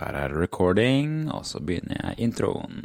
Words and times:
Der 0.00 0.16
er 0.16 0.40
recording, 0.42 1.32
og 1.32 1.46
så 1.46 1.58
begynner 1.60 1.96
jeg 2.02 2.14
introen. 2.18 2.84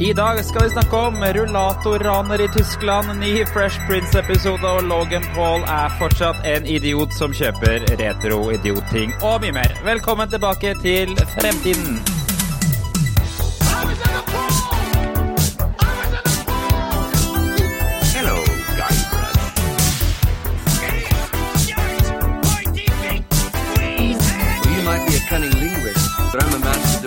I 0.00 0.12
dag 0.12 0.40
skal 0.44 0.64
vi 0.64 0.70
snakke 0.72 0.96
om 0.96 1.20
rullatorraner 1.36 2.42
i 2.42 2.48
Tyskland, 2.56 3.12
ny 3.20 3.46
Fresh 3.46 3.78
Prince-episode, 3.86 4.66
og 4.66 4.82
Logan 4.82 5.22
Paul 5.36 5.62
er 5.62 5.94
fortsatt 6.00 6.42
en 6.54 6.66
idiot 6.66 7.14
som 7.14 7.30
kjøper 7.30 7.86
retro-idiotting 8.00 9.14
og 9.20 9.38
mye 9.46 9.54
mer. 9.60 9.78
Velkommen 9.86 10.34
tilbake 10.34 10.74
til 10.82 11.14
fremtiden. 11.36 12.11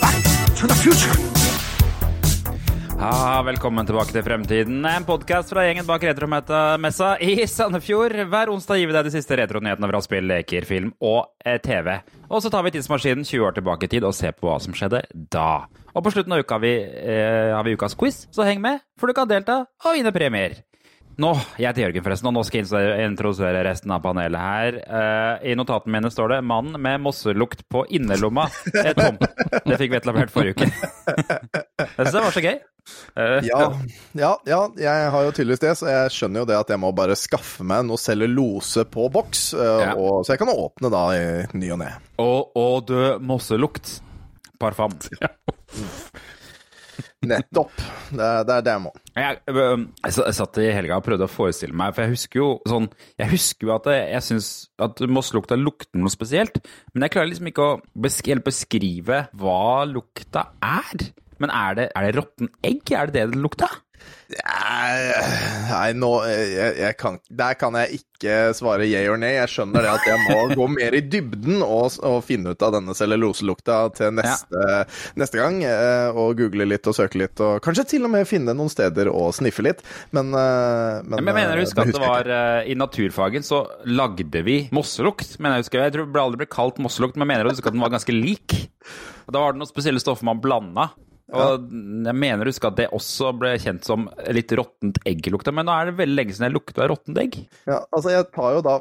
Back 0.01 0.23
to 0.57 0.67
the 0.67 0.75
future. 0.75 1.12
Ah, 2.98 3.43
velkommen 3.43 3.87
tilbake 3.87 4.12
til 4.12 4.23
Fremtiden, 4.23 4.85
en 4.85 5.05
podkast 5.05 5.53
fra 5.53 5.67
gjengen 5.67 5.85
bak 5.85 6.03
Retromessa 6.03 7.19
i 7.21 7.47
Sandefjord. 7.47 8.17
Hver 8.33 8.48
onsdag 8.48 8.81
gir 8.81 8.89
vi 8.89 8.97
deg 8.97 9.05
de 9.05 9.12
siste 9.12 9.37
retronyhetene 9.37 9.91
fra 9.91 10.01
spill, 10.01 10.25
leker, 10.25 10.65
film 10.65 10.95
og 11.05 11.27
eh, 11.45 11.61
TV. 11.61 11.98
Og 12.31 12.41
så 12.41 12.48
tar 12.48 12.65
vi 12.65 12.73
tidsmaskinen 12.79 13.25
20 13.29 13.45
år 13.45 13.59
tilbake 13.59 13.84
i 13.84 13.93
tid 13.93 14.09
og 14.09 14.17
ser 14.17 14.33
på 14.33 14.48
hva 14.48 14.57
som 14.57 14.73
skjedde 14.73 15.05
da. 15.12 15.67
Og 15.93 16.07
på 16.07 16.15
slutten 16.17 16.33
av 16.33 16.41
uka 16.41 16.57
har 16.57 16.65
vi, 16.65 16.77
eh, 16.81 17.53
har 17.53 17.65
vi 17.67 17.77
ukas 17.77 17.98
quiz, 17.98 18.25
så 18.33 18.48
heng 18.48 18.65
med, 18.65 18.81
for 18.97 19.12
du 19.12 19.12
kan 19.12 19.29
delta 19.29 19.67
og 19.84 19.98
vinne 19.98 20.15
premier. 20.15 20.65
Nå, 21.21 21.31
Jeg 21.61 21.69
heter 21.69 21.85
Jørgen, 21.85 22.03
forresten, 22.03 22.27
og 22.31 22.35
nå 22.35 22.43
skal 22.47 22.65
jeg 22.67 23.05
introdusere 23.07 23.61
resten 23.67 23.93
av 23.95 24.01
panelet 24.03 24.41
her. 24.41 24.79
Uh, 24.83 25.45
I 25.47 25.55
notatene 25.59 25.95
mine 25.95 26.11
står 26.11 26.33
det 26.33 26.39
'Mann 26.43 26.73
med 26.81 27.01
mosselukt 27.05 27.62
på 27.71 27.84
innerlomma'. 27.87 28.48
Tom. 28.98 29.19
Det 29.65 29.79
fikk 29.79 29.93
vi 29.95 29.98
etablert 30.01 30.33
forrige 30.34 30.56
uke. 30.59 30.67
Jeg 30.67 32.09
synes 32.09 32.17
det 32.17 32.25
var 32.25 32.34
så 32.34 32.43
gøy. 32.43 32.56
Uh, 33.17 33.39
Ja, 33.47 33.61
ja, 34.19 34.33
ja, 34.45 34.62
jeg 34.77 35.11
har 35.15 35.23
jo 35.25 35.31
tydeligvis 35.33 35.62
det, 35.62 35.77
så 35.79 35.87
jeg 35.89 36.11
skjønner 36.17 36.43
jo 36.43 36.48
det 36.51 36.59
at 36.59 36.73
jeg 36.75 36.81
må 36.83 36.91
bare 36.93 37.15
skaffe 37.17 37.65
meg 37.65 37.87
noe 37.87 37.97
cellulose 38.01 38.84
på 38.84 39.06
boks, 39.15 39.55
uh, 39.55 39.81
Ja. 39.87 39.95
og, 39.95 40.25
så 40.27 40.34
jeg 40.34 40.43
kan 40.43 40.51
åpne 40.53 40.91
da 40.93 41.05
i 41.15 41.25
ny 41.55 41.71
og 41.77 41.78
ne. 41.84 41.93
Og, 42.19 42.51
og 42.59 42.87
død 42.91 43.23
mosselukt. 43.23 44.01
Parfam. 44.59 44.99
Nettopp. 47.30 47.72
Det, 48.11 48.28
det 48.48 48.56
er 48.56 48.67
det 48.67 48.75
jeg. 48.75 48.92
Jeg, 49.14 49.41
jeg, 49.47 50.34
satt 50.39 50.61
i 50.62 50.69
helga 50.75 50.98
og 50.98 51.06
prøvde 51.06 51.28
å 51.28 51.31
forestille 51.31 51.77
meg, 51.77 51.94
for 51.94 52.05
jeg 52.05 52.14
husker 52.16 52.41
jo 52.41 52.48
sånn 52.66 52.89
Jeg 53.20 53.31
husker 53.31 53.69
jo 53.69 53.75
at 53.77 53.86
jeg, 53.92 54.06
jeg 54.11 54.27
syns 54.28 54.48
at 54.83 55.03
mosselukta 55.06 55.58
lukter 55.58 56.00
noe 56.03 56.12
spesielt, 56.12 56.58
men 56.92 57.06
jeg 57.06 57.14
klarer 57.14 57.31
liksom 57.31 57.50
ikke 57.53 57.69
å 57.69 57.77
besk 58.06 58.31
beskrive 58.44 59.25
hva 59.39 59.84
lukta 59.89 60.48
er. 60.64 61.08
Men 61.42 61.53
er 61.53 61.78
det, 61.78 61.89
er 61.92 62.06
det 62.06 62.14
råtten 62.16 62.50
egg? 62.64 62.83
Er 62.94 63.11
det 63.11 63.19
det 63.19 63.34
det 63.34 63.42
lukta? 63.42 63.69
Nei, 64.34 65.92
nå 65.98 66.10
jeg, 66.27 66.70
jeg 66.80 66.97
kan, 66.98 67.19
Der 67.28 67.56
kan 67.60 67.77
jeg 67.77 68.00
ikke 68.00 68.34
svare 68.56 68.86
yay 68.88 69.05
or 69.10 69.19
nay. 69.20 69.34
Jeg 69.36 69.50
skjønner 69.52 69.84
det 69.84 69.91
at 69.91 70.06
jeg 70.08 70.22
må 70.30 70.38
gå 70.56 70.69
mer 70.72 70.97
i 70.97 71.02
dybden 71.12 71.60
og, 71.66 71.98
og 72.06 72.22
finne 72.25 72.55
ut 72.55 72.64
av 72.64 72.72
denne 72.78 72.94
celluloselukta 72.97 73.77
til 73.98 74.14
neste, 74.16 74.62
neste 75.20 75.41
gang. 75.41 75.60
eh, 75.69 76.08
Og 76.16 76.38
google 76.41 76.66
litt 76.70 76.88
og 76.88 76.97
søke 76.97 77.20
litt, 77.20 77.42
og 77.44 77.60
kanskje 77.64 77.86
til 77.94 78.08
og 78.08 78.14
med 78.14 78.28
finne 78.30 78.56
noen 78.56 78.72
steder 78.72 79.10
å 79.12 79.28
sniffe 79.36 79.66
litt. 79.66 79.84
Men, 80.16 80.32
eh, 80.32 81.05
men 81.05 81.20
jeg 81.20 81.28
mener 81.28 81.52
du 81.52 81.60
jeg 81.62 81.69
husker 81.69 81.84
at 81.84 81.94
det 81.98 82.05
var 82.06 82.32
I 82.64 82.78
naturfagen 82.80 83.44
så 83.47 83.64
lagde 83.84 84.44
vi 84.47 84.58
mosselukt. 84.75 85.36
Men 85.38 85.58
jeg 85.58 85.66
husker, 85.66 85.84
jeg 85.84 85.97
tror 85.98 86.10
det 86.14 86.25
aldri 86.25 86.44
ble 86.44 86.50
kalt 86.55 86.80
mosselukt, 86.82 87.19
men 87.19 87.27
jeg 87.28 87.34
mener 87.34 87.50
jeg 87.50 87.59
husker 87.59 87.75
at 87.75 87.76
den 87.76 87.84
var 87.84 87.93
ganske 87.94 88.16
lik. 88.16 88.56
Da 89.28 89.41
var 89.41 89.54
det 89.54 89.60
noen 89.62 89.70
spesielle 89.70 90.00
stoffer 90.03 90.26
man 90.28 90.41
blanda. 90.44 90.91
Og 91.33 91.71
jeg 92.05 92.17
mener 92.21 92.45
å 92.45 92.53
huske 92.53 92.69
at 92.69 92.77
det 92.77 92.91
også 92.93 93.31
ble 93.41 93.55
kjent 93.62 93.87
som 93.87 94.05
litt 94.35 94.53
råttent 94.53 94.99
egg-lukta. 95.09 95.55
Men 95.57 95.65
nå 95.69 95.73
er 95.73 95.89
det 95.89 95.97
veldig 96.03 96.17
lenge 96.19 96.35
siden 96.37 96.51
jeg 96.51 96.57
lukta 96.59 96.89
råttent 96.91 97.21
egg. 97.23 97.39
Ja, 97.71 97.79
altså 97.89 98.12
Jeg 98.12 98.29
tar 98.35 98.59
jo 98.59 98.65
da 98.67 98.75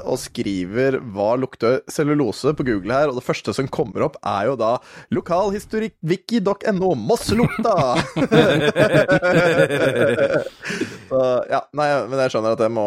og 0.00 0.16
skriver 0.22 0.96
hva 1.12 1.34
lukter 1.40 1.82
cellulose 1.92 2.54
på 2.56 2.64
Google 2.66 2.96
her, 2.96 3.12
og 3.12 3.16
det 3.20 3.26
første 3.26 3.52
som 3.56 3.68
kommer 3.68 4.00
opp, 4.08 4.16
er 4.24 4.48
jo 4.48 4.54
da 4.60 4.72
lokalhistorikkviki.no 5.12 6.94
Mosselukta! 6.96 7.76
Så 11.10 11.20
ja, 11.50 11.58
nei, 11.74 11.86
men 12.06 12.20
jeg 12.22 12.32
skjønner 12.32 12.54
at 12.54 12.62
jeg 12.62 12.72
må, 12.72 12.86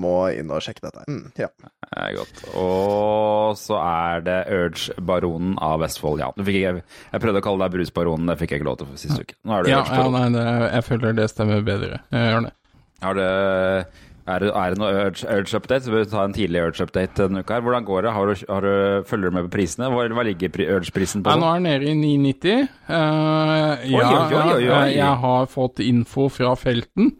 må 0.00 0.12
inn 0.36 0.50
og 0.52 0.60
sjekke 0.64 0.84
dette. 0.84 1.06
Mm, 1.08 1.30
ja. 1.40 1.48
Det 1.86 2.02
er 2.02 2.16
godt. 2.18 2.42
Og 2.60 3.56
så 3.56 3.78
er 3.80 4.24
det 4.26 4.36
Urge-baronen 4.52 5.54
av 5.64 5.80
Vestfold. 5.80 6.20
Ja, 6.20 6.28
du 6.36 6.44
jeg 6.56 7.22
prøvde 7.22 7.40
å 7.40 7.44
kalle 7.44 7.66
deg 7.66 7.76
Brusbaronen, 7.76 8.28
fikk 8.40 8.50
jeg 8.54 8.60
ikke 8.62 8.68
lov 8.70 8.78
til 8.80 8.86
for 8.90 9.00
siste 9.00 9.20
uke. 9.22 9.34
Nå 9.44 9.58
er 9.58 9.62
det 9.66 9.70
Ja, 9.74 9.84
ja 9.88 10.08
nei, 10.12 10.26
det, 10.34 10.46
jeg 10.74 10.84
føler 10.90 11.14
det 11.20 11.30
stemmer 11.32 11.62
bedre. 11.66 12.00
Jeg 12.12 12.32
gjør 12.32 12.46
det. 12.48 12.52
Er 13.06 13.14
det, 13.18 13.30
er 14.26 14.42
det, 14.42 14.50
er 14.58 14.72
det 14.74 14.78
noe 14.80 14.92
Urge- 15.06 15.28
Urge-update? 15.36 15.84
Så 15.84 15.92
vil 15.92 16.00
vi 16.04 16.10
ta 16.10 16.22
en 16.26 16.32
tidlig 16.34 16.62
Urge-update 16.64 17.20
denne 17.28 17.42
uka. 17.44 17.54
her. 17.58 17.64
Hvordan 17.66 17.84
går 17.86 18.02
det? 18.08 18.12
Har 18.16 18.26
du, 18.26 18.44
har 18.48 18.60
du, 18.66 19.04
følger 19.06 19.30
du 19.30 19.36
med 19.36 19.44
på 19.48 19.52
prisene? 19.58 19.90
Hva, 19.92 20.06
hva 20.16 20.24
ligger 20.26 20.50
pri- 20.54 20.68
Urge-prisen 20.78 21.22
på? 21.22 21.30
Ja, 21.30 21.36
nå? 21.38 21.50
er 21.52 21.60
den 21.60 21.68
nede 21.68 21.90
i 21.92 22.16
990. 22.32 22.68
Uh, 22.88 23.90
ja, 23.92 24.06
oi, 24.08 24.40
oi, 24.40 24.54
oi. 24.56 24.62
eh, 24.80 24.94
jeg 24.96 25.20
har 25.26 25.46
fått 25.52 25.82
info 25.84 26.28
fra 26.32 26.54
felten. 26.58 27.12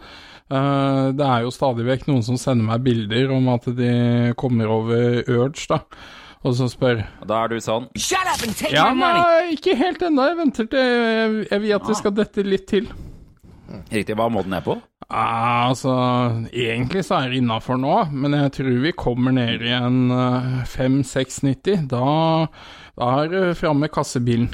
Uh, 0.51 1.11
det 1.19 1.27
er 1.27 1.43
jo 1.47 1.51
stadig 1.55 1.87
vekk 1.89 2.07
noen 2.09 2.23
som 2.27 2.37
sender 2.39 2.67
meg 2.69 2.85
bilder 2.87 3.33
om 3.35 3.49
at 3.55 3.65
de 3.77 3.93
kommer 4.39 4.71
over 4.71 5.23
Urge, 5.27 5.67
da. 5.73 5.81
Og 6.45 6.55
så 6.55 6.69
spør 6.71 7.01
Da 7.27 7.45
er 7.45 7.49
du 7.49 7.57
sånn 7.65 7.89
Shut 7.97 8.29
up 8.29 8.43
and 8.47 8.55
take 8.57 8.75
Ja, 8.75 8.91
my 8.93 9.01
money. 9.01 9.23
nei, 9.23 9.55
ikke 9.57 9.77
helt 9.77 10.03
ennå. 10.03 10.27
Jeg 10.29 10.37
venter 10.43 10.69
til 10.71 10.79
Jeg, 10.79 11.47
jeg 11.51 11.63
vil 11.65 11.73
at 11.79 11.87
det 11.89 11.97
skal 11.97 12.15
dette 12.15 12.45
litt 12.47 12.67
til. 12.71 12.91
Riktig. 13.91 14.15
Hva 14.15 14.29
må 14.31 14.43
den 14.47 14.53
ned 14.55 14.63
på? 14.63 14.77
Ah, 15.11 15.69
altså, 15.69 15.93
egentlig 16.53 17.05
så 17.07 17.21
er 17.21 17.31
det 17.31 17.41
innafor 17.41 17.79
nå, 17.79 17.97
men 18.13 18.35
jeg 18.35 18.53
tror 18.57 18.79
vi 18.83 18.93
kommer 18.99 19.35
ned 19.35 19.63
i 19.63 19.71
en 19.75 20.11
uh, 20.11 20.63
5-690. 20.67 21.85
Da, 21.91 22.47
da 22.99 23.11
er 23.23 23.31
det 23.31 23.43
framme 23.59 23.91
kassebilen. 23.93 24.49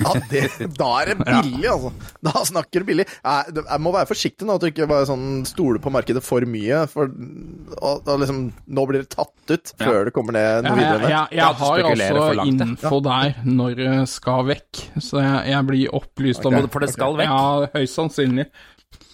Ja, 0.00 0.12
det, 0.30 0.42
da 0.78 0.88
er 1.02 1.10
det 1.12 1.16
billig, 1.26 1.68
altså. 1.70 1.90
Da 2.24 2.42
snakker 2.48 2.82
du 2.82 2.88
billig. 2.88 3.06
Jeg, 3.08 3.54
jeg 3.60 3.80
må 3.84 3.92
være 3.94 4.08
forsiktig 4.10 4.46
nå, 4.48 4.56
at 4.56 4.64
du 4.64 4.68
ikke 4.70 4.88
bare 4.90 5.06
sånn 5.08 5.42
stoler 5.48 5.82
på 5.84 5.92
markedet 5.94 6.22
for 6.24 6.44
mye. 6.48 6.82
For 6.92 7.10
og, 7.10 8.06
og 8.08 8.22
liksom, 8.22 8.40
nå 8.72 8.86
blir 8.88 9.04
det 9.04 9.10
tatt 9.14 9.52
ut 9.52 9.72
før 9.82 10.08
det 10.08 10.14
kommer 10.16 10.36
ned 10.38 10.66
noe 10.68 10.76
videre. 10.78 11.02
jeg, 11.04 11.10
jeg, 11.12 11.26
jeg, 11.32 11.40
Ja, 11.42 11.52
har 11.62 11.84
altså 11.92 12.22
ja. 12.38 12.46
info 12.48 13.00
der 13.04 13.34
når 13.44 13.76
det 13.82 13.96
skal 14.12 14.46
vekk, 14.52 14.82
så 15.02 15.22
jeg, 15.22 15.38
jeg 15.52 15.68
blir 15.72 15.96
opplyst 16.00 16.46
om 16.48 16.56
det. 16.58 16.66
For 16.72 16.84
det 16.86 16.92
skal 16.94 17.18
vekk? 17.20 17.32
Ja, 17.32 17.70
høyst 17.76 17.98
sannsynlig. 17.98 18.48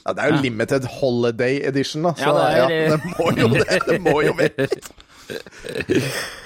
Ja, 0.06 0.14
det 0.16 0.24
er 0.24 0.30
jo 0.32 0.38
limited 0.40 0.86
holiday 1.00 1.58
edition, 1.68 2.06
da. 2.06 2.14
Så 2.16 2.30
Ja, 2.30 2.32
det 2.38 2.46
er- 2.48 2.72
ja, 2.88 2.96
det 2.96 3.12
må 3.18 3.28
jo 3.36 3.48
det. 3.52 3.80
Det 3.90 3.98
må 4.04 4.14
jo 4.24 4.32
vekk. 4.38 4.88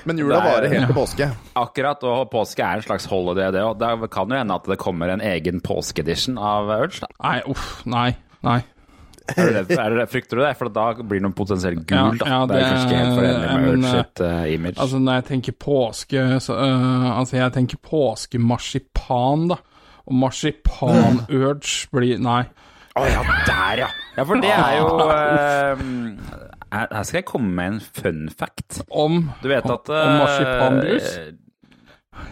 Men 0.05 0.19
jula 0.19 0.39
er- 0.41 0.47
varer 0.49 0.69
helt 0.73 0.87
til 0.91 0.97
påske. 0.97 1.29
Akkurat, 1.57 2.03
og 2.09 2.31
påske 2.33 2.65
er 2.65 2.81
en 2.81 2.83
slags 2.87 3.07
holiday, 3.11 3.51
det 3.55 3.63
òg. 3.63 3.79
Det 3.79 4.11
kan 4.11 4.29
jo 4.29 4.37
hende 4.41 4.55
at 4.55 4.65
det 4.71 4.79
kommer 4.83 5.09
en 5.13 5.21
egen 5.21 5.61
påskeedition 5.61 6.39
av 6.39 6.69
Urge. 6.71 7.01
da. 7.01 7.07
Nei, 7.23 7.41
uff, 7.47 7.83
nei. 7.87 8.17
Nei. 8.43 8.61
Er 9.37 9.53
det, 9.55 9.69
det- 9.69 9.79
er 9.79 9.91
det, 9.97 10.09
frykter 10.11 10.37
du 10.37 10.43
det? 10.43 10.57
For 10.59 10.69
da 10.69 10.89
blir 10.95 11.21
det 11.21 11.23
noe 11.23 11.33
potensielt 11.39 11.87
gul, 11.87 12.19
da. 12.19 12.27
Ja, 12.27 12.41
ja, 12.41 12.47
det 12.47 12.57
er 12.59 12.65
kanskje 12.73 12.89
ikke 12.89 13.03
helt 13.03 13.19
forenlig 13.21 13.53
med 13.53 13.69
Urge 13.71 13.93
sitt 13.93 14.21
uh, 14.27 14.53
image. 14.53 14.79
Altså, 14.83 14.99
når 14.99 15.13
jeg 15.21 15.25
tenker 15.31 15.53
påske, 15.63 16.25
så 16.43 16.57
uh, 16.59 17.19
Altså, 17.19 17.37
jeg 17.39 17.53
tenker 17.55 17.77
påskemarsipan, 17.87 19.49
da. 19.55 19.57
Og 20.03 20.15
marsipan-urge 20.19 21.87
blir 21.95 22.19
Nei. 22.19 22.43
Å 22.99 23.05
ja, 23.09 23.23
der, 23.47 23.79
ja! 23.87 23.87
Ja, 24.19 24.25
for 24.29 24.43
det 24.43 24.51
er 24.53 24.75
jo 24.77 24.89
eh, 25.15 25.79
her 26.73 26.89
her 26.91 27.07
skal 27.07 27.21
jeg 27.21 27.29
komme 27.29 27.53
med 27.53 27.75
en 27.75 27.81
fun 27.81 28.27
fact. 28.33 28.83
Om 28.91 29.31
Du 29.43 29.49
vet 29.53 29.69
at 29.71 29.89
Om 29.93 29.97
eh, 29.97 30.19
marsipanbrus? 30.23 31.09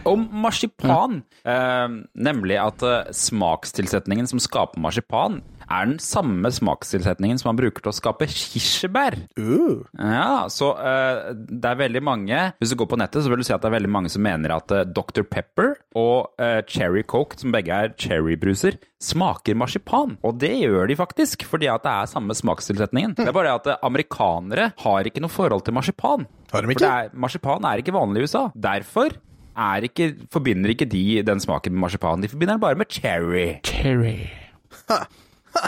Om 0.05 0.27
marsipan. 0.43 1.21
Eh, 1.45 1.87
nemlig 2.15 2.57
at 2.61 2.85
eh, 2.85 3.11
smakstilsetningen 3.13 4.29
som 4.29 4.41
skaper 4.41 4.81
marsipan, 4.81 5.41
er 5.71 5.87
den 5.89 5.99
samme 6.03 6.51
smakstilsetningen 6.53 7.39
som 7.39 7.51
man 7.51 7.59
bruker 7.59 7.83
til 7.83 7.91
å 7.91 7.95
skape 7.95 8.27
kirsebær. 8.29 9.17
Uh. 9.39 9.83
Ja, 9.95 10.47
så 10.51 10.73
uh, 10.75 11.31
det 11.33 11.67
er 11.67 11.79
veldig 11.79 12.01
mange 12.03 12.39
Hvis 12.59 12.73
du 12.73 12.77
går 12.79 12.89
på 12.91 12.99
nettet, 12.99 13.23
så 13.23 13.31
vil 13.31 13.41
du 13.41 13.47
se 13.47 13.55
at 13.55 13.63
det 13.63 13.71
er 13.71 13.77
veldig 13.77 13.91
mange 13.91 14.11
som 14.11 14.23
mener 14.25 14.53
at 14.55 14.73
uh, 14.75 14.83
Dr. 14.85 15.23
Pepper 15.27 15.75
og 15.97 16.41
eh, 16.41 16.61
Cherry 16.69 17.03
Coke, 17.07 17.37
som 17.39 17.53
begge 17.53 17.75
er 17.75 17.91
cherrybruser, 17.99 18.77
smaker 19.01 19.57
marsipan. 19.59 20.15
Og 20.27 20.37
det 20.41 20.53
gjør 20.61 20.87
de 20.89 20.97
faktisk, 20.99 21.43
fordi 21.49 21.67
at 21.71 21.83
det 21.85 21.91
er 21.91 22.11
samme 22.11 22.35
smakstilsetningen. 22.37 23.15
Det 23.17 23.27
er 23.27 23.35
bare 23.35 23.51
det 23.51 23.73
at 23.75 23.85
amerikanere 23.87 24.69
har 24.83 25.09
ikke 25.09 25.23
noe 25.23 25.33
forhold 25.33 25.65
til 25.67 25.75
marsipan. 25.75 26.27
Har 26.51 26.63
de 26.63 26.69
For 26.69 26.75
ikke? 26.75 26.85
det 26.85 26.91
er, 26.91 27.11
marsipan 27.25 27.67
er 27.67 27.83
ikke 27.83 27.95
vanlig 27.95 28.23
i 28.23 28.29
USA. 28.29 28.45
Derfor 28.55 29.17
er 29.51 29.87
ikke, 29.87 30.13
forbinder 30.31 30.71
ikke 30.73 30.87
de 30.89 31.21
den 31.27 31.43
smaken 31.43 31.75
med 31.75 31.85
marsipan. 31.87 32.23
De 32.23 32.31
forbinder 32.31 32.55
den 32.55 32.63
bare 32.63 32.79
med 32.79 32.91
cherry. 32.91 33.59
cherry. 33.67 34.31
Dere, 34.87 35.05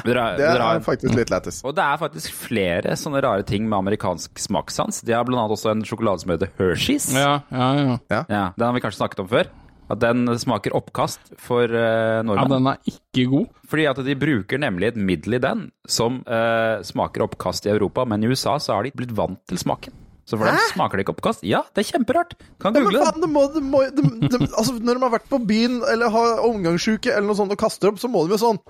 Det 0.05 0.15
er 0.17 0.83
faktisk 0.85 1.17
litt 1.17 1.33
lættis. 1.33 1.61
Og 1.67 1.75
det 1.77 1.83
er 1.85 1.99
faktisk 2.01 2.37
flere 2.45 2.95
sånne 2.99 3.23
rare 3.23 3.45
ting 3.47 3.65
med 3.67 3.77
amerikansk 3.81 4.39
smakssans. 4.39 5.01
De 5.05 5.15
har 5.15 5.25
blant 5.27 5.43
annet 5.43 5.57
også 5.57 5.73
en 5.73 5.83
sjokolade 5.87 6.23
som 6.23 6.33
heter 6.35 6.53
Hershey's. 6.59 7.09
Ja, 7.15 7.41
ja, 7.51 7.67
ja. 7.83 8.23
Ja, 8.29 8.45
Den 8.57 8.67
har 8.69 8.77
vi 8.77 8.83
kanskje 8.85 9.01
snakket 9.03 9.23
om 9.25 9.29
før. 9.31 9.51
At 9.91 9.99
den 9.99 10.25
smaker 10.39 10.73
oppkast 10.77 11.33
for 11.43 11.67
nordmenn 11.67 12.39
Ja, 12.39 12.55
den 12.55 12.69
er 12.71 12.93
ikke 12.93 13.25
god. 13.33 13.49
Fordi 13.69 13.87
at 13.91 13.99
de 14.07 14.15
bruker 14.17 14.61
nemlig 14.61 14.93
et 14.93 14.99
middel 14.99 15.37
i 15.37 15.41
den 15.43 15.65
som 15.89 16.21
uh, 16.23 16.79
smaker 16.85 17.25
oppkast 17.27 17.67
i 17.67 17.73
Europa, 17.73 18.05
men 18.07 18.23
i 18.23 18.31
USA 18.31 18.55
så 18.63 18.77
har 18.77 18.87
de 18.87 18.93
blitt 18.95 19.11
vant 19.17 19.41
til 19.49 19.59
smaken. 19.59 19.99
Så 20.23 20.37
for 20.39 20.47
dem 20.47 20.55
smaker 20.71 20.97
det 20.97 21.03
ikke 21.03 21.17
oppkast. 21.17 21.43
Ja, 21.43 21.65
det 21.75 21.83
er 21.83 21.89
kjemperart. 21.97 22.37
Kan 22.63 22.71
Ja, 22.71 22.79
men 22.79 22.87
google 22.87 23.03
faen, 23.03 23.19
det. 23.19 23.27
det 23.27 23.31
må, 23.33 23.41
det 23.51 23.63
må, 23.67 23.81
det, 23.83 24.05
det, 24.31 24.39
altså, 24.55 24.77
når 24.79 24.95
de 24.95 25.03
har 25.03 25.13
vært 25.17 25.27
på 25.33 25.39
byen 25.51 25.81
eller 25.91 26.13
har 26.15 26.45
omgangssjuke 26.47 27.11
eller 27.11 27.27
noe 27.27 27.39
sånt 27.41 27.51
og 27.51 27.59
kaster 27.59 27.91
opp, 27.91 27.99
så 27.99 28.07
må 28.11 28.23
de 28.23 28.37
jo 28.37 28.39
sånn 28.45 28.61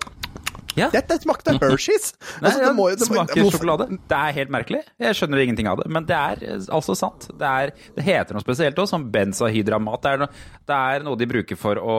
Ja. 0.80 0.90
Dette 0.94 1.20
smakte 1.22 1.54
Hershey's! 1.62 2.14
Nei, 2.42 2.50
Altså, 2.50 2.64
det 2.64 2.72
må 2.78 2.88
det 2.92 3.00
må- 3.06 3.10
smaker 3.12 3.42
hvorfor- 3.42 3.58
sjokolade. 3.60 3.88
Det 4.10 4.20
er 4.20 4.38
helt 4.40 4.54
merkelig. 4.54 4.82
Jeg 5.04 5.18
skjønner 5.20 5.44
ingenting 5.44 5.70
av 5.70 5.82
det, 5.84 5.90
men 5.94 6.08
det 6.10 6.18
er 6.18 6.44
eh, 6.56 6.66
altså 6.74 6.96
sant. 6.98 7.28
Det, 7.30 7.50
er, 7.50 7.74
det 7.98 8.06
heter 8.08 8.38
noe 8.38 8.46
spesielt 8.46 8.80
òg, 8.82 8.90
som 8.90 9.06
benzahydramat. 9.14 10.02
Det 10.04 10.14
er, 10.14 10.24
noe, 10.24 10.46
det 10.72 10.80
er 10.96 11.06
noe 11.06 11.20
de 11.20 11.30
bruker 11.30 11.60
for 11.60 11.78
å, 11.82 11.98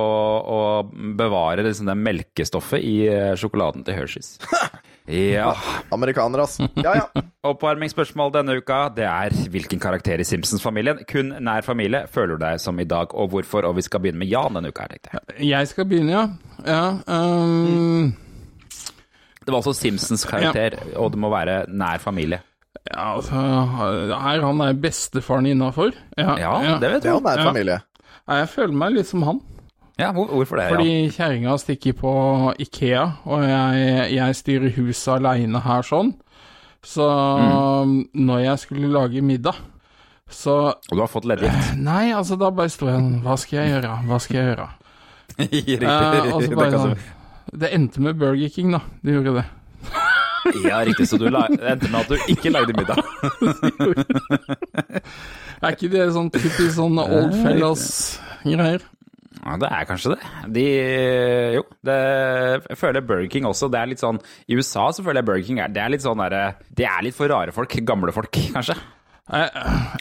å 0.56 0.59
bevare 1.19 1.67
liksom, 1.67 1.91
det 1.91 1.99
melkestoffet 2.03 2.82
i 2.82 2.97
eh, 3.11 3.32
sjokoladen 3.41 3.87
til 3.87 4.00
Hershey's. 4.03 4.37
Ja. 5.05 5.50
Amerikanere, 5.93 6.47
ass. 6.47 6.55
Ja, 6.81 6.94
ja. 6.97 7.23
Oppvarmingsspørsmål 7.44 8.31
denne 8.38 8.55
uka, 8.56 8.87
det 8.97 9.05
er 9.05 9.35
hvilken 9.53 9.77
karakter 9.82 10.23
i 10.23 10.25
Simpsons-familien, 10.25 11.03
kun 11.11 11.29
nær 11.44 11.61
familie, 11.67 12.06
føler 12.09 12.38
du 12.38 12.44
deg 12.47 12.62
som 12.62 12.81
i 12.81 12.87
dag, 12.88 13.12
og 13.12 13.29
hvorfor? 13.35 13.69
Og 13.69 13.77
vi 13.77 13.85
skal 13.85 14.00
begynne 14.00 14.23
med 14.23 14.32
Jan 14.32 14.56
denne 14.56 14.73
uka 14.73 14.87
tenkte 14.88 15.12
jeg. 15.12 15.50
Jeg 15.50 15.69
skal 15.75 15.91
begynne, 15.91 16.17
ja. 16.17 16.25
ja 16.65 16.87
ehm, 17.19 18.15
Det 19.44 19.52
var 19.52 19.61
altså 19.61 19.75
Simpsons 19.76 20.25
karakter, 20.25 20.79
og 20.96 21.11
det 21.12 21.19
må 21.20 21.29
være 21.31 21.64
nær 21.69 21.99
familie. 22.00 22.41
ja, 22.91 23.14
altså 23.17 23.35
Er 23.35 24.41
han 24.44 24.61
er 24.61 24.73
bestefaren 24.75 25.46
innafor? 25.46 25.93
Ja, 26.17 26.37
Ja, 26.38 26.79
det 26.81 26.91
vet 26.93 27.02
Det 27.02 27.11
er 27.11 27.19
du. 27.19 27.19
jo 27.19 27.20
nær 27.29 27.38
Ja. 27.38 27.44
familie. 27.50 27.81
Ja, 28.29 28.35
Jeg 28.41 28.49
føler 28.49 28.73
meg 28.73 28.93
litt 28.93 29.06
som 29.06 29.23
han. 29.23 29.41
Ja, 29.99 30.12
hvorfor 30.12 30.56
det? 30.56 30.70
Fordi 30.73 31.11
kjerringa 31.11 31.52
stikker 31.58 31.93
på 31.94 32.55
Ikea, 32.58 33.05
og 33.26 33.43
jeg, 33.44 34.12
jeg 34.14 34.35
styrer 34.35 34.73
huset 34.76 35.14
aleine 35.20 35.61
her 35.62 35.82
sånn. 35.82 36.14
Så 36.82 37.05
når 38.14 38.38
jeg 38.44 38.58
skulle 38.58 38.88
lage 38.93 39.23
middag, 39.23 39.55
så 40.31 40.73
Og 40.91 40.96
du 40.96 41.00
har 41.00 41.06
fått 41.08 41.25
leddgift. 41.29 41.76
Nei, 41.79 42.11
altså 42.12 42.37
da 42.41 42.50
bare 42.50 42.69
sto 42.73 42.87
jeg 42.88 42.96
sånn 42.96 43.23
Hva 43.23 43.37
skal 43.38 43.58
jeg 43.61 43.70
gjøre? 43.75 43.93
Hva 44.08 44.19
skal 44.20 44.37
jeg 44.37 44.56
gjøre? 44.56 44.69
Eh, 45.38 46.32
og 46.35 46.43
så 46.43 46.49
Det 46.49 46.56
bare 46.56 46.79
sånn 46.79 46.99
Det 47.52 47.70
endte 47.76 48.00
med 48.00 48.17
Burger 48.20 48.49
King, 48.49 48.73
da. 48.73 48.81
Det 49.05 49.14
gjorde 49.19 49.35
det. 49.41 49.44
Ja, 50.69 50.81
riktig. 50.85 51.06
Så 51.08 51.19
du 51.20 51.26
endte 51.29 51.88
med 51.91 52.00
at 52.00 52.08
du 52.11 52.17
ikke 52.32 52.50
lagde 52.52 52.75
middag. 52.76 52.99
Er 55.64 55.73
ikke 55.73 55.88
det 55.93 56.08
sånn 56.12 56.29
typisk 56.35 56.75
sånn 56.76 56.99
old 57.00 57.32
fellas-greier? 57.41 58.82
Ja, 59.44 59.55
det 59.61 59.69
er 59.76 59.87
kanskje 59.88 60.14
det. 60.14 60.26
De 60.56 60.64
Jo, 61.56 61.62
det, 61.85 61.96
jeg 62.70 62.79
føler 62.81 63.05
Burger 63.05 63.31
King 63.32 63.46
også. 63.49 63.69
Det 63.73 63.81
er 63.81 63.91
litt 63.91 64.00
sånn 64.02 64.20
I 64.49 64.56
USA 64.58 64.87
så 64.94 65.05
føler 65.05 65.20
jeg 65.23 65.29
Burger 65.31 65.46
King 65.49 65.61
er, 65.64 65.73
det 65.73 65.82
er 65.85 65.93
litt 65.93 66.05
sånn 66.05 66.20
derre 66.20 66.44
Det 66.69 66.87
er 66.88 67.05
litt 67.06 67.17
for 67.17 67.29
rare 67.32 67.52
folk. 67.56 67.76
Gamle 67.88 68.12
folk, 68.17 68.32
kanskje. 68.55 68.76
Jeg, 69.25 69.49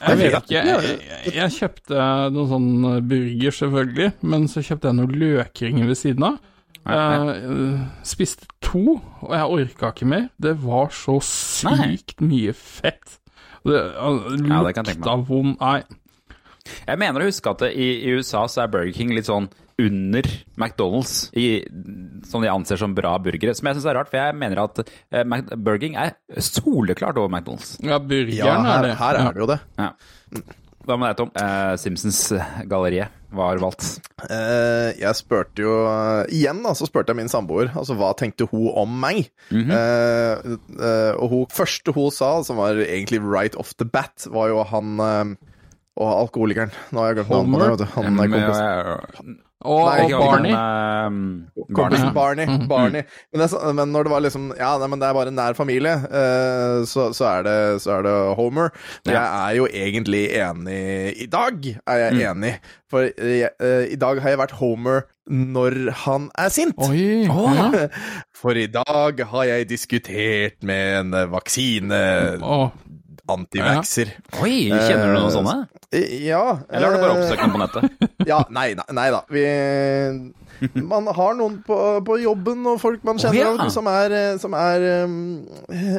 jeg 0.04 0.20
vet 0.20 0.34
ikke. 0.42 0.56
Jeg, 0.58 0.66
jeg, 1.00 1.36
jeg 1.38 1.56
kjøpte 1.58 2.08
noen 2.36 2.50
sånn 2.52 2.72
burger, 3.08 3.56
selvfølgelig, 3.60 4.10
men 4.34 4.50
så 4.52 4.64
kjøpte 4.68 4.90
jeg 4.92 5.00
noen 5.00 5.14
løkringer 5.22 5.88
ved 5.92 6.00
siden 6.02 6.28
av. 6.28 6.42
Eh, 6.86 7.82
spiste 8.04 8.48
to, 8.62 8.98
og 9.24 9.32
jeg 9.32 9.50
orka 9.58 9.92
ikke 9.94 10.08
mer. 10.10 10.30
Det 10.42 10.56
var 10.64 10.90
så 10.92 11.20
sykt 11.24 12.20
mye 12.22 12.54
fett. 12.58 13.20
Det, 13.64 13.80
uh, 13.96 14.34
Ja, 14.44 14.64
det 14.66 14.74
kan 14.76 14.84
jeg 14.86 14.98
tenke 14.98 15.08
meg. 15.18 15.28
vond 15.30 15.54
Nei. 15.62 15.84
Jeg 16.88 17.00
mener 17.00 17.24
å 17.24 17.28
huske 17.28 17.52
at 17.52 17.60
det, 17.64 17.70
i, 17.76 17.88
i 18.08 18.14
USA 18.18 18.46
så 18.52 18.64
er 18.64 18.72
Burger 18.72 18.94
King 18.96 19.12
litt 19.16 19.28
sånn 19.28 19.50
under 19.80 20.28
McDonald's, 20.56 21.30
i, 21.36 21.64
som 22.30 22.44
de 22.44 22.48
anser 22.52 22.78
som 22.80 22.94
bra 22.96 23.16
burgere. 23.20 23.56
Som 23.58 23.68
jeg 23.68 23.80
syns 23.80 23.88
er 23.90 23.98
rart, 23.98 24.12
for 24.12 24.20
jeg 24.22 24.36
mener 24.40 24.62
at 24.64 24.80
uh, 24.84 25.24
Mac- 25.28 25.50
Burger 25.56 25.82
King 25.88 25.96
er 26.00 26.14
soleklart 26.40 27.18
over 27.20 27.32
McDonald's. 27.32 27.78
Ja, 27.84 27.98
burgeren 28.00 28.38
Ja, 28.38 28.60
her, 28.64 28.78
er 28.84 28.88
det. 28.90 28.98
her 29.00 29.20
er 29.24 29.32
det 29.34 29.44
jo 29.44 29.50
det. 29.50 29.60
Ja. 29.80 29.90
Hva 30.84 30.98
med 31.00 31.14
deg, 31.14 31.20
Tom? 31.20 31.30
Eh, 31.40 31.74
Simpsons-galleriet 31.80 33.20
var 33.34 33.60
valgt. 33.62 33.86
Eh, 34.28 34.90
jeg 35.00 35.18
spurte 35.18 35.64
jo 35.64 35.78
eh, 35.90 36.34
Igjen 36.36 36.60
da, 36.66 36.74
så 36.78 36.88
spurte 36.90 37.14
jeg 37.14 37.22
min 37.22 37.32
samboer 37.32 37.72
altså, 37.72 37.96
hva 37.98 38.12
tenkte 38.20 38.50
hun 38.52 38.68
om 38.84 39.00
meg. 39.00 39.30
Mm 39.50 39.64
-hmm. 39.64 39.72
eh, 39.74 41.14
og 41.16 41.30
hun 41.30 41.46
første 41.52 41.96
hun 41.96 42.12
sa, 42.12 42.44
som 42.44 42.58
var 42.58 42.76
egentlig 42.84 43.24
right 43.24 43.56
off 43.56 43.74
the 43.80 43.86
bat, 43.86 44.28
var 44.28 44.48
jo 44.48 44.64
han 44.64 45.00
eh, 45.00 45.26
Og 45.96 46.10
alkoholikeren. 46.10 46.72
Nå 46.92 47.00
har 47.00 47.08
jeg 47.08 47.16
glemt 47.16 47.30
navnet 47.30 47.54
på 47.54 47.60
det. 47.60 47.70
vet 47.70 47.80
du. 47.80 47.86
Han 48.02 48.20
er 48.20 48.28
kompis. 48.34 49.38
Og, 49.64 49.86
Nei, 49.88 50.08
og 50.14 50.22
Barney. 50.24 50.52
eh, 50.52 51.66
Kompisen 51.74 52.14
Barney. 52.14 52.46
Barney. 52.46 52.68
Barney. 52.68 53.04
Men, 53.32 53.42
det, 53.44 53.50
så- 53.52 53.74
men 53.74 53.92
når 53.94 54.04
det 54.04 54.12
var 54.12 54.22
liksom 54.26 54.50
Ja, 54.60 54.78
nei, 54.78 54.88
men 54.92 55.00
det 55.00 55.08
er 55.10 55.14
bare 55.18 55.32
nær 55.32 55.54
familie, 55.58 55.94
eh, 55.94 56.84
så, 56.90 57.10
så, 57.16 57.26
er 57.40 57.44
det, 57.48 57.58
så 57.84 57.98
er 58.00 58.04
det 58.08 58.16
Homer. 58.38 58.72
Men 59.06 59.16
jeg 59.16 59.26
er 59.40 59.56
jo 59.58 59.68
egentlig 59.68 60.24
enig 60.38 61.18
I 61.24 61.28
dag 61.32 61.68
er 61.88 61.98
jeg 62.06 62.30
enig. 62.32 62.54
For 62.94 63.08
jeg, 63.10 63.50
eh, 63.60 63.88
i 63.94 63.96
dag 63.98 64.20
har 64.22 64.30
jeg 64.36 64.40
vært 64.44 64.52
Homer 64.60 65.06
når 65.32 65.78
han 66.04 66.26
er 66.38 66.50
sint. 66.52 66.76
Oi. 66.84 67.24
ja. 67.32 67.88
For 68.36 68.52
i 68.60 68.68
dag 68.68 69.24
har 69.32 69.44
jeg 69.48 69.70
diskutert 69.70 70.60
med 70.68 71.00
en 71.00 71.14
eh, 71.14 71.30
vaksine 71.32 72.02
Å, 72.44 72.60
antivaxer. 73.32 74.10
Oi, 74.42 74.68
kjenner 74.70 75.10
du 75.10 75.16
noen 75.16 75.28
Eh, 75.30 75.34
sånne? 75.38 75.56
Ja. 76.26 76.44
Eller 76.70 76.88
har 76.88 76.96
du 76.96 77.02
bare 77.04 77.14
eh, 77.14 77.20
oppsøkt 77.22 77.44
dem 77.44 77.54
på 77.54 77.62
nettet? 77.62 78.08
Ja, 78.30 78.40
nei, 78.56 78.70
nei, 78.78 78.86
nei 78.96 79.06
da. 79.14 79.20
Vi, 79.32 79.44
man 80.80 81.08
har 81.12 81.36
noen 81.36 81.58
på, 81.66 81.78
på 82.08 82.18
jobben 82.24 82.64
og 82.72 82.80
folk 82.82 83.04
man 83.08 83.20
kjenner 83.20 83.50
oh, 83.52 83.62
ja. 83.66 83.68
som, 83.74 83.88
er, 83.92 84.16
eh, 84.16 84.38
som 84.40 84.56
er 84.56 84.86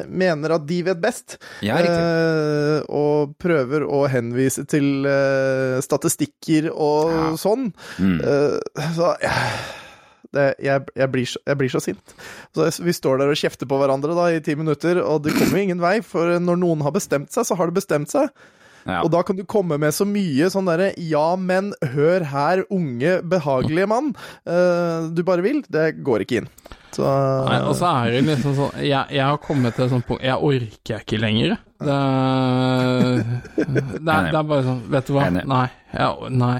Mener 0.09 0.55
at 0.57 0.65
de 0.69 0.79
vet 0.87 1.01
best. 1.01 1.37
Ja, 1.65 1.77
riktig. 1.81 2.85
Og 2.93 3.35
prøver 3.41 3.85
å 3.85 4.03
henvise 4.11 4.65
til 4.69 5.07
statistikker 5.85 6.71
og 6.73 7.13
Ja. 7.15 7.25
sånn. 7.39 7.69
Mm. 8.01 8.19
Så 8.95 9.13
ja, 9.23 9.33
det, 10.35 10.47
jeg, 10.63 10.83
jeg, 10.95 11.11
blir 11.13 11.29
så, 11.31 11.41
jeg 11.47 11.59
blir 11.61 11.71
så 11.73 11.81
sint. 11.83 12.15
Så 12.55 12.67
vi 12.83 12.95
står 12.95 13.21
der 13.21 13.31
og 13.31 13.39
kjefter 13.39 13.69
på 13.69 13.79
hverandre 13.81 14.17
da 14.17 14.29
i 14.33 14.43
ti 14.43 14.57
minutter, 14.59 15.01
og 15.03 15.23
det 15.25 15.35
kommer 15.37 15.59
jo 15.59 15.65
ingen 15.69 15.83
vei. 15.83 15.97
For 16.05 16.37
når 16.43 16.61
noen 16.61 16.83
har 16.85 16.95
bestemt 16.95 17.33
seg, 17.33 17.47
så 17.47 17.57
har 17.59 17.71
det 17.71 17.79
bestemt 17.79 18.13
seg. 18.13 18.29
Ja. 18.85 18.99
Og 19.01 19.09
da 19.09 19.23
kan 19.25 19.37
du 19.37 19.41
komme 19.49 19.79
med 19.81 19.95
så 19.97 20.05
mye 20.05 20.45
sånn 20.53 20.67
derre 20.69 20.91
Ja, 21.01 21.33
men 21.41 21.71
hør 21.95 22.25
her, 22.29 22.61
unge, 22.73 23.17
behagelige 23.25 23.89
mann. 23.89 24.11
Uh, 24.45 25.09
du 25.09 25.23
bare 25.25 25.45
vil. 25.45 25.63
Det 25.71 25.95
går 26.05 26.25
ikke 26.25 26.43
inn. 26.43 26.51
Så 26.95 27.03
Nei, 27.03 27.57
og 27.65 27.73
så 27.75 27.89
er 28.05 28.13
det 28.13 28.21
liksom 28.23 28.53
sånn 28.55 28.77
jeg, 28.79 29.17
jeg 29.17 29.25
har 29.25 29.39
kommet 29.43 29.75
til 29.75 29.83
et 29.83 29.91
sånt 29.91 30.05
punkt 30.07 30.23
Jeg 30.23 30.37
orker 30.47 31.01
ikke 31.03 31.19
lenger. 31.19 31.57
Det, 31.81 31.97
det, 33.57 33.81
er, 33.99 34.29
det 34.31 34.39
er 34.39 34.45
bare 34.47 34.63
sånn 34.63 34.79
Vet 34.93 35.09
du 35.09 35.11
hva? 35.17 35.25
Nei. 35.35 35.65
Ja, 35.91 36.13
nei. 36.31 36.59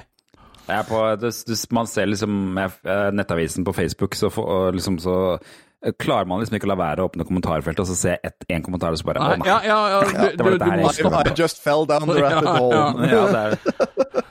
Jeg 0.65 0.79
er 0.81 0.87
på, 0.89 0.99
det, 1.21 1.31
man 1.77 1.87
ser 1.89 2.07
liksom 2.09 2.57
eh, 2.57 3.09
nettavisen 3.13 3.65
på 3.67 3.73
Facebook, 3.77 4.15
så, 4.17 4.31
for, 4.33 4.49
og 4.49 4.73
liksom 4.77 4.97
så 5.03 5.17
eh, 5.37 5.93
klarer 6.01 6.25
man 6.29 6.41
liksom 6.41 6.57
ikke 6.57 6.65
å 6.65 6.73
la 6.73 6.79
være 6.79 7.03
å 7.05 7.09
åpne 7.11 7.27
kommentarfeltet 7.29 7.83
og 7.85 7.89
så 7.91 7.97
se 7.99 8.15
ett- 8.25 8.47
én 8.49 8.63
kommentar 8.65 8.95
og 8.95 9.01
så 9.01 9.05
bare 9.11 9.21
nei. 9.21 9.35
Å, 9.35 9.41
nei. 9.43 9.49
Ja, 9.51 9.59
ja, 9.67 9.79
ja, 9.93 9.99
du, 10.09 10.37
det 10.39 10.47
var 10.47 10.55
du 10.55 10.57
dette 10.57 10.71
her 10.71 10.81
jeg 10.81 11.05
I. 11.05 11.33
I 11.33 11.35
just 11.37 11.61
fell 11.61 11.85
down 11.89 12.09
the 12.09 12.17
rabbit 12.25 12.49
Ja, 12.49 12.55
hole. 12.57 12.73
ja. 12.75 12.87
Ja, 13.13 13.27
det 13.29 13.43
er, 13.45 14.23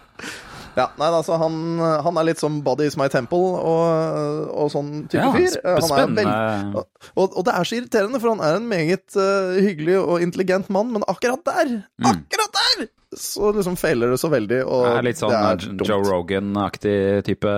Ja, 0.74 0.88
nei, 0.98 1.06
altså, 1.14 1.36
han, 1.38 1.54
han 2.02 2.16
er 2.18 2.26
litt 2.26 2.40
som 2.42 2.56
Body 2.66 2.88
is 2.90 2.96
my 2.98 3.06
temple 3.06 3.60
og, 3.62 4.48
og 4.58 4.72
sånn 4.74 5.04
type 5.06 5.20
ja, 5.22 5.28
fyr. 5.30 5.54
Han 5.62 5.76
er 5.76 5.86
spennende. 5.86 6.24
veld- 6.24 6.80
og, 7.14 7.36
og 7.38 7.44
det 7.46 7.52
er 7.54 7.68
så 7.70 7.76
irriterende, 7.78 8.18
for 8.18 8.32
han 8.34 8.42
er 8.42 8.58
en 8.58 8.66
meget 8.66 9.14
uh, 9.14 9.54
hyggelig 9.62 10.00
og 10.00 10.24
intelligent 10.26 10.72
mann, 10.74 10.90
men 10.96 11.06
akkurat 11.06 11.46
der, 11.46 11.70
akkurat 12.10 12.58
der, 12.58 12.88
så 13.18 13.50
liksom 13.54 13.76
feiler 13.80 14.10
det 14.14 14.18
så 14.20 14.28
veldig. 14.32 14.62
Og 14.66 14.84
Det 14.86 14.94
er 14.98 15.06
litt 15.06 15.20
sånn 15.20 15.34
er 15.34 15.60
eh. 15.68 15.84
Joe 15.88 16.02
Rogan-aktig 16.06 16.96
type. 17.26 17.52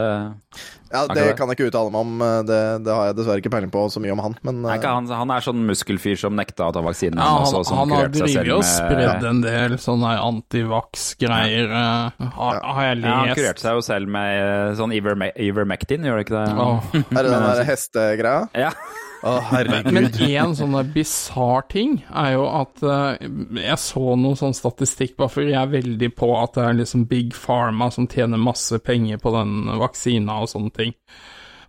Ja, 0.93 1.01
det 1.11 1.17
det? 1.19 1.33
kan 1.37 1.51
jeg 1.51 1.57
ikke 1.59 1.67
uttale 1.69 1.91
meg 1.91 2.01
om. 2.07 2.21
Det, 2.47 2.59
det 2.87 2.93
har 2.95 3.09
jeg 3.11 3.17
dessverre 3.19 3.43
ikke 3.43 3.51
peiling 3.53 3.73
på 3.75 3.83
så 3.93 4.01
mye 4.01 4.15
om 4.15 4.23
han. 4.23 4.37
Men 4.47 4.61
eh, 4.65 4.77
ikke 4.79 4.93
han, 4.97 5.09
han 5.11 5.33
er 5.35 5.45
sånn 5.45 5.65
muskelfyr 5.69 6.19
som 6.21 6.37
nekta 6.39 6.69
å 6.71 6.75
ta 6.77 6.83
vaksinen. 6.87 7.19
Ja, 7.19 7.31
han, 7.43 7.59
også, 7.61 7.75
han 7.77 7.95
har 7.97 8.13
drevet 8.15 8.53
og 8.55 8.63
med- 8.63 8.71
spredd 8.71 9.27
en 9.33 9.43
del 9.45 9.77
sånne 9.83 10.15
antivax-greier. 10.29 11.67
Ja. 11.73 12.31
Har, 12.39 12.61
har 12.63 12.83
jeg 12.91 13.03
Ja, 13.03 13.17
han 13.17 13.29
lest. 13.33 13.41
kurerte 13.41 13.65
seg 13.67 13.81
jo 13.81 13.85
selv 13.89 14.13
med 14.17 14.39
eh, 14.45 14.75
sånn 14.79 14.95
Iverme 14.97 15.33
Ivermectin, 15.37 16.07
gjør 16.07 16.21
det 16.23 16.29
ikke 16.29 16.39
det? 16.39 16.47
Oh. 16.55 16.95
er 16.95 17.21
det 17.23 17.35
den 17.35 17.47
der 17.51 17.65
hestegreia? 17.73 18.47
Ja. 18.57 18.71
Herregud. 19.50 19.92
Men 19.95 20.09
en 20.26 20.56
sånn 20.59 20.76
bisarr 20.95 21.66
ting 21.73 21.99
er 22.11 22.33
jo 22.37 22.45
at 22.49 22.83
eh, 22.83 23.28
Jeg 23.62 23.78
så 23.83 24.16
noe 24.21 24.38
sånn 24.38 24.56
statistikk, 24.56 25.16
bare 25.21 25.33
for 25.33 25.47
jeg 25.47 25.59
er 25.61 25.73
veldig 25.73 26.11
på 26.18 26.30
at 26.40 26.59
det 26.59 26.66
er 26.66 26.78
liksom 26.83 27.06
Big 27.11 27.35
Pharma 27.37 27.90
som 27.95 28.09
tjener 28.11 28.40
masse 28.40 28.78
penger 28.85 29.21
på 29.23 29.33
den 29.37 29.56
vaksina 29.80 30.40
og 30.42 30.52
sånne 30.52 30.75
ting. 30.76 30.95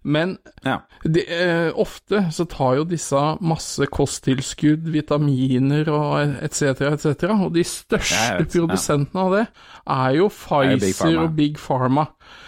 Men 0.07 0.37
Ja. 0.63 0.81
de, 1.03 1.19
eh, 1.27 1.71
ofte 1.75 2.31
så 2.31 2.45
tar 2.47 2.75
jo 2.77 2.83
disse 2.85 3.19
masse 3.41 3.85
kosttilskudd, 3.91 4.87
vitaminer 4.93 5.89
og 5.91 6.37
etc., 6.43 6.81
etc., 6.93 7.33
og 7.33 7.53
de 7.53 7.63
største 7.63 8.37
vet, 8.39 8.53
produsentene 8.53 9.19
ja. 9.19 9.25
av 9.25 9.35
det 9.35 9.47
er 9.87 10.15
jo 10.15 10.29
er 10.29 10.71
jo 10.71 10.77
Big 10.77 10.93
Pfizer 10.93 11.17
og 11.23 11.35
Big 11.35 11.57
Pharma. 11.57 12.07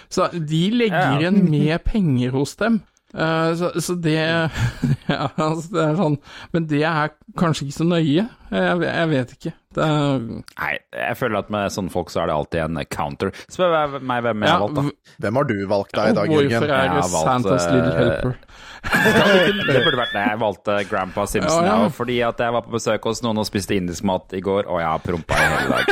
Så 0.09 0.29
de 0.33 0.69
legger 0.71 0.97
Ja, 1.01 1.17
igjen 1.19 1.49
med 1.49 1.83
penger 1.83 2.31
hos 2.31 2.55
dem. 2.55 2.81
Eh, 3.13 3.55
så, 3.55 3.81
så 3.81 3.93
det 3.95 4.13
Ja, 5.09 5.29
altså 5.35 5.71
det 5.73 5.81
er 5.81 5.95
sånn 5.97 6.17
Men 6.53 6.67
det 6.69 6.83
er 6.85 7.09
kanskje 7.39 7.65
ikke 7.65 7.77
så 7.79 7.87
nøye. 7.89 8.25
Jeg, 8.49 8.81
jeg 8.85 9.09
vet 9.09 9.31
ikke. 9.33 9.51
Det 9.73 9.85
er, 9.85 10.19
Nei, 10.29 10.73
jeg 10.97 11.17
føler 11.17 11.37
at 11.41 11.49
med 11.53 11.73
sånne 11.73 11.93
folk 11.93 12.09
så 12.13 12.23
er 12.23 12.29
det 12.29 12.35
alltid 12.35 12.59
en 12.65 12.79
counter. 12.89 13.29
Spør 13.49 13.97
meg 14.01 14.23
hvem 14.25 14.45
jeg 14.45 14.49
ja, 14.49 14.55
har 14.55 14.61
valgt, 14.65 14.77
da. 14.77 15.15
Hvem 15.25 15.35
har 15.39 15.45
du 15.49 15.57
valgt 15.69 15.93
deg 15.93 16.05
i 16.09 16.15
dag, 16.17 16.25
Jørgen? 16.33 16.49
Hvorfor 16.53 16.73
er 16.73 16.87
du 16.89 16.97
det 16.97 17.13
valgt, 17.13 17.29
Santas 17.29 17.63
eh, 17.65 17.71
Little 17.75 17.93
Helper? 17.99 18.33
Det 18.79 19.79
burde 19.85 19.99
vært 19.99 20.15
det. 20.15 20.23
Jeg 20.23 20.37
valgte 20.41 20.71
Grandpa 20.89 21.21
Simpson, 21.29 21.65
Ja, 21.65 21.75
ja, 21.83 21.89
fordi 21.93 22.17
at 22.25 22.37
jeg 22.45 22.49
var 22.57 22.63
på 22.65 22.71
besøk 22.77 23.01
hos 23.09 23.21
noen 23.25 23.37
og 23.41 23.45
spiste 23.49 23.77
indisk 23.77 24.01
mat 24.09 24.25
i 24.33 24.41
går, 24.45 24.63
og 24.65 24.77
jeg 24.81 24.89
har 24.89 25.01
prompa 25.05 25.33
i 25.37 25.41
hele 25.53 25.69
dag. 25.75 25.85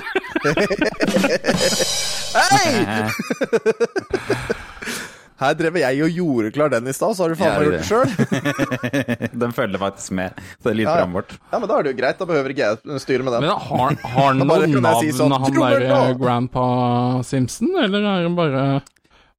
Her 5.37 5.53
drev 5.53 5.75
jeg 5.77 6.01
og 6.01 6.15
gjorde 6.17 6.51
klar 6.55 6.71
den 6.73 6.87
i 6.89 6.93
stad, 6.97 7.13
så 7.13 7.23
har 7.27 7.29
du 7.29 7.37
faen 7.37 7.53
meg 7.53 7.67
gjort 7.67 7.77
det 7.77 7.85
sjøl. 7.85 9.29
Den 9.43 9.51
følger 9.53 9.77
faktisk 9.83 10.15
med. 10.17 10.33
Det 10.63 10.71
er 10.71 10.73
Ja, 10.73 10.77
lydprogrammet 10.79 11.17
vårt. 11.19 11.35
ja, 11.51 11.59
men 11.61 11.69
da 11.69 11.77
er 11.77 11.85
det 11.85 11.91
jo 11.93 11.97
greit. 12.01 12.17
Da 12.17 12.25
behøver 12.31 12.53
ikke 12.55 12.69
jeg 12.71 13.01
styre 13.05 13.23
med 13.27 13.35
den. 13.37 13.45
Men 13.45 13.53
har, 13.53 13.93
har 14.01 14.17
han 14.31 14.41
noen 14.41 14.49
noe 14.73 14.81
navn, 14.87 15.01
si 15.05 15.13
sånn, 15.13 15.35
han 15.37 15.53
der 15.53 15.85
derre! 15.85 16.17
Grandpa 16.17 16.67
Simpson, 17.29 17.69
eller 17.83 18.01
er 18.01 18.25
han 18.25 18.37
bare 18.39 18.67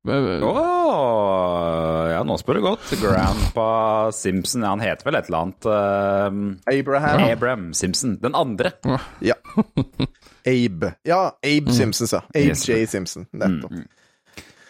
Oh, 0.09 2.07
ja, 2.09 2.21
nå 2.25 2.37
spør 2.41 2.57
du 2.61 2.63
godt. 2.65 2.87
Grandpa 3.03 3.67
Simpson, 4.15 4.63
ja, 4.65 4.71
han 4.73 4.81
heter 4.81 5.05
vel 5.09 5.19
et 5.19 5.27
eller 5.29 5.43
annet 5.43 5.69
uh, 5.69 6.31
Abraham. 6.73 7.25
Abraham 7.27 7.67
Simpson. 7.77 8.15
Den 8.23 8.39
andre. 8.39 8.71
Ja. 9.21 9.35
Abe. 10.49 10.95
Ja, 11.05 11.25
Abe 11.45 11.75
Simpson 11.75 12.09
ja. 12.15 12.23
Abe 12.31 12.47
Yes. 12.55 12.65
J. 12.69 12.87
Simpson. 12.89 13.27
Nettopp. 13.37 13.75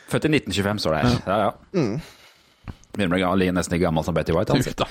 Født 0.09 0.25
i 0.25 0.29
1925, 0.39 0.79
står 0.79 0.93
det 0.95 1.01
her. 1.05 1.19
Ja, 1.27 1.37
ja. 1.45 1.53
Begynner 2.97 3.21
å 3.29 3.35
bli 3.37 3.51
nesten 3.53 3.77
like 3.77 3.85
gammel 3.85 4.05
som 4.07 4.17
Betty 4.17 4.33
White. 4.33 4.57
Altså. 4.57 4.73
da. 4.79 4.87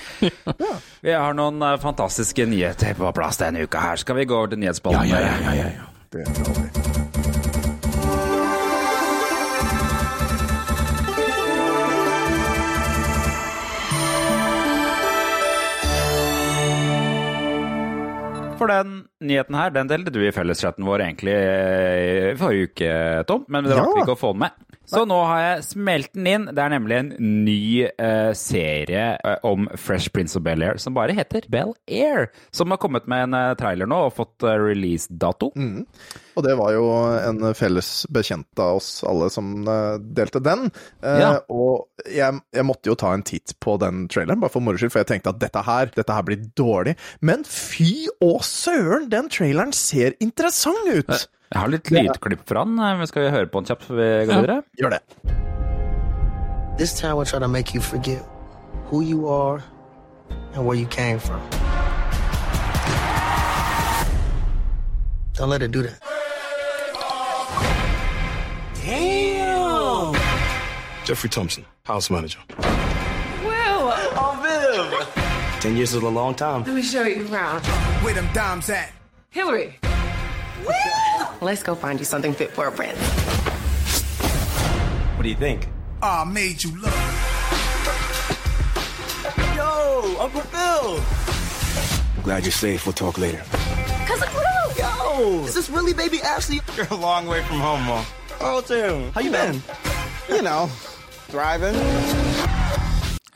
Vi 1.04 1.12
har 1.12 1.34
noen 1.36 1.62
eh, 1.62 1.74
fantastiske 1.82 2.46
nyheter 2.46 2.94
på 2.98 3.10
plass 3.16 3.40
denne 3.42 3.66
uka 3.66 3.82
her. 3.82 3.96
Skal 4.00 4.16
vi 4.20 4.28
gå 4.30 4.34
over 4.38 4.54
til 4.54 4.62
nyhetsspalten? 4.62 5.10
Det 5.10 5.18
ja, 5.18 5.52
ja 5.58 5.86
For 18.58 18.66
den 18.66 19.04
nyheten 19.22 19.54
her, 19.54 19.70
den 19.70 19.86
delte 19.90 20.10
du 20.14 20.18
i 20.26 20.32
felleschatten 20.34 20.86
vår 20.86 21.04
egentlig 21.04 21.34
eh, 21.34 22.32
i 22.32 22.38
forrige 22.38 22.70
uke, 22.72 22.90
Tom. 23.28 23.44
Men 23.48 23.68
det 23.68 23.76
Ja. 23.76 23.82
rakk 23.84 23.94
ja. 23.98 24.02
ikke 24.06 24.16
å 24.16 24.22
få 24.22 24.32
den 24.34 24.42
med. 24.46 24.67
Så 24.88 25.04
nå 25.08 25.18
har 25.28 25.40
jeg 25.42 25.66
smelt 25.68 26.12
den 26.16 26.28
inn. 26.30 26.46
Det 26.48 26.62
er 26.64 26.72
nemlig 26.72 26.96
en 26.98 27.10
ny 27.44 27.60
uh, 28.00 28.32
serie 28.36 29.10
uh, 29.20 29.36
om 29.46 29.68
Fresh 29.76 30.12
Prince 30.14 30.38
of 30.38 30.46
Bel-Air 30.46 30.80
som 30.80 30.96
bare 30.96 31.16
heter 31.16 31.44
Bel-Air. 31.52 32.30
Som 32.54 32.72
har 32.72 32.80
kommet 32.80 33.08
med 33.10 33.28
en 33.28 33.36
uh, 33.36 33.56
trailer 33.60 33.90
nå 33.90 34.06
og 34.08 34.16
fått 34.16 34.46
release-dato. 34.48 35.52
Og 36.38 36.44
det 36.46 36.52
var 36.54 36.70
jo 36.70 36.84
en 37.18 37.40
felles 37.58 37.88
bekjent 38.14 38.60
av 38.62 38.76
oss 38.78 39.02
alle 39.08 39.26
som 39.34 39.48
eh, 39.66 39.96
delte 40.14 40.38
den. 40.44 40.68
Eh, 41.02 41.16
Ja. 41.18 41.30
Og 41.50 41.88
jeg, 42.06 42.38
jeg 42.54 42.64
måtte 42.68 42.86
jo 42.92 42.94
ta 42.94 43.10
en 43.16 43.24
titt 43.26 43.56
på 43.64 43.74
den 43.82 44.04
traileren, 44.12 44.38
bare 44.38 44.52
for 44.54 44.62
moro 44.62 44.78
skyld, 44.78 44.92
for 44.94 45.02
jeg 45.02 45.08
tenkte 45.10 45.32
at 45.34 45.40
dette 45.42 45.64
her, 45.66 45.90
dette 45.96 46.14
her 46.14 46.22
blir 46.28 46.44
dårlig. 46.58 46.94
Men 47.20 47.42
fy 47.48 48.06
å 48.22 48.36
søren, 48.46 49.08
den 49.10 49.26
traileren 49.34 49.74
ser 49.74 50.14
interessant 50.22 50.86
ut! 50.94 51.10
Jeg 51.48 51.58
har 51.64 51.70
litt 51.72 51.90
lydklipp 51.90 52.42
fra 52.46 52.62
den. 52.68 52.78
eh, 52.78 53.04
Skal 53.10 53.24
vi 53.26 53.34
høre 53.34 53.50
på 53.50 53.62
den 53.64 53.70
kjapt 53.72 53.88
før 53.88 53.96
vi 53.98 54.08
går 54.28 54.34
Ja. 54.36 54.40
videre? 54.44 54.62
Gjør 54.78 54.94
det. 54.94 55.02
This 56.78 56.92
time 56.94 57.16
will 57.16 57.26
try 57.26 57.40
to 57.40 57.48
make 57.48 57.74
you 57.74 57.80
forget 57.80 58.22
who 58.92 59.02
you 59.02 59.26
are 59.28 59.58
and 60.54 60.64
where 60.64 60.78
you 60.78 60.86
came 60.86 61.18
from. 61.18 61.40
Don't 65.34 65.50
let 65.50 65.62
it 65.62 65.70
do 65.72 65.82
that. 65.82 65.98
Jeffrey 71.08 71.30
Thompson, 71.30 71.64
house 71.84 72.10
manager. 72.10 72.38
Will, 73.42 73.92
Ten 75.58 75.74
years 75.74 75.94
is 75.94 76.02
a 76.02 76.06
long 76.06 76.34
time. 76.34 76.64
let 76.64 76.74
me 76.74 76.82
show 76.82 77.02
you 77.04 77.26
around. 77.32 77.64
Where 78.04 78.12
them 78.12 78.28
dimes 78.34 78.68
at? 78.68 78.92
Hillary. 79.30 79.78
Let's 81.40 81.62
go 81.62 81.74
find 81.74 81.98
you 81.98 82.04
something 82.04 82.34
fit 82.34 82.50
for 82.50 82.66
a 82.66 82.70
prince. 82.70 82.98
What 85.16 85.22
do 85.22 85.30
you 85.30 85.34
think? 85.34 85.66
I 86.02 86.24
made 86.24 86.62
you 86.62 86.78
look. 86.78 86.92
Yo, 89.56 90.16
Uncle 90.20 90.42
Phil. 90.42 91.00
I'm 92.18 92.22
glad 92.22 92.42
you're 92.42 92.52
safe. 92.52 92.84
We'll 92.84 92.92
talk 92.92 93.16
later. 93.16 93.42
Cousin 94.04 94.28
Will! 94.34 94.76
Yo! 94.76 95.44
Is 95.46 95.54
this 95.54 95.70
really 95.70 95.94
baby 95.94 96.20
Ashley? 96.20 96.60
You're 96.76 96.86
a 96.90 96.96
long 96.96 97.26
way 97.26 97.42
from 97.44 97.60
home, 97.60 97.82
Mom. 97.84 98.04
Oh, 98.42 98.60
Tim. 98.60 99.10
How 99.12 99.22
you 99.22 99.30
been? 99.30 99.62
You 100.28 100.42
know, 100.42 100.70
thriving. 101.30 101.76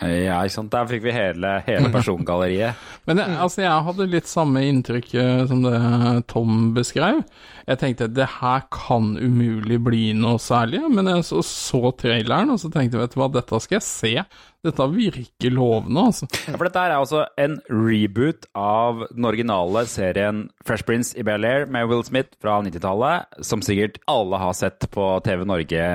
Ja, 0.02 0.40
ikke 0.42 0.56
sant. 0.56 0.72
Der 0.72 0.88
fikk 0.90 1.04
vi 1.04 1.14
hele, 1.14 1.56
hele 1.66 1.90
persongalleriet. 1.94 2.78
Men 3.06 3.18
jeg, 3.18 3.34
altså, 3.44 3.62
jeg 3.64 3.86
hadde 3.86 4.06
litt 4.10 4.28
samme 4.30 4.62
inntrykk 4.66 5.08
eh, 5.18 5.42
som 5.50 5.62
det 5.64 5.78
Tom 6.30 6.70
beskrev. 6.76 7.22
Jeg 7.66 7.78
tenkte 7.78 8.08
det 8.10 8.28
her 8.40 8.64
kan 8.74 9.12
umulig 9.18 9.78
bli 9.82 10.02
noe 10.18 10.38
særlig, 10.42 10.80
men 10.90 11.06
jeg 11.10 11.22
så, 11.28 11.38
så 11.46 11.92
traileren, 11.98 12.50
og 12.50 12.58
så 12.58 12.70
tenkte 12.74 12.98
jeg 12.98 13.04
vet 13.04 13.14
du 13.14 13.20
hva, 13.20 13.28
dette 13.30 13.60
skal 13.62 13.78
jeg 13.78 13.86
se. 13.86 14.12
Dette 14.66 14.86
virker 14.90 15.54
lovende, 15.54 16.06
altså. 16.10 16.26
Ja, 16.46 16.56
For 16.56 16.66
dette 16.66 16.82
er 16.82 16.94
altså 16.96 17.22
en 17.38 17.56
reboot 17.70 18.46
av 18.58 19.04
den 19.12 19.30
originale 19.30 19.84
serien 19.90 20.44
Fresh 20.66 20.86
Prince 20.86 21.14
i 21.18 21.26
Bel-Air 21.26 21.68
med 21.70 21.86
Will 21.90 22.02
Smith 22.06 22.34
fra 22.42 22.58
90-tallet, 22.66 23.42
som 23.46 23.62
sikkert 23.62 23.98
alle 24.10 24.42
har 24.42 24.58
sett 24.58 24.90
på 24.94 25.08
TV 25.26 25.46
Norge 25.46 25.86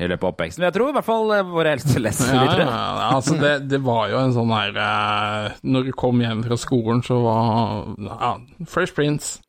i 0.00 0.08
løpet 0.10 0.26
av 0.26 0.32
oppveksten. 0.34 0.66
Jeg 0.66 0.76
tror 0.76 0.90
i 0.90 0.96
hvert 0.96 1.08
fall 1.08 1.34
eh, 1.36 1.46
våre 1.50 1.74
eldste 1.76 2.00
Ja, 2.00 2.44
ja, 2.44 2.66
ja, 2.66 3.08
altså 3.10 3.36
det, 3.40 3.54
det 3.70 3.82
var 3.84 4.08
jo 4.12 4.20
en 4.20 4.34
sånn 4.36 4.52
her 4.54 4.78
eh, 4.80 5.58
Når 5.66 5.90
du 5.90 5.92
kom 5.98 6.22
hjem 6.24 6.44
fra 6.46 6.58
skolen, 6.60 7.04
så 7.06 7.20
var 7.24 7.90
ja, 8.06 8.32
Fresh 8.68 8.96
Prince. 8.96 9.40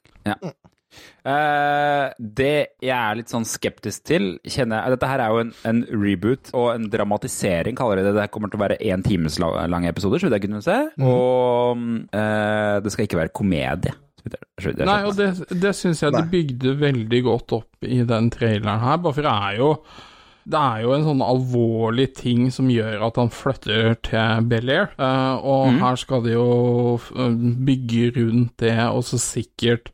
Eh, 1.21 2.05
det 2.17 2.55
jeg 2.81 2.91
er 2.97 3.17
litt 3.19 3.31
sånn 3.31 3.45
skeptisk 3.47 4.03
til, 4.09 4.25
kjenner 4.41 4.81
jeg 4.81 4.95
Dette 4.95 5.09
her 5.11 5.21
er 5.23 5.33
jo 5.33 5.43
en, 5.45 5.51
en 5.69 5.81
reboot 5.93 6.51
og 6.57 6.71
en 6.73 6.87
dramatisering, 6.91 7.77
kaller 7.77 8.01
de 8.01 8.09
det. 8.09 8.15
Det 8.17 8.29
kommer 8.33 8.51
til 8.51 8.59
å 8.59 8.65
være 8.65 8.79
én 8.83 9.05
times 9.05 9.39
lange 9.39 9.91
episoder, 9.91 10.19
så 10.19 10.27
vidt 10.27 10.39
jeg 10.39 10.47
kunne 10.49 10.63
se. 10.65 10.77
Og 11.05 11.85
uh, 12.11 12.77
det 12.83 12.93
skal 12.93 13.07
ikke 13.07 13.21
være 13.21 13.35
komedie. 13.37 13.95
Nei, 14.21 14.99
og 15.07 15.15
det, 15.17 15.31
det 15.49 15.71
syns 15.73 16.03
jeg 16.03 16.13
Nei. 16.13 16.21
det 16.21 16.29
bygde 16.33 16.75
veldig 16.77 17.21
godt 17.25 17.55
opp 17.57 17.87
i 17.87 18.03
den 18.05 18.29
traileren 18.33 18.83
her, 18.83 18.99
bare 19.01 19.17
for 19.17 19.25
det 19.25 19.31
er 19.33 19.55
jo 19.57 19.69
det 20.45 20.57
er 20.57 20.81
jo 20.85 20.93
en 20.95 21.03
sånn 21.05 21.21
alvorlig 21.21 22.07
ting 22.17 22.47
som 22.53 22.69
gjør 22.71 23.03
at 23.07 23.19
han 23.21 23.29
flytter 23.33 23.93
til 24.07 24.47
Bel-Air, 24.49 24.91
og 24.97 25.45
og 25.51 25.77
her 25.83 25.99
skal 26.01 26.23
de 26.25 26.33
jo 26.33 26.47
eh, 27.15 27.35
bygge 27.67 28.11
rundt 28.17 28.55
det, 28.63 28.73
og 28.89 29.03
så 29.05 29.19
sikkert 29.21 29.91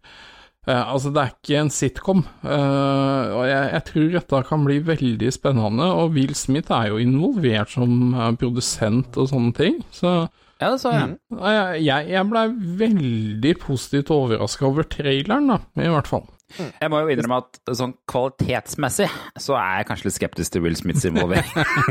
eh, 0.68 0.84
Altså, 0.88 1.12
det 1.12 1.22
er 1.24 1.34
ikke 1.36 1.60
en 1.62 1.70
sitcom, 1.74 2.24
eh, 2.44 3.36
og 3.36 3.44
jeg, 3.50 3.70
jeg 3.74 3.84
tror 3.92 4.10
dette 4.18 4.42
kan 4.50 4.66
bli 4.68 4.80
veldig 4.88 5.34
spennende, 5.36 5.92
og 6.00 6.16
Will 6.16 6.36
Smith 6.36 6.72
er 6.72 6.94
jo 6.94 7.02
involvert 7.04 7.72
som 7.76 8.14
eh, 8.16 8.32
produsent 8.40 9.18
og 9.20 9.30
sånne 9.34 9.54
ting, 9.58 9.82
så 9.92 10.28
Ja, 10.58 10.72
det 10.74 10.80
sa 10.82 10.90
jeg. 10.96 11.18
Nei, 11.38 11.52
Jeg, 11.86 12.08
jeg 12.10 12.30
blei 12.32 12.48
veldig 12.80 13.52
positivt 13.62 14.10
overraska 14.16 14.66
over 14.66 14.88
traileren, 14.90 15.52
da, 15.52 15.60
i 15.78 15.92
hvert 15.94 16.10
fall. 16.10 16.26
Jeg 16.58 16.90
må 16.90 17.02
jo 17.04 17.10
innrømme 17.12 17.38
at 17.44 17.58
sånn 17.76 17.92
kvalitetsmessig 18.10 19.08
så 19.44 19.58
er 19.60 19.82
jeg 19.82 19.88
kanskje 19.90 20.08
litt 20.08 20.16
skeptisk 20.16 20.54
til 20.56 20.64
Will 20.64 20.78
Smiths 20.80 21.04
involvering. 21.10 21.50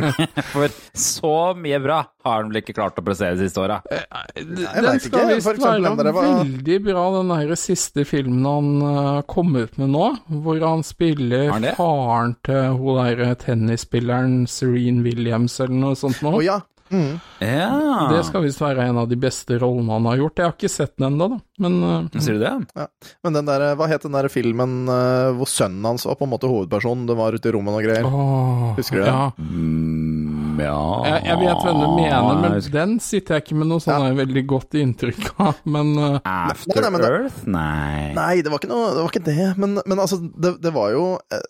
For 0.54 0.72
så 0.96 1.32
mye 1.60 1.80
bra 1.84 1.98
har 2.26 2.40
han 2.40 2.48
vel 2.50 2.62
ikke 2.62 2.74
klart 2.78 2.96
å 2.98 3.04
prestere 3.06 3.36
de 3.36 3.44
siste 3.46 3.60
åra. 3.62 3.76
jeg 3.92 4.46
Den 4.48 5.02
skal 5.04 5.28
visst 5.34 5.60
være 5.60 6.14
var- 6.16 6.22
veldig 6.40 6.78
bra, 6.88 7.04
den 7.18 7.34
der 7.34 7.54
siste 7.60 8.06
filmen 8.08 8.46
han 8.48 8.70
uh, 8.82 9.20
kom 9.28 9.52
ut 9.56 9.76
med 9.78 9.92
nå, 9.92 10.06
hvor 10.42 10.64
han 10.64 10.82
spiller 10.86 11.52
han 11.52 11.68
faren 11.76 12.34
til 12.46 12.80
hun 12.80 13.02
der 13.02 13.36
tennisspilleren 13.44 14.46
Serene 14.50 15.04
Williams 15.04 15.60
eller 15.60 15.76
noe 15.84 15.98
sånt 16.00 16.22
noe. 16.24 16.40
Å 16.40 16.44
ja. 16.46 16.58
Mm. 16.92 17.16
Ja. 17.42 17.70
Det 18.12 18.20
skal 18.28 18.44
visst 18.44 18.60
være 18.62 18.84
en 18.86 19.00
av 19.02 19.08
de 19.10 19.16
beste 19.18 19.56
rollene 19.58 19.96
han 19.96 20.06
har 20.06 20.20
gjort. 20.20 20.38
Jeg 20.38 20.46
har 20.46 20.54
ikke 20.54 20.70
sett 20.70 20.94
den 20.96 21.08
ennå, 21.10 21.26
da, 21.34 21.38
men 21.64 21.78
uh, 21.82 22.20
Sier 22.22 22.38
du 22.38 22.44
det? 22.44 22.52
Men 23.26 23.38
den 23.40 23.48
der, 23.50 23.64
hva 23.78 23.88
het 23.90 24.06
den 24.06 24.14
der 24.14 24.28
filmen 24.32 24.76
uh, 24.88 25.32
hvor 25.36 25.50
sønnen 25.50 25.84
hans 25.90 26.06
var 26.06 26.14
på 26.20 26.28
en 26.28 26.32
måte 26.36 26.50
hovedpersonen? 26.50 27.08
Det 27.10 27.16
var 27.18 27.34
ute 27.34 27.50
i 27.50 27.54
rommet 27.56 27.74
og 27.80 27.86
greier. 27.88 28.06
Oh, 28.06 28.70
Husker 28.78 29.00
du 29.00 29.04
det? 29.04 29.10
Ja. 29.10 29.26
Mm, 29.42 30.45
Ja, 30.45 30.45
Jeg, 30.64 31.20
jeg 31.26 31.38
vet 31.42 31.64
hvem 31.66 31.80
du 31.82 31.86
mener, 31.96 32.40
men 32.40 32.56
den 32.72 32.94
sitter 33.02 33.34
jeg 33.36 33.44
ikke 33.44 33.56
med 33.60 33.68
noe 33.70 33.82
sånn 33.84 34.16
veldig 34.18 34.42
godt 34.48 34.76
inntrykk 34.80 35.26
av. 35.42 35.60
Men 35.64 35.92
uh, 35.98 36.18
After 36.24 36.80
Nei, 36.80 36.82
nei, 36.86 36.90
men 36.94 37.00
det- 37.04 37.10
Earth? 37.10 37.40
Nei. 37.46 38.12
Nei, 38.16 38.40
det 38.42 38.52
var 38.52 38.58
ikke 38.62 38.70
noe 38.72 38.88
Det 38.96 39.02
var 39.04 39.12
ikke 39.12 39.24
det. 39.26 39.46
Men, 39.60 39.78
men 39.86 39.98
altså, 40.02 40.18
det, 40.22 40.54
det 40.64 40.72
var 40.74 40.90
jo 40.94 41.04
eh, 41.32 41.44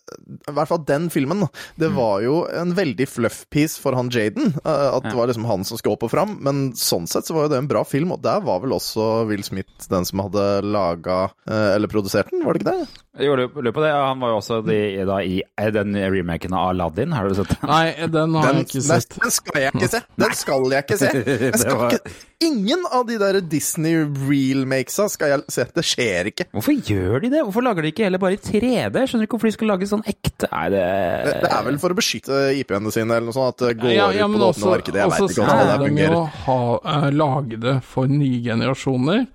I 0.50 0.54
hvert 0.56 0.68
fall 0.72 0.84
den 0.88 1.08
filmen. 1.14 1.46
Det 1.78 1.86
Mm. 1.90 1.94
var 1.96 2.20
jo 2.24 2.36
en 2.50 2.72
veldig 2.74 3.06
fluff 3.08 3.44
piece 3.50 3.78
for 3.80 3.94
han 3.94 4.08
Jaden. 4.10 4.54
eh, 4.64 4.88
At 4.96 5.04
det 5.06 5.14
var 5.14 5.28
liksom 5.30 5.46
han 5.46 5.62
som 5.64 5.78
skulle 5.78 5.94
opp 5.96 6.02
og 6.08 6.10
fram. 6.10 6.36
Men 6.42 6.72
sånn 6.76 7.06
sett 7.08 7.26
så 7.28 7.34
var 7.36 7.46
jo 7.46 7.52
det 7.54 7.58
en 7.62 7.68
bra 7.70 7.84
film, 7.86 8.12
og 8.12 8.22
der 8.24 8.40
var 8.44 8.60
vel 8.64 8.74
også 8.76 9.26
Will 9.28 9.42
Smith 9.46 9.86
den 9.88 10.04
som 10.08 10.18
hadde 10.24 10.62
laga 10.66 11.28
Eller 11.46 11.86
produsert 11.88 12.30
den, 12.32 12.42
var 12.44 12.54
det 12.56 12.62
ikke 12.64 12.72
det? 12.74 13.02
Jo, 13.16 13.32
lurer 13.38 13.72
på 13.72 13.80
det. 13.80 13.90
Han 13.96 14.20
var 14.20 14.34
jo 14.34 14.38
også 14.42 14.58
de, 14.66 14.76
da, 15.08 15.20
i 15.24 15.38
den 15.72 15.94
remaken 15.96 16.52
av 16.52 16.74
Aladdin, 16.74 17.14
har 17.16 17.28
du 17.30 17.34
sett 17.38 17.48
den? 17.54 17.62
nei, 17.70 17.94
den 18.12 18.34
har 18.36 18.50
Den, 18.50 18.58
jeg 18.60 18.66
ikke 18.68 18.82
nei, 18.90 18.95
sett. 19.04 19.18
den 19.22 19.30
skal 19.34 19.60
jeg 19.60 19.72
ikke 19.74 19.88
se! 19.92 20.00
Den 20.22 20.34
skal 20.34 20.66
jeg 20.72 20.84
ikke 20.84 20.98
se! 21.00 21.10
Jeg 21.46 21.58
skal 21.60 21.76
var- 21.76 21.92
ikke, 21.96 22.12
ingen 22.46 22.82
av 22.92 23.04
de 23.08 23.16
der 23.18 23.38
Disney 23.40 23.94
real-makesa 24.28 25.06
skal 25.12 25.28
jeg 25.32 25.44
se. 25.54 25.64
Det 25.74 25.84
skjer 25.84 26.28
ikke. 26.32 26.46
Hvorfor 26.52 26.76
gjør 26.90 27.20
de 27.24 27.30
det? 27.32 27.42
Hvorfor 27.46 27.64
lager 27.64 27.82
de 27.86 27.92
ikke 27.94 28.04
heller 28.04 28.20
bare 28.22 28.36
i 28.36 28.40
3D? 28.42 28.70
Jeg 28.76 29.08
skjønner 29.08 29.24
ikke 29.28 29.36
hvorfor 29.38 29.48
de 29.50 29.54
skal 29.56 29.70
lage 29.72 29.88
sånn 29.88 30.04
ekte 30.06 30.48
Nei, 30.52 30.66
det 30.74 30.82
Det, 31.26 31.34
det 31.46 31.50
er 31.56 31.64
vel 31.70 31.78
for 31.82 31.94
å 31.94 31.98
beskytte 31.98 32.40
IP-ene 32.60 32.92
sine, 32.92 33.16
eller 33.16 33.30
noe 33.30 33.36
sånt. 33.36 33.56
At 33.56 33.64
det 33.70 33.76
går 33.80 33.94
Ja, 33.94 34.08
ja, 34.12 34.26
ut 34.28 34.36
på 34.36 34.40
det 34.42 34.48
åpne 34.52 34.72
markedet. 34.74 35.00
Jeg 35.00 35.12
veit 35.14 35.20
ikke 35.24 35.46
hvordan 35.46 35.60
det 35.60 35.66
skal 35.66 35.78
de 35.80 35.86
jo 35.86 35.90
fungerer. 35.90 36.40
ha, 36.46 36.58
eh, 36.96 37.10
lage 37.16 37.60
det 37.66 37.76
for 37.88 38.06
nye 38.12 38.40
generasjoner. 38.44 39.26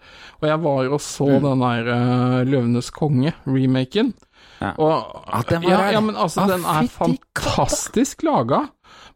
Og 0.42 0.48
jeg 0.50 0.60
var 0.68 0.84
jo 0.86 0.94
og 0.98 1.02
så 1.06 1.28
Mm. 1.32 1.42
den 1.48 1.60
der 1.62 1.90
uh, 1.94 2.44
Løvenes 2.50 2.90
konge-remaken. 2.92 4.14
Ja. 4.62 4.72
Og 4.78 5.26
ja, 5.26 5.42
den 5.50 5.64
var 5.64 5.72
ja, 5.72 5.92
ja, 5.96 6.00
men 6.06 6.16
altså, 6.16 6.42
Ah, 6.44 6.48
den 6.54 6.66
er 6.66 6.88
fantastisk 6.94 8.24
laga. 8.24 8.68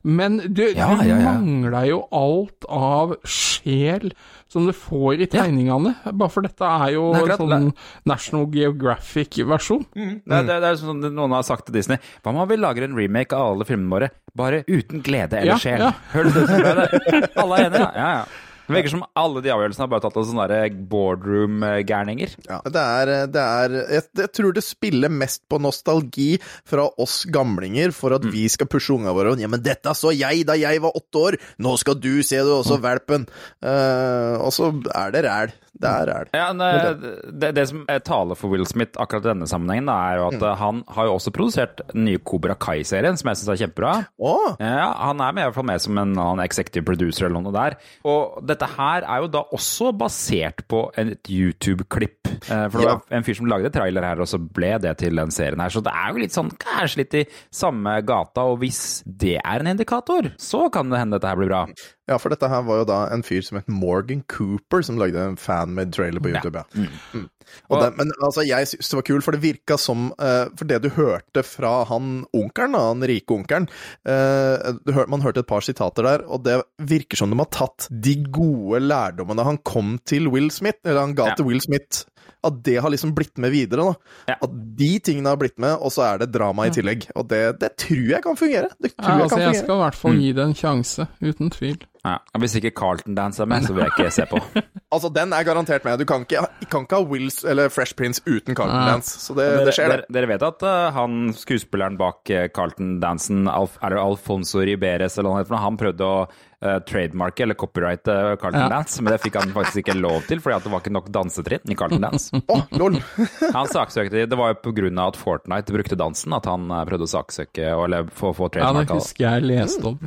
Men 0.05 0.37
du, 0.53 0.61
Ja, 0.77 0.91
du 0.99 1.07
ja, 1.07 1.17
ja. 1.17 1.33
mangler 1.33 1.87
jo 1.89 1.99
alt 2.13 2.65
av 2.69 3.15
sjel 3.25 4.11
som 4.47 4.67
du 4.69 4.71
får 4.77 5.23
i 5.25 5.27
tegningene. 5.27 5.95
Bare 6.13 6.29
for 6.31 6.45
dette 6.45 6.61
er 6.63 6.93
jo 6.93 7.07
er 7.17 7.33
sånn 7.39 7.71
National 8.05 8.45
Geographic-versjon. 8.53 9.85
Det, 9.95 10.21
er- 10.29 10.45
det, 10.45 10.59
det 10.61 10.69
er 10.69 10.77
sånn 10.79 11.01
noen 11.09 11.33
har 11.35 11.43
sagt 11.47 11.65
til 11.67 11.75
Disney 11.79 11.97
Hva 12.23 12.31
om 12.35 12.47
vi 12.49 12.57
lager 12.61 12.85
en 12.85 12.95
remake 12.97 13.33
av 13.35 13.55
alle 13.55 13.65
filmene 13.67 13.91
våre, 13.95 14.11
bare 14.37 14.61
uten 14.69 15.01
glede 15.05 15.41
eller 15.41 15.55
Ja, 15.55 15.57
sjel? 15.61 15.81
ja. 15.81 15.91
du 16.29 16.37
det 16.37 16.75
det? 16.79 17.29
Alle 17.41 17.57
er 17.59 17.65
enige? 17.71 17.89
Ja, 17.97 18.09
ja. 18.19 18.25
Det 18.65 18.73
virker 18.73 18.93
som 18.95 19.03
alle 19.15 19.41
de 19.45 19.51
avgjørelsene 19.53 19.85
har 19.85 19.91
bare 19.91 20.03
tatt 20.07 20.17
av 20.17 20.25
sånne 20.25 20.59
boardroom-gærninger. 20.91 22.35
Ja, 22.49 22.59
det 22.65 22.81
er, 22.81 23.11
det 23.29 23.43
er 23.43 23.75
jeg, 23.97 24.05
jeg 24.21 24.31
tror 24.33 24.55
det 24.55 24.63
spiller 24.65 25.13
mest 25.13 25.43
på 25.51 25.59
nostalgi 25.61 26.31
fra 26.67 26.87
oss 27.01 27.23
gamlinger 27.29 27.93
for 27.93 28.15
Mm. 28.15 28.17
at 28.21 28.25
vi 28.31 28.45
skal 28.49 28.67
pushe 28.71 28.93
unga 28.95 29.11
våre. 29.13 29.33
Ja, 29.41 29.49
men 29.51 29.61
dette 29.65 29.91
så 29.97 30.13
jeg 30.15 30.45
da 30.47 30.55
jeg 30.55 30.79
var 30.81 30.95
åtte 30.95 31.19
år! 31.19 31.37
Nå 31.59 31.75
skal 31.81 31.97
du 31.99 32.23
se 32.23 32.37
det 32.37 32.47
også, 32.53 32.79
valpen! 32.81 33.25
Uh, 33.65 34.39
og 34.39 34.53
så 34.55 34.71
er 34.95 35.11
det 35.11 35.25
ræl. 35.25 35.53
Det 35.75 35.89
er 35.91 36.07
det. 36.07 36.17
Ja, 36.37 36.45
det, 36.55 37.09
det, 37.35 37.49
det 37.57 37.65
som 37.67 37.81
er 37.91 37.99
taler 38.05 38.37
for 38.39 38.53
Will 38.53 38.65
Smith 38.69 38.95
akkurat 39.01 39.25
i 39.25 39.31
denne 39.33 39.47
sammenhengen, 39.49 39.89
er 39.91 40.19
jo 40.21 40.27
at 40.29 40.37
mm. 40.39 40.45
han 40.61 40.81
har 40.95 41.09
jo 41.09 41.15
også 41.17 41.33
produsert 41.35 41.81
den 41.91 42.05
nye 42.07 42.21
Cobra 42.23 42.55
Kai-serien, 42.55 43.17
som 43.19 43.27
jeg 43.31 43.41
syns 43.41 43.51
er 43.51 43.59
kjempebra. 43.65 43.93
Oh. 44.17 44.53
Ja, 44.61 44.87
han 45.09 45.19
er 45.19 45.35
med, 45.35 45.43
i 45.43 45.49
hvert 45.49 45.57
fall 45.57 45.67
med 45.67 45.83
som 45.83 45.99
en 45.99 46.13
annen 46.15 46.43
executive 46.45 46.87
producer 46.87 47.27
eller 47.27 47.43
noe 47.43 47.55
der. 47.55 47.75
Og 48.07 48.39
dette 48.47 48.69
her 48.77 49.03
er 49.03 49.25
jo 49.25 49.31
da 49.35 49.43
også 49.57 49.91
basert 49.99 50.63
på 50.71 50.85
et 51.01 51.27
YouTube-klipp. 51.31 52.31
Eh, 52.35 52.65
For 52.71 52.79
det 52.79 52.87
Ja. 52.87 52.95
var 52.95 53.17
en 53.19 53.23
fyr 53.27 53.35
som 53.41 53.51
lagde 53.51 53.69
trailer 53.75 54.03
her, 54.03 54.21
og 54.23 54.27
så 54.31 54.39
ble 54.39 54.71
det 54.79 54.97
til 55.03 55.15
den 55.15 55.31
serien 55.31 55.59
her. 55.59 55.69
Så 55.69 55.83
det 55.83 55.91
er 55.91 56.13
jo 56.13 56.23
litt 56.23 56.35
sånn 56.35 56.51
kanskje 56.61 57.03
litt 57.03 57.13
i 57.19 57.25
samme 57.51 57.99
gata, 58.07 58.47
og 58.47 58.59
hvis 58.63 59.03
det 59.05 59.37
er 59.43 59.59
en 59.59 59.67
indikator, 59.75 60.31
så 60.39 60.69
kan 60.71 60.89
det 60.89 60.99
hende 61.03 61.19
dette 61.19 61.27
her 61.27 61.39
blir 61.39 61.51
bra. 61.51 61.65
Ja, 62.07 62.17
for 62.21 62.29
dette 62.29 62.45
her 62.51 62.61
var 62.67 62.83
jo 62.83 62.85
da 62.85 62.97
en 63.13 63.23
fyr 63.25 63.41
som 63.41 63.57
het 63.57 63.67
Morgan 63.71 64.19
Cooper, 64.29 64.83
som 64.85 64.99
lagde 65.01 65.17
en 65.17 65.37
fanmade 65.41 65.91
trailer 65.95 66.21
på 66.21 66.29
YouTube. 66.29 66.61
Ja. 66.61 66.85
Mm. 67.15 67.29
Og 67.69 67.81
den, 67.81 67.93
men 67.97 68.11
altså, 68.25 68.41
jeg 68.45 68.67
syns 68.69 68.89
det 68.89 68.97
var 68.99 69.05
kult, 69.05 69.23
for 69.25 69.35
det 69.35 69.41
virka 69.43 69.75
som 69.77 70.07
uh, 70.17 70.47
For 70.57 70.65
det 70.65 70.79
du 70.81 70.87
hørte 70.95 71.43
fra 71.45 71.83
han 71.89 72.23
onkelen, 72.33 72.73
han 72.73 73.05
rike 73.05 73.35
onkelen 73.35 73.67
uh, 74.09 75.05
Man 75.09 75.21
hørte 75.21 75.43
et 75.43 75.49
par 75.49 75.61
sitater 75.65 76.05
der, 76.07 76.23
og 76.25 76.41
det 76.45 76.59
virker 76.89 77.17
som 77.21 77.29
de 77.33 77.37
har 77.41 77.49
tatt 77.53 77.87
de 77.89 78.15
gode 78.33 78.81
lærdommene 78.85 79.45
han 79.45 79.59
kom 79.65 79.95
til 80.09 80.27
Will 80.33 80.49
Smith, 80.53 80.81
eller 80.85 81.01
han 81.05 81.15
ga 81.17 81.31
Ja. 81.31 81.35
til 81.37 81.45
Will 81.49 81.61
Smith. 81.61 82.05
At 82.45 82.59
det 82.65 82.75
har 82.81 82.89
liksom 82.93 83.13
blitt 83.17 83.37
med 83.41 83.49
videre. 83.53 83.81
da 83.93 84.33
Ja. 84.33 84.35
At 84.45 84.51
de 84.77 84.91
tingene 84.99 85.29
har 85.33 85.37
blitt 85.41 85.57
med, 85.61 85.77
og 85.81 85.89
så 85.93 86.03
er 86.13 86.17
det 86.21 86.31
drama 86.33 86.67
i 86.67 86.73
tillegg. 86.73 87.07
Og 87.15 87.27
det, 87.29 87.59
det 87.61 87.71
tror 87.81 88.05
jeg 88.09 88.21
kan 88.25 88.37
fungere. 88.37 88.69
Det 88.81 88.91
tror 88.97 89.09
Ja, 89.09 89.15
jeg 89.15 89.23
altså, 89.23 89.35
kan 89.35 89.41
jeg 89.41 89.47
fungere. 89.53 89.63
skal 89.63 89.75
i 89.75 89.83
hvert 89.85 89.95
fall 90.01 90.19
gi 90.21 90.31
det 90.37 90.43
en 90.45 90.53
sjanse, 90.57 91.07
uten 91.21 91.49
tvil. 91.53 91.77
Ja. 92.05 92.19
Hvis 92.37 92.55
ikke 92.59 92.71
Carlton 92.77 93.15
Dance 93.17 93.41
er 93.41 93.49
med, 93.49 93.65
så 93.65 93.73
vil 93.73 93.85
jeg 93.87 93.95
ikke 93.97 94.11
se 94.13 94.27
på. 94.29 94.41
Altså, 94.95 95.09
den 95.11 95.33
er 95.35 95.43
garantert 95.43 95.83
med. 95.83 95.97
Du 95.99 96.05
kan 96.07 96.21
ikke, 96.23 96.45
kan 96.71 96.85
ikke 96.85 96.99
ha 97.01 97.03
Wills 97.09 97.41
eller 97.43 97.67
Fresh 97.73 97.97
Prince 97.99 98.21
uten 98.23 98.55
Carlton 98.55 98.77
Ja. 98.79 98.93
Dance. 98.93 99.17
Så 99.19 99.33
det, 99.35 99.47
det 99.67 99.73
skjer, 99.75 99.89
det. 99.91 99.97
Dere, 100.05 100.13
dere 100.21 100.29
vet 100.29 100.45
at 100.45 100.63
uh, 100.63 100.93
han 100.95 101.33
skuespilleren 101.35 101.97
bak 101.99 102.21
uh, 102.31 102.45
Carlton-dansen, 102.55 103.49
Alf, 103.51 103.75
er 103.83 103.91
det 103.95 103.99
Alfonso 103.99 104.61
Riberes 104.63 105.17
eller 105.17 105.33
noe, 105.33 105.47
for 105.49 105.59
han 105.59 105.79
prøvde 105.81 106.07
å 106.07 106.21
uh, 106.29 106.77
trademarke 106.87 107.43
eller 107.43 107.57
copyrighte 107.59 108.13
uh, 108.13 108.35
Carlton 108.39 108.61
Ja. 108.61 108.69
Dance, 108.71 109.01
men 109.03 109.11
det 109.11 109.19
fikk 109.25 109.39
han 109.41 109.51
faktisk 109.57 109.81
ikke 109.83 109.97
lov 109.99 110.21
til, 110.29 110.39
fordi 110.45 110.59
at 110.61 110.69
det 110.69 110.73
var 110.77 110.85
ikke 110.85 110.95
nok 110.95 111.11
dansetrinn 111.17 111.73
i 111.73 111.77
Carlton 111.81 112.05
Dance. 112.05 112.41
oh, 112.53 112.63
lol! 112.79 112.95
Han 113.57 113.67
saksøkte, 113.71 114.23
Det 114.29 114.39
var 114.39 114.53
jo 114.53 114.61
på 114.69 114.75
grunn 114.79 115.01
av 115.01 115.13
at 115.13 115.19
Fortnite 115.19 115.75
brukte 115.75 115.97
dansen, 115.99 116.33
at 116.37 116.47
han 116.49 116.69
uh, 116.71 116.83
prøvde 116.87 117.09
å 117.09 117.11
saksøke 117.17 117.73
eller 117.73 118.07
få, 118.15 118.31
få 118.37 118.49
Ja, 118.61 118.71
det 118.77 118.87
husker 118.93 119.25
jeg 119.27 119.49
leste 119.49 119.91
om. 119.91 119.99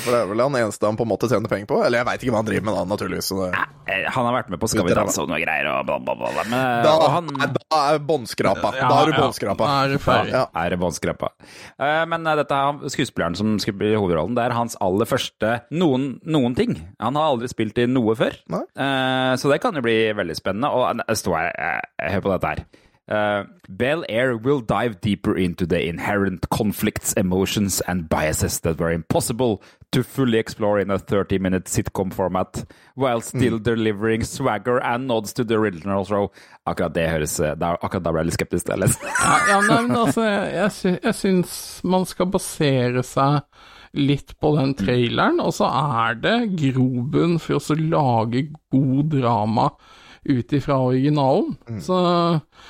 For 0.00 0.10
det 0.10 0.18
er 0.24 0.28
vel 0.32 0.42
han 0.48 0.58
eneste 0.70 0.86
han 0.88 0.96
på 0.96 1.04
en 1.06 1.12
måte 1.12 1.28
tjener 1.30 1.50
penger 1.50 1.68
på. 1.70 1.82
Eller 1.84 2.00
jeg 2.00 2.08
veit 2.08 2.24
ikke 2.24 2.34
hva 2.36 2.42
han 2.44 2.48
driver 2.48 2.68
med 2.70 2.78
da, 2.78 2.86
naturligvis. 2.94 3.30
Så 3.30 3.42
det, 3.44 3.66
Eh, 3.90 4.06
han 4.14 4.26
har 4.28 4.34
vært 4.34 4.50
med 4.52 4.60
på 4.62 4.68
Skal 4.70 4.86
vi 4.86 4.94
danse 4.94 5.18
og 5.22 5.30
noe 5.30 5.40
greier 5.42 5.66
og 5.70 5.86
bla, 5.88 5.98
bla, 6.02 6.14
bla. 6.18 6.30
bla. 6.34 6.44
Men, 6.46 6.54
uh, 6.54 6.82
da, 6.84 6.92
og 6.94 7.08
han, 7.16 7.30
da 7.56 7.80
er 7.90 8.00
båndskrapa. 8.06 8.72
Ja, 8.76 8.88
Da 8.90 8.98
er 9.02 9.10
du 9.10 9.16
båndskrapa. 9.18 9.70
Er. 9.90 10.30
Ja. 10.30 10.42
er 10.62 10.74
det 10.74 10.78
båndskrapa. 10.82 11.32
Eh, 11.80 12.02
men 12.10 12.26
eh, 12.26 12.38
dette 12.40 12.60
er 12.60 12.92
skuespilleren 12.94 13.38
som 13.38 13.56
spiller 13.62 13.98
hovedrollen. 13.98 14.36
Det 14.38 14.44
er 14.46 14.56
hans 14.56 14.76
aller 14.84 15.08
første 15.10 15.56
noen, 15.74 16.12
noen 16.22 16.56
ting. 16.58 16.76
Han 17.02 17.18
har 17.18 17.32
aldri 17.32 17.50
spilt 17.50 17.80
i 17.82 17.88
noe 17.90 18.14
før. 18.18 18.36
Nei. 18.52 18.62
Eh, 18.78 19.32
så 19.40 19.50
det 19.50 19.60
kan 19.64 19.74
jo 19.76 19.84
bli 19.84 19.98
veldig 20.16 20.38
spennende. 20.38 20.70
Og 20.70 21.02
eh, 21.02 21.18
stå 21.18 21.34
her, 21.36 21.50
eh, 21.56 22.12
hør 22.14 22.26
på 22.26 22.34
dette 22.36 22.54
her. 22.54 22.64
Uh, 23.10 23.44
Bel 23.68 24.04
Air 24.08 24.36
will 24.36 24.60
dive 24.60 25.00
deeper 25.00 25.36
into 25.36 25.66
the 25.66 25.84
inherent 25.84 26.48
conflicts, 26.50 27.12
emotions 27.14 27.80
and 27.88 28.08
biases 28.08 28.60
that 28.60 28.78
were 28.78 28.92
impossible 28.92 29.60
to 29.90 30.04
fully 30.04 30.38
explore 30.38 30.78
in 30.78 30.90
a 30.90 30.98
30-minute 30.98 31.64
sitcom 31.64 32.12
format, 32.12 32.64
while 32.94 33.20
still 33.20 33.58
delivering 33.58 34.22
swagger 34.22 34.78
and 34.84 35.08
nods 35.08 35.32
to 35.32 35.42
the 35.42 35.54
original 35.54 36.04
show. 36.04 36.30
Akkurat 36.68 36.94
det 36.94 37.08
høres 37.10 37.40
eh, 37.40 37.56
da, 37.58 37.72
Akkurat 37.82 38.04
da 38.04 38.12
ble 38.14 38.22
jeg 38.22 38.30
litt 38.30 38.38
skeptisk 38.38 38.70
til. 38.70 38.86
Ja, 39.24 39.36
ja 39.48 39.60
men 39.66 39.90
altså, 39.96 40.22
jeg, 40.28 40.54
jeg, 40.54 40.72
sy 40.76 40.92
jeg 40.94 41.16
syns 41.18 41.54
man 41.82 42.06
skal 42.06 42.30
basere 42.30 43.02
seg 43.02 43.42
litt 43.98 44.36
på 44.38 44.52
den 44.54 44.76
traileren, 44.78 45.40
og 45.42 45.56
så 45.56 45.66
er 45.66 46.20
det 46.22 46.36
grobunn 46.60 47.40
for 47.42 47.58
å 47.58 47.80
lage 47.80 48.46
god 48.70 49.10
drama 49.16 49.72
ut 50.28 50.52
ifra 50.52 50.76
originalen. 50.84 51.56
Så 51.80 51.96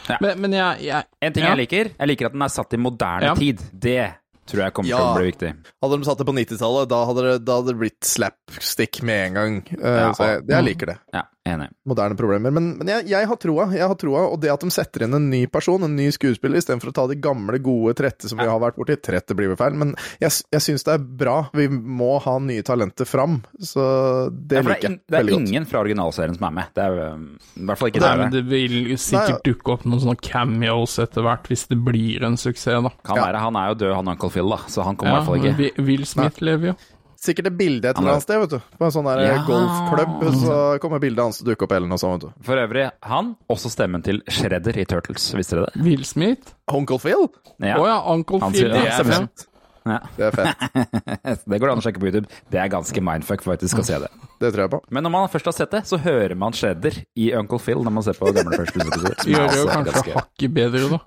Ja. 0.08 0.16
Men, 0.20 0.40
men 0.40 0.52
jeg, 0.52 0.84
jeg 0.86 1.04
En 1.22 1.32
ting 1.32 1.44
ja. 1.44 1.50
jeg 1.54 1.58
liker, 1.64 1.90
jeg 1.98 2.08
liker 2.08 2.26
at 2.26 2.32
den 2.32 2.42
er 2.42 2.48
satt 2.48 2.74
i 2.74 2.76
moderne 2.80 3.30
Ja. 3.30 3.34
tid. 3.34 3.60
Det 3.72 4.12
tror 4.50 4.62
jeg 4.64 4.72
kommer 4.74 4.90
til 4.90 5.06
å 5.06 5.16
bli 5.16 5.26
viktig. 5.30 5.50
Hadde 5.82 5.98
de 5.98 6.04
satt 6.08 6.18
det 6.18 6.26
på 6.26 6.32
90-tallet, 6.34 6.88
da, 6.90 7.00
da 7.38 7.56
hadde 7.60 7.70
det 7.70 7.78
blitt 7.78 8.02
slapstick 8.06 9.02
med 9.06 9.26
en 9.28 9.34
gang. 9.34 9.58
Uh, 9.78 9.90
Ja. 10.00 10.12
så 10.14 10.26
jeg, 10.30 10.46
jeg 10.48 10.64
liker 10.64 10.86
det. 10.94 10.96
Ja, 11.14 11.22
enig. 11.48 11.68
Moderne 11.88 12.16
problemer. 12.18 12.52
Men, 12.52 12.66
men 12.78 12.88
jeg, 12.92 13.06
jeg 13.10 13.26
har 13.30 13.38
troa, 13.40 13.64
jeg 13.72 13.86
har 13.88 13.96
troa, 13.98 14.26
og 14.32 14.40
det 14.42 14.50
at 14.52 14.60
de 14.60 14.70
setter 14.74 15.06
inn 15.06 15.14
en 15.16 15.28
ny 15.32 15.46
person, 15.50 15.82
en 15.86 15.94
ny 15.96 16.10
skuespiller, 16.12 16.60
istedenfor 16.60 16.90
å 16.92 16.94
ta 16.98 17.04
de 17.10 17.16
gamle, 17.22 17.58
gode 17.64 17.94
trette 17.98 18.28
som 18.30 18.38
vi 18.38 18.46
har 18.48 18.60
vært 18.62 18.76
borti. 18.76 18.96
Trette 19.00 19.34
blir 19.38 19.48
vel 19.52 19.58
feil, 19.60 19.78
men 19.80 19.94
jeg, 20.20 20.30
jeg 20.52 20.64
syns 20.66 20.84
det 20.86 20.94
er 20.98 21.06
bra. 21.22 21.38
Vi 21.56 21.66
må 21.72 22.12
ha 22.26 22.36
nye 22.44 22.62
talenter 22.66 23.08
fram, 23.08 23.40
så 23.56 23.86
det 24.30 24.60
Ja, 24.60 24.62
det, 24.62 24.68
liker 24.68 24.76
er, 24.76 24.82
jeg 24.82 24.90
ing- 24.90 25.00
det 25.00 25.16
er 25.16 25.18
veldig 25.24 25.36
godt. 25.38 25.48
ingen 25.54 25.70
fra 25.72 25.82
originalserien 25.84 26.36
som 26.38 26.46
er 26.50 26.56
med. 26.60 26.70
Det 26.76 26.84
er 26.86 27.00
um, 27.16 27.26
i 27.56 27.66
hvert 27.70 27.82
fall 27.82 27.92
ikke 27.94 28.04
det. 28.04 28.12
Men 28.24 28.34
det 28.36 28.44
vil 28.52 28.78
sikkert 29.00 29.34
Nei, 29.40 29.42
dukke 29.50 29.74
opp 29.78 29.88
noen 29.88 30.04
sånne 30.04 30.20
cameos 30.28 30.98
etter 31.02 31.24
hvert, 31.26 31.48
hvis 31.50 31.66
det 31.72 31.80
blir 31.88 32.28
en 32.28 32.36
suksess, 32.40 32.84
da. 32.84 32.92
Kan 33.06 33.20
være, 33.24 33.40
Han 33.48 33.56
er 33.56 33.72
jo 33.72 33.80
død, 33.86 33.94
han 33.96 34.12
Uncle 34.14 34.30
Phil, 34.36 34.48
da, 34.52 34.60
så 34.68 34.84
han 34.86 34.96
kommer 35.00 35.16
i 35.16 35.18
hvert 35.18 35.30
fall 35.32 35.40
ikke. 35.40 35.56
Wi- 35.64 35.86
Will 35.88 36.04
Smith 36.08 36.42
lever 36.44 36.74
jo. 36.74 36.80
Sikkert 37.20 37.50
et 37.50 37.56
bilde 37.58 37.84
et 37.90 37.98
eller 38.00 38.14
annet 38.14 38.24
sted, 38.24 38.38
vet 38.40 38.54
du. 38.54 38.76
På 38.80 38.86
en 38.86 38.92
sånn 38.94 39.04
der 39.04 39.20
Ja. 39.26 39.42
golfklubb, 39.44 40.22
så 40.40 40.54
kommer 40.80 40.98
bildet 41.02 41.20
hans 41.20 41.38
til 41.38 41.46
å 41.46 41.50
dukke 41.52 41.66
opp, 41.66 41.72
eller 41.76 41.86
noe 41.90 41.98
sånt, 42.00 42.22
vet 42.22 42.32
du. 42.32 42.42
For 42.46 42.56
øvrig, 42.56 42.86
han 43.02 43.34
også 43.52 43.68
stemmen 43.74 44.02
til 44.02 44.22
Shredder 44.26 44.78
i 44.80 44.86
Turtles, 44.88 45.26
visste 45.36 45.58
dere 45.58 45.68
det? 45.74 45.82
Will 45.84 46.04
Smith? 46.08 46.54
Uncle 46.72 46.98
Phil? 46.98 47.28
Å 47.28 47.66
Ja. 47.66 47.76
ja, 47.76 47.98
Uncle 48.14 48.40
Han 48.40 48.52
Phil. 48.52 48.70
Det 48.72 48.80
er 48.80 48.86
ja, 48.86 49.02
fett. 49.04 49.46
Ja. 49.84 49.98
Det 50.16 50.26
er 50.26 50.30
fett. 50.32 51.44
Det 51.48 51.60
går 51.60 51.70
an 51.72 51.78
å 51.80 51.84
sjekke 51.84 52.00
på 52.00 52.08
YouTube. 52.08 52.26
Det 52.50 52.58
er 52.60 52.68
ganske 52.72 53.00
mindfuck 53.04 53.42
faktisk 53.44 53.78
å 53.80 53.84
se 53.84 53.98
det. 53.98 54.08
Det 54.40 54.52
tror 54.54 54.64
jeg 54.64 54.70
på. 54.70 54.80
Men 54.90 55.02
når 55.04 55.10
man 55.18 55.28
først 55.28 55.44
har 55.44 55.52
sett 55.52 55.70
det, 55.76 55.84
så 55.88 55.98
hører 56.00 56.34
man 56.36 56.52
Shredder 56.52 57.02
i 57.16 57.32
Uncle 57.36 57.58
Phil 57.58 57.76
når 57.84 57.92
man 57.92 58.02
ser 58.02 58.12
på 58.16 58.32
gamle 58.32 58.56
First 58.56 58.72
Plus-episoder. 58.72 59.20
som 59.20 59.28
er 59.32 59.36
Gjør 59.36 59.48
det 59.48 59.58
jo 59.60 59.66
kanskje 59.68 59.92
ganske- 59.92 60.16
hakket 60.22 60.54
bedre, 60.54 60.88
da. 60.88 61.00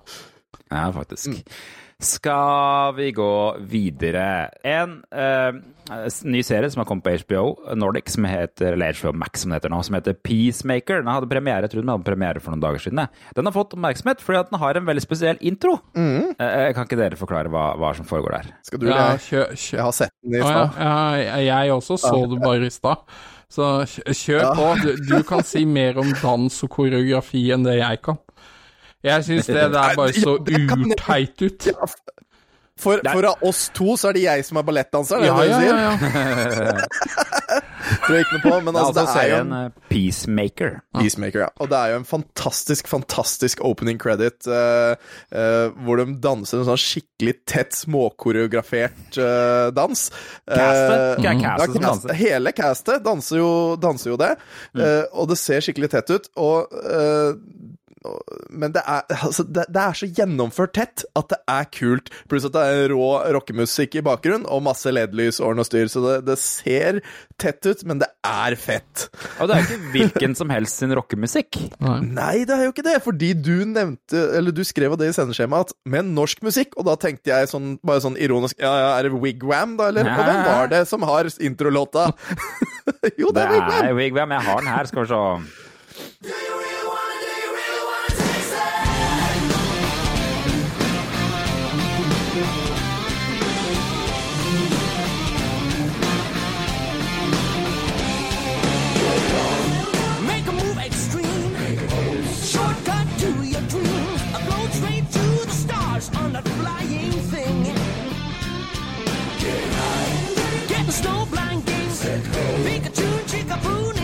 Ja, 0.70 0.90
faktisk. 0.92 1.42
Skal 2.00 2.92
vi 2.96 3.12
gå 3.12 3.30
videre 3.70 4.50
En 4.66 5.02
eh, 5.12 5.52
ny 6.24 6.40
serie 6.42 6.70
som 6.72 6.80
har 6.80 6.86
kommet 6.88 7.04
på 7.04 7.12
HBO 7.24 7.74
Nordic, 7.76 8.08
som 8.14 8.24
heter, 8.24 8.72
eller 8.72 8.92
HBO 8.96 9.12
Max 9.20 9.42
som 9.44 9.52
heter 9.52 9.68
nå, 9.72 9.82
som 9.84 9.94
heter 9.98 10.14
Peacemaker. 10.16 11.02
Den 11.02 11.10
hadde 11.12 11.28
premiere 11.28 11.66
jeg 11.66 11.74
tror 11.74 11.84
den 11.84 11.92
hadde 11.92 12.06
premiere 12.08 12.40
for 12.40 12.54
noen 12.54 12.62
dager 12.64 12.80
siden. 12.86 13.02
Den 13.36 13.44
har 13.50 13.52
fått 13.56 13.74
oppmerksomhet 13.76 14.22
fordi 14.24 14.40
at 14.40 14.50
den 14.50 14.60
har 14.62 14.80
en 14.80 14.88
veldig 14.88 15.04
spesiell 15.04 15.38
intro. 15.44 15.76
Mm. 15.94 16.34
kan 16.38 16.86
ikke 16.88 16.96
dere 17.02 17.20
forklare 17.20 17.52
hva, 17.52 17.66
hva 17.76 17.92
som 17.98 18.08
foregår 18.08 18.38
der? 18.38 18.50
Skal 18.64 18.80
du 18.80 18.88
Ja, 18.88 19.10
jeg? 19.12 19.20
kjø, 19.28 19.44
kjø. 19.52 19.76
Jeg 19.76 19.84
har 19.84 19.92
sett 20.00 20.14
den 20.24 20.34
i 20.34 20.40
Å, 20.40 20.48
ja, 20.48 20.66
stad. 20.70 20.82
ja, 20.88 21.38
jeg 21.50 21.74
også 21.76 21.98
så 22.00 22.14
det 22.32 22.40
bare 22.42 22.66
i 22.66 22.74
stad. 22.74 23.04
Så 23.54 23.68
kjør 24.24 24.48
på. 24.56 24.70
Du, 24.82 24.90
du 25.10 25.22
kan 25.28 25.44
si 25.46 25.64
mer 25.68 25.98
om 26.00 26.08
dans 26.22 26.62
og 26.64 26.70
koreografi 26.72 27.44
enn 27.54 27.62
det 27.68 27.76
jeg 27.82 28.00
kan. 28.02 28.16
Jeg 29.04 29.26
syns 29.28 29.46
det 29.52 29.68
der 29.76 29.94
bare 30.00 30.16
så 30.16 30.38
jeg- 30.40 30.48
ut. 31.44 31.68
For, 32.80 32.98
for 33.06 33.22
av 33.28 33.42
oss 33.46 33.68
to 33.76 33.92
så 34.00 34.08
er 34.10 34.16
det 34.16 34.22
jeg 34.24 34.44
som 34.48 34.58
er 34.58 34.64
ballettdanser, 34.66 35.20
det 35.22 35.28
er 35.28 35.30
Ja, 35.30 35.36
det 35.38 35.46
du 35.46 35.54
sier? 35.62 35.76
ja, 35.78 35.90
ja. 35.94 36.80
Tror 38.04 38.16
jeg 38.16 38.24
ikke 38.24 38.38
noe 38.38 38.42
på, 38.42 38.54
men 38.64 38.74
Det 38.74 38.80
er 38.80 38.86
altså, 38.88 39.02
altså 39.04 39.14
det 39.14 39.22
er 39.22 39.28
jo 39.30 39.36
en 39.44 39.52
eh, 39.58 39.76
Peacemaker. 39.92 40.72
Peacemaker, 40.98 41.42
ja. 41.44 41.48
Og 41.62 41.68
det 41.70 41.78
er 41.78 41.92
jo 41.92 41.98
en 42.00 42.06
fantastisk, 42.08 42.88
fantastisk 42.90 43.62
opening 43.64 44.00
credit 44.02 44.48
uh, 44.50 44.96
uh, 45.30 45.68
hvor 45.86 46.00
de 46.02 46.08
danser 46.24 46.62
en 46.62 46.68
sånn 46.72 46.80
skikkelig 46.80 47.36
tett, 47.50 47.76
småkoreografert 47.78 49.20
dans. 49.76 50.04
Castet? 50.48 50.98
Er 50.98 51.22
ja, 51.28 51.36
castet 51.44 51.76
som 51.78 51.86
danser. 51.86 52.16
Hele 52.18 52.54
castet 52.56 53.04
danser 53.06 53.38
jo, 53.42 53.50
danser 53.80 54.14
jo 54.14 54.18
det, 54.20 54.32
Mm. 54.74 54.82
og 55.14 55.28
det 55.30 55.36
ser 55.38 55.62
skikkelig 55.62 55.88
tett 55.92 56.10
ut. 56.10 56.24
Og 56.40 56.72
men 58.52 58.74
det 58.74 58.82
er, 58.84 59.04
altså, 59.24 59.44
det, 59.48 59.64
det 59.72 59.80
er 59.80 59.96
så 59.96 60.08
gjennomført 60.08 60.74
tett 60.76 61.04
at 61.16 61.30
det 61.32 61.38
er 61.50 61.68
kult. 61.72 62.10
Pluss 62.30 62.46
at 62.46 62.54
det 62.56 62.64
er 62.64 62.92
rå 62.92 63.06
rockemusikk 63.36 63.96
i 63.98 64.04
bakgrunnen 64.04 64.46
og 64.50 64.64
masse 64.66 64.92
LED-lys 64.92 65.40
og 65.44 65.62
styr. 65.66 65.88
Så 65.90 66.02
det, 66.04 66.16
det 66.28 66.36
ser 66.40 67.00
tett 67.40 67.64
ut, 67.66 67.84
men 67.88 68.02
det 68.02 68.10
er 68.28 68.56
fett. 68.60 69.06
Og 69.40 69.48
det 69.48 69.56
er 69.56 69.64
ikke 69.66 69.92
hvilken 69.94 70.36
som 70.38 70.52
helst 70.52 70.82
sin 70.82 70.94
rockemusikk. 70.96 71.60
Nei, 71.80 72.44
det 72.48 72.56
er 72.56 72.66
jo 72.66 72.74
ikke 72.74 72.86
det, 72.86 72.98
fordi 73.04 73.32
du 73.38 73.64
nevnte 73.68 74.20
Eller 74.38 74.54
du 74.54 74.62
skrev 74.66 74.94
jo 74.94 74.98
det 75.00 75.10
i 75.10 75.16
sendeskjemaet 75.16 75.72
at 75.72 75.76
med 75.90 76.12
norsk 76.14 76.44
musikk, 76.46 76.76
og 76.78 76.88
da 76.88 76.96
tenkte 77.00 77.32
jeg 77.32 77.50
sånn, 77.50 77.74
bare 77.84 78.02
sånn 78.04 78.18
ironisk 78.20 78.58
Ja, 78.62 78.72
ja, 78.80 78.88
er 78.98 79.08
det 79.08 79.20
Wigwam, 79.22 79.76
da, 79.80 79.88
eller? 79.90 80.08
Og 80.08 80.28
hvem 80.28 80.40
var 80.46 80.72
det 80.72 80.82
som 80.90 81.04
har 81.08 81.28
introlåta? 81.40 82.10
jo, 83.20 83.30
det 83.32 83.40
Det 83.40 83.44
er 83.44 83.54
Wigwam! 83.54 83.78
er 83.84 83.94
Wigwam. 83.98 84.36
Jeg 84.36 84.48
har 84.50 84.64
den 84.64 84.74
her, 84.74 84.90
skal 84.90 85.04
vi 85.06 85.12
se. 85.14 85.70
snowblind 111.00 111.66
game. 111.66 111.90
Set 111.90 112.22
Pikachu 112.64 113.10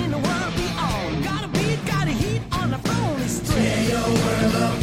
in 0.02 0.10
the 0.10 0.18
world 0.26 0.52
beyond. 0.56 1.24
Gotta 1.24 1.48
beat, 1.48 1.78
gotta 1.86 2.10
heat 2.10 2.42
on 2.52 2.70
the 2.70 2.78
phone. 2.78 3.20
Tear 3.54 3.82
your 3.90 4.08
world 4.22 4.54
up. 4.56 4.79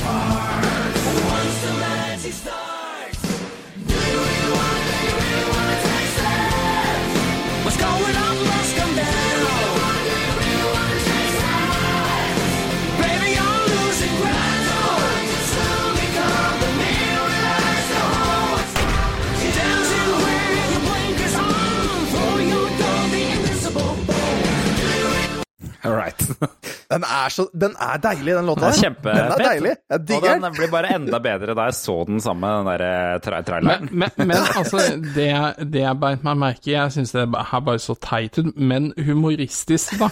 Right. 25.86 26.22
Den 26.90 27.04
er, 27.04 27.30
så, 27.30 27.44
den 27.52 27.74
er 27.84 27.98
deilig, 28.00 28.32
den 28.38 28.46
låta. 28.48 28.62
Den 28.70 28.72
er 28.72 28.78
kjempefett. 28.80 29.18
Den 29.18 29.32
er 29.34 29.50
deilig. 29.52 29.72
Jeg 29.92 30.00
Og 30.00 30.06
digger 30.08 30.30
den 30.38 30.46
den. 30.46 30.54
blir 30.56 30.70
bare 30.72 30.92
enda 30.96 31.20
bedre 31.20 31.56
da 31.58 31.66
jeg 31.68 31.76
så 31.76 31.96
den 32.08 32.22
samme, 32.24 32.48
den 32.62 32.70
der 32.70 32.84
eh, 32.86 33.18
tra 33.26 33.42
traileren. 33.44 33.90
Men, 33.92 34.06
men, 34.16 34.28
men 34.32 34.46
altså, 34.56 34.80
det, 35.18 35.28
det 35.74 35.82
jeg 35.84 36.00
beit 36.00 36.24
meg 36.24 36.40
merke 36.40 36.72
i 36.72 36.78
Jeg 36.78 36.94
syns 36.96 37.12
det 37.12 37.26
her 37.52 37.64
bare 37.68 37.82
så 37.84 37.96
teit 38.00 38.40
ut, 38.40 38.54
men 38.56 38.88
humoristisk, 39.04 39.98
da. 40.00 40.08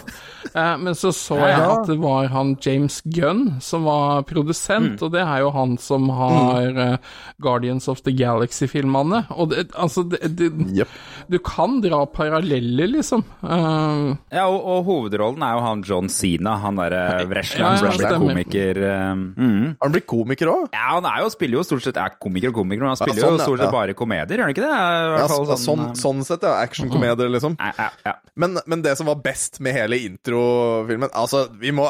Eh, 0.52 0.74
men 0.84 0.92
så 1.00 1.14
så 1.16 1.38
jeg 1.40 1.64
at 1.64 1.88
det 1.88 1.96
var 2.04 2.28
han 2.34 2.52
James 2.60 3.00
Gunn 3.08 3.54
som 3.64 3.88
var 3.88 4.20
produsent, 4.28 5.00
og 5.00 5.14
det 5.16 5.24
er 5.24 5.46
jo 5.46 5.54
han 5.56 5.78
som 5.80 6.10
har 6.12 6.82
eh, 6.90 7.16
Guardians 7.40 7.88
of 7.88 8.04
the 8.04 8.12
Galaxy-filmene. 8.20 9.22
Og 9.32 9.54
det, 9.54 9.70
altså 9.72 10.04
det, 10.12 10.20
det, 10.36 10.52
yep. 10.76 10.92
Du 11.32 11.40
kan 11.40 11.80
dra 11.80 12.04
paralleller, 12.04 12.92
liksom. 12.98 13.24
Eh, 13.40 14.12
Ja, 14.36 14.44
og, 14.52 14.60
og 14.60 14.84
hovedrollen 14.92 15.40
er 15.48 15.55
jo 15.56 15.62
han 15.64 15.82
John 15.86 16.10
Cena, 16.12 16.56
han 16.62 16.78
derre 16.78 17.02
Ja, 17.22 17.26
wrestleren 17.30 17.78
ja, 17.80 17.92
som 17.96 18.04
er 18.06 18.18
komiker. 18.20 18.80
eh, 18.86 19.10
mm. 19.16 19.76
Han 19.82 19.94
blir 19.94 20.04
komiker 20.06 20.52
òg? 20.52 20.68
Ja, 20.76 20.92
han 20.96 21.08
er 21.08 21.24
jo, 21.24 21.32
spiller 21.34 21.60
jo 21.60 21.64
stort 21.66 21.86
sett 21.86 22.00
er 22.00 22.14
komiker 22.20 22.52
og 22.52 22.60
komiker, 22.60 22.84
men 22.84 22.92
han 22.92 23.00
spiller 23.00 23.24
sånn, 23.24 23.38
jo 23.40 23.42
stort 23.42 23.62
sett 23.62 23.68
ja. 23.68 23.74
bare 23.74 23.96
komedier, 23.98 24.36
gjør 24.36 24.46
han 24.46 24.54
ikke 24.54 24.66
det? 24.66 24.72
Ja, 24.76 25.10
hvert 25.16 25.34
så, 25.34 25.58
sånn, 25.64 25.84
eh, 25.88 25.98
sånn 26.02 26.22
sett, 26.28 26.46
ja. 26.46 26.54
Actionkomedier, 26.66 27.32
liksom. 27.32 27.58
ja, 27.60 27.72
ja, 27.80 27.90
ja. 28.06 28.16
Men, 28.36 28.60
men 28.68 28.84
det 28.84 28.96
som 29.00 29.08
var 29.08 29.20
best 29.24 29.60
med 29.64 29.72
hele 29.76 29.98
introfilmen 30.04 31.08
Altså, 31.16 31.46
vi 31.56 31.72
må 31.72 31.88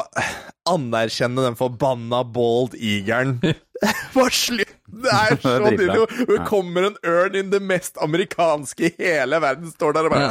anerkjenne 0.67 1.43
den 1.43 1.57
forbanna 1.59 2.23
bald 2.23 2.75
eageren. 2.79 3.37
Bare 4.15 4.33
slutt! 4.33 4.73
Det 4.87 5.11
er 5.11 5.35
så 5.43 5.57
nydelig. 5.59 6.05
Det 6.29 6.37
kommer 6.47 6.87
en 6.87 6.95
ørn 7.05 7.35
in 7.37 7.51
det 7.51 7.59
mest 7.61 7.99
amerikanske 8.01 8.87
i 8.87 8.93
hele 8.97 9.41
verden, 9.43 9.69
står 9.75 9.97
der 9.97 10.07
og 10.07 10.15
bare 10.15 10.29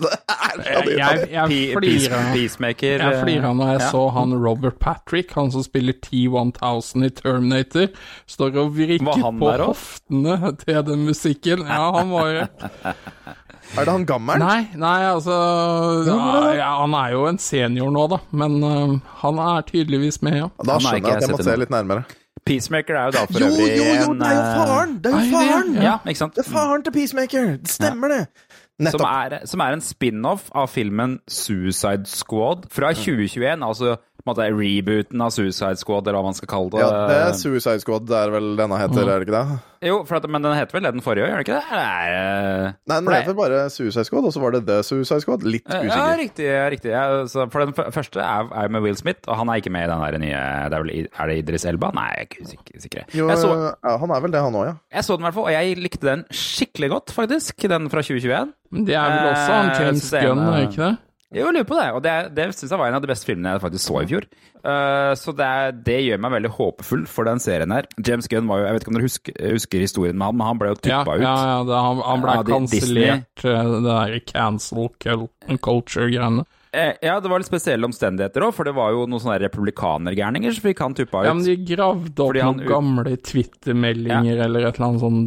Det 0.00 0.12
er 0.12 0.60
jeg, 0.64 0.94
jeg, 0.98 1.26
jeg 1.34 1.76
flirer 1.78 2.30
Peacemaker. 2.34 3.04
Jeg 3.04 3.16
eh, 3.16 3.22
flira 3.24 3.52
når 3.56 3.72
jeg 3.74 3.80
ja. 3.80 3.90
så 3.92 4.04
han 4.16 4.34
Robert 4.36 4.78
Patrick, 4.82 5.34
han 5.36 5.52
som 5.54 5.64
spiller 5.66 5.96
T-1000 6.06 7.06
i 7.06 7.12
Terminator, 7.20 7.90
står 8.30 8.58
og 8.64 8.74
vrikker 8.78 9.28
på 9.40 9.52
hoftene 9.64 10.54
til 10.64 10.82
den 10.88 11.06
musikken. 11.10 11.66
Ja, 11.68 11.90
han 11.98 12.14
var 12.14 12.42
Er 13.78 13.86
det 13.86 13.92
han 13.92 14.06
gammelen? 14.06 14.42
Nei, 14.42 14.64
nei, 14.74 15.04
altså 15.06 15.34
ja, 16.08 16.54
ja, 16.58 16.70
Han 16.80 16.94
er 16.98 17.12
jo 17.14 17.26
en 17.28 17.38
senior 17.38 17.92
nå, 17.94 18.06
da, 18.10 18.18
men 18.34 18.56
uh, 18.64 18.96
han 19.22 19.38
er 19.44 19.68
tydeligvis 19.68 20.18
med, 20.26 20.40
ja. 20.40 20.48
Da 20.66 20.80
skjønner 20.82 21.12
jeg 21.12 21.20
at 21.20 21.22
jeg 21.22 21.30
jeg 21.30 21.36
må 21.36 21.46
se 21.46 21.54
litt 21.62 21.74
nærmere. 21.74 22.02
Peacemaker 22.46 22.96
er 22.96 23.10
jo 23.10 23.14
da 23.14 23.24
for 23.28 23.42
Jo, 23.42 23.48
øvrig 23.50 23.68
jo, 23.76 23.84
jo, 23.84 23.94
jo! 24.00 24.14
det 24.16 24.26
er 24.26 24.34
jo 24.34 24.40
eh, 24.40 24.54
faren! 24.56 24.94
Det 25.04 25.10
er 25.10 25.16
jo 25.18 25.36
faren! 25.36 25.74
Ja, 25.84 25.96
ikke 26.06 26.22
sant? 26.22 26.36
Det 26.38 26.46
er 26.46 26.50
faren 26.50 26.84
til 26.86 26.94
Peacemaker! 26.96 27.50
Det 27.60 27.74
stemmer, 27.74 28.14
det. 28.14 28.48
Som 28.88 29.04
er, 29.04 29.42
som 29.44 29.60
er 29.60 29.76
en 29.76 29.82
spin-off 29.84 30.48
av 30.56 30.70
filmen 30.72 31.18
Suicide 31.28 32.08
Squad 32.08 32.64
fra 32.72 32.94
2021. 32.96 33.60
Altså 33.60 33.96
på 33.98 33.98
en 33.98 34.09
måte 34.28 34.46
rebooten 34.52 35.24
av 35.24 35.32
Suicide 35.34 35.80
Squad, 35.80 36.06
eller 36.08 36.20
hva 36.20 36.30
man 36.30 36.36
skal 36.36 36.50
kalle 36.50 36.72
det. 36.74 36.82
Ja, 36.82 37.02
det 37.08 37.18
er 37.24 37.34
Suicide 37.38 37.82
Squad, 37.82 38.06
det 38.10 38.16
er 38.18 38.32
vel 38.34 38.52
denne 38.58 38.78
heter, 38.80 39.02
er 39.06 39.22
det 39.22 39.28
ikke 39.28 39.36
det? 39.38 39.58
Jo, 39.80 40.02
for 40.04 40.18
at, 40.18 40.26
men 40.28 40.44
den 40.44 40.52
heter 40.58 40.76
vel 40.76 40.84
det 40.84 40.92
den 40.92 41.04
forrige, 41.04 41.24
gjør 41.24 41.38
den 41.38 41.46
ikke 41.46 41.56
det? 41.56 41.62
Nei, 41.72 42.72
Nei, 42.90 42.98
den 43.00 43.14
heter 43.16 43.38
bare 43.38 43.62
Suicide 43.72 44.04
Squad, 44.04 44.28
og 44.28 44.34
så 44.36 44.42
var 44.42 44.56
det 44.56 44.62
The 44.68 44.82
Suicide 44.84 45.24
Squad. 45.24 45.46
Litt 45.48 45.64
usikker. 45.64 46.44
ja, 46.44 46.66
riktig. 46.68 46.92
Ja, 46.92 47.04
så 47.30 47.46
for 47.52 47.64
den 47.64 47.94
første 47.96 48.20
er, 48.20 48.52
er 48.64 48.74
med 48.76 48.84
Will 48.84 48.98
Smith, 48.98 49.24
og 49.26 49.40
han 49.40 49.48
er 49.48 49.62
ikke 49.62 49.72
med 49.72 49.88
i 49.88 49.90
den 49.90 50.04
der 50.04 50.20
nye 50.20 50.44
det 50.70 50.76
er, 50.76 50.84
vel, 50.84 51.08
er 51.08 51.32
det 51.32 51.38
Idris 51.40 51.64
Elba? 51.70 51.90
Nei, 51.96 52.10
jeg 52.12 52.28
er 52.28 52.54
ikke 52.58 52.84
sikker. 52.84 53.08
Jo, 53.16 53.30
så, 53.40 53.54
ja, 53.72 53.96
han 54.04 54.12
er 54.12 54.24
vel 54.26 54.36
det, 54.36 54.44
han 54.44 54.60
òg, 54.60 54.68
ja. 54.68 54.76
jeg 54.98 55.08
så 55.08 55.16
den 55.16 55.24
i 55.24 55.30
hvert 55.30 55.38
fall, 55.38 55.48
og 55.48 55.56
jeg 55.56 55.80
likte 55.80 56.06
den 56.10 56.26
skikkelig 56.28 56.92
godt, 56.92 57.14
faktisk. 57.16 57.68
Den 57.70 57.88
fra 57.92 58.02
2021. 58.04 58.52
Men 58.74 58.86
det 58.86 58.96
er 58.98 59.14
vel 59.14 59.30
også 59.30 59.52
han 59.56 59.70
Eh, 59.70 59.86
James 59.86 60.10
Gunn, 60.10 60.38
er 60.38 60.66
ikke 60.66 60.82
det? 60.82 60.96
Jo, 61.30 61.44
jeg 61.46 61.54
lurer 61.54 61.66
på 61.68 61.76
det, 61.78 61.88
og 61.94 62.00
det, 62.02 62.12
det 62.34 62.44
syns 62.58 62.72
jeg 62.74 62.78
var 62.80 62.88
en 62.90 62.96
av 62.98 63.02
de 63.04 63.08
beste 63.12 63.28
filmene 63.28 63.52
jeg 63.54 63.62
faktisk 63.62 63.84
så 63.86 64.00
i 64.02 64.08
fjor. 64.10 64.24
Uh, 64.66 65.12
så 65.16 65.30
det, 65.38 65.46
er- 65.46 65.76
det 65.86 65.98
gjør 66.02 66.18
meg 66.24 66.32
veldig 66.34 66.50
håpefull 66.56 67.04
for 67.08 67.28
den 67.30 67.38
serien 67.40 67.70
her. 67.70 67.86
James 68.02 68.26
Gunn 68.28 68.48
var 68.50 68.58
jo 68.60 68.66
Jeg 68.66 68.74
vet 68.76 68.82
ikke 68.82 68.90
om 68.90 68.96
dere 68.98 69.06
husker, 69.06 69.36
husker 69.54 69.84
historien 69.84 70.18
med 70.18 70.26
han, 70.26 70.36
men 70.40 70.48
han 70.50 70.58
ble 70.60 70.72
jo 70.72 70.78
Ja, 70.80 70.82
tuppa 71.04 71.14
ja, 71.14 71.20
ut. 71.20 71.44
ja 71.46 71.60
det, 71.70 71.78
han, 71.86 72.02
han 72.08 72.24
ble 72.26 72.34
Ja, 72.34 72.42
kansellert, 72.50 73.44
eh, 73.46 73.70
det 73.76 73.82
der 73.86 74.16
cancel 74.32 74.90
culture-greiene. 75.62 76.44
Eh, 76.72 76.92
ja, 77.02 77.16
det 77.18 77.26
var 77.28 77.40
litt 77.42 77.48
spesielle 77.50 77.82
omstendigheter 77.88 78.44
òg, 78.46 78.52
for 78.54 78.62
det 78.68 78.72
var 78.76 78.92
jo 78.94 79.00
noen 79.10 79.18
sånne 79.24 79.40
republikanergærninger 79.42 80.52
som 80.54 80.62
fikk 80.68 80.78
han 80.84 80.94
tuppa 80.94 81.24
ut. 81.24 81.26
Ja, 81.26 81.32
men 81.34 81.42
de 81.42 81.56
gravde 81.66 82.22
opp 82.22 82.36
noen 82.38 82.60
ut- 82.62 82.68
gamle 82.70 83.16
Twitter-meldinger 83.26 84.44
eller 84.44 84.68
et 84.68 84.78
eller 84.78 84.86
annet 84.86 85.02
sånn 85.02 85.18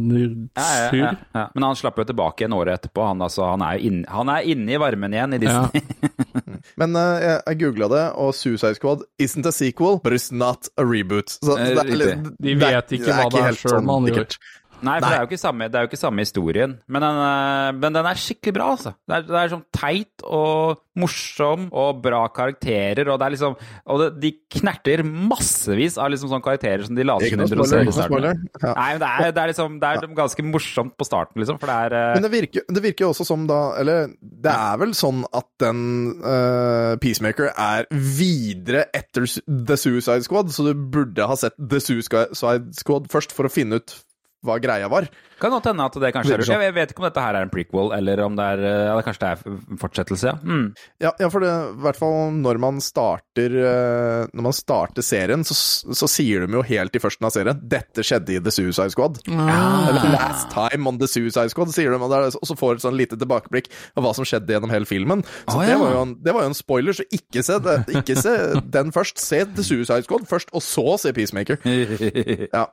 Ja, 0.56 0.64
ja, 0.64 0.88
surr. 0.88 1.02
ja, 1.02 1.10
ja. 1.36 1.44
Men 1.54 1.66
han 1.68 1.76
slapp 1.76 1.98
jo 2.00 2.06
tilbake 2.08 2.40
igjen 2.46 2.56
året 2.56 2.78
etterpå. 2.80 3.04
Han, 3.10 3.20
altså, 3.20 3.44
han, 3.50 3.60
er, 3.60 3.76
jo 3.76 3.90
inn, 3.90 4.00
han 4.08 4.32
er 4.32 4.48
inne 4.54 4.72
i 4.72 4.80
varmen 4.80 5.12
igjen 5.18 5.36
i 5.36 5.42
Ja. 5.44 5.66
Disney. 5.68 5.82
Men 6.80 6.96
uh, 6.96 7.20
jeg, 7.20 7.40
jeg 7.50 7.58
googla 7.60 7.88
det, 7.92 8.04
og 8.16 8.32
Suicide 8.34 8.74
Squad 8.78 9.02
isn't 9.20 9.44
a 9.46 9.52
sequel, 9.52 9.98
but 10.02 10.14
it's 10.16 10.32
not 10.32 10.68
a 10.80 10.84
reboot. 10.84 11.28
Så, 11.44 11.58
så 11.58 11.58
det 11.60 11.84
er 11.84 11.96
litt- 12.00 12.30
De 12.40 12.54
vet 12.56 12.96
ikke 12.96 13.12
hva 13.12 13.28
det 13.30 13.40
er 13.42 13.50
helt 13.50 13.60
selv, 13.60 13.76
sånn 13.76 13.84
med 13.84 13.94
andre 14.00 14.14
sikkert. 14.14 14.38
Nei, 14.80 14.98
for 14.98 15.06
Nei. 15.06 15.10
Det, 15.10 15.16
er 15.16 15.22
jo 15.22 15.30
ikke 15.30 15.40
samme, 15.40 15.68
det 15.70 15.78
er 15.78 15.84
jo 15.84 15.90
ikke 15.92 16.00
samme 16.00 16.24
historien. 16.24 16.78
Men 16.88 17.04
den, 17.04 17.20
eh, 17.26 17.68
men 17.78 17.98
den 17.98 18.08
er 18.10 18.20
skikkelig 18.20 18.56
bra, 18.56 18.70
altså. 18.76 18.94
Det 19.04 19.16
er, 19.16 19.28
det 19.28 19.38
er 19.40 19.52
sånn 19.54 19.66
teit 19.74 20.24
og 20.24 20.82
morsom 20.98 21.66
og 21.74 22.00
bra 22.04 22.22
karakterer, 22.34 23.08
og 23.10 23.18
det 23.18 23.26
er 23.26 23.34
liksom 23.34 23.56
Og 23.90 24.00
det, 24.00 24.08
de 24.22 24.30
knerter 24.54 25.02
massevis 25.04 25.96
av 25.98 26.12
liksom 26.12 26.30
sånne 26.30 26.44
karakterer 26.44 26.84
som 26.86 26.94
de 26.94 27.06
later 27.06 27.34
som 27.34 27.42
de 27.42 27.66
ser 27.66 27.88
i 27.88 27.94
starten. 27.94 28.44
Ja. 28.62 28.74
Nei, 28.78 28.88
men 28.94 29.02
det 29.02 29.08
er, 29.10 29.34
det 29.34 29.42
er 29.42 29.50
liksom 29.50 29.80
Det 29.82 29.90
er 29.90 30.14
ganske 30.20 30.46
morsomt 30.46 30.94
på 30.98 31.08
starten, 31.08 31.42
liksom, 31.42 31.58
for 31.62 31.70
det 31.70 31.78
er 31.88 31.96
uh... 31.98 32.14
Men 32.14 32.26
det 32.28 32.32
virker, 32.36 32.66
det 32.70 32.84
virker 32.84 33.06
jo 33.06 33.10
også 33.14 33.26
som 33.26 33.48
da 33.50 33.60
Eller 33.80 34.14
det 34.20 34.54
er 34.54 34.80
vel 34.80 34.94
sånn 34.96 35.24
at 35.34 35.48
den 35.62 35.82
uh, 36.22 36.94
Peacemaker 37.02 37.50
er 37.50 37.90
videre 37.90 38.86
etter 38.94 39.26
The 39.48 39.78
Suicide 39.80 40.22
Squad, 40.26 40.52
så 40.54 40.68
du 40.68 40.74
burde 40.74 41.26
ha 41.26 41.36
sett 41.38 41.56
The 41.58 41.82
Suicide 41.82 42.70
Squad 42.78 43.10
først 43.12 43.34
for 43.34 43.48
å 43.48 43.52
finne 43.52 43.82
ut 43.82 43.96
hva 44.44 44.58
greia 44.62 44.90
var. 44.92 45.08
Kan 45.40 45.50
godt 45.50 45.66
hende 45.66 45.84
at 45.84 45.96
det 45.98 46.12
kanskje 46.14 46.36
er 46.36 46.44
sånn. 46.46 46.62
Jeg 46.62 46.74
vet 46.76 46.92
ikke 46.92 47.02
om 47.02 47.06
dette 47.08 47.22
her 47.24 47.36
er 47.36 47.44
en 47.46 47.50
prequel, 47.52 47.90
eller 47.96 48.20
om 48.24 48.36
det 48.38 48.44
er 48.54 48.60
eh, 48.64 48.82
Ja, 48.86 48.92
det 48.96 49.04
kanskje 49.06 49.22
det 49.24 49.30
er 49.32 49.56
en 49.74 49.80
fortsettelse, 49.80 50.30
ja. 50.30 50.34
Mm. 50.44 50.66
Ja, 51.02 51.10
ja 51.20 51.28
for 51.32 51.42
det, 51.44 51.50
i 51.74 51.82
hvert 51.84 51.98
fall 51.98 52.36
når 52.38 52.60
man 52.62 52.78
starter 52.84 53.56
eh, 53.58 54.28
Når 54.30 54.46
man 54.46 54.54
starter 54.56 55.04
serien, 55.04 55.42
så, 55.44 55.56
så 55.90 56.08
sier 56.10 56.46
de 56.46 56.54
jo 56.58 56.62
helt 56.64 56.94
i 56.94 57.02
førsten 57.02 57.26
av 57.26 57.34
serien 57.34 57.58
'Dette 57.60 58.04
skjedde 58.06 58.36
i 58.36 58.40
The 58.44 58.52
Suicide 58.54 58.94
Squad'. 58.94 59.20
Eller 59.26 60.06
'Last 60.14 60.54
time 60.54 60.86
on 60.88 61.00
The 61.02 61.08
Suicide 61.10 61.50
Squad', 61.52 61.74
sier 61.74 61.90
de, 61.90 61.98
og, 61.98 62.10
det 62.12 62.20
er- 62.20 62.38
og 62.38 62.48
så 62.48 62.56
får 62.58 62.70
du 62.70 62.78
et 62.78 62.86
sånn 62.86 62.98
lite 62.98 63.18
tilbakeblikk 63.18 63.68
av 63.98 64.06
hva 64.06 64.14
som 64.16 64.24
skjedde 64.28 64.54
gjennom 64.54 64.72
hele 64.72 64.88
filmen. 64.88 65.24
Så 65.48 65.58
Å, 65.58 65.66
det, 65.66 65.76
var 65.82 65.92
jo 65.96 66.02
en, 66.06 66.14
det 66.24 66.36
var 66.36 66.46
jo 66.46 66.52
en 66.52 66.58
spoiler, 66.58 66.96
så 66.96 67.04
ikke 67.10 67.42
se, 67.46 67.58
det, 67.64 67.76
ikke 68.00 68.16
se 68.20 68.34
den 68.78 68.94
først. 68.94 69.18
Se 69.20 69.42
The 69.44 69.66
Suicide 69.66 70.06
Squad 70.06 70.28
først, 70.30 70.54
og 70.54 70.62
så 70.64 70.96
se 71.02 71.12
Peacemaker. 71.16 71.58
Ja. 72.54 72.66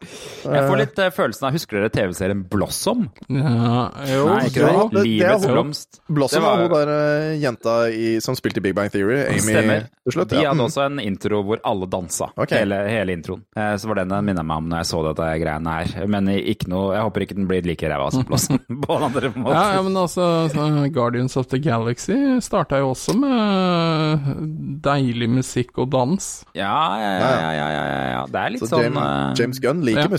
Jeg 0.46 0.64
får 0.68 0.78
litt 0.78 1.00
eh, 1.02 1.10
følelsen 1.14 1.48
av 1.48 1.54
Husker 1.62 1.78
dere 1.84 1.92
TV-serien 1.94 2.42
Blossom? 2.50 3.06
Ja, 3.30 3.92
jo, 4.10 4.26
Nei, 4.32 4.48
ikke 4.50 4.62
Ja, 4.66 4.72
det? 4.72 4.92
det- 4.92 4.92
det 4.92 5.02
er 5.02 5.06
Livets 5.06 5.46
hun- 5.46 5.54
blomst. 5.54 6.00
Blossom 6.10 6.42
Det 6.42 6.42
var 6.42 6.58
var- 6.58 6.68
hun 6.68 6.72
der 6.74 6.90
eh, 6.92 7.40
jenta 7.42 7.76
i, 7.94 8.20
som 8.20 8.36
spilte 8.36 8.58
i 8.58 8.62
Big 8.66 8.74
Bang 8.76 8.90
Theory, 8.90 9.20
Amy 9.30 9.40
Stemmer. 9.40 9.88
til 10.04 10.12
slutt. 10.16 10.30
De 10.30 10.36
ja. 10.42 10.50
hadde 10.50 10.58
Mm. 10.62 10.66
også 10.68 10.86
en 10.86 11.00
intro 11.00 11.44
hvor 11.44 11.60
alle 11.64 11.86
dansa. 11.88 12.32
Okay. 12.38 12.60
Hele, 12.60 12.76
hele 12.90 13.14
introen. 13.16 13.44
Eh, 13.56 13.76
Så 13.78 13.88
var 13.88 13.96
den 13.96 14.10
den 14.10 14.26
minna 14.26 14.44
meg 14.44 14.58
om 14.58 14.70
når 14.70 14.78
jeg 14.78 14.86
så 14.92 15.04
dette 15.08 15.28
greiene 15.46 15.68
her. 15.86 16.08
Men 16.08 16.26
ikke 16.28 16.68
noe, 16.68 16.94
jeg 16.96 17.04
håper 17.04 17.22
ikke 17.22 17.36
den 17.36 17.48
blir 17.48 17.62
like 17.66 17.82
ræva 17.88 18.12
som 18.12 18.24
Blossom 18.24 18.60
på 18.82 18.96
en 18.98 19.04
andre 19.04 19.30
måte. 19.36 19.54
Ja, 19.54 19.74
ja, 19.76 19.82
men 19.82 19.94
altså, 19.96 20.92
Guardians 20.92 21.38
of 21.38 21.48
the 21.48 21.60
Galaxy 21.60 22.40
starta 22.42 22.78
jo 22.80 22.92
også 22.92 23.14
med 23.20 24.82
deilig 24.82 25.30
musikk 25.30 25.78
og 25.78 25.90
dans. 25.92 26.46
Ja, 26.56 26.98
ja, 26.98 27.12
ja, 27.20 27.30
ja, 27.30 27.52
ja, 27.52 27.70
ja, 27.70 28.12
ja. 28.12 28.26
Det 28.26 28.36
er 28.42 28.50
litt 28.56 28.62
Så 28.64 28.70
sånn 28.72 28.84
James, 28.84 28.98
eh, 28.98 29.34
James 29.44 29.60
Gunn 29.60 29.82
liker 29.86 30.10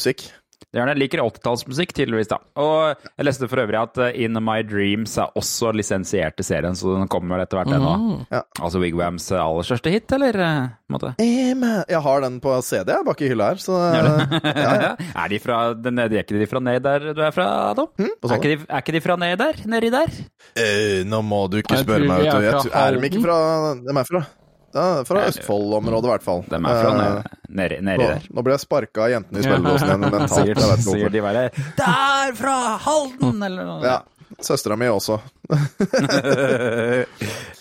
ja. 0.72 0.80
gjør 0.80 0.82
Gjerne 0.82 0.98
liker 0.98 1.20
80-tallsmusikk, 1.22 1.92
tydeligvis, 1.94 2.30
da. 2.32 2.38
Og 2.60 3.04
jeg 3.04 3.26
leste 3.26 3.48
for 3.50 3.62
øvrig 3.62 3.78
at 3.78 4.00
eh, 4.02 4.16
In 4.24 4.38
My 4.42 4.62
Dreams 4.66 5.14
er 5.20 5.30
også 5.38 5.72
lisensiert 5.76 6.38
til 6.38 6.48
serien, 6.48 6.76
så 6.78 6.96
den 6.96 7.10
kommer 7.12 7.36
vel 7.36 7.44
etter 7.44 7.60
hvert, 7.60 7.70
den 7.72 7.86
òg. 7.86 8.26
Ja. 8.32 8.42
Altså 8.58 8.80
Wigwams 8.82 9.28
eh, 9.32 9.40
aller 9.42 9.68
største 9.68 9.92
hit, 9.92 10.10
eller? 10.16 10.40
eh, 10.42 10.72
måte? 10.92 11.14
Jeg 11.22 12.02
har 12.06 12.24
den 12.24 12.40
på 12.42 12.56
CD 12.66 12.92
bak 13.06 13.22
i 13.22 13.30
hylla 13.32 13.52
her, 13.52 13.62
så 13.62 13.78
ja, 13.92 14.74
ja. 14.88 14.92
Er 15.22 15.32
de 15.32 15.40
fra 15.42 15.60
den, 15.76 16.00
Er 16.02 16.18
ikke 16.22 16.40
de 16.40 16.48
fra 16.50 16.60
ned 16.64 16.82
der 16.84 17.12
du 17.12 17.22
er 17.24 17.32
fra, 17.34 17.48
Adam? 17.72 17.90
Hva 17.96 18.32
er, 18.32 18.38
ikke 18.40 18.52
de, 18.52 18.60
er 18.66 18.84
ikke 18.84 18.96
de 18.96 19.02
fra 19.04 19.16
ned 19.20 19.38
der? 19.40 19.64
Nedi 19.72 19.92
der? 19.92 20.14
Eh, 20.58 21.02
nå 21.08 21.22
må 21.26 21.44
du 21.52 21.60
ikke 21.62 21.82
spørre 21.84 22.08
meg, 22.08 22.26
vet 22.26 22.62
du. 22.64 22.70
er 22.72 22.86
Er 22.88 22.96
de 22.98 23.10
ikke 23.12 23.24
fra 23.24 23.40
De 23.78 23.92
er 23.92 24.08
fra 24.08 24.24
ja, 24.74 24.86
fra 25.08 25.24
Østfold-området, 25.28 26.08
i 26.08 26.12
hvert 26.12 26.24
fall. 26.26 26.44
De 26.48 26.58
er 26.58 26.78
fra 26.78 26.94
nedi, 26.96 27.34
nedi, 27.60 27.80
nedi 27.84 28.02
nå, 28.02 28.08
der. 28.14 28.30
nå 28.32 28.44
ble 28.46 28.54
jeg 28.56 28.64
sparka 28.64 29.04
av 29.06 29.12
jentene 29.12 29.42
i 29.42 29.46
spilledåsen 29.46 29.92
igjen 29.92 30.04
mentalt. 30.06 30.32
Sier, 30.36 30.62
sikkert 30.86 31.16
de 31.16 31.22
bare 31.24 31.44
Der 31.78 32.34
fra 32.38 32.56
Halden! 32.86 33.42
Eller 33.48 33.68
noe. 33.68 33.84
Ja. 33.86 34.00
Søstera 34.42 34.76
mi 34.80 34.88
også. 34.90 35.20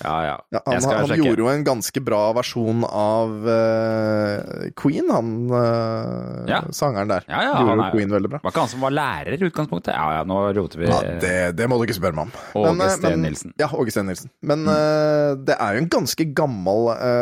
ja, 0.03 0.25
ja. 0.25 0.45
Ja, 0.51 0.59
han 0.65 0.83
han 0.83 1.17
gjorde 1.17 1.41
jo 1.43 1.47
en 1.51 1.63
ganske 1.65 2.01
bra 2.03 2.21
versjon 2.35 2.83
av 2.87 3.29
uh, 3.47 4.69
Queen, 4.79 5.09
han 5.11 5.31
uh, 5.51 6.49
Ja. 6.49 6.61
sangeren 6.75 7.09
der. 7.11 7.25
Ja, 7.29 7.41
ja, 7.45 7.51
gjorde 7.59 7.75
han 7.75 7.83
er- 7.85 7.91
Queen 7.95 8.11
veldig 8.15 8.29
bra. 8.33 8.39
Var 8.43 8.51
ikke 8.53 8.63
han 8.65 8.71
som 8.73 8.81
var 8.85 8.93
lærer 8.95 9.31
i 9.37 9.39
utgangspunktet? 9.49 9.93
Ja, 9.95 10.07
ja, 10.19 10.23
nå 10.27 10.37
roter 10.57 10.77
vi. 10.81 10.85
Ja, 10.89 10.99
det, 11.21 11.35
det 11.59 11.65
må 11.71 11.75
du 11.79 11.83
ikke 11.87 11.99
spørre 11.99 12.17
meg 12.17 12.23
om. 12.29 12.33
Åge 12.61 12.87
eh, 12.87 12.95
Steen 12.97 13.21
Nilsen. 13.25 13.49
Ja, 13.61 13.67
Åge 13.75 13.91
Steen 13.93 14.07
Nilsen. 14.09 14.29
Men 14.41 14.59
eh, 14.71 15.29
det 15.47 15.55
er 15.57 15.69
jo 15.77 15.81
en 15.85 15.91
ganske 15.97 16.23
gammel 16.37 16.79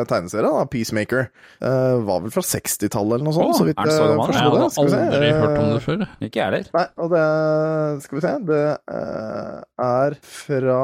tegneserie, 0.10 0.49
da. 0.49 0.65
Peacemaker. 0.69 1.23
Var 1.60 2.19
vel 2.23 2.32
fra 2.34 2.41
60-tallet 2.45 3.13
eller 3.19 3.25
noe 3.27 3.36
sånt, 3.36 3.51
oh, 3.53 3.58
så 3.58 3.65
vidt 3.67 3.79
jeg 3.79 3.86
forsto 4.19 4.49
det. 4.55 4.69
Skal 4.73 4.86
vi 4.86 4.91
se. 4.93 4.97
aldri 5.10 5.29
hørt 5.36 5.58
om 5.60 5.67
det 5.73 5.82
før. 5.86 5.99
Ikke 6.25 6.39
jeg 6.41 6.45
heller. 6.49 6.65
Nei, 6.75 6.86
og 6.99 7.08
det 7.13 7.23
Skal 8.05 8.15
vi 8.19 8.23
se 8.25 8.32
Det 8.49 8.63
er 8.88 9.65
er 9.79 10.12
fra 10.60 10.78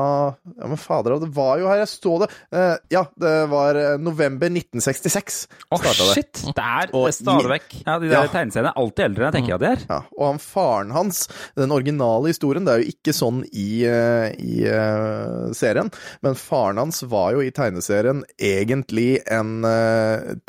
Ja, 0.55 0.67
men 0.69 0.79
fader, 0.79 1.17
det 1.21 1.29
var 1.35 1.59
jo 1.61 1.67
her 1.69 1.81
jeg 1.81 1.89
så 1.91 2.13
det. 2.23 2.29
Uh, 2.53 2.75
ja, 2.93 3.03
det 3.21 3.33
var 3.51 3.77
eh, 3.79 3.95
november 4.01 4.49
1966. 4.51 5.39
Åh, 5.69 5.77
oh, 5.77 6.11
shit! 6.13 6.41
Det 6.55 6.63
er 6.63 6.91
det 6.91 7.01
er 7.09 7.15
stadig 7.17 7.51
vekk. 7.51 7.75
Ja, 7.85 7.97
de 7.99 8.09
der 8.11 8.15
Ja. 8.15 8.31
tegneseriene 8.31 8.71
er 8.71 8.79
alltid 8.81 9.05
eldre 9.05 9.25
enn 9.25 9.31
jeg 9.31 9.37
tenker 9.39 9.55
at 9.57 9.63
de 9.65 9.69
er. 9.71 9.83
Ja, 9.89 9.99
og 10.17 10.25
han 10.29 10.41
faren 10.43 10.93
hans, 10.95 11.25
den 11.59 11.75
originale 11.75 12.31
historien, 12.31 12.65
det 12.67 12.73
er 12.75 12.83
jo 12.83 12.93
ikke 12.95 13.15
sånn 13.15 13.43
i, 13.51 13.67
uh, 13.89 14.27
i 14.39 14.65
uh, 14.69 15.51
serien, 15.57 15.91
men 16.25 16.39
faren 16.39 16.81
hans 16.81 17.03
var 17.11 17.35
jo 17.35 17.43
i 17.45 17.51
tegneserien 17.55 18.23
egentlig 18.39 19.19
en 19.31 19.65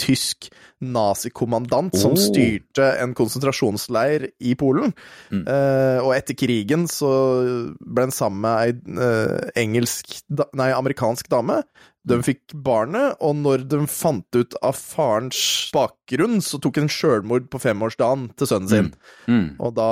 tysk 0.01 0.51
nazikommandant 0.85 1.97
som 1.97 2.13
Oh. 2.13 2.21
styrte 2.21 2.85
en 3.01 3.15
konsentrasjonsleir 3.15 4.31
i 4.41 4.55
Polen. 4.55 4.93
Eh, 5.33 5.99
og 6.03 6.15
etter 6.17 6.37
krigen 6.37 6.87
så 6.87 7.75
ble 7.81 8.09
han 8.09 8.15
sammen 8.15 8.41
med 8.45 8.57
ei 8.61 9.03
eh, 9.03 9.51
engelsk, 9.65 10.21
nei, 10.53 10.73
amerikansk 10.73 11.29
dame. 11.33 11.63
De 12.07 12.21
fikk 12.23 12.53
barnet, 12.63 13.17
og 13.19 13.35
når 13.35 13.65
de 13.67 13.81
fant 13.91 14.37
ut 14.39 14.55
av 14.63 14.77
farens 14.79 15.41
bakgrunn, 15.75 16.39
så 16.45 16.61
tok 16.63 16.79
han 16.79 16.91
sjølmord 16.93 17.49
på 17.51 17.59
femårsdagen 17.59 18.29
til 18.39 18.47
sønnen 18.47 18.71
sin. 18.71 18.91
Mm. 19.27 19.49
Og 19.59 19.73
da 19.75 19.89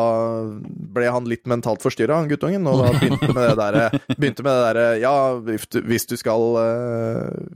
ble 0.95 1.09
han 1.11 1.27
litt 1.27 1.43
mentalt 1.51 1.83
forstyrra, 1.83 2.21
han 2.23 2.31
guttungen, 2.31 2.69
og 2.71 2.85
da 2.85 2.93
begynte 3.01 3.33
med 3.35 3.49
det 3.51 3.57
derre 3.59 3.89
Begynte 4.21 4.47
med 4.47 4.55
det 4.55 4.63
derre 4.69 4.87
Ja, 5.03 5.15
hvis 5.43 6.07
du, 6.07 6.15
skal 6.21 6.47
eh, 6.63 7.51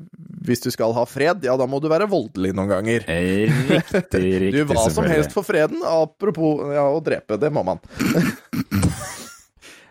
Hvis 0.47 0.63
du 0.65 0.71
skal 0.75 0.95
ha 0.97 1.05
fred, 1.09 1.45
ja, 1.47 1.57
da 1.59 1.67
må 1.71 1.81
du 1.83 1.89
være 1.91 2.09
voldelig 2.11 2.55
noen 2.57 2.71
ganger. 2.71 3.07
Riktig, 3.09 4.25
riktig. 4.45 4.55
Du, 4.59 4.75
hva 4.75 4.89
som 4.91 5.09
helst 5.09 5.35
for 5.37 5.47
freden. 5.47 5.83
Apropos 5.87 6.65
ja, 6.75 6.89
å 6.89 7.03
drepe, 7.05 7.41
det 7.41 7.53
må 7.55 7.65
man. 7.67 7.83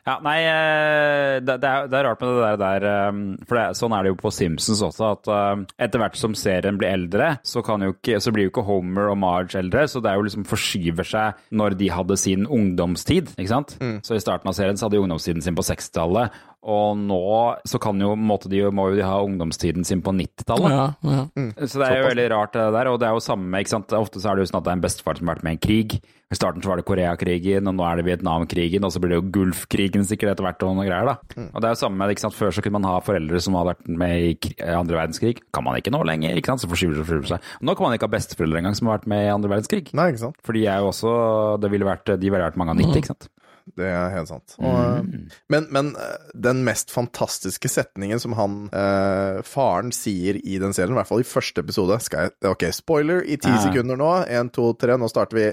Ja, 0.08 0.14
nei, 0.24 0.38
eh, 0.48 1.38
det, 1.44 1.58
det, 1.60 1.68
er, 1.68 1.88
det 1.92 1.98
er 2.00 2.06
rart 2.08 2.22
med 2.24 2.38
det 2.40 2.52
der, 2.62 2.86
eh, 2.88 3.18
For 3.50 3.60
det, 3.60 3.64
sånn 3.76 3.96
er 3.96 4.06
det 4.06 4.14
jo 4.14 4.20
på 4.22 4.32
Simpsons 4.32 4.84
også, 4.88 5.10
at 5.18 5.32
eh, 5.36 5.66
etter 5.84 6.00
hvert 6.00 6.16
som 6.20 6.36
serien 6.38 6.80
blir 6.80 6.94
eldre, 6.94 7.34
så, 7.44 7.60
ikke, 7.60 8.22
så 8.24 8.32
blir 8.32 8.48
jo 8.48 8.54
ikke 8.54 8.64
Homer 8.70 9.12
og 9.12 9.20
Marge 9.20 9.60
eldre, 9.60 9.84
så 9.92 10.00
det 10.04 10.14
er 10.14 10.22
jo 10.22 10.28
liksom 10.30 10.48
forskyver 10.48 11.10
seg 11.12 11.42
når 11.60 11.76
de 11.82 11.92
hadde 11.92 12.20
sin 12.22 12.48
ungdomstid, 12.48 13.34
ikke 13.36 13.52
sant? 13.52 13.76
Så 14.08 14.16
i 14.16 14.24
starten 14.24 14.48
av 14.48 14.56
serien 14.56 14.80
så 14.80 14.88
hadde 14.88 14.96
de 14.96 15.04
ungdomstiden 15.04 15.44
sin 15.44 15.58
på 15.60 15.66
60-tallet, 15.68 16.40
og 16.68 16.98
nå 17.00 17.20
så 17.68 17.80
kan 17.80 18.00
jo, 18.04 18.12
måte 18.20 18.50
de, 18.52 18.60
må 18.76 18.90
jo 18.92 18.98
de 19.00 19.06
ha 19.08 19.22
ungdomstiden 19.24 19.86
sin 19.88 20.02
på 20.04 20.12
90-tallet. 20.12 20.74
Ja, 20.76 20.86
ja. 21.08 21.24
Så 21.64 21.80
det 21.80 21.88
er 21.88 22.02
jo 22.02 22.10
veldig 22.12 22.28
rart 22.36 22.54
det 22.58 22.68
der, 22.76 22.90
og 22.92 23.00
det 23.00 23.08
er 23.08 23.16
jo 23.16 23.24
samme, 23.24 23.62
ikke 23.64 23.72
sant. 23.78 23.96
Ofte 23.96 24.20
så 24.20 24.32
er 24.34 24.36
det 24.42 24.46
jo 24.46 24.52
sånn 24.52 24.60
at 24.60 24.68
det 24.68 24.74
er 24.74 24.80
en 24.82 24.86
bestefar 24.86 25.16
som 25.20 25.30
har 25.32 25.38
vært 25.38 25.48
med 25.48 25.56
i 25.56 25.60
en 25.60 25.64
krig. 25.64 25.98
I 26.28 26.36
starten 26.36 26.60
så 26.60 26.68
var 26.74 26.82
det 26.82 26.84
Koreakrigen, 26.90 27.70
og 27.72 27.78
nå 27.78 27.86
er 27.88 28.02
det 28.02 28.04
Vietnamkrigen, 28.10 28.84
og 28.84 28.92
så 28.92 29.00
blir 29.00 29.14
det 29.14 29.20
jo 29.22 29.30
Gulfkrigen 29.38 30.04
sikkert 30.04 30.34
etter 30.34 30.44
hvert 30.44 30.66
og 30.68 30.74
noen 30.76 30.90
greier, 30.90 31.08
da. 31.08 31.46
Og 31.54 31.62
det 31.64 31.70
er 31.70 31.76
jo 31.78 31.80
samme, 31.86 32.10
ikke 32.12 32.26
sant. 32.26 32.36
Før 32.36 32.52
så 32.52 32.64
kunne 32.66 32.82
man 32.82 32.90
ha 32.92 32.98
foreldre 33.00 33.40
som 33.40 33.56
hadde 33.56 33.72
vært 33.72 33.88
med 34.04 34.26
i 34.26 34.34
kri- 34.36 34.58
andre 34.76 35.00
verdenskrig. 35.00 35.40
Kan 35.56 35.64
man 35.64 35.80
ikke 35.80 35.94
nå 35.96 36.04
lenger, 36.04 36.36
ikke 36.36 36.52
sant. 36.52 36.66
Så 36.66 36.72
forskyver 36.74 37.00
det 37.00 37.22
og 37.22 37.32
seg. 37.32 37.48
Nå 37.64 37.78
kan 37.80 37.88
man 37.88 37.96
ikke 37.96 38.10
ha 38.12 38.16
besteforeldre 38.18 38.60
engang 38.60 38.76
som 38.76 38.92
har 38.92 39.00
vært 39.00 39.08
med 39.16 39.24
i 39.24 39.32
andre 39.32 39.54
verdenskrig. 39.56 39.88
Nei, 39.96 40.10
ikke 40.12 40.26
sant? 40.26 40.44
For 40.44 40.58
de 40.60 40.66
er 40.68 40.84
jo 40.84 40.92
også 40.92 41.16
Det 41.64 41.72
ville 41.72 41.88
vært 41.88 42.12
De 42.20 42.28
ville 42.28 42.44
vært 42.44 42.60
mange 42.60 42.76
av 42.76 42.82
90, 42.84 43.00
ikke 43.00 43.14
sant. 43.16 43.30
Det 43.76 43.88
er 43.90 44.14
helt 44.14 44.30
sant. 44.30 44.56
Og, 44.64 45.08
men, 45.52 45.68
men 45.76 45.90
eh, 46.00 46.30
den 46.48 46.64
mest 46.68 46.92
fantastiske 46.94 47.68
setningen 47.72 48.22
som 48.24 48.36
han 48.38 48.56
eh, 48.72 49.42
faren 49.48 49.92
sier 49.96 50.40
i 50.40 50.56
den 50.62 50.74
serien, 50.78 50.94
i 50.96 51.00
hvert 51.02 51.10
fall 51.10 51.24
i 51.24 51.28
første 51.28 51.64
episode 51.66 52.00
skal 52.06 52.28
jeg, 52.30 52.36
Ok, 52.54 52.68
spoiler 52.72 53.24
i 53.28 53.36
ti 53.42 53.52
Ja. 53.52 53.60
sekunder 53.68 54.00
nå. 54.00 54.12
Én, 54.32 54.50
to, 54.56 54.72
tre. 54.80 54.96
Nå 54.98 55.10
starter 55.12 55.38
vi. 55.42 55.48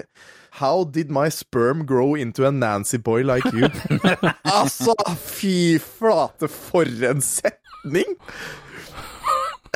How 0.61 0.85
did 0.85 1.11
my 1.11 1.27
sperm 1.29 1.83
grow 1.85 2.15
into 2.15 2.45
a 2.47 2.51
Nancy 2.51 2.97
boy 2.97 3.23
like 3.27 3.51
you? 3.51 3.67
altså, 4.47 4.95
fy 5.19 5.75
flate, 5.83 6.47
for 6.47 6.87
en 7.09 7.19
setning! 7.21 8.15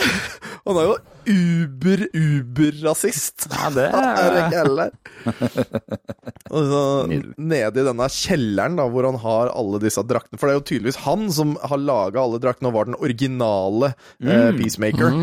Han 0.68 0.78
er 0.78 0.86
jo 0.86 0.98
uber, 1.30 2.04
uber-rasist. 2.16 3.48
Ja, 3.52 3.70
det 3.74 3.86
er 3.90 4.38
er 4.40 4.52
gæle 4.54 4.86
Nede 7.50 7.82
i 7.82 7.86
denne 7.86 8.08
kjelleren 8.14 8.78
da, 8.80 8.86
hvor 8.90 9.06
han 9.10 9.20
har 9.22 9.52
alle 9.54 9.82
disse 9.84 10.04
draktene. 10.08 10.40
For 10.40 10.48
det 10.48 10.56
er 10.56 10.60
jo 10.60 10.68
tydeligvis 10.72 11.02
han 11.06 11.28
som 11.34 11.56
har 11.62 11.82
laga 11.82 12.22
alle 12.24 12.42
draktene 12.42 12.72
og 12.72 12.78
var 12.78 12.90
den 12.90 12.98
originale 13.00 13.94
eh, 14.24 14.50
Peacemaker. 14.58 15.14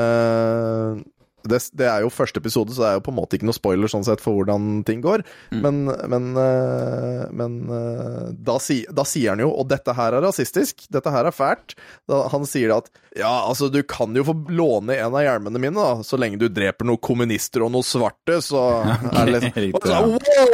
Eh, 0.00 1.02
det, 1.48 1.60
det 1.78 1.86
er 1.88 2.04
jo 2.04 2.10
første 2.12 2.40
episode, 2.42 2.74
så 2.74 2.82
det 2.84 2.88
er 2.90 2.98
jo 2.98 3.04
på 3.06 3.12
en 3.14 3.18
måte 3.20 3.38
ikke 3.38 3.48
noe 3.48 3.56
spoiler 3.56 3.90
sånn 3.90 4.06
sett 4.06 4.22
for 4.24 4.36
hvordan 4.38 4.82
ting 4.88 5.02
går. 5.04 5.24
Men, 5.52 5.84
men, 6.10 6.30
eh, 6.40 7.24
men 7.36 7.58
eh, 7.76 8.30
da, 8.36 8.58
si, 8.62 8.82
da 8.92 9.04
sier 9.08 9.32
han 9.34 9.42
jo 9.42 9.48
Og 9.50 9.66
dette 9.70 9.92
her 9.96 10.14
er 10.16 10.24
rasistisk, 10.24 10.84
dette 10.92 11.12
her 11.12 11.28
er 11.28 11.34
fælt. 11.34 11.74
Da, 12.10 12.24
han 12.32 12.46
sier 12.48 12.74
at 12.76 12.90
ja, 13.18 13.30
altså, 13.48 13.66
du 13.72 13.80
kan 13.82 14.14
jo 14.14 14.22
få 14.28 14.36
låne 14.54 14.94
en 15.00 15.16
av 15.18 15.24
hjelmene 15.24 15.58
mine, 15.62 15.74
da, 15.74 16.04
så 16.06 16.18
lenge 16.20 16.38
du 16.38 16.46
dreper 16.52 16.86
noen 16.86 17.00
kommunister 17.02 17.64
og 17.66 17.72
noen 17.74 17.86
svarte, 17.86 18.38
så 18.44 18.60
er 19.18 19.32
det 19.34 19.40
liksom 19.56 19.78
Og 19.80 19.88
så, 19.88 20.02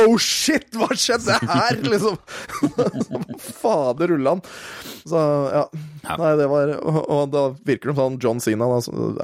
Wow, 0.06 0.16
shit, 0.22 0.70
hva 0.76 0.88
skjedde 0.96 1.36
her? 1.42 1.82
liksom. 1.92 2.16
Fader 3.60 4.10
ullan. 4.16 4.40
Så 5.04 5.16
ja. 5.52 5.66
Nei, 6.06 6.32
det 6.38 6.46
var 6.50 6.70
Og, 6.76 6.98
og 7.10 7.30
da 7.32 7.42
virker 7.66 7.90
det 7.90 7.96
som 7.96 8.02
sånn 8.12 8.18
John 8.22 8.40
Sina 8.42 8.66
da, 8.70 8.78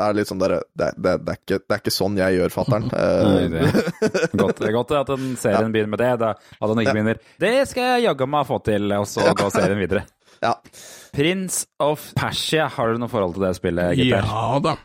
er 0.06 0.16
litt 0.18 0.30
sånn 0.30 0.40
derre 0.42 0.60
det, 0.78 0.92
det, 0.96 1.12
det, 1.22 1.34
er 1.34 1.38
ikke- 1.40 1.51
det 1.60 1.76
er 1.76 1.82
ikke 1.82 1.94
sånn 1.94 2.16
jeg 2.20 2.38
gjør, 2.38 2.54
fatter'n. 2.54 2.88
Eh, 3.02 3.46
det, 3.52 4.30
godt, 4.38 4.58
det 4.60 4.68
er 4.68 4.74
godt 4.74 4.92
at 4.96 5.10
den 5.12 5.34
serien 5.40 5.72
begynner 5.74 5.92
med 5.94 6.02
det, 6.02 6.10
da, 6.22 6.32
at 6.36 6.70
den 6.70 6.80
ikke 6.82 6.94
begynner 6.96 7.20
Det 7.40 7.52
skal 7.70 7.88
jeg 7.94 8.06
jaggu 8.06 8.26
meg 8.30 8.48
få 8.48 8.58
til, 8.66 8.86
og 8.96 9.06
så 9.10 9.26
går 9.36 9.52
serien 9.54 9.80
videre. 9.80 10.04
ja. 10.46 10.54
Prince 11.14 11.66
of 11.82 12.10
Persia, 12.18 12.68
har 12.72 12.92
du 12.92 13.02
noe 13.02 13.12
forhold 13.12 13.36
til 13.36 13.46
det 13.46 13.52
spillet, 13.58 13.96
gutter? 14.00 14.32
Ja 14.32 14.62
da. 14.64 14.76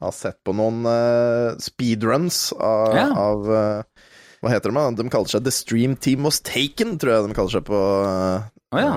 Jeg 0.00 0.06
Har 0.06 0.14
sett 0.16 0.38
på 0.48 0.54
noen 0.56 0.84
uh, 0.88 1.58
speedruns 1.60 2.50
av, 2.56 2.94
Ja. 2.96 3.08
av 3.20 3.50
uh, 3.50 4.06
Hva 4.40 4.54
heter 4.54 4.72
de? 4.72 4.84
De 4.96 5.08
kaller 5.12 5.28
seg 5.28 5.44
The 5.44 5.52
Stream 5.52 5.96
Team 6.00 6.24
Was 6.24 6.40
Taken, 6.40 6.96
tror 7.00 7.12
jeg 7.12 7.28
de 7.28 7.36
kaller 7.36 7.56
seg 7.58 7.66
på 7.68 7.80
uh, 7.80 8.46
oh, 8.72 8.80
ja. 8.80 8.94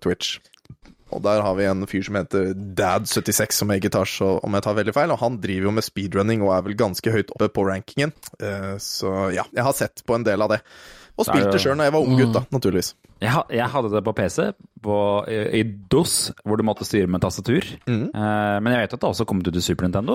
Twitch. 0.00 0.38
Og 1.14 1.22
der 1.24 1.42
har 1.44 1.56
vi 1.58 1.66
en 1.68 1.86
fyr 1.88 2.04
som 2.04 2.18
heter 2.18 2.52
Dad76, 2.54 3.60
som 3.62 3.72
er 3.72 3.80
tar 3.88 4.08
så 4.08 4.34
om 4.44 4.56
jeg 4.56 4.66
tar 4.66 4.76
veldig 4.78 4.94
feil. 4.96 5.14
Og 5.14 5.22
han 5.22 5.40
driver 5.42 5.70
jo 5.70 5.74
med 5.78 5.86
speedrunning 5.86 6.44
og 6.44 6.54
er 6.56 6.66
vel 6.68 6.78
ganske 6.78 7.14
høyt 7.14 7.32
oppe 7.34 7.48
på 7.54 7.64
rankingen. 7.68 8.12
Eh, 8.42 8.76
så 8.82 9.32
ja, 9.34 9.46
jeg 9.54 9.64
har 9.64 9.76
sett 9.76 10.04
på 10.06 10.18
en 10.18 10.26
del 10.28 10.44
av 10.44 10.56
det. 10.56 10.62
Og 11.18 11.26
spilte 11.26 11.50
det- 11.50 11.60
sjøl 11.60 11.78
da 11.80 11.88
jeg 11.88 11.92
var 11.92 12.04
ung 12.06 12.16
gutt, 12.16 12.32
da, 12.32 12.44
naturligvis. 12.54 12.94
Jeg, 13.18 13.34
jeg 13.50 13.66
hadde 13.66 13.90
det 13.90 14.04
på 14.06 14.12
PC, 14.14 14.52
på, 14.80 14.96
i, 15.26 15.38
i 15.58 15.62
DOS, 15.90 16.30
hvor 16.46 16.56
du 16.56 16.62
måtte 16.62 16.86
styre 16.86 17.10
med 17.10 17.20
tastatur. 17.24 17.66
Mm. 17.88 18.04
Eh, 18.14 18.60
men 18.62 18.72
jeg 18.72 18.84
vet 18.84 18.94
at 18.94 19.00
det 19.02 19.08
også 19.08 19.26
kom 19.26 19.40
ut 19.42 19.50
til 19.50 19.64
Super 19.64 19.88
Nintendo. 19.88 20.14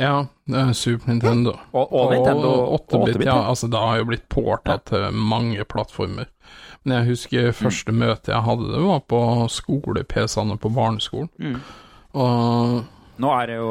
Ja, 0.00 0.14
er 0.48 0.72
Super 0.72 1.12
Nintendo. 1.12 1.58
Og, 1.74 1.92
og 1.92 2.14
Nintendo. 2.14 2.54
Og 2.72 2.88
8-bit, 2.88 3.16
8-bit, 3.18 3.26
ja. 3.28 3.36
ja. 3.36 3.48
Altså, 3.52 3.68
det 3.68 3.84
har 3.84 4.00
jo 4.00 4.08
blitt 4.08 4.24
porta 4.32 4.78
til 4.88 5.10
mange 5.12 5.68
plattformer. 5.68 6.32
Men 6.84 6.96
jeg 7.00 7.08
husker 7.12 7.52
første 7.52 7.92
møte 7.92 8.32
jeg 8.32 8.42
hadde, 8.46 8.70
det 8.72 8.80
var 8.86 9.00
på 9.10 9.20
skole-PC-ene 9.52 10.56
på 10.60 10.68
barneskolen. 10.72 11.28
Mm. 11.38 11.60
Og 12.16 12.84
Nå 13.20 13.28
er 13.36 13.46
det 13.50 13.56
jo 13.58 13.68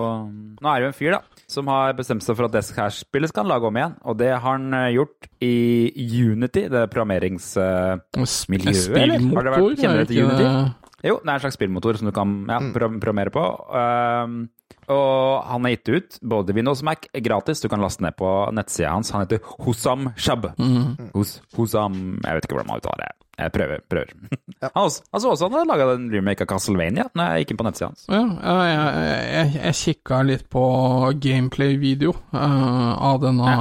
Nå 0.62 0.68
er 0.70 0.76
det 0.78 0.84
jo 0.86 0.90
en 0.92 1.00
fyr, 1.00 1.12
da, 1.16 1.22
som 1.50 1.66
har 1.72 1.96
bestemt 1.98 2.22
seg 2.22 2.36
for 2.38 2.46
at 2.46 2.54
det 2.54 2.62
her 2.78 2.92
spillet 2.94 3.32
skal 3.32 3.42
han 3.48 3.50
lage 3.50 3.66
om 3.66 3.74
igjen. 3.80 3.96
Og 4.06 4.14
det 4.20 4.28
har 4.36 4.44
han 4.46 4.68
eh, 4.78 4.92
gjort 4.94 5.26
i 5.42 5.90
Unity, 6.22 6.68
det 6.70 6.84
programmeringsmiljøet, 6.94 8.94
eller? 8.94 9.18
Har 9.34 9.44
det 9.48 9.54
vært, 9.56 9.80
kjenner 9.82 10.04
er 10.04 10.06
til 10.12 10.22
Unity? 10.28 10.44
det- 10.44 10.79
Jo, 11.06 11.20
det 11.24 11.30
er 11.30 11.36
en 11.38 11.44
slags 11.46 11.58
spillmotor 11.60 12.00
som 12.00 12.10
du 12.10 12.14
kan 12.16 12.40
ja, 12.50 12.60
programmere 12.76 13.32
på. 13.34 13.44
Um, 13.72 14.42
og 14.90 15.46
han 15.46 15.66
har 15.66 15.76
gitt 15.76 15.90
ut 15.94 16.20
både 16.26 16.54
Windows 16.58 16.82
og 16.82 16.90
Mac 16.90 17.08
gratis. 17.14 17.62
Du 17.62 17.70
kan 17.70 17.82
laste 17.82 18.04
ned 18.06 18.18
på 18.18 18.30
nettsida 18.56 18.96
hans. 18.96 19.12
Han 19.14 19.26
heter 19.26 19.44
Hosam 19.62 20.12
Shab. 20.18 20.50
Hos, 21.14 21.40
Hosam 21.58 22.20
Jeg 22.24 22.40
vet 22.40 22.48
ikke 22.48 22.58
hvordan 22.58 22.72
man 22.72 22.82
uttaler 22.82 23.06
det. 23.06 23.16
Jeg 23.40 23.54
prøver. 23.56 23.84
prøver. 23.88 24.10
Han, 24.60 24.72
også, 24.76 25.04
han 25.14 25.22
så 25.22 25.30
også 25.32 25.48
han 25.48 25.54
hadde 25.56 25.70
laga 25.70 25.86
en 25.96 26.10
remake 26.12 26.44
av 26.44 26.50
Castlevania 26.52 27.06
når 27.16 27.30
jeg 27.30 27.44
gikk 27.46 27.54
inn 27.54 27.60
på 27.62 27.68
nettsida 27.70 27.88
hans. 27.88 28.02
Ja, 28.12 28.24
ja, 28.44 28.56
jeg, 28.68 29.30
jeg, 29.30 29.54
jeg 29.62 29.78
kikka 29.80 30.20
litt 30.28 30.44
på 30.52 30.64
gameplay-video 31.24 32.12
uh, 32.34 32.92
av 33.14 33.22
denne 33.24 33.54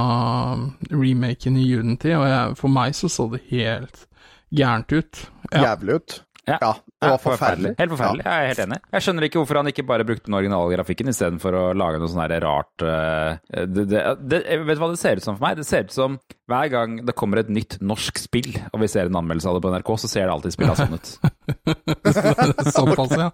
remaken 0.91 1.61
i 1.61 1.69
Unity, 1.77 2.11
og 2.17 2.27
jeg, 2.27 2.59
for 2.59 2.75
meg 2.75 2.97
så 2.97 3.07
så 3.13 3.29
det 3.31 3.45
helt 3.53 4.03
gærent 4.51 4.91
ut. 4.91 5.23
Ja. 5.53 5.69
Jævlig 5.69 6.01
ut. 6.01 6.19
Ja. 6.49 6.57
Ja, 6.59 6.73
det 6.99 7.09
var 7.13 7.21
forferdelig. 7.23 7.69
Helt 7.79 7.93
forferdelig. 7.93 8.23
Jeg 8.25 8.43
er 8.43 8.49
helt 8.49 8.61
enig. 8.65 8.77
Jeg 8.91 9.03
skjønner 9.05 9.25
ikke 9.25 9.39
hvorfor 9.39 9.57
han 9.61 9.69
ikke 9.71 9.85
bare 9.87 10.05
brukte 10.07 10.27
den 10.27 10.35
originale 10.35 10.73
grafikken 10.73 11.11
istedenfor 11.13 11.55
å 11.55 11.61
lage 11.79 12.01
noe 12.01 12.11
sånn 12.11 12.23
her 12.25 12.33
rart 12.43 12.83
eh, 12.83 13.61
det, 13.71 13.85
det, 13.87 14.01
det, 14.19 14.41
Vet 14.67 14.79
du 14.79 14.81
hva 14.83 14.89
det 14.91 14.99
ser 14.99 15.21
ut 15.21 15.23
som 15.23 15.37
for 15.37 15.45
meg? 15.47 15.61
Det 15.61 15.67
ser 15.69 15.87
ut 15.87 15.95
som 15.95 16.17
hver 16.49 16.71
gang 16.73 16.97
det 17.05 17.15
kommer 17.15 17.39
et 17.39 17.51
nytt 17.53 17.77
norsk 17.79 18.19
spill, 18.19 18.49
og 18.73 18.81
vi 18.81 18.89
ser 18.91 19.07
en 19.07 19.19
anmeldelse 19.21 19.47
av 19.47 19.55
det 19.55 19.63
på 19.63 19.71
NRK, 19.71 19.91
så 20.01 20.09
ser 20.11 20.25
det 20.27 20.33
alltid 20.33 20.55
spillet 20.55 20.81
sånn 20.81 20.97
ut. 20.97 21.11
Såpass, 22.75 23.13
ja. 23.15 23.29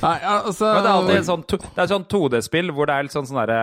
Nei, 0.00 0.16
altså 0.32 0.70
Men 0.72 0.80
det 0.80 0.88
er 0.88 0.94
alltid 0.94 1.18
en 1.18 1.28
sånn, 1.28 1.44
det 1.52 1.60
er 1.76 1.84
et 1.84 1.92
sånn 1.92 2.08
2D-spill 2.16 2.72
hvor 2.74 2.88
det 2.90 2.96
er 2.96 3.06
litt 3.06 3.14
sånn 3.14 3.28
sånn 3.28 3.40
derre 3.42 3.60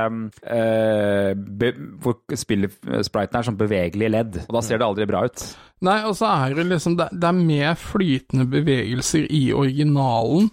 eh, 0.54 1.74
Hvor 2.02 2.22
spillspriten 2.40 3.42
er 3.42 3.50
sånn 3.50 3.60
bevegelige 3.60 4.16
ledd, 4.16 4.40
og 4.46 4.56
da 4.56 4.64
ser 4.64 4.80
det 4.80 4.88
aldri 4.88 5.10
bra 5.10 5.26
ut. 5.28 5.46
Nei, 5.82 5.98
og 6.06 6.14
så 6.20 6.30
er 6.30 6.56
det 6.58 6.68
liksom 6.70 6.98
Det, 7.00 7.08
det 7.18 7.30
er 7.30 7.38
mer 7.38 7.78
flytende 7.80 8.46
bevegelser 8.50 9.26
i 9.34 9.48
originalen, 9.58 10.52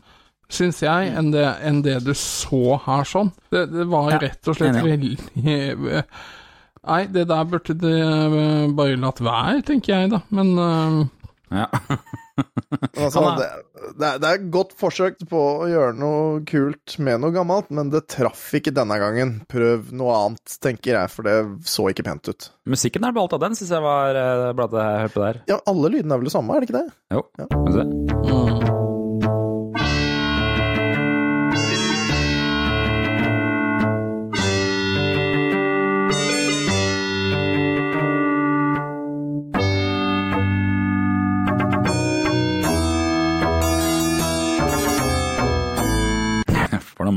syns 0.49 0.81
jeg, 0.81 1.11
enn 1.13 1.33
det, 1.35 1.45
enn 1.69 1.83
det 1.85 1.99
du 2.07 2.15
så 2.17 2.79
her 2.87 3.05
sånn. 3.09 3.33
Det, 3.53 3.67
det 3.73 3.85
var 3.91 4.15
Ja, 4.15 4.23
rett 4.25 4.49
og 4.49 4.57
slett 4.57 4.81
veldig 4.81 5.17
Nei, 6.89 7.03
det 7.13 7.27
der 7.29 7.45
burde 7.45 7.75
det 7.77 7.97
eh, 8.01 8.71
bare 8.73 8.97
latt 8.97 9.19
være, 9.21 9.61
tenker 9.67 9.93
jeg, 9.93 10.13
da. 10.15 10.23
Men 10.33 10.55
uh, 10.57 11.03
Ja. 11.53 11.69
Altså, 12.99 13.23
det, 13.39 13.47
det, 13.99 14.07
er, 14.07 14.19
det 14.21 14.29
er 14.29 14.39
et 14.39 14.49
godt 14.53 14.75
forsøk 14.79 15.21
på 15.31 15.43
å 15.63 15.69
gjøre 15.71 15.97
noe 15.99 16.43
kult 16.49 16.97
med 17.03 17.23
noe 17.23 17.35
gammelt, 17.35 17.71
men 17.75 17.93
det 17.93 18.05
traff 18.11 18.49
ikke 18.59 18.75
denne 18.75 18.99
gangen. 19.01 19.37
Prøv 19.51 19.93
noe 19.97 20.17
annet, 20.17 20.59
tenker 20.63 20.97
jeg, 20.97 21.13
for 21.15 21.29
det 21.29 21.37
så 21.69 21.89
ikke 21.93 22.07
pent 22.09 22.31
ut. 22.31 22.51
Musikken 22.69 23.07
er 23.07 23.17
beholdt 23.17 23.39
av 23.39 23.45
den, 23.47 23.59
syns 23.59 23.75
jeg 23.75 23.85
var 23.85 24.19
eh, 24.19 24.49
blant 24.59 24.75
det 24.75 24.87
jeg 24.87 25.05
hørte 25.07 25.27
der. 25.27 25.43
Ja, 25.55 25.61
alle 25.71 25.95
lydene 25.95 26.17
er 26.17 26.25
vel 26.25 26.31
det 26.31 26.37
samme, 26.37 26.57
er 26.57 26.65
det 26.65 26.71
ikke 26.71 26.83
det? 26.83 26.89
Jo, 27.15 27.25
skal 27.39 28.68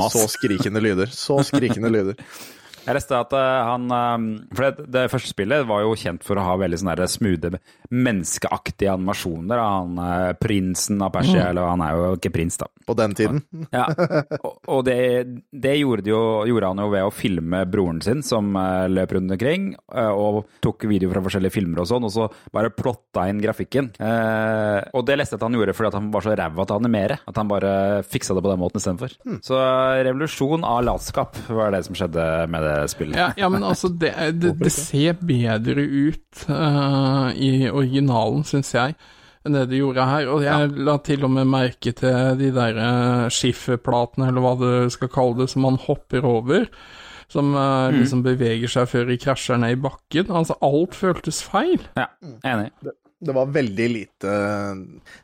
vi 0.04 0.10
se. 0.10 0.20
mm. 0.20 0.22
For 0.22 0.28
noe 0.28 0.28
mas. 0.28 0.28
Så 0.28 0.28
skrikende 0.28 0.80
lyder. 0.82 1.06
Så 1.06 1.44
skrikende 1.44 1.90
lyder. 1.90 2.14
Jeg 2.82 2.98
leste 2.98 3.17
at 3.17 3.34
eh, 3.38 3.62
han 3.67 3.91
eh, 3.94 4.26
For 4.58 4.65
det, 4.67 4.88
det 4.94 5.04
første 5.13 5.32
spillet 5.32 5.67
var 5.70 5.84
jo 5.86 5.98
kjent 6.00 6.26
for 6.26 6.39
å 6.39 6.46
ha 6.46 6.56
veldig 6.62 6.80
sånne 6.82 7.08
smoothe, 7.12 7.60
menneskeaktige 7.91 8.94
animasjoner. 8.96 9.62
Han 9.62 10.02
eh, 10.02 10.32
prinsen 10.41 11.02
av 11.04 11.13
Persia, 11.15 11.50
eller 11.52 11.70
han 11.70 11.84
er 11.86 11.98
jo 11.98 12.12
ikke 12.17 12.34
prins, 12.34 12.58
da. 12.62 12.70
På 12.88 12.96
den 12.98 13.13
tiden. 13.17 13.44
Ja, 13.72 13.86
og, 14.41 14.58
og 14.65 14.82
det, 14.88 14.98
det 15.54 15.76
gjorde, 15.78 16.06
de 16.06 16.12
jo, 16.13 16.22
gjorde 16.50 16.72
han 16.72 16.82
jo 16.82 16.89
ved 16.91 17.06
å 17.08 17.13
filme 17.13 17.62
broren 17.70 18.02
sin, 18.04 18.24
som 18.26 18.50
løp 18.91 19.13
rundt 19.15 19.32
omkring, 19.36 19.70
og 19.91 20.41
tok 20.63 20.88
video 20.89 21.12
fra 21.12 21.22
forskjellige 21.24 21.54
filmer 21.56 21.84
og 21.84 21.88
sånn, 21.88 22.08
og 22.08 22.12
så 22.13 22.28
bare 22.54 22.74
plotta 22.74 23.28
inn 23.32 23.39
grafikken. 23.44 23.91
Og 24.02 25.06
det 25.08 25.17
leste 25.20 25.38
jeg 25.38 25.41
at 25.41 25.46
han 25.46 25.56
gjorde 25.56 25.76
fordi 25.78 25.91
at 25.91 25.98
han 26.00 26.10
var 26.13 26.26
så 26.26 26.36
ræva 26.38 26.65
til 26.65 26.76
å 26.76 26.82
animere, 26.82 27.20
at 27.28 27.39
han 27.39 27.52
bare 27.52 27.72
fiksa 28.08 28.36
det 28.36 28.44
på 28.44 28.52
den 28.52 28.62
måten 28.62 28.82
istedenfor. 28.82 29.15
Så 29.46 29.58
eh, 29.62 30.02
revolusjon 30.10 30.65
av 30.67 30.84
latskap 30.88 31.39
var 31.50 31.74
det 31.76 31.84
som 31.88 31.98
skjedde 31.98 32.28
med 32.52 32.65
det 32.67 32.71
spillet. 32.92 33.18
Ja, 33.18 33.32
ja, 33.38 33.50
men 33.52 33.66
altså, 33.68 33.90
det, 33.90 34.14
det, 34.40 34.54
det 34.60 34.72
ser 34.76 35.18
bedre 35.20 35.82
ut 35.82 36.46
uh, 36.50 37.32
i 37.36 37.70
originalen, 37.70 38.46
syns 38.48 38.74
jeg, 38.76 38.96
enn 39.46 39.58
det 39.58 39.68
det 39.72 39.82
gjorde 39.82 40.08
her. 40.08 40.32
Og 40.32 40.46
jeg 40.46 40.72
la 40.88 40.98
til 41.06 41.28
og 41.28 41.34
med 41.36 41.50
merke 41.52 41.94
til 41.98 42.40
de 42.40 42.52
der 42.56 42.80
uh, 42.80 43.28
skifferplatene, 43.34 44.32
eller 44.32 44.46
hva 44.46 44.56
du 44.60 44.68
skal 44.94 45.12
kalle 45.14 45.44
det, 45.44 45.52
som 45.54 45.66
man 45.68 45.80
hopper 45.88 46.28
over. 46.28 46.68
Som 47.32 47.54
uh, 47.56 47.88
liksom 47.96 48.26
beveger 48.26 48.68
seg 48.68 48.90
før 48.92 49.06
de 49.08 49.16
krasjer 49.22 49.60
ned 49.62 49.78
i 49.78 49.80
bakken. 49.80 50.34
Altså, 50.36 50.58
alt 50.68 50.98
føltes 51.00 51.40
feil. 51.48 51.80
Ja, 51.96 52.10
enig. 52.44 52.74
Det 53.22 53.36
var 53.38 53.52
veldig 53.54 53.86
lite 53.94 54.30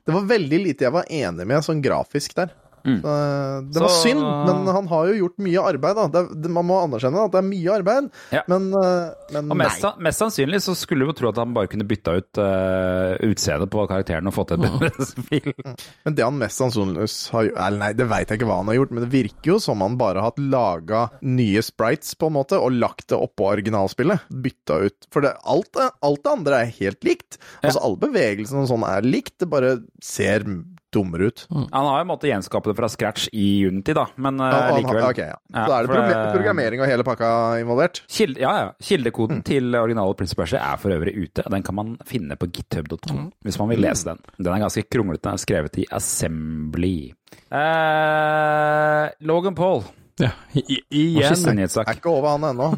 Det 0.06 0.14
var 0.14 0.28
veldig 0.30 0.60
lite 0.62 0.86
jeg 0.86 0.94
var 0.94 1.08
enig 1.10 1.48
med 1.50 1.66
sånn 1.66 1.82
grafisk 1.82 2.36
der. 2.38 2.52
Så, 2.88 3.14
eh, 3.14 3.62
det 3.74 3.82
var 3.84 3.90
Så- 3.92 4.02
synd, 4.08 4.22
men 4.48 4.68
han 4.74 4.88
har 4.88 5.08
jo 5.12 5.18
gjort 5.28 5.38
mye 5.44 5.64
arbeid, 5.74 5.96
da. 6.00 6.08
Det, 6.08 6.50
man 6.50 6.66
må 6.66 6.78
anerkjenne 6.86 7.26
at 7.26 7.32
det 7.36 7.42
er 7.44 7.48
mye 7.50 7.74
arbeid, 7.78 8.10
Ja. 8.32 8.42
men, 8.48 8.70
eh, 8.74 9.12
men 9.34 9.52
mest, 9.58 9.84
nei. 9.84 9.92
mest 10.08 10.20
sannsynlig 10.24 10.62
så 10.64 10.76
skulle 10.76 11.06
jo 11.06 11.12
tro 11.18 11.30
at 11.30 11.36
han 11.42 11.54
bare 11.54 11.68
kunne 11.68 11.88
bytta 11.88 12.16
ut 12.18 12.38
uh, 12.40 13.18
utseendet 13.28 13.70
på 13.74 13.88
karakteren 13.90 14.28
og 14.28 14.34
fått 14.38 14.52
et 14.56 14.64
bedre 14.64 15.06
spill. 15.06 15.54
Men 16.06 16.16
det 16.16 16.24
han 16.24 16.38
mest 16.40 16.58
sannsynligvis 16.62 17.30
har 17.34 17.50
gjort 17.50 17.78
nei, 17.78 17.92
det 17.94 18.08
veit 18.10 18.30
jeg 18.30 18.40
ikke 18.40 18.48
hva 18.50 18.58
han 18.62 18.68
har 18.72 18.78
gjort, 18.80 18.92
men 18.96 19.04
det 19.04 19.12
virker 19.12 19.52
jo 19.54 19.60
som 19.60 19.82
han 19.84 19.98
bare 20.00 20.22
har 20.24 20.32
laga 20.38 21.10
nye 21.22 21.62
sprites, 21.66 22.14
på 22.16 22.28
en 22.30 22.34
måte, 22.38 22.58
og 22.62 22.72
lagt 22.72 23.08
det 23.12 23.18
oppå 23.20 23.50
originalspillet. 23.52 24.22
Bytta 24.32 24.80
ut 24.88 25.08
For 25.12 25.22
det, 25.26 25.34
alt, 25.46 25.76
alt 25.76 26.24
det 26.24 26.32
andre 26.32 26.62
er 26.64 26.74
helt 26.80 27.04
likt. 27.08 27.38
Altså, 27.64 27.82
alle 27.84 27.98
bevegelsene 27.98 28.64
og 28.64 28.70
sånn 28.72 28.86
er 28.88 29.02
likt, 29.08 29.38
det 29.40 29.50
bare 29.52 29.76
ser 30.04 30.46
dummere 30.94 31.28
ut. 31.32 31.46
Han 31.52 31.70
har 31.86 32.00
jo 32.02 32.08
måttet 32.10 32.30
gjenskape 32.32 32.72
det 32.72 32.76
fra 32.78 32.88
scratch 32.90 33.28
i 33.36 33.66
Unity, 33.68 33.94
da, 33.98 34.06
men 34.16 34.40
uh, 34.40 34.48
Ja, 34.48 34.62
han- 34.72 34.78
likevel. 34.82 35.04
ok, 35.10 35.18
ja. 35.18 35.36
Ja, 35.54 35.66
Så 35.68 35.74
er 35.78 35.88
det 35.88 36.34
programmering 36.38 36.82
og 36.82 36.88
hele 36.88 37.04
pakka 37.04 37.30
involvert. 37.62 38.02
Kilde, 38.08 38.40
ja, 38.42 38.54
ja. 38.62 38.68
Mm. 38.72 38.88
Kildekoden 38.90 39.44
til 39.48 39.76
originale 39.76 40.16
Prince 40.16 40.34
of 40.38 40.42
Persia 40.44 40.62
er 40.74 40.78
for 40.82 40.96
øvrig 40.96 41.16
ute. 41.18 41.44
Den 41.50 41.64
kan 41.64 41.76
man 41.76 41.98
finne 42.08 42.38
på 42.40 42.48
github.com 42.52 43.32
hvis 43.44 43.60
man 43.60 43.70
vil 43.70 43.82
lese 43.84 44.06
den. 44.14 44.20
Den 44.40 44.54
er 44.54 44.64
ganske 44.66 44.86
kronglete, 44.90 45.28
den 45.30 45.38
skrevet 45.44 45.78
i 45.84 45.86
assembly. 45.92 47.12
Eh, 47.52 49.10
Logan 49.28 49.56
Paul. 49.56 49.84
Ja, 50.18 50.32
i, 50.54 50.80
igjen. 50.90 51.44
Er, 51.60 51.68
Er 51.84 51.94
ikke 52.00 52.10
over 52.10 52.34
han 52.38 52.48
ennå. 52.50 52.72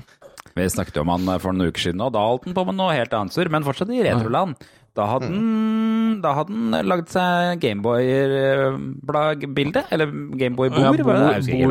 Vi 0.57 0.66
snakket 0.74 0.97
jo 0.97 1.05
om 1.05 1.12
han 1.14 1.30
for 1.39 1.55
noen 1.55 1.70
uker 1.72 1.86
siden, 1.86 2.01
og 2.03 2.12
da 2.12 2.20
holdt 2.26 2.49
han 2.49 2.55
på 2.57 2.66
med 2.68 2.76
noe 2.76 2.91
helt 2.97 3.14
annet 3.16 3.32
surr, 3.36 3.47
men 3.53 3.64
fortsatt 3.64 3.91
i 3.95 4.01
retroland. 4.03 4.57
Da 4.97 5.03
hadde 5.13 5.29
hadde 5.29 6.31
han 6.53 6.71
lagd 6.87 7.09
seg 7.13 7.59
Gameboy-bilde, 7.63 9.81
eller 9.93 10.07
Gameboy-bord, 10.39 10.99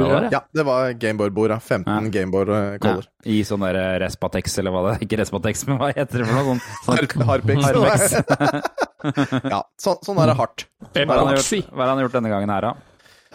Ja. 0.08 0.20
Ja, 0.32 0.40
det 0.54 0.64
var 0.68 0.92
Gameboy-bord, 0.92 1.50
ja. 1.50 1.58
15 1.58 1.92
Ja. 1.92 2.00
Gameboy-color. 2.18 3.04
Ja, 3.04 3.08
I 3.28 3.42
sånn 3.44 3.60
der 3.66 3.98
Respatex, 4.04 4.58
eller 4.62 4.70
hva 4.74 4.80
det 4.86 4.90
er. 4.94 4.98
Ikke 5.08 5.18
Respatex, 5.22 5.54
men 5.68 5.76
hva 5.82 5.88
heter 5.92 6.16
det 6.22 6.26
for 6.28 6.34
noe? 6.38 6.44
Sånn, 6.86 6.96
sånn 7.16 7.28
Harpix. 7.32 7.58
Harpex. 7.66 8.00
ja, 9.54 9.60
så, 9.80 9.90
sånn 10.06 10.18
er 10.22 10.26
det 10.32 10.36
hardt. 10.38 10.60
Hva 11.72 11.80
har 11.84 11.90
han 11.94 12.02
gjort 12.06 12.16
denne 12.20 12.32
gangen 12.32 12.50
her, 12.54 12.62
da? 12.70 12.72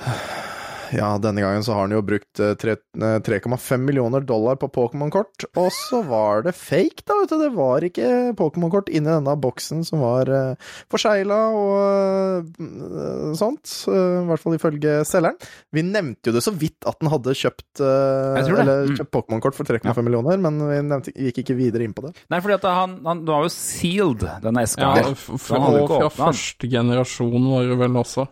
Ja, 0.93 1.09
denne 1.17 1.41
gangen 1.43 1.63
så 1.65 1.73
har 1.73 1.87
han 1.87 1.93
jo 1.95 2.01
brukt 2.05 2.39
eh, 2.43 2.53
tre- 2.59 2.77
eh, 2.77 3.19
3,5 3.25 3.81
millioner 3.81 4.21
dollar 4.21 4.55
på 4.61 4.69
Pokémon-kort, 4.73 5.45
og 5.57 5.69
så 5.73 6.03
var 6.05 6.43
det 6.45 6.53
fake, 6.55 7.03
da, 7.07 7.17
vet 7.21 7.33
du. 7.33 7.37
Det 7.41 7.51
var 7.55 7.85
ikke 7.87 8.09
Pokémon-kort 8.39 8.89
inni 8.93 9.09
denne 9.09 9.33
boksen 9.41 9.81
som 9.87 10.01
var 10.03 10.29
uh, 10.29 10.53
forsegla 10.93 11.39
og 11.57 12.53
uh, 12.61 13.33
sånt. 13.37 13.65
Uh, 13.89 14.21
I 14.23 14.27
hvert 14.29 14.43
fall 14.43 14.57
ifølge 14.57 14.95
selgeren. 15.07 15.37
Vi 15.73 15.83
nevnte 15.87 16.29
jo 16.29 16.35
det 16.37 16.43
så 16.45 16.53
vidt 16.55 16.85
at 16.89 16.99
han 17.01 17.11
hadde 17.13 17.35
kjøpt, 17.37 17.81
eh, 17.83 18.41
Mm. 18.53 18.95
kjøpt 18.97 19.11
Pokémon-kort 19.13 19.55
for 19.57 19.65
3,5 19.67 20.03
millioner, 20.05 20.37
men 20.41 20.59
vi 20.69 20.77
nevnte, 20.85 21.13
gikk 21.15 21.41
ikke 21.43 21.55
videre 21.57 21.83
inn 21.87 21.93
på 21.95 22.03
det. 22.05 22.13
Nei, 22.29 22.39
fordi 22.43 22.55
at 22.59 22.67
han, 22.69 22.97
han 23.05 23.23
Du 23.25 23.31
har 23.33 23.43
jo 23.47 23.51
sealed, 23.53 24.23
denne 24.43 24.63
eska. 24.63 24.81
Ja, 24.83 24.93
her. 24.99 25.11
f- 25.15 25.29
Så 25.33 25.39
for, 25.39 25.55
han 25.57 25.65
hadde 25.67 25.79
jo 25.79 25.83
og 25.83 25.89
ikke 25.89 26.11
fra 26.13 26.27
første 26.29 26.69
generasjon 26.69 27.49
var 27.49 27.67
det 27.71 27.77
vel 27.79 27.99
også. 28.03 28.27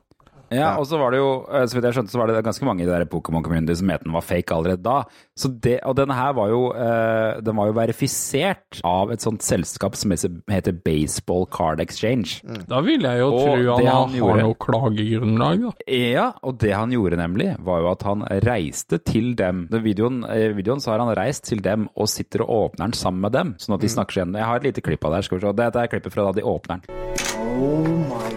Ja, 0.52 0.76
og 0.78 0.86
så 0.86 1.00
var 1.00 1.12
det 1.12 1.20
jo, 1.22 1.46
eh, 1.50 1.64
så 1.66 1.76
vidt 1.78 1.86
jeg 1.88 1.94
skjønte, 1.96 2.12
så 2.12 2.20
var 2.20 2.28
det 2.28 2.44
ganske 2.44 2.66
mange 2.68 2.82
i 2.84 2.86
det 2.86 2.94
der 2.94 3.06
Pokémon 3.06 3.44
Community 3.44 3.74
som 3.80 3.90
het 3.90 4.04
den 4.04 4.12
var 4.14 4.22
fake 4.22 4.52
allerede 4.56 4.84
da. 4.84 5.04
Så 5.38 5.48
det, 5.62 5.80
og 5.88 5.96
denne 5.96 6.14
her 6.18 6.34
var 6.34 6.50
jo, 6.52 6.62
eh, 6.76 7.40
den 7.42 7.56
var 7.56 7.68
jo 7.72 7.74
verifisert 7.78 8.82
av 8.84 9.12
et 9.12 9.20
sånt 9.24 9.42
selskap 9.42 9.96
som 9.96 10.12
heter- 10.12 10.82
Baseball 10.84 11.46
Card 11.52 11.80
Exchange. 11.80 12.42
Da 12.68 12.82
vil 12.82 13.02
jeg 13.02 13.20
jo 13.20 13.28
Og 13.34 13.40
tro 13.46 13.76
han, 13.76 13.86
han 13.86 14.10
har 14.10 14.18
gjorde- 14.18 14.42
noe 14.42 14.56
klagegrunnlag, 14.56 15.62
da. 15.62 15.72
Ja, 15.88 16.32
og 16.44 16.58
det 16.60 16.72
han 16.74 16.92
gjorde 16.92 17.18
nemlig, 17.18 17.56
var 17.64 17.80
jo 17.82 17.92
at 17.92 18.04
han 18.04 18.22
reiste 18.44 19.00
til 19.04 19.34
dem. 19.36 19.68
I 19.72 19.78
videoen, 19.80 20.24
I 20.30 20.54
videoen 20.54 20.80
så 20.82 20.92
har 20.92 21.00
han 21.00 21.16
reist 21.16 21.44
til 21.46 21.60
dem 21.62 21.90
og 21.96 22.08
sitter 22.08 22.42
og 22.42 22.72
åpner 22.74 22.86
den 22.90 22.94
sammen 22.94 23.22
med 23.22 23.32
dem, 23.34 23.54
sånn 23.58 23.76
at 23.76 23.82
de 23.82 23.88
snakker 23.88 24.12
seg 24.14 24.26
igjen. 24.28 24.36
Jeg 24.38 24.46
har 24.46 24.56
et 24.58 24.64
lite 24.64 24.82
klipp 24.82 25.06
av 25.06 25.12
det 25.12 25.16
her, 25.18 25.22
skal 25.24 25.40
vi 25.40 25.48
se. 25.48 25.54
Dette 25.54 25.76
er 25.84 25.88
klippet 25.88 26.12
fra 26.12 26.24
da 26.26 26.32
de 26.32 26.42
åpner 26.42 26.82
den. 26.82 27.62
Oh 27.62 27.88
my 28.10 28.31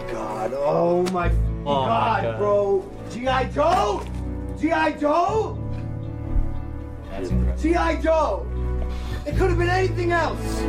Oh 0.86 1.02
god. 1.04 1.32
Oh 1.64 1.86
my 1.86 2.20
god, 2.20 2.36
bro. 2.36 2.90
G.I. 3.10 3.44
Joe? 3.44 4.04
G.I. 4.60 4.92
Joe? 4.98 5.58
G.I. 7.56 7.96
Joe! 8.02 8.46
It 9.24 9.34
could 9.38 9.48
have 9.48 9.56
been 9.56 9.70
anything 9.70 10.12
else. 10.12 10.60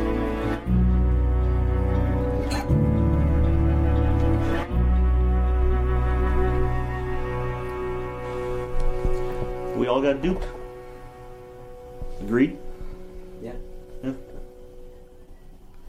We 9.76 9.86
all 9.86 10.00
got 10.00 10.22
duped. 10.22 10.46
Agreed? 12.22 12.56
Yeah. 13.42 13.52
Yeah. 14.02 14.12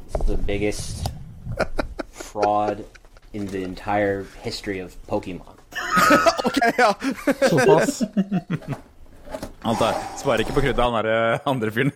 This 0.05 0.21
is 0.21 0.27
the 0.27 0.35
biggest 0.35 1.11
fraud 2.11 2.83
in 3.37 3.47
the 3.47 3.63
entire 3.63 4.25
history 4.41 4.79
of 4.81 4.95
Pokemon. 5.07 5.53
Såpass. 7.49 8.01
Han 9.61 9.75
tar, 9.75 9.93
sparer 10.17 10.41
ikke 10.41 10.55
på 10.55 10.63
kruttet, 10.65 10.81
han 10.81 10.97
der 10.97 11.09
eh, 11.13 11.47
andre 11.49 11.71
fyren. 11.71 11.93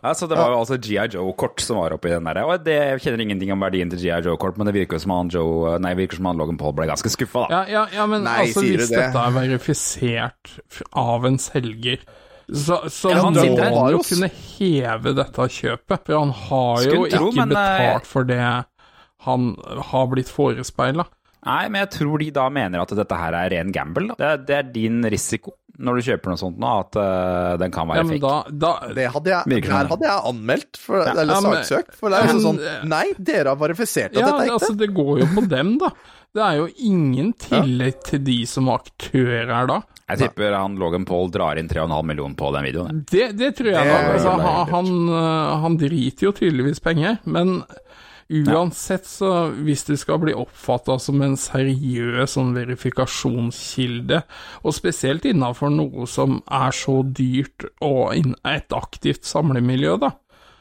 Ja, 0.00 0.14
så 0.16 0.26
Det 0.26 0.36
var 0.38 0.54
jo 0.54 0.60
altså 0.62 0.78
GI 0.80 0.96
Joe-kort 1.12 1.60
som 1.60 1.76
var 1.76 1.92
oppi 1.92 2.08
den 2.08 2.24
der. 2.24 2.38
Og 2.46 2.62
det, 2.64 2.72
Jeg 2.72 3.02
kjenner 3.04 3.24
ingenting 3.26 3.52
om 3.52 3.60
verdien 3.60 3.90
til 3.92 4.00
GI 4.00 4.22
Joe-kort, 4.24 4.56
men 4.56 4.70
det 4.70 4.72
virker 4.78 4.96
jo 4.96 5.02
som 5.04 5.12
han 5.12 5.32
Joe, 5.34 5.74
nei, 5.82 5.92
virker 5.98 6.20
som 6.20 6.30
han 6.30 6.40
Logan 6.40 6.56
Paul 6.60 6.72
ble 6.78 6.88
ganske 6.88 7.12
skuffa, 7.12 7.44
da. 7.50 7.60
Ja, 7.60 7.60
ja, 7.68 7.84
ja 7.98 8.06
men 8.08 8.24
Nei, 8.24 8.38
altså, 8.46 8.64
hvis 8.64 8.88
det? 8.88 8.96
dette 8.96 9.26
er 9.26 9.36
verifisert 9.36 10.54
av 10.96 11.28
en 11.28 11.36
selger, 11.42 12.00
så, 12.48 12.80
så 12.90 13.12
Ja, 13.12 13.20
han 13.26 13.36
må 13.36 13.84
jo 13.92 14.00
kunne 14.02 14.30
heve 14.32 15.12
dette 15.14 15.50
kjøpet. 15.58 16.06
For 16.06 16.16
han 16.16 16.32
har 16.48 16.86
jo 16.86 17.04
ikke 17.04 17.18
tro, 17.18 17.30
men, 17.36 17.52
eh, 17.52 17.60
betalt 17.60 18.08
for 18.08 18.26
det 18.26 18.40
han 19.26 19.54
har 19.90 20.06
blitt 20.12 20.30
forespeila. 20.32 21.04
Nei, 21.46 21.62
men 21.72 21.80
jeg 21.86 21.90
tror 21.94 22.20
de 22.20 22.28
da 22.36 22.48
mener 22.52 22.82
at 22.82 22.92
dette 22.98 23.16
her 23.16 23.32
er 23.38 23.48
ren 23.54 23.70
gamble. 23.72 24.10
Da. 24.12 24.16
Det, 24.20 24.28
er, 24.28 24.42
det 24.48 24.56
er 24.58 24.70
din 24.74 25.00
risiko 25.08 25.54
når 25.80 25.96
du 25.96 26.02
kjøper 26.10 26.28
noe 26.28 26.36
sånt 26.36 26.58
nå, 26.60 26.70
at 26.82 26.96
uh, 27.00 27.54
den 27.56 27.72
kan 27.72 27.88
være 27.88 28.02
Ja, 28.02 28.04
men 28.04 28.18
fake. 28.18 28.30
da, 28.52 28.56
da 28.84 28.92
Det 28.98 29.06
hadde 29.14 29.30
jeg, 29.32 29.62
her 29.64 29.86
hadde 29.88 30.04
jeg 30.10 30.24
anmeldt, 30.28 30.76
for, 30.76 30.98
Ja. 31.00 31.14
eller 31.14 31.30
Ja, 31.32 31.38
saksøkt. 31.46 31.94
For 31.96 32.12
det 32.12 32.18
er 32.20 32.34
jo 32.34 32.42
sånn 32.44 32.58
Nei, 32.90 33.06
dere 33.16 33.54
har 33.54 33.60
verifisert 33.62 34.10
at 34.12 34.18
Ja, 34.20 34.26
dette 34.26 34.42
er 34.42 34.50
ekte. 34.50 34.56
altså, 34.58 34.76
det 34.82 34.90
går 34.98 35.22
jo 35.22 35.28
på 35.38 35.44
dem, 35.48 35.70
da. 35.80 35.88
Det 36.36 36.42
er 36.44 36.58
jo 36.60 36.66
ingen 36.90 37.32
tillit 37.40 38.04
til 38.10 38.20
de 38.28 38.36
som 38.46 38.68
aktører 38.74 39.48
her 39.48 39.70
da. 39.72 39.78
Jeg 40.10 40.20
tipper 40.26 40.52
han 40.58 40.76
Logan 40.78 41.06
Paul 41.08 41.30
drar 41.32 41.56
inn 41.58 41.70
3,5 41.70 42.04
millioner 42.12 42.36
på 42.36 42.52
den 42.58 42.68
videoen. 42.68 43.00
Det, 43.08 43.30
det 43.40 43.54
tror 43.56 43.72
jeg 43.72 43.88
Det 43.88 43.96
da. 43.96 44.12
Altså, 44.12 44.36
han, 44.36 44.68
han, 44.74 44.92
øh, 45.08 45.60
han 45.64 45.80
driter 45.80 46.28
jo 46.28 46.32
tydeligvis 46.36 46.82
penger, 46.84 47.16
men 47.24 47.62
uansett 48.30 49.06
så 49.08 49.50
hvis 49.50 49.84
det 49.88 49.98
skal 50.00 50.20
bli 50.22 50.34
oppfatta 50.36 50.96
som 51.02 51.20
en 51.24 51.36
seriøs 51.40 52.36
sånn 52.36 52.54
verifikasjonskilde, 52.54 54.22
og 54.62 54.76
spesielt 54.76 55.26
innafor 55.28 55.72
noe 55.74 56.06
som 56.10 56.40
er 56.46 56.74
så 56.76 57.00
dyrt 57.04 57.66
og 57.84 58.14
et 58.16 58.76
aktivt 58.76 59.28
samlemiljø, 59.28 59.96
da. 60.02 60.14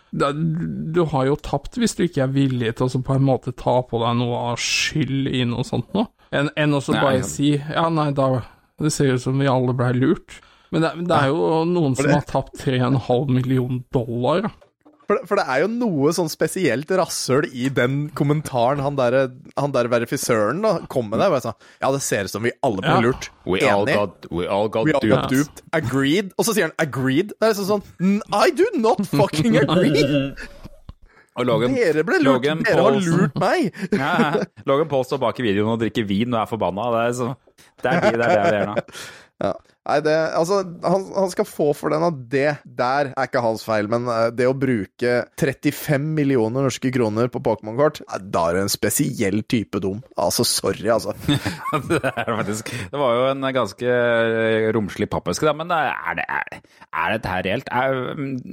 Du 0.09 1.03
har 1.11 1.27
jo 1.27 1.35
tapt 1.37 1.77
hvis 1.77 1.93
du 1.97 2.07
ikke 2.07 2.23
er 2.25 2.33
villig 2.33 2.71
til 2.79 2.89
å 2.89 3.01
på 3.05 3.17
en 3.19 3.27
måte 3.27 3.53
ta 3.53 3.75
på 3.85 3.99
deg 4.01 4.15
noe 4.17 4.39
av 4.51 4.63
skyld 4.63 5.29
i 5.29 5.43
noe 5.45 5.65
sånt 5.67 5.91
noe, 5.93 6.09
enn 6.33 6.49
en 6.57 6.77
å 6.77 6.81
bare 6.89 7.21
si 7.25 7.55
ja, 7.57 7.87
nei, 7.93 8.11
da 8.17 8.39
Det 8.79 8.89
ser 8.95 9.13
ut 9.13 9.21
som 9.21 9.37
vi 9.37 9.47
alle 9.49 9.73
blei 9.75 9.91
lurt. 9.97 10.37
Men 10.71 10.85
det, 10.85 10.91
det 11.09 11.15
er 11.17 11.33
jo 11.33 11.65
noen 11.67 11.97
som 11.99 12.07
har 12.13 12.23
tapt 12.29 12.61
3,5 12.61 13.31
million 13.33 13.81
dollar. 13.91 14.45
da. 14.45 14.68
For, 15.09 15.17
det- 15.17 15.25
for 15.25 15.39
det 15.39 15.45
er 15.49 15.63
jo 15.63 15.67
noe 15.73 16.11
sånn 16.13 16.27
spesielt 16.29 16.91
rasshøl 16.93 17.47
i 17.49 17.65
den 17.73 18.11
kommentaren 18.13 18.77
han 18.85 18.93
der, 18.99 19.31
han 19.57 19.71
der 19.73 19.89
verifisøren 19.89 20.61
da, 20.61 20.75
kom 20.93 21.09
med 21.09 21.17
der. 21.23 21.33
Sånn, 21.41 21.55
ja, 21.81 21.89
det 21.95 22.03
ser 22.05 22.29
ut 22.29 22.33
som 22.35 22.45
vi 22.45 22.51
alle 22.61 22.83
ble 22.85 22.93
Ja. 22.93 22.99
lurt. 23.07 23.29
We 23.49 23.63
all 23.65 23.87
got, 23.89 24.27
we 24.29 24.45
all 24.45 24.69
got 24.69 24.85
We 24.85 24.93
all 24.93 25.09
got 25.09 25.29
duped. 25.33 25.63
Agreed. 25.73 26.29
Og 26.37 26.45
så 26.45 26.53
sier 26.53 26.69
han 26.69 26.75
agreed. 26.77 27.33
Det 27.39 27.41
er 27.49 27.55
liksom 27.55 27.81
sånn 27.81 27.83
"N- 27.99 28.21
I 28.31 28.51
do 28.53 28.69
not 28.77 29.01
fucking 29.09 29.57
agree! 29.57 30.35
Og 31.39 31.45
Logan, 31.47 31.73
Dere 31.73 32.03
ble 32.03 32.17
lurt. 32.19 32.25
Logan 32.43 32.63
Dere 32.67 32.81
har 32.83 32.97
lurt 32.99 33.35
meg! 33.39 33.73
Ja, 33.95 34.43
Logan 34.67 34.89
Paul 34.91 35.05
står 35.07 35.21
bak 35.25 35.39
i 35.39 35.45
videoen 35.45 35.71
og 35.73 35.79
drikker 35.79 36.05
vin 36.05 36.33
og 36.35 36.41
er 36.41 36.49
forbanna. 36.51 36.89
Det 36.93 37.01
er, 37.07 37.13
så, 37.15 37.35
det 37.81 37.93
er 37.93 38.01
de, 38.01 38.17
det 38.19 38.27
er 38.27 38.35
det 38.35 38.51
det 38.51 38.61
er 38.61 38.69
nå. 38.73 38.75
Ja. 39.39 39.53
Nei, 39.89 39.97
det, 40.05 40.13
altså, 40.37 40.59
han, 40.83 41.05
han 41.15 41.31
skal 41.31 41.47
få 41.47 41.69
for 41.77 41.93
den 41.93 42.03
at 42.05 42.17
det 42.29 42.49
der 42.77 43.09
er 43.09 43.29
ikke 43.29 43.41
hans 43.41 43.63
feil, 43.65 43.87
men 43.89 44.05
eh, 44.11 44.27
det 44.35 44.45
å 44.49 44.55
bruke 44.57 45.13
35 45.39 46.03
millioner 46.17 46.67
norske 46.67 46.91
kroner 46.93 47.31
på 47.31 47.41
Pokémon-kort, 47.45 48.01
da 48.21 48.43
er 48.49 48.59
det 48.59 48.65
en 48.67 48.73
spesiell 48.73 49.41
type 49.49 49.81
dum. 49.81 50.03
Altså, 50.19 50.45
sorry, 50.45 50.85
altså. 50.93 51.15
det, 51.89 52.01
er 52.11 52.29
faktisk, 52.41 52.73
det 52.91 53.01
var 53.01 53.15
jo 53.17 53.23
en 53.31 53.47
ganske 53.55 53.95
eh, 53.95 54.67
romslig 54.75 55.09
pappeske, 55.09 55.47
da, 55.49 55.55
men 55.57 55.73
er, 55.73 56.19
det, 56.19 56.27
er, 56.27 56.59
er 56.91 57.15
dette 57.15 57.33
her 57.33 57.47
reelt? 57.47 57.73
Er, 57.73 58.03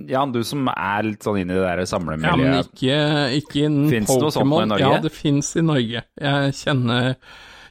Jan, 0.09 0.32
du 0.32 0.41
som 0.47 0.70
er 0.72 1.11
litt 1.11 1.26
sånn 1.26 1.43
inne 1.43 1.59
i 1.59 1.61
det 1.61 1.66
der 1.66 1.84
Ja, 1.84 2.39
men 2.39 2.62
ikke, 2.62 2.97
ikke 3.43 3.66
innen 3.66 3.91
Finnes 3.93 4.14
det 4.14 4.22
noe 4.22 4.32
sånt 4.32 4.49
nå 4.49 4.62
i 4.62 4.64
Pokémon. 4.64 4.72
Norge? 4.76 4.95
Ja, 4.95 5.05
det 5.05 5.12
fins 5.12 5.53
i 5.59 5.66
Norge. 5.66 6.07
Jeg 6.22 6.57
kjenner, 6.62 7.12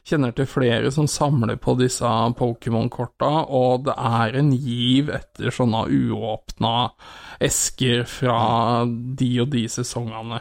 kjenner 0.06 0.34
til 0.36 0.48
flere 0.48 0.90
som 0.94 1.08
samler 1.10 1.58
på 1.60 1.74
disse 1.80 2.10
Pokémon-korta, 2.38 3.32
og 3.50 3.86
det 3.88 3.96
er 3.96 4.38
en 4.38 4.52
giv 4.54 5.10
etter 5.16 5.54
sånne 5.54 5.86
uåpna 5.90 6.76
esker 7.42 8.06
fra 8.08 8.38
de 8.86 9.32
og 9.42 9.50
de 9.54 9.66
sesongene. 9.70 10.40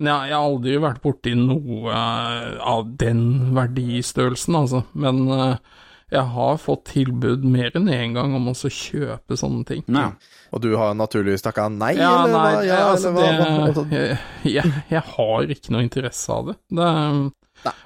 Men 0.00 0.10
jeg, 0.10 0.30
jeg 0.32 0.34
har 0.34 0.48
aldri 0.50 0.74
vært 0.82 1.02
borti 1.04 1.36
noe 1.38 1.94
eh, 1.94 2.58
av 2.66 2.88
den 2.98 3.24
verdistørrelsen, 3.54 4.58
altså. 4.58 4.82
Men 4.98 5.22
eh, 5.30 5.80
jeg 6.14 6.30
har 6.34 6.58
fått 6.62 6.88
tilbud 6.90 7.46
mer 7.46 7.74
enn 7.78 7.88
én 7.90 8.16
gang 8.16 8.34
om 8.36 8.50
å 8.50 8.54
kjøpe 8.54 9.38
sånne 9.38 9.62
ting. 9.68 9.86
Ja. 9.86 10.10
Og 10.54 10.62
du 10.62 10.74
har 10.78 10.94
naturligvis 10.98 11.46
takka 11.46 11.68
nei, 11.72 11.94
Ja, 11.98 12.24
eller 12.24 12.34
nei, 12.34 12.50
hva? 12.58 12.66
Ja, 12.66 12.82
altså 12.90 13.14
eller 13.14 13.54
hva? 13.70 13.86
det 13.90 14.04
jeg, 14.56 14.74
jeg 14.90 15.06
har 15.14 15.54
ikke 15.56 15.74
noe 15.74 15.86
interesse 15.86 16.34
av 16.34 16.50
det. 16.52 16.58
det 16.74 16.90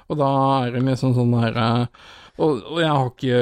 og 0.09 0.17
da 0.19 0.31
er 0.65 0.73
det 0.75 0.85
liksom 0.87 1.13
sånn 1.17 1.35
der 1.37 1.59
eh, 1.63 1.85
og, 2.39 2.61
og 2.71 2.77
jeg 2.79 2.87
har 2.87 3.09
ikke 3.09 3.39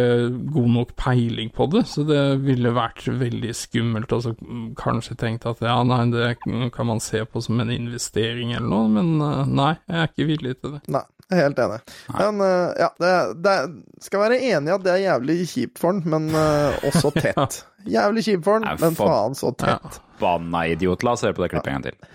god 0.55 0.69
nok 0.73 0.91
peiling 0.97 1.51
på 1.53 1.67
det, 1.69 1.83
så 1.85 2.01
det 2.07 2.21
ville 2.41 2.71
vært 2.73 3.03
veldig 3.05 3.51
skummelt 3.53 4.15
og 4.15 4.23
så 4.25 4.31
kanskje 4.79 5.13
tenkt 5.21 5.45
at 5.45 5.61
ja, 5.61 5.75
nei, 5.85 5.99
det 6.09 6.31
kan 6.73 6.89
man 6.89 6.97
se 7.03 7.21
på 7.29 7.43
som 7.45 7.61
en 7.61 7.69
investering 7.75 8.55
eller 8.57 8.65
noe, 8.71 8.87
men 8.95 9.11
eh, 9.21 9.43
nei, 9.53 9.75
jeg 9.85 10.01
er 10.01 10.09
ikke 10.09 10.27
villig 10.31 10.55
til 10.57 10.73
det. 10.79 10.81
Nei, 10.97 11.03
jeg 11.27 11.37
er 11.37 11.43
helt 11.45 11.61
enig. 11.67 11.79
Men 12.17 12.41
eh, 12.47 12.73
ja, 12.81 12.89
det, 13.05 13.13
det 13.45 13.55
skal 14.07 14.23
være 14.25 14.41
enig 14.49 14.73
i 14.73 14.75
at 14.79 14.87
det 14.89 14.93
er 14.95 15.03
jævlig 15.05 15.37
kjipt 15.53 15.83
for 15.83 15.93
den, 15.93 16.09
men 16.15 16.27
uh, 16.33 16.81
også 16.89 17.13
tett. 17.19 17.61
Jævlig 17.97 18.25
kjipt 18.31 18.43
for 18.49 18.57
den, 18.57 18.65
Nei, 18.65 18.75
men 18.81 18.97
for- 18.97 19.13
faen 19.13 19.37
så 19.37 19.53
tett. 19.61 20.01
Banna 20.17 20.65
idiot. 20.73 21.05
La 21.05 21.13
oss 21.13 21.21
høre 21.21 21.37
på 21.37 21.45
det 21.45 21.51
klippet 21.53 21.69
en 21.69 21.77
gang 21.77 21.91
til. 21.91 21.97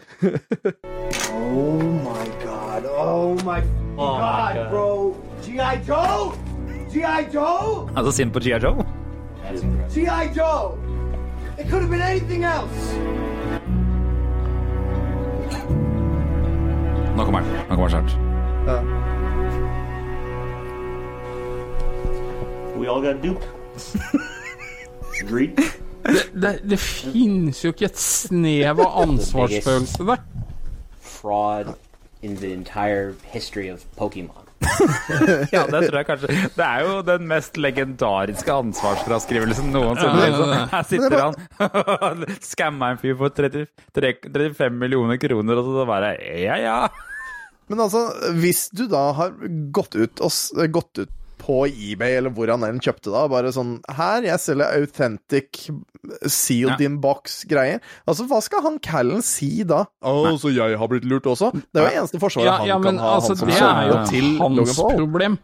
Oh 1.33 1.79
my 2.03 2.27
god. 2.43 2.85
Oh 2.87 3.35
my 3.47 3.61
god, 3.61 3.92
God. 4.03 4.71
bro. 4.71 5.17
G.I. 5.43 5.77
Joe? 5.89 6.33
G.I. 6.93 7.27
Joe? 7.35 7.89
Altså 7.97 8.13
sint 8.13 8.33
på 8.33 8.41
G.I. 8.41 8.59
Joe? 8.63 8.85
G.I. 9.95 10.31
Joe! 10.37 10.79
It 11.59 11.69
could 11.69 11.83
have 11.83 11.91
been 11.91 12.03
anything 12.03 12.45
else. 12.45 12.99
Nå 17.17 17.25
kommer 17.25 17.41
den. 17.41 17.49
Nå 17.69 17.75
kommer 17.77 17.89
den 17.89 18.09
snart. 18.09 18.13
We 22.77 22.89
all 22.89 23.03
got 23.03 23.23
duped. 23.23 23.49
Agreed? 25.23 25.57
Det, 26.03 26.43
det, 26.43 26.61
det 26.71 26.79
finnes 26.81 27.65
jo 27.65 27.71
ikke 27.71 27.85
et 27.93 27.99
snev 28.01 28.81
av 28.83 29.03
ansvarsfølelse 29.05 30.07
der. 30.09 30.25
Fraud 31.01 31.75
in 32.23 32.37
the 32.37 32.53
entire 32.53 33.15
history 33.33 33.69
of 33.69 33.85
Pokemon. 33.97 34.43
Ja, 35.53 35.65
det 35.67 35.81
tror 35.89 35.99
jeg 35.99 36.07
kanskje. 36.07 36.35
Det 36.57 36.67
er 36.67 36.85
jo 36.87 36.99
den 37.07 37.27
mest 37.31 37.59
legendariske 37.59 38.55
ansvarsfraskrivelsen 38.55 39.73
noensinne. 39.75 40.21
Ja, 40.21 40.29
liksom. 40.29 40.53
ja, 40.53 40.59
ja. 40.61 40.69
Her 40.73 40.85
sitter 40.89 41.25
han 41.25 41.35
og 42.23 42.37
skammer 42.47 42.95
en 42.95 43.01
fyr 43.03 43.17
for 43.19 43.35
30, 43.35 43.67
35 43.97 44.79
millioner 44.79 45.19
kroner, 45.23 45.59
og 45.59 45.73
så 45.81 45.89
bare 45.89 46.15
Ja, 46.43 46.59
ja. 46.63 46.77
Men 47.71 47.81
altså, 47.87 48.05
hvis 48.37 48.67
du 48.75 48.85
da 48.91 49.09
har 49.17 49.35
gått 49.75 49.97
ut, 49.97 50.23
og, 50.23 50.63
gått 50.75 51.05
ut 51.05 51.13
på 51.43 51.57
eBay, 51.69 52.17
eller 52.21 52.31
hvor 52.35 52.51
han 52.55 52.63
enn 52.69 52.79
kjøpte 52.83 53.11
da, 53.13 53.25
bare 53.33 53.51
sånn 53.55 53.77
Her, 53.91 54.23
jeg 54.29 54.39
selger 54.41 54.77
authentic 54.79 55.65
sealed 56.27 56.81
Ja. 56.81 56.87
in 56.87 57.01
box-greier. 57.03 57.81
Altså, 58.11 58.27
hva 58.31 58.41
skal 58.43 58.63
han 58.65 58.79
Callen 58.83 59.23
si 59.27 59.63
da? 59.67 59.85
Å, 60.03 60.35
så 60.39 60.51
jeg 60.55 60.79
har 60.79 60.91
blitt 60.91 61.05
lurt 61.07 61.27
også? 61.31 61.53
Det 61.55 61.83
er 61.83 61.91
jo 61.91 62.01
eneste 62.03 62.21
forsvaret 62.23 62.47
Ja, 62.49 62.57
han 62.63 62.71
ja, 62.71 62.79
men 62.83 62.97
kan 62.97 63.05
ha, 63.05 63.15
altså, 63.19 63.35
han 63.35 63.43
som 63.43 63.53
er 63.53 63.61
solgte 63.63 64.11
til 64.11 64.29
hans 64.41 64.59
Logan 64.63 64.79
Paul. 64.81 64.97
problem. 65.03 65.39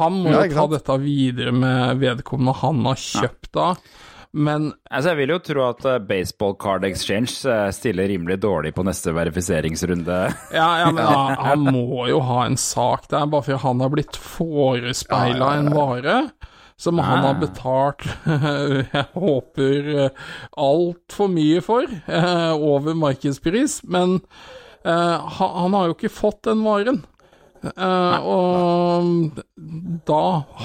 Han 0.00 0.16
må 0.24 0.32
jo 0.34 0.46
ta 0.56 0.66
dette 0.72 0.94
videre 1.04 1.52
med 1.54 2.00
vedkommende 2.02 2.56
han 2.58 2.80
har 2.88 2.96
kjøpt 2.98 3.52
da. 3.54 3.68
Men 4.32 4.72
Altså, 4.90 5.10
jeg 5.10 5.18
vil 5.18 5.32
jo 5.34 5.38
tro 5.42 5.62
at 5.66 5.86
eh, 5.90 5.98
Baseball 6.06 6.54
Card 6.60 6.84
Exchange 6.86 7.32
eh, 7.50 7.70
stiller 7.74 8.10
rimelig 8.10 8.38
dårlig 8.42 8.74
på 8.76 8.84
neste 8.86 9.14
verifiseringsrunde. 9.16 10.18
Ja, 10.60 10.68
ja, 10.84 10.90
men 10.94 11.04
han, 11.04 11.34
han 11.48 11.66
må 11.66 12.06
jo 12.10 12.20
ha 12.26 12.44
en 12.46 12.58
sak 12.60 13.08
der, 13.10 13.26
bare 13.30 13.46
fordi 13.48 13.62
han 13.64 13.82
har 13.82 13.92
blitt 13.94 14.18
forespeila 14.20 15.54
en 15.58 15.72
vare 15.74 16.20
som 16.80 16.96
han 17.04 17.26
har 17.26 17.36
betalt 17.42 18.06
Jeg 18.94 19.04
håper 19.12 19.90
altfor 20.56 21.28
mye 21.28 21.60
for, 21.64 21.84
eh, 22.08 22.52
over 22.56 22.96
markedspris, 22.96 23.82
men 23.84 24.20
eh, 24.86 25.16
han, 25.36 25.50
han 25.58 25.76
har 25.76 25.90
jo 25.90 25.98
ikke 25.98 26.12
fått 26.14 26.46
den 26.48 26.64
varen. 26.64 27.02
Eh, 27.60 28.18
og 28.24 29.40
da 30.08 30.20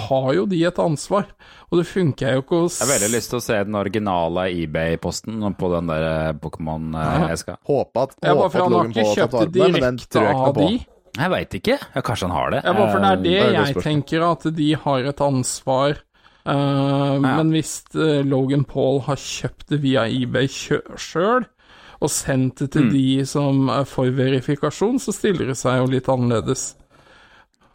har 0.08 0.28
jo 0.38 0.46
de 0.48 0.62
et 0.70 0.78
ansvar, 0.80 1.26
og 1.70 1.80
det 1.82 1.86
funker 1.89 2.38
jo 2.38 2.43
ikke 2.46 2.60
å 2.62 2.70
Jeg 2.72 2.88
har 2.88 2.91
veldig 2.93 3.10
lyst 3.18 3.30
til 3.34 3.39
å 3.41 3.43
se 3.43 3.58
den 3.68 3.76
originale 3.76 4.46
eBay-posten 4.64 5.43
på 5.60 5.72
den 5.74 5.91
der 5.91 6.06
eh, 6.12 6.34
Pokémon-eska. 6.39 7.58
Håpe 7.68 8.06
at, 8.08 8.16
Ja, 8.24 8.34
bare 8.34 8.46
håpe 8.46 8.52
for 8.52 8.60
at 8.60 8.64
han 8.64 8.72
har 8.72 8.78
Logan 8.78 8.91
ikke 8.91 9.04
Paul 9.04 9.10
har 9.10 9.16
tatt 9.16 9.18
kjøpt 9.20 9.34
vare 9.36 9.46
det 9.46 9.52
på 9.52 9.66
den, 9.66 9.74
direkte 9.82 10.12
tror 10.16 10.24
jeg 10.30 10.36
ikke 10.36 10.46
noe 10.46 10.54
på. 10.60 10.91
Jeg 11.16 11.32
veit 11.32 11.54
ikke. 11.60 11.76
Ja, 11.96 12.02
kanskje 12.04 12.28
han 12.28 12.36
har 12.36 12.50
det. 12.52 12.62
Ja, 12.66 12.74
bare 12.76 12.91
for 12.91 13.00
det 13.00 13.10
er 13.10 13.16
det 13.16 13.24
det 13.24 13.36
er 13.39 13.52
jeg 13.56 13.68
spørsmål. 13.74 13.84
tenker, 13.89 14.26
at 14.32 14.48
de 14.56 14.70
har 14.86 15.00
et 15.12 15.22
ansvar. 15.28 16.00
Eh, 16.46 17.20
Men 17.26 17.52
hvis 17.56 17.74
uh, 17.96 18.22
Logan 18.28 18.64
Paul 18.68 19.00
har 19.08 19.16
kjøpt 19.16 19.68
det 19.72 19.80
via 19.82 20.04
eBay 20.12 20.48
sjøl, 20.48 21.46
og 22.04 22.10
sendt 22.12 22.60
det 22.60 22.68
Mm. 22.68 22.72
til 22.76 22.89
de 22.91 23.26
som 23.26 23.70
er 23.70 23.86
for 23.88 24.06
verifikasjon, 24.12 25.00
så 25.00 25.14
stiller 25.16 25.48
det 25.48 25.56
seg 25.58 25.80
jo 25.80 25.86
litt 25.88 26.10
annerledes. 26.12 26.76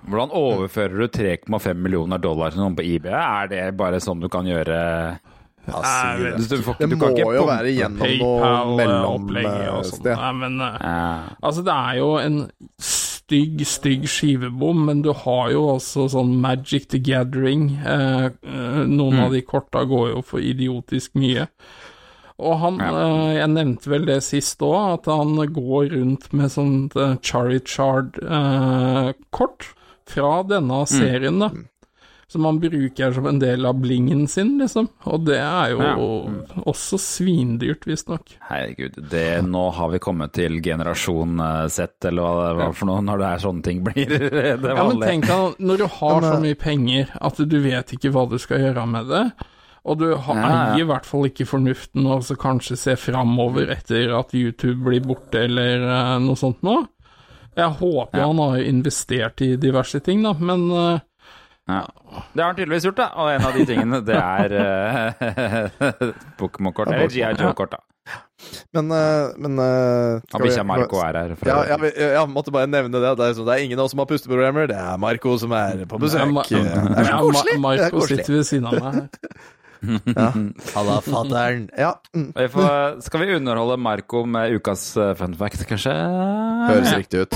Hvordan 0.09 0.31
overfører 0.33 0.97
du 0.97 1.07
3,5 1.13 1.75
millioner 1.77 2.19
dollar 2.19 2.51
til 2.55 2.61
noen 2.63 2.77
på 2.79 2.83
eBay? 2.87 3.13
Er 3.13 3.47
det 3.53 3.77
bare 3.77 4.01
sånn 4.01 4.21
du 4.23 4.29
kan 4.33 4.45
gjøre 4.49 4.79
Ja, 5.69 5.81
du. 6.17 6.25
Du, 6.41 6.57
du, 6.57 6.63
får- 6.65 6.79
Det 6.81 6.89
må 6.97 7.11
jo 7.37 7.45
være 7.47 7.71
gjennom 7.77 7.99
PayPal, 8.01 8.69
noe 8.81 9.69
og 9.77 9.85
sånn. 9.85 10.09
Nei, 10.09 10.33
men 10.41 10.61
eh, 10.65 10.79
Ja. 10.81 11.21
Altså, 11.43 11.61
det 11.69 11.75
er 11.77 11.95
jo 12.01 12.09
en 12.19 12.39
stygg, 12.81 13.61
stygg 13.69 14.09
skivebom, 14.11 14.87
men 14.89 15.03
du 15.05 15.13
har 15.13 15.51
jo 15.53 15.67
også 15.77 16.09
sånn 16.11 16.33
Magic 16.43 16.89
the 16.91 16.99
Gathering. 16.99 17.69
Eh, 17.85 18.25
eh, 18.27 18.81
noen 18.89 19.15
Mm. 19.21 19.25
av 19.27 19.31
de 19.37 19.43
korta 19.43 19.85
går 19.87 20.15
jo 20.17 20.23
for 20.23 20.41
idiotisk 20.41 21.15
mye. 21.15 21.47
Og 22.41 22.59
han, 22.59 22.81
eh, 22.81 23.35
jeg 23.37 23.49
nevnte 23.53 23.87
vel 23.93 24.07
det 24.07 24.23
sist 24.25 24.59
òg, 24.65 24.95
at 24.95 25.05
han 25.13 25.37
går 25.37 25.91
rundt 25.93 26.33
med 26.33 26.49
sånt 26.51 26.97
eh, 26.97 27.15
Charichard-kort 28.31 29.75
fra 30.11 30.41
Mm. 30.43 30.49
denne 30.57 30.81
serien, 30.91 31.39
da. 31.41 31.51
Som 32.31 32.45
han 32.47 32.61
bruker 32.63 33.11
som 33.13 33.25
en 33.27 33.41
del 33.43 33.65
av 33.67 33.75
blingen 33.83 34.29
sin, 34.31 34.53
liksom. 34.61 34.87
Og 35.11 35.25
det 35.27 35.39
er 35.43 35.71
jo 35.73 35.81
Ja. 35.83 35.95
også 36.71 36.95
svindyrt, 37.03 37.83
visstnok. 37.91 38.37
Herregud, 38.49 39.01
det, 39.11 39.43
nå 39.43 39.65
har 39.75 39.91
vi 39.91 39.99
kommet 39.99 40.33
til 40.39 40.61
generasjon 40.63 41.41
eh, 41.43 41.67
Z, 41.69 41.89
eller 42.07 42.23
hva 42.23 42.45
det 42.53 42.57
var 42.61 42.73
for 42.79 42.87
noe, 42.87 43.01
når 43.03 43.19
det 43.19 43.27
er 43.33 43.43
sånne 43.47 43.63
ting 43.67 43.83
blir 43.83 44.07
det 44.63 44.63
Ja, 44.63 44.85
men 44.87 45.01
tenk 45.03 45.27
deg, 45.27 45.59
når 45.59 45.83
du 45.83 45.87
har 45.87 46.21
så 46.29 46.37
mye 46.45 46.55
penger 46.55 47.09
at 47.21 47.37
du 47.51 47.59
vet 47.67 47.97
ikke 47.99 48.13
hva 48.15 48.29
du 48.31 48.39
skal 48.39 48.63
gjøre 48.63 48.87
med 48.87 49.11
det, 49.11 49.25
og 49.83 49.99
du 49.99 50.15
har, 50.15 50.37
Ja, 50.37 50.41
ja. 50.47 50.63
eier 50.77 50.85
i 50.85 50.87
hvert 50.87 51.07
fall 51.09 51.27
ikke 51.27 51.49
fornuften 51.49 52.07
og 52.07 52.23
så 52.23 52.37
kanskje 52.39 52.77
se 52.79 52.95
framover 53.01 53.71
etter 53.75 54.13
at 54.17 54.31
YouTube 54.37 54.85
blir 54.87 55.01
borte 55.03 55.47
eller 55.49 55.83
eh, 55.83 56.19
noe 56.23 56.37
sånt 56.39 56.63
nå. 56.63 56.87
Jeg 57.61 57.77
håper 57.81 58.19
Ja. 58.23 58.27
han 58.31 58.41
har 58.43 58.59
investert 58.65 59.45
i 59.47 59.53
diverse 59.61 60.01
ting, 60.05 60.23
da, 60.27 60.33
men 60.39 60.67
eh, 60.71 61.07
Ja. 61.71 61.85
Det 62.35 62.43
har 62.43 62.49
han 62.51 62.57
tydeligvis 62.59 62.89
gjort, 62.89 62.97
da. 62.99 63.05
Og 63.23 63.29
en 63.31 63.45
av 63.47 63.55
de 63.55 63.65
tingene, 63.69 64.01
det 64.03 64.17
er 64.19 64.55
uh, 64.59 66.15
Pokémon-kort. 66.41 66.91
Eller 66.91 67.13
GI 67.13 67.23
Joe-kort, 67.39 67.77
da. 67.77 67.85
Men, 68.75 68.89
eh, 68.91 69.37
men 69.39 69.61
bikkja 70.41 70.65
Marco 70.67 70.99
er 71.05 71.19
her. 71.21 71.35
Ja, 71.47 71.59
jeg, 71.77 71.93
jeg, 72.01 72.25
måtte 72.33 72.51
bare 72.55 72.67
nevne 72.67 72.99
det. 73.05 73.13
Det 73.21 73.29
er, 73.29 73.37
sånn, 73.39 73.47
det 73.47 73.55
er 73.55 73.67
ingen 73.69 73.79
av 73.79 73.87
oss 73.87 73.95
som 73.95 74.03
har 74.03 74.09
pusteproblemer. 74.11 74.67
Det 74.73 74.79
er 74.81 74.99
Marco 74.99 75.37
som 75.39 75.53
er 75.55 75.85
på 75.87 76.01
besøk. 76.03 76.25
ja, 76.25 76.33
Ma- 76.33 76.47
det 76.49 77.07
er 77.07 77.15
koselig. 77.21 77.57
Ma- 77.63 77.77
Det 77.77 77.85
er 77.87 77.93
Marco 77.93 78.07
sitter 78.09 78.35
ved 78.41 78.49
siden 78.51 78.67
av 78.73 78.81
meg. 78.83 79.21
Ja. 80.17 80.33
Halla, 80.75 81.01
fatter'n. 81.01 81.69
Ja. 81.79 81.95
Mm. 82.15 82.33
Vi 82.37 82.49
får, 82.49 83.01
skal 83.07 83.21
vi 83.21 83.35
underholde 83.35 83.77
Marco 83.77 84.25
med 84.27 84.53
ukas 84.59 84.97
eh, 84.97 85.15
fun 85.17 85.35
fact, 85.35 85.67
kanskje? 85.69 85.95
Høres 86.71 86.97
riktig 86.97 87.27
ut. 87.27 87.35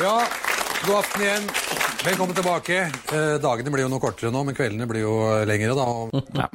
Ja, 0.00 0.22
god 0.86 0.98
aften 0.98 1.22
igjen. 1.22 1.50
Velkommen 2.04 2.34
tilbake. 2.34 2.76
Eh, 3.12 3.34
dagene 3.42 3.70
blir 3.70 3.84
jo 3.84 3.90
noe 3.92 4.00
kortere 4.00 4.30
nå, 4.32 4.40
men 4.48 4.56
kveldene 4.56 4.86
blir 4.88 5.02
jo 5.04 5.16
lengre, 5.44 5.74
da. 5.76 6.46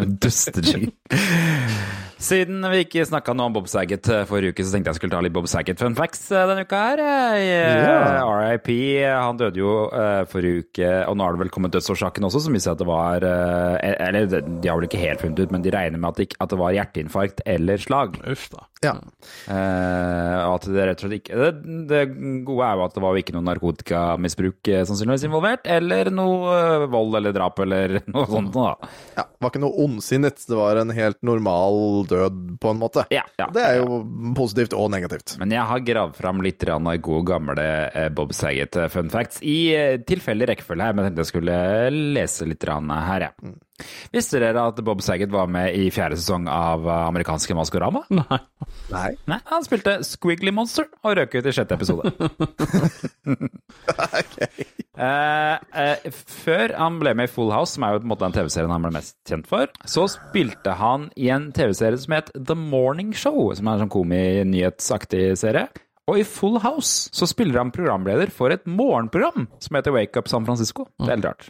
Dustejing. 0.24 0.88
Siden 2.26 2.64
vi 2.72 2.80
ikke 2.82 3.04
snakka 3.06 3.34
noe 3.36 3.50
om 3.50 3.54
Bob 3.54 3.68
Saget 3.70 4.08
eh, 4.10 4.24
forrige 4.26 4.54
uke, 4.54 4.64
så 4.66 4.74
tenkte 4.74 4.90
jeg 4.90 4.98
skulle 4.98 5.14
ta 5.14 5.20
litt 5.22 5.34
Bob 5.36 5.46
Saget 5.50 5.78
fun 5.78 5.94
facts 5.98 6.24
eh, 6.32 6.46
denne 6.50 6.64
uka 6.66 6.80
her. 6.88 7.02
Yeah. 7.38 8.24
RIP. 8.26 8.70
Han 9.06 9.38
døde 9.38 9.60
jo 9.60 9.74
eh, 9.94 10.24
forrige 10.30 10.64
uke, 10.64 10.90
og 11.06 11.14
nå 11.18 11.26
har 11.26 11.36
det 11.36 11.44
vel 11.44 11.52
kommet 11.54 11.76
dødsårsaken 11.76 12.26
også, 12.26 12.42
som 12.46 12.56
viser 12.56 12.74
at 12.74 12.82
det 12.82 12.88
var 12.88 13.26
eh, 13.26 13.92
Eller 14.08 14.26
de 14.26 14.66
har 14.66 14.80
vel 14.80 14.88
ikke 14.88 15.04
helt 15.04 15.22
funnet 15.22 15.44
ut, 15.44 15.54
men 15.54 15.62
de 15.62 15.74
regner 15.74 16.02
med 16.02 16.24
at 16.26 16.50
det, 16.50 16.58
var 16.58 16.74
hjerteinfarkt 16.74 17.44
eller 17.46 17.82
slag. 17.82 18.18
Uff 18.26 18.48
da. 18.54 18.66
Ja. 18.84 18.92
Eh, 19.48 20.38
og 20.46 20.58
at 20.58 20.66
det 20.68 20.84
rett 20.84 21.00
og 21.00 21.06
slett 21.06 21.22
ikke 21.22 21.38
det, 21.40 21.76
det 21.88 22.00
gode 22.44 22.66
er 22.66 22.76
jo 22.76 22.84
at 22.84 22.96
det 22.96 23.02
var 23.02 23.14
jo 23.14 23.22
ikke 23.22 23.34
noe 23.36 23.46
narkotikamisbruk 23.46 24.70
eh, 24.72 24.82
sannsynligvis 24.88 25.24
involvert, 25.28 25.64
eller 25.76 26.10
noe 26.12 26.52
eh, 26.52 26.86
vold 26.92 27.16
eller 27.18 27.34
drap 27.36 27.62
eller 27.64 27.98
noe 28.12 28.26
sånt. 28.28 28.52
Da. 28.56 28.90
ja. 29.16 29.24
Det 29.24 29.44
var 29.44 29.54
ikke 29.54 29.64
noe 29.64 29.86
ondsinnet, 29.86 30.44
det 30.48 30.58
var 30.58 30.80
en 30.80 30.92
helt 30.96 31.20
normal 31.26 32.04
død, 32.10 32.15
på 32.60 32.72
en 32.72 32.80
måte. 32.80 33.06
Ja, 33.14 33.24
ja. 33.40 33.48
Det 33.52 33.62
er 33.62 33.80
jo 33.80 34.00
positivt 34.36 34.76
og 34.76 34.90
negativt. 34.92 35.36
Men 35.40 35.52
jeg 35.54 35.64
har 35.68 35.84
gravd 35.84 36.16
fram 36.18 36.42
litt 36.44 36.64
rann 36.68 36.88
av 36.90 36.98
gode, 37.04 37.26
gamle 37.32 37.66
eh, 37.90 38.08
Bob 38.14 38.34
Saget 38.36 38.78
eh, 38.80 38.90
fun 38.92 39.12
facts 39.12 39.42
i 39.42 39.58
eh, 39.76 39.98
tilfeldig 40.06 40.50
rekkefølge 40.52 40.88
her, 40.88 40.96
men 40.96 41.04
jeg 41.04 41.12
tenkte 41.12 41.26
jeg 41.26 41.34
skulle 41.34 41.60
lese 42.16 42.48
litt 42.48 42.68
rann 42.68 42.92
her, 42.92 43.28
jeg. 43.28 43.56
Visste 44.14 44.40
dere 44.40 44.62
at 44.70 44.78
Bob 44.84 45.02
Saget 45.04 45.32
var 45.34 45.50
med 45.52 45.74
i 45.76 45.90
fjerde 45.92 46.16
sesong 46.16 46.46
av 46.48 46.86
amerikanske 46.88 47.56
Maskorama? 47.58 48.06
Nei. 48.22 48.40
Nei. 48.92 49.10
Nei, 49.28 49.40
han 49.50 49.66
spilte 49.66 49.98
Squiggly 50.06 50.54
Monster 50.54 50.88
og 51.02 51.18
røk 51.18 51.36
ut 51.36 51.50
i 51.50 51.54
sjette 51.54 51.76
episode. 51.76 52.06
Eh, 54.96 55.56
eh, 55.76 56.12
før 56.32 56.72
han 56.78 56.96
ble 57.02 57.12
med 57.18 57.28
i 57.28 57.32
Full 57.32 57.50
House, 57.52 57.74
som 57.76 57.84
er 57.84 57.94
jo 57.94 58.02
på 58.02 58.08
en 58.08 58.12
måte 58.14 58.24
den 58.24 58.36
TV-serien 58.36 58.72
han 58.72 58.86
ble 58.86 58.94
mest 58.94 59.16
kjent 59.28 59.48
for, 59.50 59.68
så 59.84 60.06
spilte 60.08 60.76
han 60.80 61.10
i 61.20 61.28
en 61.34 61.50
TV-serie 61.56 62.00
som 62.00 62.16
het 62.16 62.32
The 62.36 62.56
Morning 62.56 63.12
Show, 63.16 63.50
som 63.58 63.68
er 63.68 63.76
en 63.76 63.84
sånn 63.84 63.92
komi-nyhetsaktig 63.92 65.28
serie. 65.40 65.68
Og 66.06 66.20
i 66.20 66.26
Full 66.28 66.60
House 66.62 67.10
så 67.14 67.26
spiller 67.28 67.60
han 67.60 67.74
programleder 67.74 68.30
for 68.32 68.54
et 68.54 68.64
morgenprogram 68.70 69.48
som 69.60 69.76
heter 69.76 69.94
Wake 69.94 70.20
Up 70.20 70.30
San 70.30 70.46
Francisco. 70.46 70.86
Det 70.96 71.10
er 71.10 71.16
helt 71.16 71.28
rart. 71.28 71.48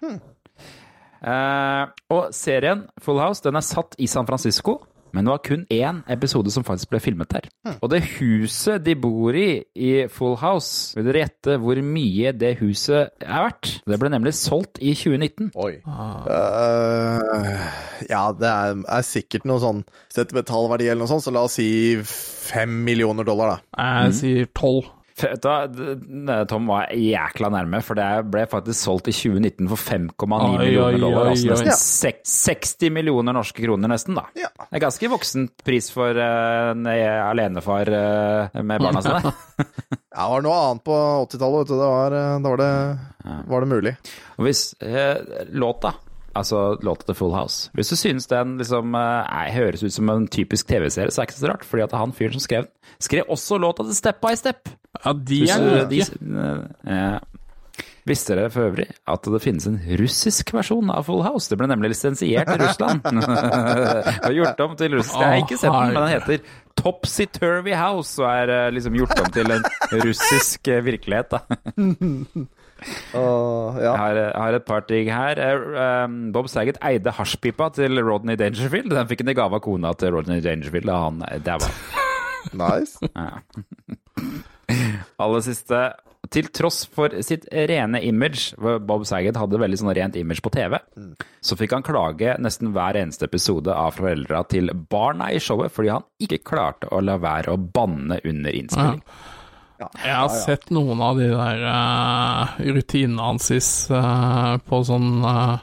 Eh, 1.27 1.85
og 2.13 2.33
serien 2.37 2.87
Full 3.05 3.21
House 3.21 3.45
den 3.45 3.59
er 3.59 3.65
satt 3.65 3.95
i 4.03 4.09
San 4.11 4.27
Francisco, 4.29 4.81
men 5.17 5.27
det 5.27 5.33
var 5.33 5.43
kun 5.47 5.65
én 5.73 6.03
episode 6.13 6.53
som 6.53 6.65
faktisk 6.67 6.93
ble 6.93 7.01
filmet 7.03 7.31
der. 7.33 7.49
Og 7.81 7.91
det 7.93 8.03
huset 8.19 8.85
de 8.85 8.95
bor 9.01 9.37
i 9.37 9.65
i 9.77 9.93
Full 10.13 10.37
House, 10.41 10.93
vil 10.97 11.07
dere 11.09 11.25
gjette 11.25 11.57
hvor 11.63 11.81
mye 11.85 12.33
det 12.37 12.57
huset 12.61 13.15
er 13.25 13.47
verdt? 13.47 13.73
Det 13.89 13.99
ble 14.01 14.11
nemlig 14.13 14.35
solgt 14.37 14.81
i 14.85 14.93
2019. 14.97 15.51
Oi. 15.57 15.73
Eh, 16.37 17.65
ja, 18.11 18.23
det 18.37 18.51
er, 18.51 18.83
er 18.99 19.07
sikkert 19.07 19.47
noe 19.49 19.63
sånn 19.63 19.83
sentimentalverdi 20.15 20.91
eller 20.91 21.05
noe 21.05 21.11
sånt, 21.11 21.25
så 21.27 21.35
la 21.35 21.47
oss 21.47 21.59
si 21.59 21.69
fem 22.07 22.83
millioner 22.87 23.27
dollar, 23.27 23.57
da. 23.57 23.89
Jeg 24.07 24.19
sier 24.21 24.53
tolv. 24.57 24.93
Tom 25.17 26.67
var 26.69 26.91
jækla 26.93 27.49
nærme, 27.53 27.81
for 27.85 27.97
det 27.97 28.07
ble 28.31 28.43
faktisk 28.51 28.79
solgt 28.85 29.09
i 29.09 29.15
2019 29.17 29.69
for 29.71 29.81
5,9 29.81 30.59
millioner 30.59 30.99
dollar. 31.01 31.31
oi, 31.31 31.31
Altså 31.33 31.47
oi. 31.47 31.53
nesten 31.55 31.71
ja. 31.73 32.21
60 32.57 32.91
millioner 32.93 33.37
norske 33.37 33.65
kroner, 33.65 33.89
nesten, 33.93 34.19
da. 34.19 34.27
Ja. 34.37 34.51
Det 34.61 34.77
er 34.81 34.85
ganske 34.87 35.11
voksen 35.13 35.49
pris 35.65 35.89
for 35.95 36.21
eh, 36.21 36.71
en 36.75 36.87
alenefar 36.91 37.89
eh, 37.97 38.61
med 38.63 38.85
barna 38.85 39.03
sine. 39.05 39.35
Ja, 40.17 40.23
det 40.25 40.33
var 40.33 40.45
noe 40.47 40.59
annet 40.71 40.81
på 40.87 40.95
80-tallet, 41.27 41.59
vet 41.61 41.69
du. 41.69 41.75
Da 41.77 41.89
var, 41.93 42.15
eh, 42.17 42.37
da 42.41 42.53
var 42.55 42.61
det, 42.63 42.69
var 43.51 43.65
det 43.65 43.69
mulig. 43.69 43.91
Og 44.39 44.47
hvis 44.47 44.63
eh, 44.81 45.19
låta, 45.53 45.91
altså 46.37 46.77
låta 46.85 47.09
til 47.09 47.17
Full 47.19 47.33
House 47.35 47.71
Hvis 47.77 47.91
du 47.93 47.97
synes 47.97 48.27
den 48.31 48.57
liksom 48.61 48.95
eh, 48.95 49.37
er, 49.41 49.53
høres 49.57 49.83
ut 49.87 49.93
som 49.95 50.11
en 50.13 50.29
typisk 50.29 50.69
TV-serie, 50.71 51.11
så 51.11 51.23
er 51.23 51.27
det 51.27 51.33
ikke 51.33 51.41
så 51.41 51.53
rart, 51.53 51.65
fordi 51.65 51.83
at 51.87 51.97
han 51.97 52.13
fyren 52.17 52.37
som 52.37 52.45
skrev 52.45 52.67
den, 52.67 52.73
skrev 53.03 53.33
også 53.33 53.59
låta 53.63 53.85
til 53.89 53.97
Step 53.99 54.21
by 54.25 54.35
Step. 54.39 54.69
Ja, 55.05 55.13
de 55.13 55.41
er 55.51 55.89
like. 55.91 56.21
de- 56.21 56.69
eh. 56.93 57.19
Visste 58.07 58.37
dere 58.39 58.53
for 58.55 58.69
øvrig 58.69 58.85
at 59.11 59.25
det 59.27 59.41
finnes 59.43 59.65
en 59.67 59.81
russisk 59.99 60.53
versjon 60.55 60.93
av 60.95 61.09
Full 61.09 61.25
House? 61.27 61.51
Det 61.51 61.59
ble 61.59 61.67
nemlig 61.67 61.91
lisensiert 61.91 62.47
i 62.55 62.59
Russland. 62.61 63.03
og 64.29 64.37
gjort 64.37 64.61
om 64.63 64.77
til 64.79 64.95
russisk. 64.95 65.17
Jeg 65.19 65.27
har 65.27 65.41
ikke 65.43 65.59
sett 65.59 65.75
den, 65.75 65.91
men 65.91 65.99
den 65.99 66.13
heter 66.15 66.39
Topsy 66.79 67.27
Turvy 67.35 67.75
House 67.75 68.23
og 68.23 68.29
er 68.31 68.53
eh, 68.55 68.69
liksom 68.77 68.95
gjort 69.01 69.19
om 69.25 69.33
til 69.35 69.51
en 69.57 69.67
russisk 70.07 70.71
eh, 70.71 70.85
virkelighet. 70.87 71.35
da. 71.35 71.41
Åh, 72.85 73.79
ja. 73.81 73.91
Jeg 73.91 73.99
har, 74.01 74.19
jeg 74.21 74.41
har 74.43 74.59
et 74.59 74.67
par 74.69 74.85
ting 74.89 75.11
her. 75.13 75.41
Eh, 75.41 76.05
um, 76.05 76.17
Bob 76.35 76.51
Saget 76.53 76.79
eide 76.85 77.15
hasjpipa 77.17 77.71
til 77.77 78.01
Rodney 78.05 78.37
Dangerfield. 78.41 78.93
Den 78.93 79.09
fikk 79.11 79.25
han 79.25 79.33
i 79.33 79.37
gave 79.39 79.59
av 79.59 79.65
kona 79.65 79.95
til 79.99 80.13
Rodney 80.17 80.45
Dangerfield 80.45 80.91
da 80.91 80.99
han 81.07 81.23
eh, 81.31 81.39
daua. 81.45 81.71
Nice. 82.55 83.03
Ja. 83.11 83.41
Aller 85.19 85.43
siste. 85.43 85.81
Til 86.31 86.49
tross 86.55 86.85
for 86.91 87.13
sitt 87.27 87.45
rene 87.51 88.01
image, 88.03 88.55
Bob 88.59 89.05
Saget 89.07 89.39
hadde 89.39 89.61
veldig 89.63 89.79
sånn 89.79 89.93
rent 89.95 90.17
image 90.19 90.43
på 90.43 90.51
TV, 90.55 90.75
så 91.45 91.59
fikk 91.59 91.77
han 91.77 91.87
klage 91.87 92.35
nesten 92.43 92.73
hver 92.75 92.99
eneste 92.99 93.29
episode 93.29 93.71
av 93.75 93.95
foreldra 93.99 94.43
til 94.51 94.73
barna 94.91 95.29
i 95.35 95.39
showet 95.43 95.75
fordi 95.75 95.93
han 95.95 96.07
ikke 96.23 96.43
klarte 96.47 96.91
å 96.91 97.03
la 97.05 97.19
være 97.23 97.55
å 97.55 97.61
banne 97.61 98.19
under 98.25 98.59
innspilling. 98.59 99.03
Jeg 99.81 100.15
har 100.17 100.31
sett 100.33 100.71
noen 100.75 101.03
av 101.05 101.19
de 101.21 101.29
der 101.33 101.65
uh, 101.67 102.57
rutinene 102.77 103.23
hans 103.23 103.51
uh, 103.93 104.57
på 104.65 104.81
sånn 104.89 105.21
uh, 105.27 105.59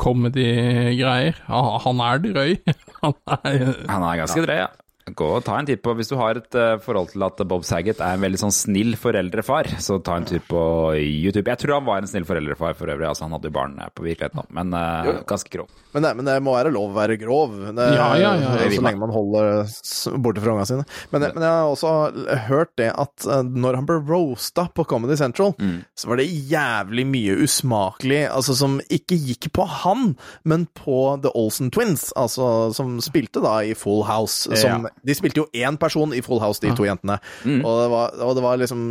comedy-greier. 0.00 1.42
Han, 1.50 1.68
han 1.84 2.00
er 2.08 2.24
drøy. 2.24 2.56
han 3.02 3.18
er 3.36 3.68
Han 3.90 4.08
er 4.08 4.22
ganske 4.24 4.46
drøy, 4.46 4.56
ja. 4.64 4.70
Gå 5.04 5.26
og 5.36 5.42
ta 5.44 5.58
en 5.60 5.66
titt 5.68 5.82
på, 5.84 5.92
Hvis 5.98 6.08
du 6.08 6.16
har 6.16 6.38
et 6.40 6.56
eh, 6.56 6.78
forhold 6.80 7.10
til 7.12 7.24
at 7.26 7.40
Bob 7.48 7.64
Saget 7.68 8.00
er 8.00 8.16
en 8.16 8.22
veldig 8.24 8.40
sånn 8.40 8.54
snill 8.54 8.94
foreldrefar, 8.96 9.68
så 9.82 9.98
ta 10.00 10.16
en 10.16 10.28
tur 10.28 10.40
på 10.48 10.62
YouTube. 10.96 11.50
Jeg 11.50 11.60
tror 11.60 11.76
han 11.76 11.88
var 11.88 12.00
en 12.00 12.08
snill 12.08 12.24
foreldrefar 12.28 12.76
for 12.78 12.88
øvrig, 12.88 13.10
altså 13.10 13.26
han 13.26 13.34
hadde 13.36 13.50
jo 13.50 13.56
barn 13.56 13.76
eh, 13.84 13.90
på 13.92 14.06
virkeligheten 14.06 14.40
òg, 14.40 14.48
men 14.56 14.72
jo. 15.04 15.16
ganske 15.28 15.52
grov. 15.52 15.68
Men 15.94 16.06
det, 16.06 16.14
men 16.18 16.28
det 16.30 16.38
må 16.42 16.54
være 16.56 16.72
lov 16.74 16.94
å 16.94 16.96
være 16.96 17.18
grov. 17.20 17.52
Det, 17.76 17.88
Ja, 17.94 18.08
ja, 18.18 18.32
ja, 18.40 18.54
ja. 18.64 18.70
Så 18.72 18.82
lenge 18.82 19.02
man 19.02 19.12
holder 19.14 19.68
borte 20.24 20.42
fra 20.42 20.54
ungene 20.54 20.70
sine. 20.70 20.86
Men, 21.12 21.28
men 21.36 21.44
jeg 21.44 21.52
har 21.52 21.68
også 21.70 21.92
hørt 22.48 22.72
det 22.80 22.88
at 22.90 23.28
når 23.44 23.78
han 23.78 23.88
ble 23.88 24.00
roasta 24.08 24.66
på 24.74 24.86
Comedy 24.88 25.18
Central, 25.20 25.52
så 25.94 26.10
var 26.10 26.18
det 26.18 26.26
jævlig 26.50 27.04
mye 27.12 27.36
usmakelig, 27.44 28.24
altså 28.32 28.56
som 28.58 28.80
ikke 28.92 29.18
gikk 29.20 29.50
på 29.54 29.68
han, 29.84 30.14
men 30.48 30.66
på 30.74 30.98
The 31.22 31.30
Olsen 31.38 31.70
Twins, 31.74 32.08
altså 32.18 32.72
som 32.74 32.96
spilte 33.04 33.44
da 33.44 33.58
i 33.62 33.76
Full 33.78 34.02
House. 34.08 34.48
Som, 34.58 34.88
De 35.04 35.14
spilte 35.16 35.42
jo 35.42 35.46
én 35.52 35.76
person 35.80 36.12
i 36.16 36.20
Full 36.24 36.40
House, 36.40 36.60
de 36.62 36.70
to 36.76 36.86
jentene. 36.86 37.18
Og, 37.44 37.72
det 37.82 37.88
var, 37.92 38.14
og 38.24 38.34
det 38.38 38.44
var 38.44 38.60
liksom 38.60 38.84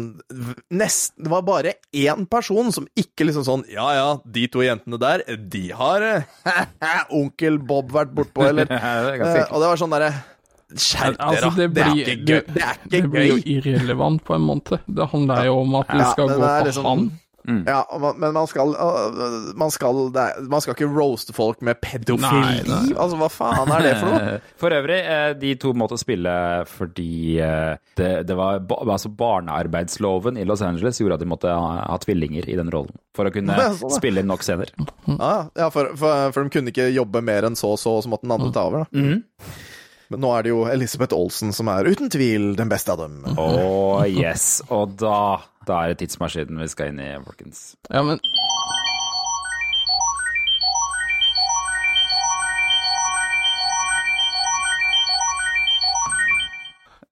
nest, 0.72 1.14
Det 1.18 1.30
var 1.32 1.42
bare 1.48 1.74
én 1.94 2.26
person 2.30 2.72
som 2.76 2.86
ikke 3.00 3.26
liksom 3.30 3.46
sånn 3.48 3.64
Ja 3.72 3.88
ja, 3.96 4.08
de 4.26 4.48
to 4.52 4.62
jentene 4.66 5.00
der, 5.02 5.24
de 5.38 5.64
har 5.74 6.02
eh, 6.02 6.62
onkel 7.20 7.58
Bob 7.64 7.92
vært 7.96 8.14
bortpå, 8.14 8.46
eller 8.52 8.70
Det 8.70 8.78
er 8.78 9.10
Eh, 9.24 9.50
Og 9.54 9.62
det 9.62 9.68
var 9.72 9.80
sånn 9.82 9.94
derre 9.96 10.12
Skjerp 10.74 11.18
dere, 11.18 11.28
Altså, 11.30 11.50
det, 11.58 11.84
er 11.84 11.98
ikke 12.02 12.16
gøy! 12.26 12.40
Det 12.56 12.70
det 12.90 13.02
blir 13.14 13.28
jo 13.28 13.36
irrelevant 13.46 14.24
på 14.26 14.34
en 14.34 14.42
måte. 14.48 14.80
Det 14.88 15.06
handler 15.12 15.46
jo 15.46 15.60
om 15.62 15.76
at 15.78 15.92
vi 15.94 16.00
skal 16.12 16.32
ja, 16.32 16.34
gå 16.34 16.48
på 16.48 16.66
liksom- 16.68 16.88
han. 16.88 17.04
Ja, 17.44 17.82
men 18.18 18.34
man 18.34 18.48
skal 18.48 18.72
øh, 18.72 19.52
Man 19.60 19.72
skal, 19.74 19.98
man 20.50 20.64
skal 20.64 20.76
ikke 20.76 20.88
roaste 20.88 21.34
folk 21.36 21.62
med 21.66 21.80
pedofili! 21.84 22.30
Nei, 22.30 22.62
nei. 22.68 22.94
Altså, 22.96 23.18
hva 23.20 23.30
faen 23.32 23.74
er 23.76 23.84
det 23.84 23.94
for 24.00 24.14
noe? 24.14 24.38
For 24.64 24.76
øvrig, 24.78 25.00
eh, 25.02 25.32
de 25.40 25.54
to 25.60 25.74
måtte 25.78 25.98
spille 26.00 26.34
fordi 26.70 27.40
eh, 27.44 27.74
det, 28.00 28.12
det 28.30 28.38
var 28.40 28.62
altså 28.70 29.12
barnearbeidsloven 29.12 30.40
i 30.40 30.46
Los 30.48 30.64
Angeles 30.66 31.02
gjorde 31.02 31.20
at 31.20 31.26
de 31.26 31.30
måtte 31.30 31.52
ha, 31.52 31.84
ha 31.90 32.00
tvillinger 32.02 32.48
i 32.50 32.58
den 32.60 32.72
rollen. 32.74 32.96
For 33.18 33.28
å 33.28 33.34
kunne 33.34 33.58
Ja, 33.60 33.70
sånn, 33.78 33.94
spille 33.98 34.24
inn 34.24 34.32
nok 34.32 34.46
scener. 34.46 34.72
Ja, 35.10 35.34
ja 35.60 35.70
for, 35.74 35.94
for, 36.00 36.32
for 36.36 36.48
de 36.48 36.54
kunne 36.58 36.74
ikke 36.74 36.90
jobbe 36.94 37.24
mer 37.26 37.50
enn 37.50 37.60
så 37.60 37.74
og 37.76 37.82
så, 37.82 37.98
så 38.04 38.12
måtte 38.12 38.28
den 38.28 38.36
andre 38.38 38.52
ta 38.56 38.68
over, 38.70 38.86
da. 38.86 39.04
Men 40.14 40.22
nå 40.22 40.30
er 40.38 40.44
det 40.46 40.52
jo 40.52 40.60
Elisabeth 40.70 41.16
Olsen 41.18 41.50
som 41.58 41.72
er 41.74 41.88
uten 41.90 42.12
tvil 42.14 42.52
den 42.60 42.70
beste 42.70 42.94
av 42.94 43.00
dem. 43.02 43.24
Å 43.34 44.06
yes. 44.06 44.60
Og 44.70 44.94
da, 45.02 45.40
da 45.66 45.80
er 45.82 45.94
det 45.94 46.04
tidsmaskinen 46.04 46.62
vi 46.62 46.68
skal 46.70 46.92
inn 46.92 47.02
i, 47.02 47.08
folkens. 47.26 47.64
Ja, 47.90 48.04
men 48.06 48.22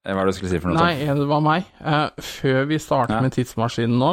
Hva 0.02 0.14
er 0.14 0.26
det 0.26 0.32
du 0.32 0.38
skulle 0.38 0.50
si 0.52 0.62
for 0.62 0.70
noe? 0.70 0.78
Nei, 0.78 1.04
Tom? 1.06 1.20
det 1.22 1.28
var 1.30 1.42
meg. 1.42 1.68
Uh, 1.82 2.22
før 2.22 2.64
vi 2.70 2.78
starter 2.82 3.18
Ja. 3.18 3.20
med 3.22 3.34
tidsmaskinen 3.34 3.98
nå, 3.98 4.12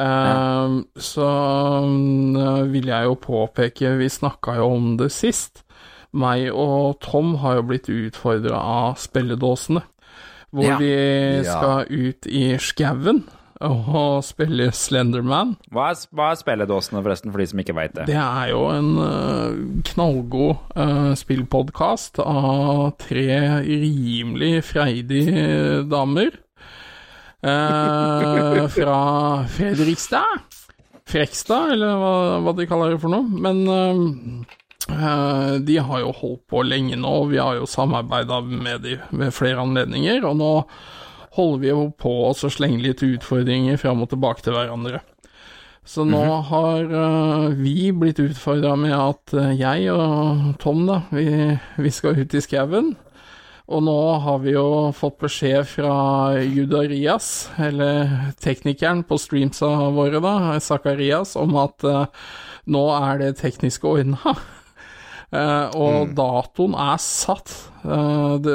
eh, 0.00 0.76
så 1.02 1.30
eh, 2.40 2.62
vil 2.70 2.86
jeg 2.90 3.04
jo 3.08 3.16
påpeke 3.18 3.96
Vi 3.98 4.08
snakka 4.08 4.54
jo 4.58 4.68
om 4.74 4.96
det 4.96 5.10
sist. 5.14 5.64
Meg 6.12 6.48
og 6.52 6.98
Tom 7.04 7.36
har 7.42 7.60
jo 7.60 7.66
blitt 7.70 7.88
utfordra 7.92 8.58
av 8.58 8.96
spilledåsene. 8.98 9.82
Hvor 10.50 10.64
Ja. 10.66 10.78
vi 10.78 11.42
Ja. 11.44 11.52
skal 11.54 11.86
ut 11.90 12.26
i 12.26 12.56
skauen 12.58 13.22
og 13.60 14.24
spille 14.24 14.70
Slenderman. 14.72 15.56
Hva 15.70 15.90
er, 15.90 15.94
hva 16.16 16.30
er 16.32 16.38
spilledåsene, 16.40 17.02
forresten, 17.04 17.30
for 17.30 17.38
de 17.38 17.46
som 17.46 17.58
ikke 17.60 17.74
veit 17.76 17.94
det? 17.94 18.06
Det 18.06 18.16
er 18.16 18.48
jo 18.50 18.64
en 18.72 18.96
uh, 18.98 19.82
knallgod 19.84 20.56
uh, 20.76 21.14
spillpodkast 21.14 22.18
av 22.24 22.96
tre 22.98 23.60
rimelig 23.62 24.64
freidige 24.64 25.84
damer. 25.88 26.30
Uh, 27.44 28.66
fra 28.76 29.44
Fredrikstad. 29.48 30.40
Frekstad, 31.10 31.72
eller 31.74 31.94
hva, 31.98 32.14
hva 32.44 32.52
de 32.56 32.66
kaller 32.70 32.92
det 32.94 33.00
for 33.02 33.10
noe. 33.10 33.24
Men 33.26 33.62
eh, 33.66 34.56
de 34.88 35.76
har 35.84 36.00
jo 36.00 36.14
holdt 36.16 36.40
på 36.50 36.62
lenge 36.64 36.96
nå, 36.98 37.10
og 37.22 37.30
vi 37.30 37.38
har 37.38 37.58
jo 37.58 37.68
samarbeida 37.68 38.40
med 38.40 38.82
de 38.86 38.96
ved 39.10 39.34
flere 39.36 39.60
anledninger. 39.62 40.24
Og 40.26 40.38
nå 40.40 40.50
holder 41.36 41.62
vi 41.62 41.70
jo 41.70 41.84
på 42.00 42.14
å 42.30 42.34
slenge 42.34 42.82
litt 42.82 43.04
utfordringer 43.06 43.78
fram 43.80 44.02
og 44.02 44.10
tilbake 44.10 44.46
til 44.46 44.56
hverandre. 44.56 45.02
Så 45.86 46.04
nå 46.04 46.22
har 46.50 46.84
eh, 46.86 47.46
vi 47.56 47.90
blitt 47.96 48.20
utfordra 48.22 48.74
med 48.78 48.92
at 48.94 49.32
eh, 49.34 49.54
jeg 49.58 49.88
og 49.94 50.50
Tom, 50.62 50.84
da, 50.86 51.00
vi, 51.10 51.24
vi 51.80 51.92
skal 51.94 52.20
ut 52.20 52.36
i 52.36 52.42
skauen. 52.44 52.92
Og 53.70 53.82
nå 53.86 53.96
har 54.24 54.40
vi 54.42 54.52
jo 54.56 54.90
fått 54.96 55.20
beskjed 55.22 55.66
fra 55.70 55.94
Judarias, 56.42 57.48
eller 57.62 58.32
teknikeren 58.42 59.04
på 59.06 59.18
streamsa 59.18 59.68
våre, 59.94 60.18
da, 60.22 60.58
Zakarias, 60.58 61.36
om 61.38 61.54
at 61.62 61.86
uh, 61.86 62.32
nå 62.66 62.82
er 62.96 63.22
det 63.22 63.36
tekniske 63.38 63.86
ordna. 63.86 64.34
Eh, 65.32 65.76
og 65.78 66.10
datoen 66.18 66.72
er 66.74 66.96
satt. 66.98 67.52
Eh, 67.84 68.32
det, 68.42 68.54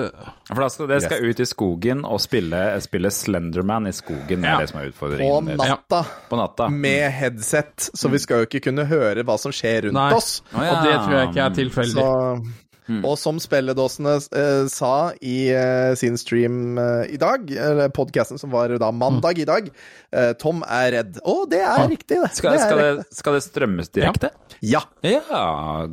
For 0.49 0.59
da 0.59 0.67
skal, 0.69 0.89
det 0.91 0.97
skal 1.05 1.23
ut 1.23 1.39
i 1.39 1.47
skogen 1.47 2.01
og 2.03 2.19
spille, 2.19 2.59
spille 2.83 3.11
Slenderman 3.15 3.87
i 3.87 3.93
skogen, 3.95 4.43
Ja. 4.43 4.57
er 4.57 4.65
det 4.65 4.69
som 4.73 4.81
er 4.81 4.89
utfordringen. 4.91 5.55
På 5.55 5.69
natta. 5.69 6.01
På 6.29 6.39
natta. 6.41 6.67
Med 6.69 7.07
headset, 7.15 7.89
så 7.95 8.11
vi 8.11 8.19
skal 8.19 8.43
jo 8.43 8.49
ikke 8.49 8.65
kunne 8.67 8.85
høre 8.91 9.23
hva 9.23 9.37
som 9.39 9.55
skjer 9.55 9.87
rundt 9.87 9.93
Nei, 10.01 10.11
oss. 10.19 10.41
Å, 10.51 10.59
ja. 10.65 10.75
og 10.75 10.85
det 10.89 10.95
tror 10.99 11.15
jeg 11.19 11.29
ikke 11.31 11.45
er 11.47 11.57
tilfeldig. 11.61 11.95
Så, 11.95 12.64
Og 13.01 13.15
som 13.17 13.39
spilledåsene 13.41 14.11
eh, 14.37 14.67
sa 14.69 15.11
i 15.25 15.49
eh, 15.49 15.95
sin 15.97 16.17
stream 16.21 16.77
eh, 16.77 17.07
i 17.15 17.17
dag, 17.17 17.49
eller 17.49 17.89
podkasten 17.89 18.37
som 18.37 18.51
var 18.53 18.69
da 18.81 18.91
mandag 18.93 19.39
i 19.41 19.47
dag, 19.49 19.71
eh, 20.13 20.33
Tom 20.37 20.61
er 20.69 20.91
redd. 20.93 21.17
Å, 21.25 21.35
det 21.49 21.63
er 21.65 21.87
riktig, 21.89 22.19
det. 22.21 22.29
Skal, 22.37 22.53
det 22.53 22.61
er 22.61 22.67
skal, 22.67 22.81
riktig. 22.83 23.07
det, 23.09 23.17
skal 23.21 23.37
det 23.39 23.43
strømmes 23.47 23.89
direkte? 23.95 24.29
Ja. 24.61 24.83
Ja, 25.01 25.87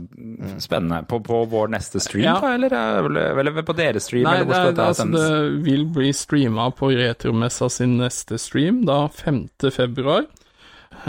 spennende. 0.59 1.03
På, 1.09 1.21
på 1.25 1.45
vår 1.49 1.73
neste 1.73 2.01
stream, 2.01 2.25
Ja. 2.29 2.37
da, 2.41 2.53
eller, 2.55 2.77
eller, 2.77 3.41
eller 3.41 3.63
på 3.67 3.75
deres 3.77 4.07
stream? 4.11 4.29
Nei, 4.29 4.45
det, 4.45 4.57
er, 4.57 4.77
altså, 4.85 5.09
det 5.13 5.65
vil 5.65 5.87
bli 5.93 6.13
streama 6.17 6.69
på 6.77 6.93
Retromessa 6.97 7.69
sin 7.73 7.97
neste 8.01 8.39
stream, 8.41 8.85
da 8.89 9.07
5. 9.09 9.47
februar. 9.73 10.29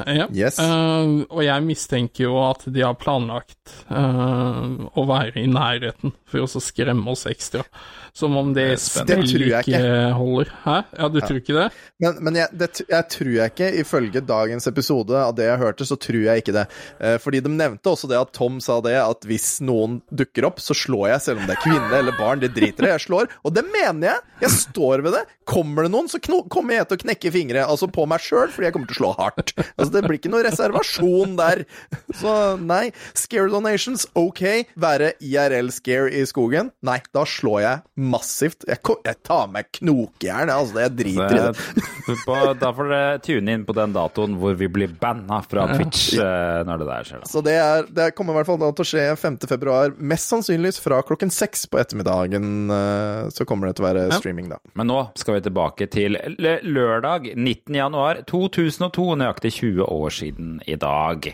Ja. 0.07 0.27
Yes. 0.33 0.57
Uh, 0.59 1.23
og 1.29 1.43
jeg 1.45 1.65
mistenker 1.65 2.25
jo 2.25 2.37
at 2.41 2.65
de 2.73 2.83
har 2.83 2.97
planlagt 2.99 3.75
uh, 3.91 4.89
å 4.97 5.05
være 5.09 5.43
i 5.43 5.49
nærheten 5.49 6.15
for 6.29 6.45
å 6.45 6.63
skremme 6.63 7.13
oss 7.13 7.27
ekstra. 7.29 7.63
Som 8.13 8.35
om 8.37 8.51
det 8.53 8.67
Det 8.75 8.81
spillet 8.83 9.65
ikke 9.65 9.79
holder. 10.13 10.51
Hæ? 10.63 10.75
Ja, 10.99 11.07
du 11.09 11.17
tror 11.23 11.39
ikke 11.39 11.55
det? 11.57 11.65
Men, 12.03 12.19
men 12.21 12.35
jeg, 12.37 12.51
det, 12.61 12.67
jeg 12.85 13.07
tror 13.09 13.31
jeg 13.33 13.53
ikke, 13.53 13.69
ifølge 13.81 14.21
dagens 14.21 14.67
episode 14.69 15.17
av 15.17 15.33
det 15.37 15.47
jeg 15.47 15.61
hørte, 15.63 15.87
så 15.89 15.97
tror 15.97 16.19
jeg 16.27 16.43
ikke 16.43 16.53
det. 16.53 16.65
Eh, 17.01 17.15
fordi 17.23 17.41
de 17.41 17.49
nevnte 17.49 17.89
også 17.89 18.09
det 18.11 18.19
at 18.19 18.33
Tom 18.37 18.59
sa 18.61 18.77
det, 18.85 18.93
at 19.01 19.25
hvis 19.25 19.55
noen 19.65 19.97
dukker 20.13 20.45
opp, 20.45 20.61
så 20.61 20.77
slår 20.77 21.07
jeg, 21.15 21.23
selv 21.25 21.41
om 21.41 21.49
det 21.49 21.55
er 21.57 21.63
kvinne 21.63 22.01
eller 22.03 22.17
barn, 22.19 22.43
det 22.43 22.51
driter 22.53 22.85
jeg, 22.85 22.99
jeg 22.99 23.05
slår. 23.07 23.33
Og 23.41 23.55
det 23.57 23.65
mener 23.71 24.11
jeg! 24.11 24.21
Jeg 24.43 24.55
står 24.59 25.05
ved 25.05 25.17
det. 25.17 25.23
Kommer 25.49 25.87
det 25.87 25.93
noen, 25.95 26.11
så 26.11 26.21
kommer 26.21 26.77
jeg 26.77 26.89
til 26.91 26.99
å 26.99 27.03
knekke 27.07 27.33
fingre, 27.33 27.65
altså 27.65 27.89
på 27.89 28.05
meg 28.09 28.21
sjøl, 28.21 28.51
fordi 28.53 28.69
jeg 28.69 28.75
kommer 28.77 28.91
til 28.91 28.97
å 28.97 29.01
slå 29.01 29.11
hardt. 29.17 29.55
Altså, 29.73 29.89
det 29.95 30.03
blir 30.05 30.19
ikke 30.19 30.31
noe 30.33 30.43
reservasjon 30.45 31.33
der. 31.39 31.63
Så 32.13 32.35
nei. 32.61 32.83
Scare 33.17 33.49
donations, 33.49 34.05
ok. 34.19 34.43
Være 34.77 35.13
IRL-scare 35.23 36.13
i 36.13 36.23
skogen? 36.29 36.69
Nei, 36.85 36.99
da 37.15 37.25
slår 37.25 37.63
jeg 37.65 38.02
massivt. 38.03 38.65
Jeg, 38.67 38.79
jeg 39.07 39.17
tar 39.25 39.47
meg 39.53 39.69
knokjern, 39.79 40.51
altså. 40.53 40.81
Jeg 40.83 40.93
driter 40.99 41.35
i 41.37 41.41
det. 41.47 41.83
På, 42.25 42.35
da 42.59 42.69
får 42.75 42.89
dere 42.91 43.19
tune 43.23 43.53
inn 43.55 43.63
på 43.67 43.75
den 43.77 43.93
datoen 43.95 44.35
hvor 44.41 44.57
vi 44.59 44.67
blir 44.71 44.91
banna 44.99 45.39
fra 45.47 45.65
Twitch 45.73 46.13
ja. 46.17 46.63
når 46.67 46.83
det 46.83 46.87
der 46.89 47.07
skjer. 47.09 47.23
Da. 47.23 47.29
Så 47.31 47.43
det, 47.45 47.55
er, 47.63 47.87
det 47.95 48.09
kommer 48.17 48.35
i 48.35 48.41
hvert 48.41 48.51
fall 48.51 48.61
til 48.63 48.83
å 48.85 48.89
skje 48.91 49.05
5. 49.23 49.39
februar, 49.53 49.95
mest 49.97 50.29
sannsynligvis 50.33 50.81
fra 50.83 50.99
klokken 51.07 51.31
seks 51.33 51.65
på 51.71 51.79
ettermiddagen. 51.81 52.51
eh, 52.75 53.31
Så 53.33 53.47
kommer 53.49 53.71
det 53.71 53.77
til 53.79 53.85
å 53.87 53.89
være 53.91 54.05
streaming, 54.19 54.51
da. 54.51 54.59
Men 54.79 54.91
nå 54.91 54.99
skal 55.19 55.39
vi 55.39 55.45
tilbake 55.47 55.87
til 55.93 56.19
lørdag 56.67 57.31
19. 57.35 57.75
januar 57.79 58.23
2002, 58.29 59.09
nøyaktig 59.23 59.53
20 59.61 59.87
år 59.87 60.13
siden 60.21 60.57
i 60.67 60.75
dag. 60.79 61.31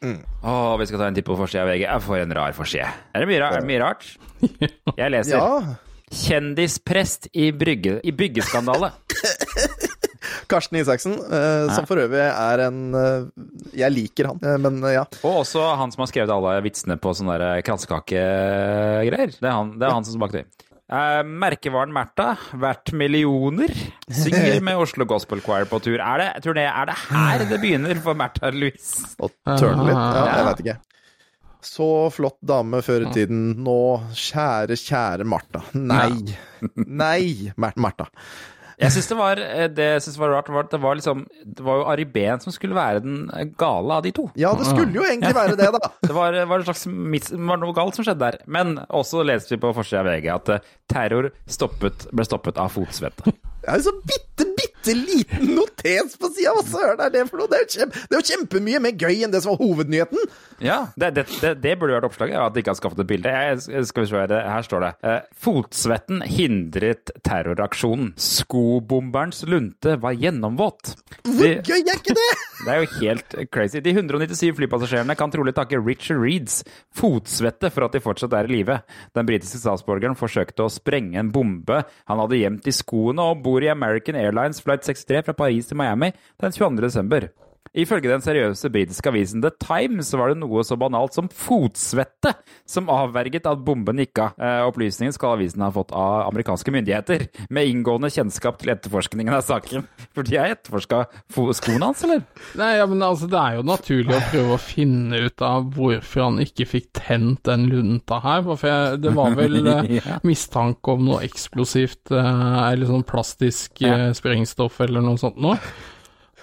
Åh, 0.00 0.76
vi 0.80 0.86
skal 0.88 0.98
ta 1.02 1.08
en 1.10 1.16
titt 1.18 1.26
på 1.28 1.34
forsida 1.36 1.66
av 1.66 1.68
VG. 1.74 1.84
Får 2.06 2.22
en 2.22 2.30
rar 2.38 2.54
forside. 2.56 2.88
Er 3.12 3.20
det 3.24 3.28
mye, 3.28 3.40
ra- 3.42 3.50
er 3.56 3.60
det 3.64 3.68
mye 3.68 3.82
rart? 3.82 4.06
Jeg 5.00 5.12
leser. 5.12 5.36
Ja. 5.36 5.74
Kjendisprest 6.10 7.28
i, 7.32 7.50
brygge, 7.52 8.00
i 8.04 8.12
byggeskandale. 8.12 8.90
Karsten 10.50 10.80
Isaksen, 10.80 11.12
eh, 11.12 11.70
som 11.74 11.86
for 11.86 12.00
øvrig 12.02 12.22
er 12.26 12.62
en 12.66 12.80
eh, 12.98 13.28
Jeg 13.78 13.94
liker 13.94 14.32
han, 14.32 14.40
eh, 14.42 14.56
men 14.62 14.80
eh, 14.84 14.96
ja. 14.96 15.04
Og 15.22 15.44
også 15.44 15.62
han 15.78 15.94
som 15.94 16.02
har 16.04 16.10
skrevet 16.10 16.32
alle 16.34 16.56
vitsene 16.66 16.98
på 17.00 17.12
sånne 17.16 17.38
der 17.40 17.62
kransekakegreier. 17.66 19.36
Det 19.38 19.46
er 19.46 19.54
han, 19.54 19.76
det 19.78 19.86
er 19.86 19.94
han 19.94 20.06
som 20.06 20.16
står 20.16 20.24
bak 20.24 20.34
det. 20.34 20.44
Eh, 20.90 21.22
merkevaren 21.22 21.92
Märtha, 21.94 22.32
verdt 22.58 22.90
millioner, 22.98 23.70
synger 24.10 24.58
med 24.66 24.82
Oslo 24.82 25.06
Gospel 25.06 25.42
Choir 25.44 25.68
på 25.70 25.78
tur. 25.84 26.00
Er 26.02 26.18
det, 26.24 26.28
jeg 26.34 26.46
tror 26.48 26.58
det, 26.58 26.66
er 26.66 26.90
det 26.90 26.96
her 27.06 27.44
det 27.52 27.60
begynner 27.62 28.02
for 28.02 28.18
Märtha 28.18 28.50
Louise? 28.50 29.12
Og 29.22 29.30
tørne 29.46 29.86
litt. 29.86 29.94
Ja, 29.94 30.24
jeg 30.34 30.48
vet 30.50 30.64
ikke. 30.66 30.78
Så 31.64 31.86
flott 32.14 32.38
dame 32.46 32.80
før 32.84 33.08
i 33.08 33.12
tiden. 33.14 33.42
Nå, 33.64 33.78
kjære, 34.16 34.78
kjære 34.80 35.26
Martha. 35.28 35.62
Nei. 35.76 36.36
Nei, 37.02 37.50
Mar- 37.60 37.76
Martha. 37.80 38.08
Jeg 38.80 38.94
syns 38.94 39.10
det 39.10 39.16
var 39.18 39.40
eh, 39.44 39.66
det 39.76 39.88
synes 40.00 40.16
var 40.16 40.30
rart, 40.32 40.46
var 40.48 40.64
det 40.72 40.78
var 40.80 40.96
liksom 40.96 41.26
Det 41.44 41.60
var 41.66 41.82
jo 41.82 41.84
Ari 41.92 42.06
Behn 42.08 42.40
som 42.40 42.54
skulle 42.54 42.72
være 42.72 43.02
den 43.04 43.52
gale 43.60 43.98
av 43.98 44.06
de 44.06 44.12
to. 44.16 44.24
Ja, 44.40 44.54
det 44.56 44.70
skulle 44.70 44.96
jo 44.96 45.04
egentlig 45.04 45.34
være 45.36 45.58
det, 45.58 45.68
da. 45.76 45.90
Det 46.08 46.16
var, 46.16 46.38
var, 46.48 46.62
en 46.62 46.64
slags, 46.70 46.86
var 47.50 47.60
noe 47.60 47.76
galt 47.76 47.98
som 47.98 48.06
skjedde 48.06 48.24
der. 48.24 48.38
Men 48.48 48.78
også 48.88 49.20
leste 49.28 49.52
vi 49.52 49.60
på 49.60 49.74
forsida 49.76 50.00
av 50.00 50.08
VG 50.08 50.30
at 50.32 50.52
eh, 50.56 50.64
terror 50.88 51.28
stoppet, 51.44 52.08
ble 52.16 52.24
stoppet 52.24 52.56
av 52.62 52.72
fotsvette. 52.72 53.36
Det 53.60 53.68
er 53.68 53.82
jo 53.82 53.90
så 53.90 53.96
bitte, 54.00 54.48
bitte 54.56 54.69
liten 54.86 55.54
notes 55.56 56.16
på 56.20 56.30
sida! 56.34 56.54
Hva 56.56 56.64
søren 56.66 57.02
er 57.04 57.12
det 57.14 57.26
for 57.28 57.42
noe? 57.42 57.50
Det 57.50 57.58
er, 57.58 57.66
jo 57.66 57.80
kjempe, 57.80 58.04
det 58.06 58.16
er 58.16 58.22
jo 58.22 58.28
kjempemye 58.30 58.82
mer 58.86 58.94
gøy 58.96 59.24
enn 59.26 59.34
det 59.34 59.42
som 59.44 59.54
var 59.54 59.60
hovednyheten! 59.64 60.30
Ja, 60.60 60.78
det, 61.00 61.12
det, 61.16 61.24
det, 61.40 61.54
det 61.62 61.74
burde 61.80 61.96
vært 61.96 62.08
oppslaget, 62.10 62.36
at 62.40 62.54
de 62.54 62.62
ikke 62.62 62.74
har 62.74 62.80
skaffet 62.80 63.02
et 63.04 63.08
bilde. 63.08 63.32
Jeg, 63.32 63.84
skal 63.88 64.04
vi 64.04 64.10
se, 64.10 64.20
her, 64.20 64.34
her 64.54 64.66
står 64.66 64.84
det. 64.84 64.90
Eh, 65.08 65.20
fotsvetten 65.46 66.24
hindret 66.28 67.12
terroraksjonen. 67.24 68.12
Skobomberens 68.20 69.44
lunte 69.48 69.96
var 70.02 70.16
gjennomvåt. 70.20 70.94
Hvor 71.24 71.40
De, 71.40 71.52
gøy 71.64 71.80
er 71.80 72.00
ikke 72.00 72.16
det?! 72.18 72.28
det 72.64 72.74
er 72.74 72.82
jo 72.82 72.90
helt 73.00 73.38
crazy. 73.54 73.80
De 73.84 73.94
197 73.96 74.52
flypassasjerene 74.58 75.16
kan 75.18 75.32
trolig 75.32 75.54
takke 75.56 75.80
Richard 75.80 76.20
Reeds 76.20 76.60
fotsvette 76.96 77.70
for 77.72 77.86
at 77.86 77.96
de 77.96 78.04
fortsatt 78.04 78.36
er 78.36 78.48
i 78.50 78.58
live. 78.58 78.80
Den 79.16 79.28
britiske 79.28 79.62
statsborgeren 79.62 80.18
forsøkte 80.18 80.66
å 80.66 80.72
sprenge 80.72 81.20
en 81.20 81.32
bombe 81.32 81.80
han 82.10 82.20
hadde 82.20 82.40
gjemt 82.40 82.68
i 82.68 82.74
skoene, 82.74 83.24
og 83.32 83.42
bor 83.44 83.64
i 83.64 83.70
American 83.72 84.18
Airlines 84.20 84.60
flight 84.70 84.86
63 84.86 85.26
fra 85.26 85.32
Paris 85.32 85.66
til 85.66 85.76
Miami 85.76 86.12
den 86.40 86.52
22. 86.52 87.49
Ifølge 87.70 88.10
den 88.10 88.22
seriøse 88.24 88.66
britiske 88.74 89.06
avisen 89.12 89.44
The 89.44 89.52
Times 89.62 90.08
var 90.18 90.32
det 90.32 90.40
noe 90.40 90.62
så 90.66 90.74
banalt 90.80 91.14
som 91.14 91.28
fotsvette 91.30 92.32
som 92.66 92.88
avverget 92.90 93.46
at 93.46 93.60
bomben 93.62 94.00
gikk 94.02 94.18
av. 94.24 94.32
Eh, 94.42 94.62
opplysningen 94.66 95.14
skal 95.14 95.36
avisen 95.36 95.62
ha 95.62 95.68
fått 95.74 95.92
av 95.94 96.24
amerikanske 96.32 96.74
myndigheter, 96.74 97.28
med 97.54 97.70
inngående 97.70 98.10
kjennskap 98.10 98.58
til 98.58 98.72
etterforskningen 98.74 99.36
av 99.36 99.44
saken. 99.46 99.86
For 100.16 100.26
de 100.26 100.40
har 100.40 100.56
etterforska 100.56 101.04
skoene 101.60 101.92
hans, 101.92 102.02
eller? 102.08 102.24
Nei, 102.58 102.72
ja, 102.80 102.88
men 102.90 103.06
altså, 103.06 103.30
det 103.30 103.38
er 103.38 103.60
jo 103.60 103.68
naturlig 103.70 104.18
å 104.18 104.24
prøve 104.32 104.56
å 104.56 104.60
finne 104.64 105.22
ut 105.28 105.46
av 105.46 105.70
hvorfor 105.76 106.26
han 106.26 106.42
ikke 106.42 106.66
fikk 106.72 106.90
tent 106.98 107.44
den 107.46 107.68
lunta 107.70 108.18
her. 108.26 108.42
For 108.50 108.66
jeg, 108.66 108.98
det 109.06 109.14
var 109.14 109.38
vel 109.38 109.60
eh, 109.76 109.94
Ja. 110.00 110.18
mistanke 110.26 110.96
om 110.96 111.06
noe 111.06 111.22
eksplosivt, 111.26 112.10
eh, 112.10 112.60
eller 112.66 112.90
sånn 112.90 113.06
plastisk 113.06 113.78
ja. 113.86 114.10
sprengstoff 114.16 114.82
eller 114.82 115.06
noe 115.06 115.22
sånt 115.22 115.38
noe. 115.38 115.60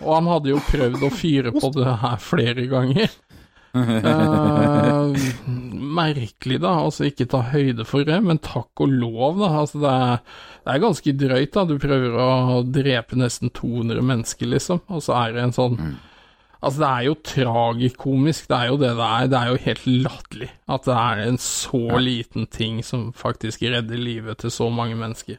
Og 0.04 0.12
han 0.14 0.28
hadde 0.30 0.52
jo 0.54 0.66
prøvd 0.68 1.08
å 1.08 1.14
fyre 1.14 1.54
på 1.56 1.72
det 1.76 1.95
her 2.04 2.20
flere 2.22 2.68
ganger. 2.70 3.16
Eh, 3.78 5.16
merkelig, 5.98 6.60
da. 6.64 6.74
Altså 6.86 7.08
ikke 7.08 7.28
ta 7.30 7.43
høyde 7.52 7.86
for 7.88 8.08
det, 8.08 8.18
men 8.26 8.41
takk 8.43 8.84
og 8.84 8.93
lov, 8.93 9.41
da. 9.41 9.52
Altså 9.64 9.82
det 9.84 9.93
er, 9.93 10.22
det 10.66 10.74
er 10.76 10.84
ganske 10.84 11.16
drøyt, 11.24 11.54
da. 11.56 11.66
Du 11.70 11.76
prøver 11.82 12.20
å 12.22 12.62
drepe 12.66 13.20
nesten 13.20 13.54
200 13.54 14.06
mennesker, 14.06 14.50
liksom, 14.54 14.84
og 14.88 15.04
så 15.06 15.18
er 15.24 15.36
det 15.38 15.48
en 15.48 15.58
sånn 15.58 15.82
Altså, 16.58 16.80
det 16.82 16.88
er 16.89 17.04
jo 17.06 17.12
tragikomisk, 17.22 18.48
det 18.50 18.58
er 18.58 18.70
jo 18.72 18.78
det 18.82 18.89
det 18.98 19.08
er. 19.08 19.28
Det 19.30 19.38
er 19.39 19.52
jo 19.52 19.60
helt 19.62 19.84
latterlig 20.08 20.48
at 20.74 20.88
det 20.88 20.95
er 20.98 21.20
en 21.28 21.38
så 21.38 22.00
liten 22.02 22.48
ting 22.50 22.80
som 22.82 23.12
faktisk 23.14 23.62
redder 23.62 24.02
livet 24.02 24.41
til 24.41 24.50
så 24.56 24.72
mange 24.74 24.98
mennesker. 24.98 25.38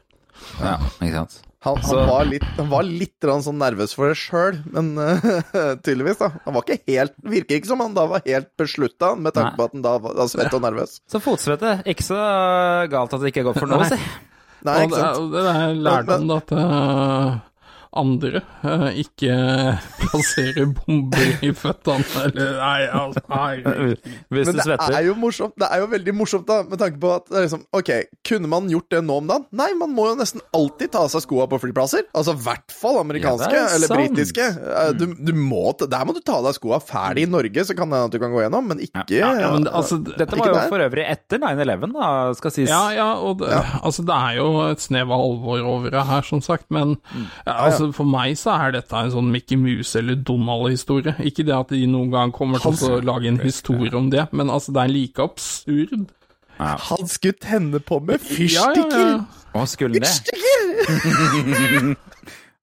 Ja, 0.59 0.75
ikke 0.99 1.15
sant. 1.15 1.39
Han, 1.59 1.75
han, 1.83 2.05
var 2.07 2.27
litt, 2.29 2.45
han 2.55 2.69
var 2.71 2.85
litt 2.87 3.25
sånn 3.43 3.57
nervøs 3.59 3.91
for 3.91 4.07
det 4.07 4.15
sjøl, 4.15 4.61
men 4.71 4.93
uh, 4.95 5.25
tydeligvis, 5.83 6.21
da. 6.21 6.29
Han 6.45 6.55
var 6.55 6.63
ikke 6.63 6.93
helt 6.93 7.17
Virker 7.19 7.59
ikke 7.59 7.71
som 7.73 7.83
han 7.83 7.97
da 7.97 8.05
var 8.07 8.23
helt 8.23 8.47
beslutta, 8.59 9.11
med 9.19 9.35
tanke 9.35 9.59
på 9.59 9.67
at 9.67 9.75
han 9.75 9.83
da 9.83 9.97
var 9.99 10.15
da 10.15 10.27
svett 10.31 10.55
og 10.55 10.63
nervøs. 10.63 11.01
Så 11.11 11.19
fotsvette, 11.23 11.81
ikke 11.91 12.07
så 12.07 12.19
galt 12.91 13.11
at 13.11 13.19
det 13.19 13.33
ikke 13.33 13.43
er 13.43 13.49
godt 13.49 13.59
for 13.59 13.73
noe, 13.73 13.89
si. 13.91 13.99
Nei, 14.67 14.77
ikke 14.87 15.01
sant? 15.01 15.19
Og 15.19 15.35
det 15.35 15.43
er 15.51 15.75
lærdom 15.83 16.31
da, 16.31 16.39
at 16.39 16.55
eh, 16.55 17.35
andre 17.97 18.41
eh, 18.63 18.99
ikke 19.01 19.33
plasserer 19.99 20.67
bomber 20.77 21.31
i 21.45 21.49
føttene, 21.57 22.05
eller 22.27 22.51
Nei, 22.59 22.81
altså. 22.93 23.23
Hvis 24.29 24.49
Men 24.49 24.59
det 24.59 24.65
svetter. 24.65 24.93
er 24.99 25.05
jo 25.07 25.15
morsomt. 25.17 25.55
Det 25.59 25.69
er 25.73 25.81
jo 25.81 25.87
veldig 25.91 26.13
morsomt, 26.17 26.45
da, 26.49 26.59
med 26.69 26.79
tanke 26.81 26.99
på 27.01 27.11
at 27.15 27.25
det 27.31 27.39
er 27.39 27.45
liksom 27.47 27.63
Ok, 27.79 27.89
kunne 28.29 28.49
man 28.51 28.69
gjort 28.71 28.89
det 28.93 29.01
nå 29.07 29.17
om 29.23 29.29
dagen? 29.29 29.47
Nei, 29.57 29.69
man 29.79 29.93
må 29.95 30.05
jo 30.11 30.17
nesten 30.19 30.43
alltid 30.55 30.91
ta 30.93 31.03
av 31.07 31.11
seg 31.13 31.23
skoa 31.25 31.47
på 31.49 31.59
flyplasser. 31.63 32.05
Altså 32.13 32.35
i 32.37 32.43
hvert 32.45 32.75
fall 32.75 32.99
amerikanske, 33.01 33.49
Ja, 33.55 33.65
er 33.69 33.75
eller 33.79 33.93
britiske. 33.95 34.45
Eh, 34.45 34.91
Du, 34.99 35.05
du 35.15 35.33
må, 35.37 35.71
der 35.81 36.05
må 36.07 36.13
du 36.17 36.21
ta 36.25 36.37
av 36.39 36.47
deg 36.49 36.57
skoa 36.59 36.79
ferdig 36.83 37.25
i 37.27 37.31
Norge, 37.31 37.65
så 37.65 37.75
kan 37.77 37.89
det 37.89 37.99
hende 37.99 38.09
at 38.11 38.15
du 38.15 38.19
kan 38.21 38.33
gå 38.33 38.43
gjennom, 38.45 38.69
men 38.69 38.81
ikke 38.85 39.05
Ja, 39.17 39.33
men 39.55 39.65
altså, 39.69 39.99
Dette 40.03 40.29
Ikke 40.37 40.43
var 40.45 40.53
jo 40.53 40.57
der. 40.59 40.69
for 40.71 40.85
øvrig 40.85 41.05
etter 41.09 41.41
9-11, 41.41 41.93
da, 41.97 42.09
skal 42.37 42.53
sies. 42.55 42.69
Ja, 42.69 42.83
ja, 42.95 43.09
og 43.17 43.39
det, 43.41 43.49
altså, 43.81 44.05
det 44.05 44.15
er 44.15 44.37
jo 44.39 44.47
et 44.69 44.81
snev 44.83 45.09
av 45.13 45.25
alvor 45.25 45.65
over 45.73 45.93
det 45.93 46.05
her, 46.09 46.25
som 46.27 46.41
sagt, 46.45 46.67
men 46.73 46.95
ja, 47.45 47.55
altså, 47.79 47.95
for 47.95 48.09
meg 48.09 48.35
så 48.39 48.51
er 48.57 48.73
dette 48.75 48.95
en 48.99 49.11
sånn 49.13 49.31
Mickey 49.31 49.57
Mouse 49.59 49.99
eller 49.99 50.15
Donald-historie. 50.15 51.15
Ikke 51.25 51.45
det 51.47 51.55
at 51.55 51.71
de 51.73 51.85
noen 51.87 52.11
gang 52.11 52.33
kommer 52.35 52.59
til 52.59 52.75
å 52.91 52.99
lage 53.05 53.29
en 53.31 53.39
historie 53.43 53.95
om 53.95 54.09
det, 54.11 54.27
men 54.35 54.49
altså, 54.51 54.73
det 54.75 54.83
er 54.83 54.93
like 54.93 55.23
absurd. 55.23 56.09
Han 56.59 57.07
skulle 57.07 57.39
tenne 57.39 57.79
på 57.79 58.01
med 58.03 58.19
Ja, 58.19 58.27
ja, 58.27 58.35
fyrstikker! 58.35 59.05
ja. 59.15 59.19
Å, 59.55 59.63
skulle 59.65 60.01
det? 60.03 60.11
Fyrstikker! 60.11 61.95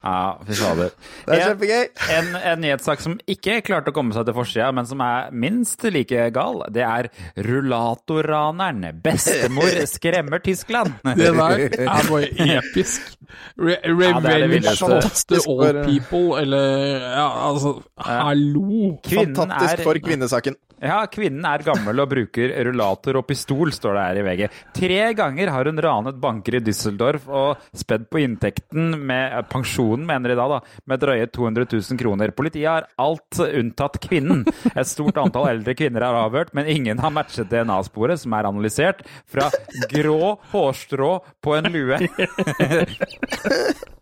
Ja, 0.06 0.36
fy 0.46 0.54
fader. 0.54 0.90
Det 1.26 1.34
er 1.34 1.40
En- 1.40 1.46
kjempegøy. 1.48 1.88
En, 2.14 2.28
en 2.52 2.60
nyhetssak 2.62 3.00
som 3.02 3.16
ikke 3.26 3.56
klarte 3.66 3.90
å 3.90 3.94
komme 3.96 4.14
seg 4.14 4.26
til 4.28 4.36
forsida, 4.36 4.68
men 4.76 4.86
som 4.86 5.00
er 5.02 5.32
minst 5.34 5.82
like 5.90 6.28
gal, 6.36 6.60
det 6.70 6.84
er 6.86 7.08
rullatorraneren. 7.42 8.84
Bestemor 9.02 9.72
skremmer 9.96 10.38
Tyskland. 10.44 10.94
Det 11.16 11.32
der 11.34 11.64
er 11.82 12.06
bare 12.10 12.30
episk. 12.60 13.16
Re 13.58 13.76
Revenge 13.82 14.62
the 14.62 14.76
Fantastisk 14.78 15.48
old 15.50 15.82
people, 15.88 16.38
eller 16.40 17.00
Ja, 17.02 17.26
altså, 17.50 17.74
hallo. 17.98 18.96
Kvinnen 19.04 19.34
Fantastisk 19.36 19.80
er- 19.80 19.84
for 19.88 19.98
kvinnesaken. 20.06 20.56
Ja, 20.76 20.98
kvinnen 21.08 21.44
er 21.48 21.62
gammel 21.64 22.02
og 22.02 22.10
bruker 22.10 22.52
rullator 22.66 23.16
og 23.16 23.24
pistol, 23.30 23.70
står 23.72 23.96
det 23.96 24.02
her 24.04 24.18
i 24.20 24.24
VG. 24.26 24.42
Tre 24.76 24.98
ganger 25.16 25.48
har 25.54 25.70
hun 25.70 25.80
ranet 25.80 26.18
banker 26.20 26.58
i 26.58 26.60
Düsseldorf 26.64 27.30
og 27.32 27.62
spedd 27.72 28.04
på 28.12 28.20
inntekten 28.20 28.92
med 29.08 29.38
eh, 29.38 29.44
pensjonen, 29.48 30.04
mener 30.08 30.34
de 30.34 30.36
da, 30.36 30.46
da, 30.52 30.58
med 30.84 31.00
drøye 31.00 31.30
200 31.32 31.68
000 31.72 32.00
kroner. 32.02 32.34
Politiet 32.36 32.68
har 32.68 32.88
alt 33.00 33.40
unntatt 33.46 33.96
kvinnen. 34.04 34.44
Et 34.74 34.88
stort 34.88 35.16
antall 35.22 35.48
eldre 35.54 35.72
kvinner 35.78 36.04
er 36.04 36.18
avhørt, 36.20 36.52
men 36.56 36.68
ingen 36.68 37.00
har 37.00 37.14
matchet 37.14 37.48
DNA-sporet, 37.48 38.20
som 38.20 38.36
er 38.36 38.50
analysert, 38.50 39.00
fra 39.32 39.48
grå 39.94 40.36
hårstrå 40.52 41.12
på 41.40 41.56
en 41.56 41.70
lue. 41.72 42.02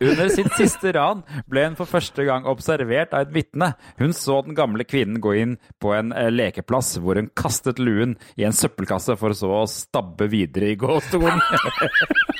Under 0.04 0.28
sitt 0.28 0.50
siste 0.58 0.90
ran 0.96 1.22
ble 1.46 1.68
hun 1.68 1.78
for 1.78 1.88
første 1.88 2.26
gang 2.26 2.50
observert 2.50 3.14
av 3.14 3.28
et 3.28 3.34
vitne. 3.36 3.70
Hun 4.02 4.12
så 4.16 4.40
den 4.42 4.58
gamle 4.58 4.84
kvinnen 4.88 5.22
gå 5.22 5.38
inn 5.38 5.54
på 5.78 5.94
en 5.94 6.10
eh, 6.12 6.32
lekeplass 6.64 6.98
hvor 7.00 7.16
hun 7.16 7.30
kastet 7.36 7.78
luen 7.78 8.16
i 8.36 8.44
en 8.44 8.52
søppelkasse 8.52 9.16
for 9.18 9.34
så 9.34 9.50
å 9.62 9.66
stabbe 9.68 10.28
videre 10.28 10.72
i 10.72 10.76
gåstolen. 10.76 11.40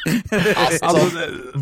Altså, 0.05 1.01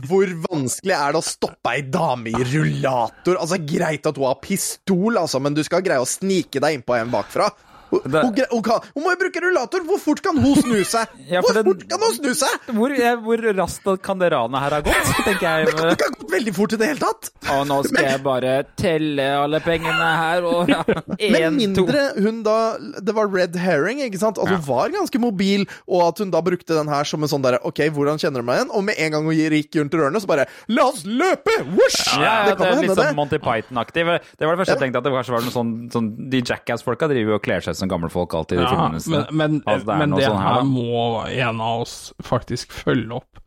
hvor 0.08 0.26
vanskelig 0.48 0.94
er 0.96 1.12
det 1.14 1.20
å 1.20 1.22
stoppe 1.22 1.70
ei 1.76 1.84
dame 1.86 2.32
i 2.32 2.40
rullator? 2.42 3.36
Altså, 3.38 3.60
Greit 3.62 4.08
at 4.08 4.18
hun 4.18 4.26
har 4.26 4.40
pistol, 4.42 5.14
altså, 5.20 5.38
men 5.38 5.54
du 5.54 5.62
skal 5.62 5.84
greie 5.86 6.02
å 6.02 6.08
snike 6.08 6.58
deg 6.58 6.80
innpå 6.80 6.96
en 6.98 7.12
bakfra. 7.12 7.52
Hun, 7.92 8.00
Det- 8.08 8.22
hun, 8.24 8.34
hun, 8.50 8.62
kan, 8.64 8.80
hun 8.96 9.04
må 9.04 9.12
jo 9.14 9.18
bruke 9.20 9.42
rullator! 9.44 9.84
Hvor 9.86 10.00
fort 10.00 10.22
kan 10.24 10.38
hun 10.40 10.56
snu 10.58 10.78
seg? 10.88 11.12
Ja, 11.32 11.42
Hvor 11.44 11.54
den- 11.58 11.68
fort 11.68 11.82
kan 11.90 12.00
hun 12.02 12.14
snu 12.16 12.30
seg? 12.34 12.66
Hvor, 12.72 12.92
eh, 12.96 13.16
hvor 13.22 13.42
raskt 13.60 13.88
kan 14.02 14.18
det 14.22 14.32
ranet 14.32 14.62
her 14.64 14.76
ha 14.78 14.80
gått, 14.86 15.12
tenker 15.26 15.44
jeg. 15.46 15.66
Det 15.68 15.76
kan 15.76 15.90
ha 15.92 15.96
gått 16.16 16.32
veldig 16.32 16.54
fort 16.56 16.72
i 16.72 16.80
det 16.80 16.88
hele 16.92 17.02
tatt! 17.04 17.30
Og 17.52 17.66
nå 17.68 17.78
skal 17.86 18.08
jeg 18.08 18.22
bare 18.24 18.54
telle 18.80 19.26
alle 19.42 19.60
pengene 19.64 20.08
her, 20.22 20.46
og 20.48 20.68
ja, 20.72 20.80
Med 20.88 21.40
en, 21.46 21.58
to 21.76 21.84
mindre 21.84 22.02
hun 22.22 22.42
da 22.46 22.56
Det 23.04 23.14
var 23.16 23.28
red 23.32 23.56
herring, 23.60 24.00
ikke 24.06 24.20
sant? 24.22 24.40
At 24.40 24.48
hun 24.50 24.62
var 24.66 24.92
ganske 24.94 25.20
mobil, 25.22 25.66
og 25.86 26.06
at 26.08 26.22
hun 26.24 26.32
da 26.32 26.40
brukte 26.44 26.76
den 26.78 26.88
her 26.90 27.04
som 27.08 27.22
en 27.24 27.30
sånn 27.30 27.44
derre 27.44 27.60
OK, 27.68 27.82
hvordan 27.92 28.20
kjenner 28.22 28.40
du 28.42 28.48
meg 28.48 28.62
igjen? 28.62 28.72
Og 28.72 28.84
med 28.88 28.96
en 29.02 29.12
gang 29.16 29.28
hun 29.28 29.36
gikk 29.36 29.76
rundt 29.80 29.94
rørene, 29.98 30.22
så 30.22 30.30
bare 30.30 30.48
La 30.72 30.88
oss 30.88 31.04
løpe! 31.06 31.58
Whoosh! 31.74 32.16
Ja, 32.22 32.32
det 32.48 32.56
kan 32.56 32.66
det 32.70 32.78
er 32.78 32.86
litt 32.88 32.96
sånn. 32.98 33.16
Monty 33.18 33.38
Python-aktig. 33.42 34.06
Det 34.06 34.46
var 34.48 34.54
det 34.56 34.60
første 34.62 34.76
jeg 34.76 34.82
tenkte, 34.86 35.02
at 35.02 35.06
det 35.08 35.12
kanskje 35.14 35.34
var 35.36 35.44
noe 35.46 35.54
sånn, 35.54 35.72
sånn 35.92 36.08
De 36.32 36.40
Jackass-folka 36.42 37.08
driver 37.10 37.34
jo 37.34 37.38
og 37.40 37.44
kler 37.44 37.64
seg 37.64 37.76
som 37.82 37.90
gamle 37.90 38.10
folk 38.12 38.34
alltid 38.38 38.60
i 38.60 38.62
Ja, 38.62 38.70
filmene 38.72 39.00
sine. 39.02 39.24
men, 39.30 39.38
men, 39.40 39.62
Altså, 39.66 39.86
det 39.90 39.98
men 40.02 40.16
det 40.16 40.26
her, 40.28 40.38
her 40.46 40.66
må 40.68 41.26
en 41.26 41.60
av 41.60 41.82
oss 41.84 41.96
faktisk 42.24 42.72
følge 42.72 43.18
opp 43.20 43.42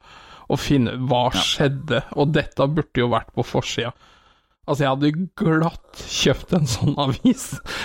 og 0.46 0.60
finne 0.62 0.94
hva 1.10 1.24
skjedde, 1.34 2.04
og 2.14 2.36
dette 2.36 2.68
burde 2.70 3.02
jo 3.02 3.08
vært 3.10 3.32
på 3.34 3.42
forsida. 3.48 3.96
Altså, 4.66 4.82
jeg 4.84 4.93
hadde 4.95 5.26
glatt 5.38 6.05
kjøpt 6.09 6.53
en 6.57 6.70
sånn 6.70 6.95
avis 7.01 7.43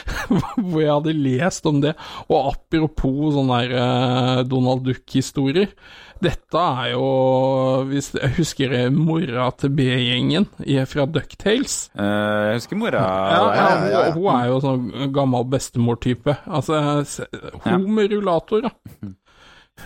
hvor 0.31 0.81
jeg 0.81 0.93
hadde 0.95 1.17
lest 1.17 1.67
om 1.69 1.83
det. 1.85 1.93
Og 2.29 2.55
apropos 2.55 3.35
sånne 3.37 3.59
der 3.67 3.75
eh, 3.83 4.45
Donald 4.49 4.87
Duck-historier. 4.89 5.75
Dette 6.21 6.61
er 6.61 6.91
jo 6.93 7.05
hvis 7.89 8.11
Jeg 8.13 8.35
husker 8.37 8.73
mora 8.93 9.47
til 9.57 9.73
B-gjengen 9.73 10.49
fra 10.89 11.07
Ducktales. 11.09 11.77
Eh, 11.97 12.49
jeg 12.51 12.59
husker 12.61 12.81
mora 12.81 13.05
Ja, 13.05 13.39
ja, 13.39 13.47
ja, 13.55 13.89
ja. 13.91 14.03
Hun, 14.13 14.21
hun 14.27 14.35
er 14.35 14.51
jo 14.51 14.59
sånn 14.65 15.13
gammel 15.17 15.49
bestemor-type. 15.53 16.37
Altså, 16.49 16.81
hun 17.65 17.89
med 17.97 18.13
rullator, 18.17 18.69
da. 18.69 18.75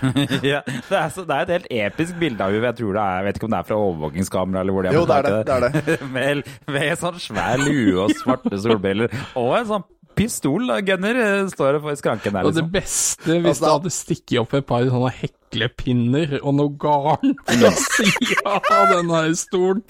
ja, 0.53 0.61
det, 0.67 0.99
er 0.99 1.09
så, 1.15 1.25
det 1.29 1.37
er 1.37 1.47
et 1.47 1.55
helt 1.55 1.69
episk 1.71 2.19
bilde 2.21 2.45
av 2.45 2.55
henne. 2.55 2.71
Jeg 2.71 2.79
tror 2.81 2.97
det 2.97 3.03
er, 3.05 3.17
jeg 3.19 3.27
vet 3.29 3.41
ikke 3.41 3.49
om 3.49 3.55
det 3.55 3.61
er 3.61 3.69
fra 3.71 3.81
overvåkingskamera 3.87 4.63
eller 4.65 4.77
hvor 4.77 4.87
de 4.87 4.93
har 4.93 4.99
Jo, 4.99 5.05
det 5.09 5.17
er 5.17 5.29
det, 5.29 5.75
det 5.89 5.97
er 6.01 6.13
med, 6.15 6.55
med 6.77 6.95
sånn 7.01 7.21
svær 7.23 7.63
lue 7.63 8.07
og 8.07 8.15
svarte 8.21 8.61
solbriller. 8.65 9.15
Og 9.41 9.53
en 9.59 9.69
sånn 9.73 9.87
pistolgunner 10.17 11.17
eh, 11.25 11.47
står 11.53 11.77
det 11.77 11.81
for 11.85 11.95
skranken 12.01 12.33
der, 12.37 12.45
Og 12.47 12.55
det 12.55 12.63
liksom. 12.65 12.73
beste 12.75 13.39
hvis 13.41 13.51
Altså- 13.55 13.65
det 13.65 13.73
hadde 13.75 13.91
stikket 13.95 14.39
opp 14.41 14.55
et 14.55 14.67
par 14.67 14.83
sånne 14.89 15.11
heklepinner 15.19 16.35
og 16.43 16.55
noe 16.59 16.73
garn 16.81 17.35
fra 17.47 17.71
sida 17.79 18.55
av 18.59 18.85
denne 18.95 19.21
stolen. 19.39 19.83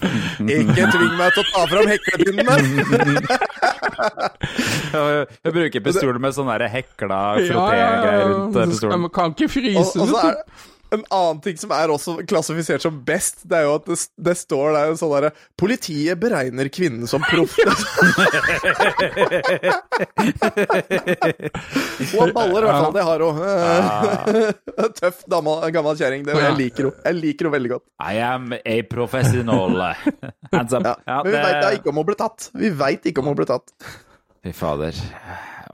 Ikke 0.45 0.89
tving 0.93 1.17
meg 1.19 1.33
til 1.33 1.43
å 1.43 1.49
ta 1.53 1.63
fram 1.73 1.87
heklepinnene! 1.93 2.55
Jeg 4.95 5.53
bruker 5.55 5.83
pistol 5.85 6.19
med 6.23 6.35
sånn 6.37 6.51
hekla 6.71 7.21
Ja, 7.41 7.49
rundt 7.49 7.49
pistolen. 7.49 7.79
Ja, 7.79 7.89
ja. 8.05 8.29
rundt 8.35 8.55
eh, 8.59 9.11
kan 9.15 9.35
ikke 9.35 9.49
fryse 9.51 10.09
det. 10.13 10.35
En 10.97 11.05
annen 11.15 11.41
ting 11.45 11.59
som 11.61 11.73
er 11.77 11.93
også 11.93 12.17
klassifisert 12.29 12.83
som 12.85 13.01
best, 13.07 13.43
det 13.49 13.59
er 13.61 13.67
jo 13.69 13.75
at 13.79 13.87
det, 13.91 13.99
det 14.29 14.37
står 14.39 14.75
der 14.77 14.95
sånn 15.01 15.13
derre 15.15 15.31
Politiet 15.61 16.19
beregner 16.23 16.69
kvinnen 16.73 17.07
som 17.11 17.23
proff. 17.27 17.55
Hun 20.85 22.21
har 22.21 22.33
baller, 22.35 22.63
i 22.63 22.67
hvert 22.69 22.81
fall. 22.81 22.95
Det 22.95 23.05
har 23.07 23.25
hun. 23.25 23.39
Tøff 25.01 25.23
dama- 25.31 25.71
gammel 25.75 25.97
kjerring. 25.99 26.25
Jeg 26.29 26.57
liker 26.59 26.89
henne. 26.89 27.03
Jeg 27.07 27.19
liker 27.21 27.47
henne 27.49 27.57
veldig 27.57 27.73
godt. 27.75 27.85
I 28.03 28.21
am 28.25 28.53
a 28.59 28.77
professional. 28.91 29.79
Ja. 29.81 29.95
Men 30.55 31.31
vi 31.31 31.37
veit 31.39 31.79
ikke 31.79 31.93
om 31.93 32.01
hun 32.03 32.09
ble 32.11 32.19
tatt. 32.21 32.49
Vi 32.59 32.71
veit 32.79 33.09
ikke 33.11 33.23
om 33.25 33.33
hun 33.33 33.39
ble 33.39 33.49
tatt. 33.49 33.75
Fy 34.45 34.53
fader. 34.57 34.99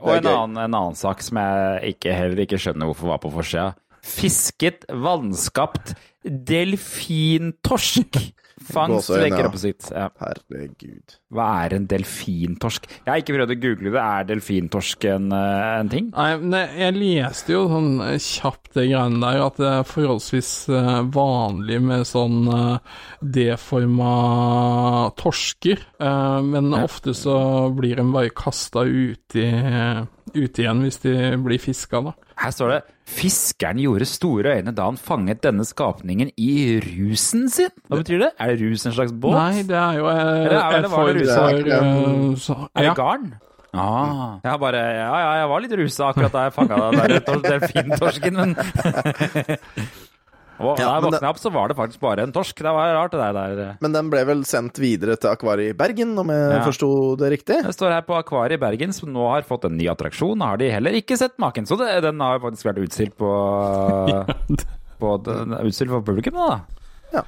Og 0.01 0.15
en 0.15 0.27
annen, 0.31 0.57
en 0.63 0.73
annen 0.73 0.97
sak 0.97 1.21
som 1.25 1.37
jeg 1.41 1.95
ikke, 1.95 2.13
heller 2.15 2.39
ikke 2.45 2.59
skjønner 2.61 2.89
hvorfor 2.89 3.11
var 3.13 3.19
på 3.21 3.31
forsida. 3.33 3.71
Fisket 4.01 4.85
vanskapt 4.89 5.93
delfintorsk. 6.25 8.17
Fangst 8.61 9.09
vekker 9.09 9.47
opp 9.47 9.55
oppsikt. 9.55 9.87
Ja. 9.89 10.03
Herregud. 10.21 11.15
Hva 11.33 11.45
er 11.65 11.73
en 11.79 11.87
delfintorsk? 11.89 12.85
Jeg 13.07 13.09
har 13.09 13.21
ikke 13.23 13.33
prøvd 13.33 13.53
å 13.55 13.57
google 13.63 13.89
det. 13.95 14.01
Er 14.03 14.27
delfintorsk 14.29 15.07
en, 15.09 15.31
eh, 15.33 15.79
en 15.79 15.89
ting? 15.89 16.11
Nei, 16.13 16.37
men 16.37 16.51
jeg- 16.77 16.93
leste 16.93 17.49
jo 17.55 17.67
sånn 17.67 17.97
kjapt 18.21 18.73
det 18.73 18.85
greiene 18.91 19.19
der, 19.19 19.41
at 19.47 19.57
det 19.57 19.65
er 19.65 19.83
forholdsvis 19.83 20.69
eh, 20.69 21.01
vanlig 21.09 21.81
med 21.81 22.05
sånn 22.05 22.47
eh, 22.53 22.77
deforma 23.23 25.11
torsker, 25.17 25.79
men 25.99 26.71
ofte 26.73 27.13
så 27.17 27.73
blir 27.75 27.95
de 27.95 28.03
bare 28.11 28.29
kasta 28.29 28.85
ut, 28.85 29.35
i- 30.35 30.43
ut 30.43 30.59
igjen 30.59 30.81
hvis 30.83 30.99
de 31.03 31.13
blir 31.43 31.59
fiska, 31.59 32.01
da. 32.03 32.13
Her 32.37 32.51
står 32.51 32.69
det 32.69 32.81
'Fiskeren 33.11 33.77
gjorde 33.81 34.05
store 34.07 34.55
øyne 34.57 34.73
da 34.73 34.83
han 34.85 34.95
fanget 34.97 35.41
denne 35.41 35.65
skapningen 35.67 36.31
i 36.37 36.79
rusen 36.79 37.47
sin'. 37.49 37.69
Hva 37.89 37.97
betyr 38.03 38.19
det? 38.19 38.31
Er 38.39 38.47
det 38.55 38.61
rus 38.61 38.85
en 38.85 38.93
slags 38.93 39.11
båt? 39.11 39.33
Nei, 39.35 39.63
det 39.63 39.75
er 39.75 39.93
jo 39.97 40.07
eh, 40.07 40.15
Eller, 40.15 40.51
eller 40.51 40.77
en 40.77 40.83
det 40.83 40.91
for 40.91 41.09
eh, 41.09 42.35
så, 42.37 42.69
Er 42.75 42.81
det 42.87 42.95
garn? 42.95 43.33
Ah. 43.73 44.39
Jeg 44.43 44.59
bare 44.59 44.75
Ja, 44.75 45.15
ja, 45.15 45.31
jeg 45.39 45.47
var 45.49 45.59
litt 45.61 45.71
rusa 45.79 46.09
akkurat 46.11 46.31
da 46.33 46.43
jeg 46.43 46.53
fanga 46.53 46.91
den 46.91 46.99
der 46.99 47.19
tor- 47.19 47.41
delfintorsken, 47.41 48.33
men 48.35 48.55
Og 50.61 50.77
da 50.77 50.83
Ja, 50.83 50.93
jeg 50.99 51.05
våkna 51.07 51.29
opp, 51.31 51.39
så 51.41 51.51
var 51.53 51.67
det 51.71 51.77
faktisk 51.77 51.99
bare 52.03 52.23
en 52.27 52.31
torsk. 52.35 52.55
Det 52.61 52.73
var 52.77 52.93
rart, 52.95 53.11
det 53.11 53.19
der. 53.19 53.55
der. 53.55 53.77
Men 53.81 53.91
den 53.97 54.09
ble 54.13 54.23
vel 54.29 54.43
sendt 54.47 54.77
videre 54.81 55.17
til 55.17 55.31
Akvariet 55.31 55.73
i 55.73 55.77
Bergen, 55.77 56.13
om 56.21 56.27
jeg 56.33 56.51
Ja. 56.53 56.63
forsto 56.65 56.91
det 57.17 57.31
riktig? 57.35 57.63
Det 57.65 57.73
står 57.75 57.91
her 57.97 58.01
på 58.07 58.17
Akvariet 58.17 58.59
i 58.59 58.61
Bergen, 58.61 58.93
som 58.93 59.11
nå 59.11 59.29
har 59.31 59.41
fått 59.43 59.65
en 59.65 59.77
ny 59.77 59.87
attraksjon. 59.91 60.39
Har 60.41 60.57
de 60.57 60.69
heller 60.69 60.91
ikke 60.91 61.17
sett 61.17 61.37
maken. 61.37 61.65
Så 61.67 61.77
det, 61.77 62.01
den 62.03 62.19
har 62.19 62.39
faktisk 62.39 62.65
vært 62.69 62.83
utstilt 62.85 63.17
på, 63.17 63.27
på 64.99 65.17
på, 65.23 65.33
Utstilt 65.65 65.89
for 65.89 66.01
publikum, 66.05 66.37
da. 66.37 66.59
Ja. 67.13 67.23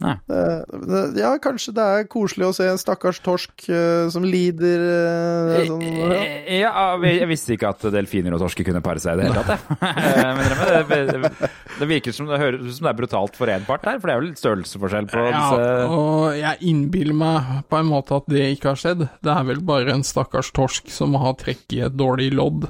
Det, 0.00 1.20
ja, 1.20 1.32
kanskje 1.42 1.74
det 1.76 1.84
er 1.84 2.06
koselig 2.10 2.48
å 2.48 2.54
se 2.56 2.66
en 2.68 2.80
stakkars 2.80 3.20
torsk 3.24 3.66
uh, 3.70 4.10
som 4.12 4.26
lider 4.26 4.82
uh, 4.82 5.60
sånn, 5.68 5.84
ja. 5.84 6.64
Ja, 6.64 6.84
jeg 7.04 7.28
visste 7.30 7.54
ikke 7.54 7.70
at 7.74 7.84
delfiner 7.94 8.36
og 8.36 8.42
torsker 8.42 8.66
kunne 8.66 8.82
pare 8.84 9.02
seg 9.02 9.16
i 9.16 9.22
det 9.22 9.28
hele 9.28 9.44
tatt, 9.44 9.68
jeg. 9.70 10.34
Men 10.38 10.88
det, 10.90 11.00
det, 11.10 11.50
det 11.80 11.88
virker 11.90 12.16
som 12.16 12.28
det 12.30 12.40
høres 12.42 12.64
ut 12.64 12.78
som 12.78 12.88
det 12.88 12.92
er 12.92 12.98
brutalt 12.98 13.38
for 13.38 13.52
én 13.52 13.66
part 13.66 13.86
her, 13.88 14.00
for 14.00 14.10
det 14.10 14.14
er 14.16 14.20
jo 14.20 14.28
litt 14.28 14.42
størrelsesforskjell 14.42 15.10
på 15.12 15.24
Ja, 15.24 15.32
disse 15.34 15.70
og 15.94 16.38
jeg 16.38 16.70
innbiller 16.70 17.18
meg 17.18 17.52
på 17.70 17.78
en 17.80 17.90
måte 17.90 18.18
at 18.18 18.28
det 18.30 18.44
ikke 18.54 18.72
har 18.72 18.80
skjedd. 18.80 19.06
Det 19.24 19.32
er 19.32 19.46
vel 19.48 19.62
bare 19.66 19.94
en 19.94 20.04
stakkars 20.06 20.50
torsk 20.56 20.90
som 20.92 21.14
har 21.20 21.36
trekk 21.40 21.76
i 21.76 21.82
et 21.86 21.96
dårlig 21.96 22.30
lodd 22.34 22.66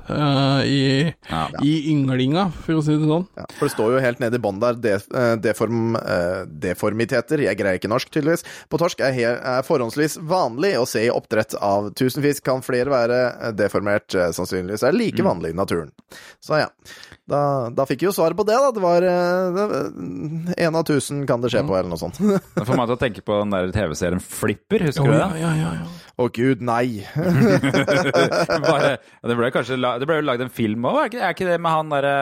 i, 0.68 1.11
i 1.64 1.75
ynglinga, 1.93 2.49
for 2.64 2.81
å 2.81 2.85
si 2.85 2.97
det 2.99 3.09
sånn. 3.09 3.27
Ja, 3.39 3.47
for 3.57 3.68
det 3.68 3.75
står 3.75 3.97
jo 3.97 4.05
helt 4.05 4.22
nede 4.22 4.39
i 4.39 4.45
bånn 4.45 4.61
der 4.62 4.79
de, 4.79 4.97
deform, 5.45 5.97
eh, 5.97 6.45
deformiteter, 7.15 7.45
jeg 7.47 7.57
greier 7.59 7.79
ikke 7.79 7.91
norsk 7.93 8.11
tydeligvis, 8.11 8.45
på 8.71 8.79
torsk 8.81 9.01
er, 9.07 9.19
er 9.39 9.62
forhåndsvis 9.67 10.19
vanlig 10.27 10.75
å 10.81 10.87
se 10.89 11.05
i 11.07 11.11
oppdrett 11.12 11.55
av 11.62 11.93
tusenfisk. 11.95 12.43
Kan 12.45 12.62
flere 12.67 12.91
være 12.91 13.19
eh, 13.49 13.53
deformert, 13.57 14.15
eh, 14.19 14.33
sannsynligvis 14.35 14.83
er 14.89 14.93
like 14.93 15.23
Mm. 15.23 15.29
vanlig 15.31 15.51
i 15.55 15.57
naturen. 15.57 15.91
Så 16.43 16.59
ja, 16.59 16.67
da, 17.31 17.71
da 17.71 17.85
fikk 17.87 18.03
vi 18.03 18.07
jo 18.09 18.12
svaret 18.12 18.37
på 18.37 18.45
det, 18.45 18.57
da. 18.61 18.71
Det 18.75 18.83
var 18.83 19.07
én 20.59 20.75
av 20.77 20.85
tusen 20.85 21.23
kan 21.27 21.41
det 21.41 21.51
skje 21.55 21.62
på, 21.67 21.77
eller 21.79 21.89
noe 21.93 22.01
sånt. 22.01 22.19
Det 22.19 22.67
får 22.67 22.77
meg 22.77 22.89
til 22.91 22.97
å 22.97 23.01
tenke 23.01 23.23
på 23.25 23.39
den 23.41 23.55
der 23.55 23.71
TV-serien 23.73 24.21
Flipper, 24.21 24.85
husker 24.89 25.07
du 25.09 25.15
ja, 25.17 25.31
ja, 25.39 25.53
ja, 25.57 25.71
ja. 25.81 25.87
Å 26.21 26.29
gud, 26.31 26.61
nei. 26.62 27.03
Bare, 28.65 28.97
det 29.25 29.35
ble 29.39 29.49
kanskje 29.55 29.79
Det 29.81 30.07
ble 30.07 30.21
jo 30.21 30.27
lagd 30.29 30.45
en 30.45 30.53
film 30.53 30.85
òg, 30.87 30.99
er, 31.01 31.09
ikke- 31.11 31.23
er 31.27 31.35
ikke 31.35 31.49
det 31.49 31.61
med 31.62 31.75
han 31.75 31.91
derre 31.95 32.15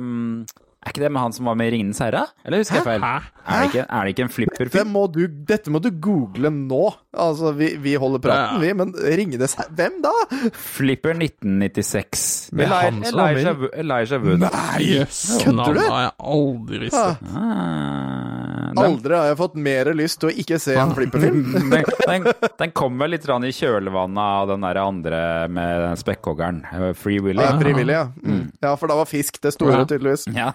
um, 0.00 0.46
Er 0.84 0.92
ikke 0.92 1.00
det 1.00 1.08
med 1.16 1.22
han 1.24 1.32
som 1.32 1.46
var 1.48 1.54
med 1.56 1.70
i 1.70 1.72
Ringenes 1.78 1.98
herre? 2.04 2.26
Eller 2.44 2.60
husker 2.60 2.76
jeg 2.76 2.84
feil? 2.84 3.00
Hæ? 3.00 3.12
Er 3.44 3.60
det 3.62 3.68
ikke, 3.70 3.84
er 3.88 4.00
det 4.04 4.10
ikke 4.12 4.22
en 4.26 4.28
flipperfilm? 4.32 4.90
må 4.92 5.06
du, 5.12 5.20
dette 5.48 5.72
må 5.72 5.80
du 5.80 5.88
google 6.04 6.50
nå. 6.52 6.82
Altså, 7.16 7.52
vi, 7.56 7.70
vi 7.80 7.94
holder 8.00 8.20
praten, 8.24 8.58
Ja. 8.60 8.60
vi, 8.60 8.72
men 8.76 8.92
Ringenes 8.92 9.54
herre' 9.56 9.72
Hvem 9.78 9.96
da? 10.04 10.12
Flipper 10.52 11.16
1996. 11.16 12.50
Med 12.52 12.66
Elijah, 12.68 13.56
Wood 13.56 13.70
Elijah 13.80 14.20
Wood. 14.22 14.44
Jøss, 14.84 15.22
Kødder 15.44 15.64
du?! 15.64 15.80
du? 15.80 15.88
har 15.88 16.00
jeg 16.02 16.12
aldri 16.20 16.90
sett. 16.92 17.24
Ah, 17.32 18.43
den, 18.43 18.43
Aldri 18.82 19.16
har 19.16 19.28
jeg 19.30 19.38
fått 19.38 19.56
mer 19.66 19.90
lyst 19.96 20.20
til 20.22 20.30
å 20.30 20.34
ikke 20.44 20.58
se 20.62 20.76
en 20.80 20.94
flipperfilm. 20.96 21.42
den, 21.72 21.84
den, 22.06 22.28
den 22.60 22.74
kommer 22.76 23.10
litt 23.10 23.26
i 23.26 23.52
kjølvannet 23.54 24.22
av 24.24 24.48
den 24.52 24.66
der 24.66 24.80
andre 24.82 25.20
med 25.52 25.98
spekkhoggeren. 26.00 26.62
eh, 26.72 26.92
Free 26.98 27.20
Willy. 27.24 27.42
Ja, 27.42 27.58
frivillig, 27.60 27.94
ja. 27.94 28.06
Mm. 28.22 28.46
Ja, 28.64 28.74
for 28.80 28.90
da 28.90 28.98
var 28.98 29.10
fisk 29.10 29.40
det 29.44 29.54
store, 29.56 29.82
Ja. 29.82 29.84
tydeligvis. 29.90 30.26
Ja. 30.34 30.52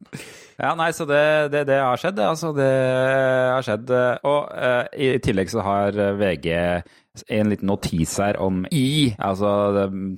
ja, 0.64 0.74
nei, 0.78 0.90
så 0.96 1.06
det, 1.08 1.22
det, 1.52 1.66
det 1.70 1.78
har 1.82 2.00
skjedd, 2.00 2.18
det. 2.18 2.26
Altså, 2.28 2.52
det 2.56 2.72
har 3.52 3.66
skjedd. 3.66 3.94
Og 4.22 4.40
uh, 4.50 4.82
i 4.96 5.14
tillegg 5.22 5.52
så 5.52 5.64
har 5.66 5.98
eh, 5.98 6.16
VG 6.18 6.50
en 7.28 7.50
liten 7.52 7.68
notis 7.68 8.14
her 8.22 8.38
om 8.40 8.62
I, 8.72 9.12
altså 9.20 9.50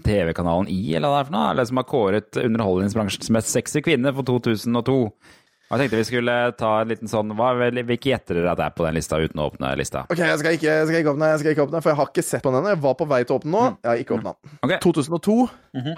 TV-kanalen 0.04 0.68
I, 0.70 0.94
eller 0.94 1.10
hva 1.10 1.16
det 1.16 1.24
er 1.24 1.30
for 1.30 1.34
noe, 1.34 1.48
eller 1.50 1.66
som 1.66 1.80
har 1.80 1.88
kåret 1.90 2.38
underholdningsbransjens 2.38 3.32
mest 3.34 3.50
sexy 3.50 3.82
kvinne 3.82 4.12
for 4.14 4.26
2002. 4.28 4.98
Og 5.74 5.80
Jeg 5.80 5.88
tenkte 5.90 5.98
vi 5.98 6.06
skulle 6.06 6.34
ta 6.54 6.68
en 6.84 6.90
liten 6.92 7.10
sånn 7.10 7.32
hva, 7.34 7.48
Hvilke 7.58 8.12
gjetter 8.12 8.36
dere 8.38 8.52
at 8.52 8.60
det 8.60 8.66
er 8.68 8.74
på 8.78 8.84
den 8.86 8.94
lista, 8.94 9.18
uten 9.18 9.40
å 9.42 9.48
åpne 9.50 9.72
lista? 9.80 10.04
Ok, 10.06 10.20
jeg 10.22 10.38
skal, 10.38 10.54
ikke, 10.54 10.68
jeg 10.70 10.86
skal 10.86 10.98
ikke 11.00 11.12
åpne, 11.16 11.30
jeg 11.32 11.40
skal 11.42 11.50
ikke 11.56 11.64
åpne, 11.66 11.80
for 11.82 11.90
jeg 11.90 11.98
har 11.98 12.10
ikke 12.12 12.22
sett 12.22 12.44
på 12.44 12.52
den. 12.54 12.68
Jeg 12.70 12.78
var 12.84 12.94
på 13.00 13.06
vei 13.10 13.18
til 13.26 13.34
å 13.34 13.38
åpne 13.40 13.50
nå. 13.50 13.62
Jeg 13.82 13.90
har 13.90 14.02
ikke 14.04 14.14
åpna 14.20 14.34
den. 14.36 14.52
Ok, 14.68 14.74
2002. 14.84 15.36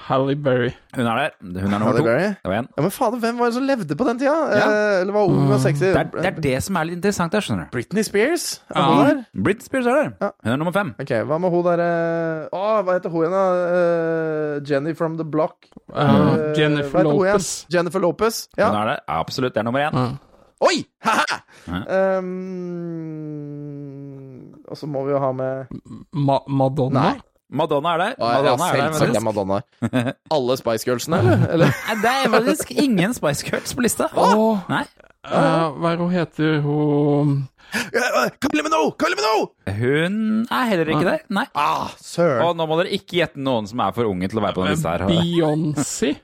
Halle 0.06 0.36
Berry. 0.40 0.70
Hun 0.96 1.04
er 1.12 1.18
der. 1.20 1.34
Hun 1.44 1.58
er 1.60 1.66
nummer 1.68 1.84
Halle 1.90 2.00
to. 2.00 2.06
Det 2.08 2.48
var 2.48 2.56
en. 2.62 2.68
Ja, 2.72 2.84
men 2.86 2.94
fader, 2.96 3.20
hvem 3.26 3.36
var 3.42 3.50
det 3.52 3.56
som 3.58 3.66
levde 3.68 3.98
på 4.00 4.06
den 4.08 4.22
tida? 4.22 4.36
Ja. 4.56 4.68
Eh, 4.70 5.00
eller 5.02 5.12
var 5.18 5.28
ung 5.28 5.52
og 5.52 5.60
sexy? 5.60 5.90
Det 5.92 6.00
er, 6.00 6.08
det 6.16 6.30
er 6.30 6.40
det 6.48 6.54
som 6.64 6.78
er 6.80 6.88
litt 6.88 6.96
interessant 6.96 7.36
der, 7.36 7.44
skjønner 7.44 7.68
du. 7.68 7.74
Britney 7.76 8.06
Spears? 8.08 8.46
Er 8.72 8.80
Ja. 8.80 8.86
hun 8.88 9.04
der? 9.10 9.20
Britney 9.50 9.68
Spears 9.68 9.90
er 9.92 9.98
der. 10.00 10.08
Ja. 10.24 10.30
Hun 10.46 10.52
er 10.54 10.60
nummer 10.64 10.72
fem. 10.78 10.94
Ok, 11.04 11.12
hva 11.28 11.38
med 11.44 11.52
hun 11.52 11.66
derre 11.68 11.90
Å, 12.56 12.64
hva 12.86 12.96
heter 12.96 13.12
hun 13.12 13.26
igjen, 13.26 13.36
da? 13.36 13.44
Eh, 13.76 14.60
Jenny 14.72 14.94
from 14.96 15.18
the 15.20 15.24
Block. 15.28 15.68
Uh, 15.92 16.00
uh, 16.00 16.52
Jennifer 16.56 17.04
hun? 17.04 17.12
Lopez. 17.20 17.50
Jennifer 17.70 18.00
Lopez. 18.00 18.46
Hun 18.56 18.64
Ja. 18.64 18.70
er 18.72 18.94
der. 18.94 19.00
Absolutt. 19.12 19.52
Det 19.54 19.60
er 19.60 19.65
nummer 19.66 19.86
én. 19.86 19.92
Ja. 19.92 20.06
Oi! 20.66 20.76
Ha-ha! 21.04 21.40
Ja. 21.66 21.80
Um, 22.18 22.26
og 24.66 24.76
så 24.78 24.86
må 24.88 25.04
vi 25.06 25.12
jo 25.12 25.18
ha 25.20 25.32
med 25.36 25.66
Ma 26.16 26.38
Madonna. 26.48 27.10
Nei. 27.10 27.16
Madonna 27.46 27.92
er 27.94 27.98
der. 28.00 28.14
Madonna 28.18 28.66
ja, 28.66 28.72
er 28.72 28.90
der, 28.90 29.14
er. 29.14 29.20
Madonna. 29.22 29.60
Alle 30.34 30.56
Spice 30.58 30.84
Girlsene, 30.88 31.18
eller? 31.18 31.46
eller? 31.52 31.66
Det 32.02 32.10
er 32.12 32.30
faktisk 32.30 32.70
ingen 32.70 33.14
Spice 33.14 33.46
Girls 33.46 33.74
på 33.74 33.84
lista. 33.86 34.08
Oh. 34.16 34.58
Nei. 34.70 34.84
Uh, 35.26 35.74
hva 35.80 35.90
er 35.90 35.98
hun 35.98 36.10
heter 36.14 36.60
hun 36.62 37.30
Camille 37.74 38.30
Kylie 38.38 38.62
Camille 38.62 38.92
Kylie 38.94 39.74
Hun 39.80 40.46
er 40.54 40.68
heller 40.70 40.92
ikke 40.94 41.08
der. 41.08 41.24
Nei. 41.34 41.46
Ah. 41.54 41.90
Og 42.46 42.54
nå 42.56 42.66
må 42.70 42.78
dere 42.78 42.94
ikke 42.94 43.18
gjette 43.20 43.42
noen 43.42 43.66
som 43.66 43.82
er 43.82 43.94
for 43.96 44.06
unge 44.06 44.30
til 44.30 44.38
å 44.38 44.44
være 44.46 44.54
på 44.56 44.62
den 44.64 44.76
lista 44.76 44.94
her. 44.94 45.06
Beyoncé. 45.10 46.14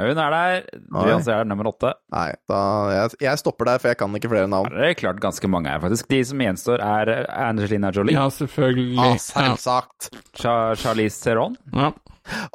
Hun 0.00 0.18
er 0.24 0.34
der. 0.34 0.62
Beyoncé 0.94 1.34
er 1.34 1.44
nummer 1.48 1.68
åtte. 1.72 1.92
Nei, 2.14 2.28
da, 2.50 2.60
jeg, 2.94 3.16
jeg 3.26 3.38
stopper 3.42 3.70
der, 3.72 3.78
for 3.82 3.92
jeg 3.92 3.98
kan 4.00 4.14
ikke 4.16 4.30
flere 4.32 4.48
navn. 4.50 4.70
Det 4.74 4.88
er 4.90 4.94
klart 5.00 5.20
ganske 5.22 5.48
mange 5.50 5.68
her, 5.72 5.80
faktisk. 5.82 6.08
De 6.10 6.22
som 6.24 6.40
gjenstår, 6.42 6.80
er 6.84 7.26
Angelina 7.30 7.90
Jolie, 7.94 8.16
Ja, 8.16 8.28
selvfølgelig. 8.32 8.98
Ah, 8.98 9.16
selvsagt. 9.20 10.10
Ja. 10.42 10.74
Charlize 10.80 11.20
Theron, 11.24 11.56
Ja. 11.76 11.92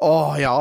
Å, 0.05 0.11
ja. 0.39 0.57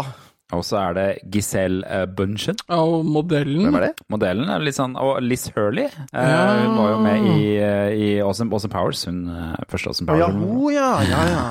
og 0.54 0.62
så 0.66 0.78
er 0.80 0.94
det 0.96 1.06
Giselle 1.30 1.82
Bunchen. 2.16 2.56
Bundchen. 2.56 2.56
Og 2.74 3.04
modellen 3.06 3.66
Hvem 3.66 3.76
er 3.78 3.84
det? 3.88 3.92
Modellen 4.10 4.48
er 4.50 4.62
litt 4.64 4.74
sånn 4.78 4.94
Og 4.98 5.20
Liz 5.22 5.44
Hurley. 5.54 5.84
Eh, 5.86 6.24
Ja. 6.24 6.46
Hun 6.64 6.76
var 6.78 6.90
jo 6.92 6.98
med 7.04 7.28
i, 7.34 7.44
eh, 7.58 7.92
i 7.94 8.08
Awesome, 8.24 8.52
awesome 8.54 8.72
Powers. 8.72 9.04
Hun 9.06 9.28
eh, 9.28 9.54
første 9.70 9.92
Awesome 9.92 10.10
Å, 10.14 10.18
ja, 10.18 10.26
Powers. 10.30 10.40
hun, 10.40 10.72
ja. 10.74 10.90
Ja, 11.10 11.22
ja. 11.30 11.44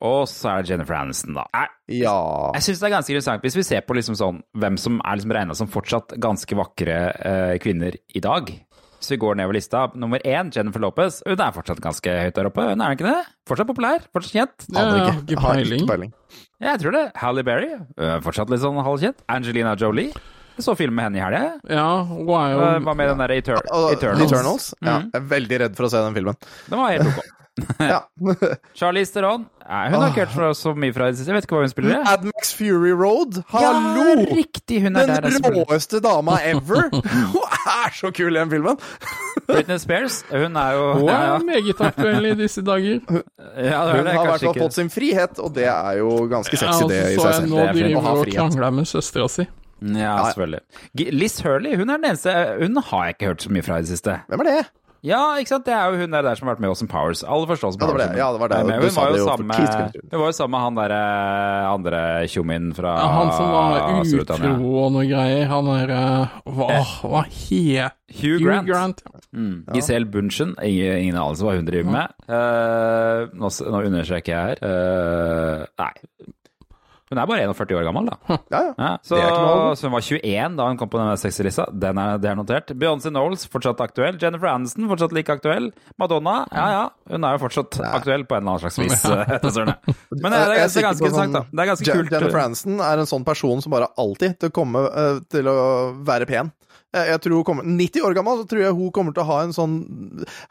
Og 0.00 0.28
så 0.30 0.50
er 0.52 0.62
det 0.62 0.70
Jennifer 0.70 0.94
Aniston, 0.94 1.34
da. 1.34 1.44
Jeg, 1.54 2.02
Ja. 2.04 2.52
Jeg 2.54 2.62
syns 2.62 2.78
det 2.80 2.86
er 2.86 2.94
ganske 2.94 3.10
interessant 3.14 3.42
hvis 3.42 3.56
vi 3.56 3.62
ser 3.66 3.80
på 3.82 3.96
liksom 3.98 4.14
sånn, 4.14 4.42
hvem 4.54 4.76
som 4.78 5.00
er 5.04 5.16
liksom 5.18 5.32
regna 5.34 5.54
som 5.58 5.66
fortsatt 5.72 6.14
ganske 6.22 6.54
vakre 6.54 6.98
eh, 7.18 7.58
kvinner 7.58 7.96
i 8.14 8.20
dag. 8.20 8.52
Hvis 8.98 9.10
vi 9.14 9.16
går 9.22 9.36
nedover 9.38 9.54
lista, 9.54 9.84
nummer 9.94 10.18
én, 10.26 10.48
Jennifer 10.54 10.80
Lopez. 10.82 11.20
Hun 11.26 11.38
er 11.38 11.52
fortsatt 11.54 11.78
ganske 11.80 12.10
høyt 12.10 12.34
der 12.34 12.48
oppe. 12.50 12.64
Hun 12.72 12.80
er 12.82 12.96
ikke 12.96 13.06
det? 13.06 13.20
Fortsatt 13.46 13.68
populær? 13.70 14.02
Fortsatt 14.14 14.34
kjent? 14.34 14.66
Ja, 14.74 14.86
jeg 14.86 15.22
ikke. 15.22 15.38
har 15.44 15.62
ikke 15.62 15.86
peiling. 15.86 16.12
Ja. 16.60 16.72
Jeg 16.72 16.80
tror 16.82 16.92
det. 16.96 17.04
Halle 17.22 17.44
Berry. 17.46 17.70
Er 17.96 18.20
fortsatt 18.26 18.50
litt 18.50 18.60
sånn 18.64 18.78
halvkjent. 18.82 19.22
Angelina 19.30 19.76
Jolie. 19.78 20.10
Jeg 20.58 20.66
så 20.66 20.74
film 20.74 20.96
med 20.98 21.04
henne 21.06 21.20
i 21.20 21.22
helga. 21.22 21.42
Ja, 21.70 22.02
hun 22.02 22.26
er 22.34 22.50
jo 22.50 22.62
Hva 22.82 22.94
med 22.98 23.06
den 23.12 23.20
derre 23.22 23.36
Eter 23.38 23.60
Eternals. 23.62 24.26
Eternals. 24.32 24.74
Ja, 24.82 24.98
Mhm. 24.98 25.10
jeg 25.14 25.22
er 25.22 25.26
veldig 25.30 25.58
redd 25.62 25.76
for 25.78 25.86
å 25.86 25.90
se 25.90 26.02
den 26.02 26.14
filmen. 26.18 26.34
Den 26.68 26.78
var 26.80 26.90
helt 26.90 27.06
ok. 27.06 27.24
Ja. 27.80 28.00
Charlize 28.78 29.12
Theron. 29.14 29.46
Nei, 29.68 29.82
hun 29.92 30.00
har 30.00 30.08
ikke 30.12 30.22
hørt 30.24 30.32
fra 30.32 30.48
så 30.56 30.70
mye 30.78 30.94
fra 30.96 31.08
det 31.10 31.18
siste. 31.18 31.28
Jeg 31.28 31.36
vet 31.36 31.44
ikke 31.46 31.56
hva 31.58 31.64
hun 31.66 31.72
spiller 31.72 31.90
i. 31.92 31.98
Admax 32.08 32.52
Fury 32.56 32.92
Road. 32.96 33.40
Ja, 33.52 33.72
riktig! 34.30 34.78
Hun 34.86 34.96
er 34.96 35.04
Den 35.10 35.18
der. 35.18 35.26
og 35.28 35.34
spiller. 35.36 35.66
råeste 35.68 36.00
dama 36.04 36.38
ever! 36.48 36.88
Hun 37.34 37.58
er 37.68 37.92
så 37.98 38.10
kul 38.16 38.32
i 38.32 38.38
den 38.40 38.50
filmen! 38.54 38.78
Britney 39.50 39.76
Spears. 39.82 40.22
Hun 40.32 40.56
er 40.56 40.72
jo 40.78 40.86
Hun 41.02 41.08
er 41.12 41.26
ja. 41.26 41.36
meget 41.50 41.82
aktuell 41.90 42.30
i 42.30 42.34
disse 42.40 42.64
dager. 42.64 42.98
Ja, 43.04 43.84
det 43.84 43.92
Hun 43.92 44.00
er 44.00 44.08
det 44.08 44.16
har 44.16 44.24
i 44.24 44.32
hvert 44.32 44.46
fall 44.48 44.58
fått 44.64 44.78
sin 44.80 44.90
frihet, 44.92 45.38
og 45.44 45.52
det 45.56 45.68
er 45.68 46.00
jo 46.00 46.14
ganske 46.32 46.56
Ja, 46.56 46.64
sexy, 46.64 46.84
og 46.84 46.90
det 46.94 47.02
i 47.12 47.20
seg 47.20 47.34
selv. 47.42 47.52
nå 47.52 47.68
driver 47.76 48.00
hun 48.00 48.10
og 48.24 48.32
krangler 48.32 48.76
med 48.80 48.88
søstera 48.88 49.28
si. 49.32 49.46
Ja, 49.84 50.16
selvfølgelig. 50.32 50.64
Liz 51.14 51.36
Hurley, 51.44 51.76
hun 51.78 51.90
er 51.92 52.00
den 52.00 52.08
eneste 52.10 52.32
Hun 52.58 52.80
har 52.88 53.04
jeg 53.06 53.14
ikke 53.14 53.28
hørt 53.34 53.44
så 53.44 53.52
mye 53.54 53.62
fra 53.68 53.76
i 53.78 53.84
det 53.86 53.92
siste. 53.92 54.16
Hvem 54.32 54.42
er 54.42 54.48
det? 54.50 54.62
Ja, 55.06 55.20
ikke 55.38 55.52
sant? 55.54 55.66
Det 55.68 55.74
er 55.74 55.92
jo 55.92 56.00
hun 56.02 56.14
der, 56.14 56.24
der 56.26 56.38
som 56.38 56.48
har 56.48 56.56
vært 56.56 56.62
med 56.64 56.68
i 56.68 56.72
Awesome 56.72 56.90
Powers. 56.90 57.22
Alle 57.22 57.46
forstår 57.50 57.70
Awesome 57.70 57.84
Ja, 57.84 57.86
det 57.86 57.94
var 57.94 57.98
Powers. 57.98 58.10
det. 58.10 58.18
Ja, 58.18 58.32
det 58.32 58.40
var 58.40 58.48
det. 58.48 58.58
Hun 58.58 58.96
var 58.96 59.12
det 59.12 59.20
jo 59.20 59.28
sammen 59.28 59.46
med 59.52 60.34
samme 60.38 60.62
han 60.62 60.78
derre 60.78 61.02
andre 61.68 62.00
tjommien 62.30 62.72
fra 62.76 62.94
Ja, 62.98 63.06
han 63.14 63.32
som 63.36 63.52
var 63.52 64.02
utro 64.22 64.72
og 64.84 64.92
noe 64.96 65.06
greier. 65.08 65.46
Han 65.52 65.70
er 65.74 65.94
eh, 65.94 66.36
Hva, 66.58 66.68
hva 67.04 67.22
het 67.28 67.94
Hugh 68.18 68.40
Grant. 68.42 68.66
Grant. 68.66 69.02
Mm. 69.36 69.66
Giselle 69.74 70.08
Bunchen, 70.08 70.54
ingen, 70.64 70.96
ingen 70.96 71.18
anelse 71.20 71.44
hva 71.44 71.58
hun 71.58 71.68
driver 71.68 71.92
med. 71.92 72.14
Uh, 72.24 73.28
nå, 73.36 73.50
nå 73.68 73.82
understreker 73.90 74.32
jeg 74.32 74.54
her. 74.54 74.62
Uh, 74.64 75.66
nei. 75.82 75.92
Hun 77.08 77.18
er 77.22 77.28
bare 77.30 77.44
41 77.48 77.76
år 77.78 77.86
gammel, 77.88 78.08
da. 78.10 78.16
Ja, 78.52 78.60
ja. 78.68 78.72
Ja, 78.78 78.90
så, 79.06 79.16
så 79.80 79.88
hun 79.88 79.94
var 79.96 80.04
21 80.04 80.56
da 80.58 80.66
hun 80.68 80.76
kom 80.80 80.90
på 80.92 81.00
den 81.00 81.20
sexylista. 81.20 81.64
Den 81.72 81.98
er, 82.02 82.18
det 82.20 82.28
er 82.32 82.36
notert. 82.36 82.72
Beyoncé 82.76 83.12
Knowles 83.12 83.46
fortsatt 83.48 83.80
aktuell. 83.80 84.18
Jennifer 84.20 84.50
Aniston 84.52 84.88
fortsatt 84.90 85.14
like 85.16 85.32
aktuell. 85.32 85.70
Madonna, 86.00 86.42
ja 86.52 86.66
ja, 86.74 86.82
hun 87.12 87.24
er 87.24 87.38
jo 87.38 87.42
fortsatt 87.46 87.80
aktuell 87.88 88.26
på 88.28 88.36
en 88.36 88.44
eller 88.44 88.58
annen 88.58 88.64
slags 88.66 88.78
vis. 88.82 89.04
eh, 89.08 90.12
Men 90.12 90.34
det 90.34 90.42
er, 90.42 90.52
det 90.52 90.60
er, 90.60 90.84
ganske 90.84 91.08
interessant, 91.08 91.32
da. 91.32 91.42
sånn- 91.44 91.50
Det 91.56 91.64
er 91.64 91.72
ganske 91.72 91.96
kult. 91.98 92.12
Jennifer 92.12 92.44
Aniston 92.44 92.80
er 92.84 93.02
en 93.04 93.10
sånn 93.10 93.24
person 93.26 93.64
som 93.64 93.72
bare 93.74 93.88
alltid 93.98 94.38
til 94.42 94.52
å 94.52 94.56
komme 94.60 94.84
eh, 94.88 95.20
til 95.32 95.48
å 95.48 95.58
være 96.06 96.28
pen. 96.28 96.52
Jeg, 96.94 97.04
jeg 97.12 97.20
tror 97.20 97.34
hun 97.36 97.44
kommer 97.44 97.66
90 97.68 98.04
år 98.08 98.14
gammel, 98.16 98.38
så 98.40 98.46
tror 98.48 98.62
jeg 98.64 98.72
hun 98.78 98.92
kommer 98.96 99.12
til 99.12 99.20
å 99.20 99.28
ha 99.28 99.38
en 99.44 99.52
sånn 99.52 99.74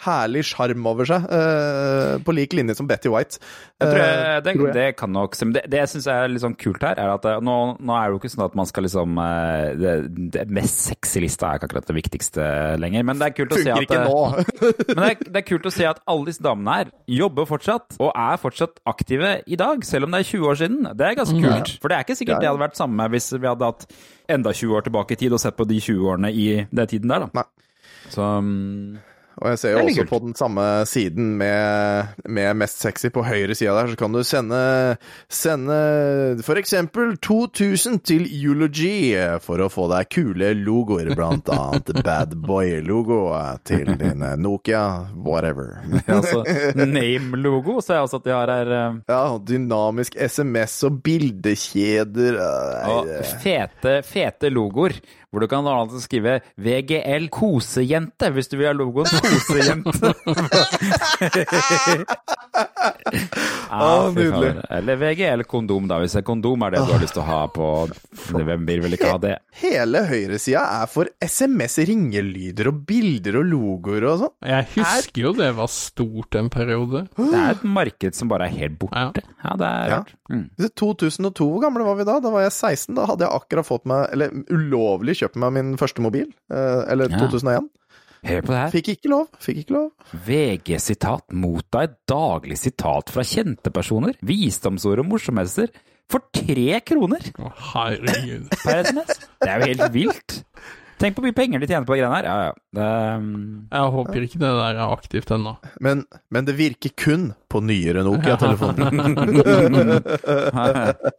herlig 0.06 0.44
sjarm 0.46 0.86
over 0.90 1.08
seg, 1.10 1.24
Uh, 1.28 2.18
på 2.24 2.34
lik 2.36 2.54
linje 2.54 2.76
som 2.78 2.88
Betty 2.88 3.10
White. 3.10 3.40
Jeg 3.82 3.90
tror 3.90 3.98
Eh, 3.98 4.08
jeg, 4.08 4.44
det, 4.46 4.54
jeg. 4.58 4.74
det 4.76 4.86
kan 5.00 5.12
nok. 5.14 5.34
Det, 5.38 5.64
det 5.70 5.80
jeg 5.82 5.90
syns 5.96 6.08
er 6.14 6.28
litt 6.30 6.44
sånn 6.44 6.56
kult 6.60 6.82
her, 6.86 6.98
er 7.02 7.10
at 7.16 7.26
eh, 7.26 7.40
nå, 7.44 7.56
nå 7.82 7.96
er 7.98 8.06
det 8.08 8.14
jo 8.16 8.20
ikke 8.22 8.32
sånn 8.36 8.46
at 8.46 8.56
man 8.58 8.70
skal 8.70 8.86
liksom 8.86 9.18
eh, 9.22 9.68
Det, 9.82 9.94
det 10.38 10.44
mest 10.54 10.84
sexy 10.92 11.22
lista 11.24 11.50
er 11.50 11.60
ikke 11.60 11.70
akkurat 11.72 11.90
det 11.90 11.98
viktigste 11.98 12.48
lenger, 12.82 13.06
men 13.10 13.18
det 13.22 13.30
er 13.32 13.36
kult 13.38 13.56
å 13.58 13.62
se 13.62 13.74
at 13.74 13.96
eh. 13.98 14.06
Men 14.94 15.02
det 15.04 15.10
er, 15.10 15.18
det 15.34 15.42
er 15.42 15.48
kult 15.50 15.70
å 15.70 15.74
se 15.74 15.88
at 15.90 16.02
alle 16.06 16.30
disse 16.30 16.44
damene 16.46 16.78
her 16.80 16.92
jobber 17.18 17.50
fortsatt, 17.50 17.98
og 18.02 18.14
er 18.14 18.38
fortsatt 18.42 18.78
aktive 18.90 19.34
i 19.46 19.58
dag, 19.60 19.82
selv 19.88 20.08
om 20.08 20.14
det 20.14 20.22
er 20.24 20.30
20 20.32 20.52
år 20.54 20.62
siden. 20.62 20.86
Det 20.94 21.10
er 21.10 21.18
ganske 21.22 21.38
Mm. 21.38 21.44
kult. 21.50 21.74
For 21.82 21.90
det 21.92 21.98
er 22.00 22.06
ikke 22.08 22.16
sikkert 22.22 22.42
det 22.42 22.50
hadde 22.50 22.62
vært 22.64 22.78
samme 22.80 23.10
hvis 23.14 23.28
vi 23.38 23.46
hadde 23.50 23.68
hatt 23.74 23.84
enda 24.28 24.53
20 24.53 24.75
år 24.78 24.88
tilbake 24.88 25.15
i 25.15 25.19
tid 25.23 25.36
og 25.36 25.41
sett 25.41 25.57
på 25.57 25.67
de 25.67 25.80
20 25.82 26.09
årene 26.11 26.32
i 26.32 26.47
den 26.69 26.88
tiden 26.88 27.11
der, 27.11 27.28
da. 27.34 27.43
Så 28.11 28.25
mm, 28.41 28.97
Og 29.38 29.52
jeg 29.52 29.60
ser 29.62 29.76
jo 29.76 29.84
også 29.84 30.04
kult. 30.04 30.10
på 30.10 30.20
den 30.24 30.36
samme 30.38 30.66
siden 30.90 31.36
med, 31.38 32.14
med 32.26 32.58
Mest 32.58 32.82
sexy 32.82 33.12
på 33.14 33.22
høyre 33.26 33.56
sida 33.58 33.76
der, 33.78 33.92
så 33.92 34.00
kan 34.00 34.16
du 34.16 34.24
sende, 34.26 34.62
sende 35.30 35.78
for 36.46 36.60
eksempel 36.60 37.16
2000 37.22 38.00
til 38.08 38.26
Eulogy 38.26 39.14
for 39.44 39.62
å 39.62 39.70
få 39.70 39.88
deg 39.92 40.10
kule 40.14 40.54
logoer, 40.58 41.12
blant 41.18 41.52
annet 41.54 41.92
Bad 42.08 42.34
Boy-logo 42.48 43.20
til 43.68 43.94
din 44.00 44.26
Nokia, 44.42 44.84
whatever. 45.14 45.78
altså, 46.08 46.42
Name-logo, 46.78 47.78
så 47.84 47.98
jeg 47.98 48.08
også 48.08 48.22
at 48.22 48.28
de 48.28 48.36
har 48.36 48.54
her. 48.54 48.74
Uh... 48.74 49.00
Ja, 49.10 49.22
dynamisk 49.38 50.18
SMS 50.18 50.80
og 50.88 51.02
bildekjeder 51.06 52.38
Uh, 52.38 52.90
Og 52.92 53.10
fete, 53.42 54.00
fete 54.06 54.50
logoer, 54.54 54.96
hvor 55.32 55.39
du 55.43 55.47
kan 55.51 55.67
altså 55.67 55.99
skrive 56.01 56.38
VGL 56.55 57.28
kosejente 57.34 58.30
hvis 58.36 58.47
du 58.51 58.57
vil 58.61 58.67
ha 58.69 58.73
logoen 58.78 59.05
kosejente. 59.05 60.13
Fy 63.67 64.15
nydelig. 64.15 64.51
Eller 64.73 64.95
VGL 65.01 65.43
kondom, 65.49 65.88
da, 65.89 65.97
hvis 66.01 66.13
det 66.15 66.21
er 66.21 66.25
kondom 66.28 66.63
er 66.65 66.69
det 66.75 66.82
du 66.88 66.91
har 66.93 67.01
lyst 67.03 67.15
til 67.17 67.23
å 67.23 67.28
ha 67.28 67.39
på 67.53 67.67
Hvem 68.32 68.65
vil 68.67 68.82
vel 68.86 68.95
ikke 68.97 69.11
ha 69.11 69.17
det? 69.21 69.34
Hele 69.61 69.99
høyresida 70.07 70.61
er 70.82 70.88
for 70.91 71.05
SMS-ringelyder 71.23 72.69
og 72.71 72.78
bilder 72.89 73.34
og 73.41 73.45
logoer 73.51 74.03
og 74.11 74.15
sånn. 74.23 74.34
Jeg 74.47 74.63
husker 74.78 75.21
jo 75.28 75.32
det 75.38 75.49
var 75.57 75.69
stort 75.73 76.32
en 76.39 76.49
periode. 76.53 76.99
Det 77.17 77.28
er 77.38 77.49
et 77.55 77.65
marked 77.67 78.13
som 78.17 78.28
bare 78.32 78.43
er 78.47 78.53
helt 78.61 78.78
borte. 78.82 79.21
Ja, 79.43 79.51
det 79.59 79.67
er 79.67 79.75
Ja. 79.88 79.97
rart. 79.97 80.09
Mm. 80.30 80.49
2002, 80.75 81.45
hvor 81.47 81.61
gamle 81.63 81.84
var 81.88 81.95
vi 81.95 82.03
da? 82.07 82.17
Da 82.19 82.30
var 82.34 82.41
jeg 82.43 82.51
16. 82.51 82.95
Da 82.97 83.05
hadde 83.07 83.23
jeg 83.28 83.32
akkurat 83.41 83.65
fått 83.67 83.86
meg, 83.88 84.09
eller 84.11 84.28
ulovlig 84.51 85.15
kjøpt 85.21 85.26
meg 85.36 85.51
min 85.53 85.73
første 85.78 85.99
mobil. 86.01 86.30
Eh, 86.51 86.84
eller 86.91 87.09
Ja. 87.09 87.17
2001. 87.28 87.67
Hør 88.28 88.41
på 88.41 88.47
det 88.47 88.57
her. 88.57 88.71
Fikk 88.71 88.88
ikke 88.95 89.09
lov. 89.09 89.28
Fikk 89.39 89.57
ikke 89.63 89.73
lov. 89.75 89.91
VG-sitat 90.25 91.21
motta 91.34 91.84
et 91.84 91.93
daglig 92.09 92.57
sitat 92.57 93.09
fra 93.13 93.21
kjente 93.23 93.71
personer, 93.71 94.13
visdomsord 94.25 94.99
og 94.99 95.05
morsomheter 95.05 95.69
for 96.09 96.19
tre 96.34 96.80
kroner 96.88 97.19
Å, 97.38 97.51
herregud. 97.73 98.47
per 98.63 98.84
SMS. 98.88 99.19
Det 99.43 99.49
er 99.49 99.59
jo 99.59 99.65
helt 99.67 99.93
vilt. 99.93 100.43
Tenk 100.98 101.14
på 101.16 101.22
hvor 101.22 101.30
mye 101.30 101.38
penger 101.38 101.62
de 101.62 101.68
tjener 101.70 101.86
på 101.86 101.93
de 101.93 102.00
greiene 102.02 102.18
her. 102.18 102.26
Ja, 102.26 102.38
ja. 102.48 102.54
Det, 102.78 102.86
um, 103.22 103.68
Jeg 103.72 103.91
håper 103.93 104.24
ikke 104.26 104.39
det 104.41 104.50
der 104.58 104.76
er 104.82 104.93
aktivt 104.93 105.30
ennå. 105.36 105.52
Men, 105.86 105.98
men 106.34 106.45
det 106.48 106.56
virker 106.58 106.89
kun 106.98 107.28
på 107.54 107.58
nyere 107.64 108.02
Nokia-telefoner. 108.06 108.88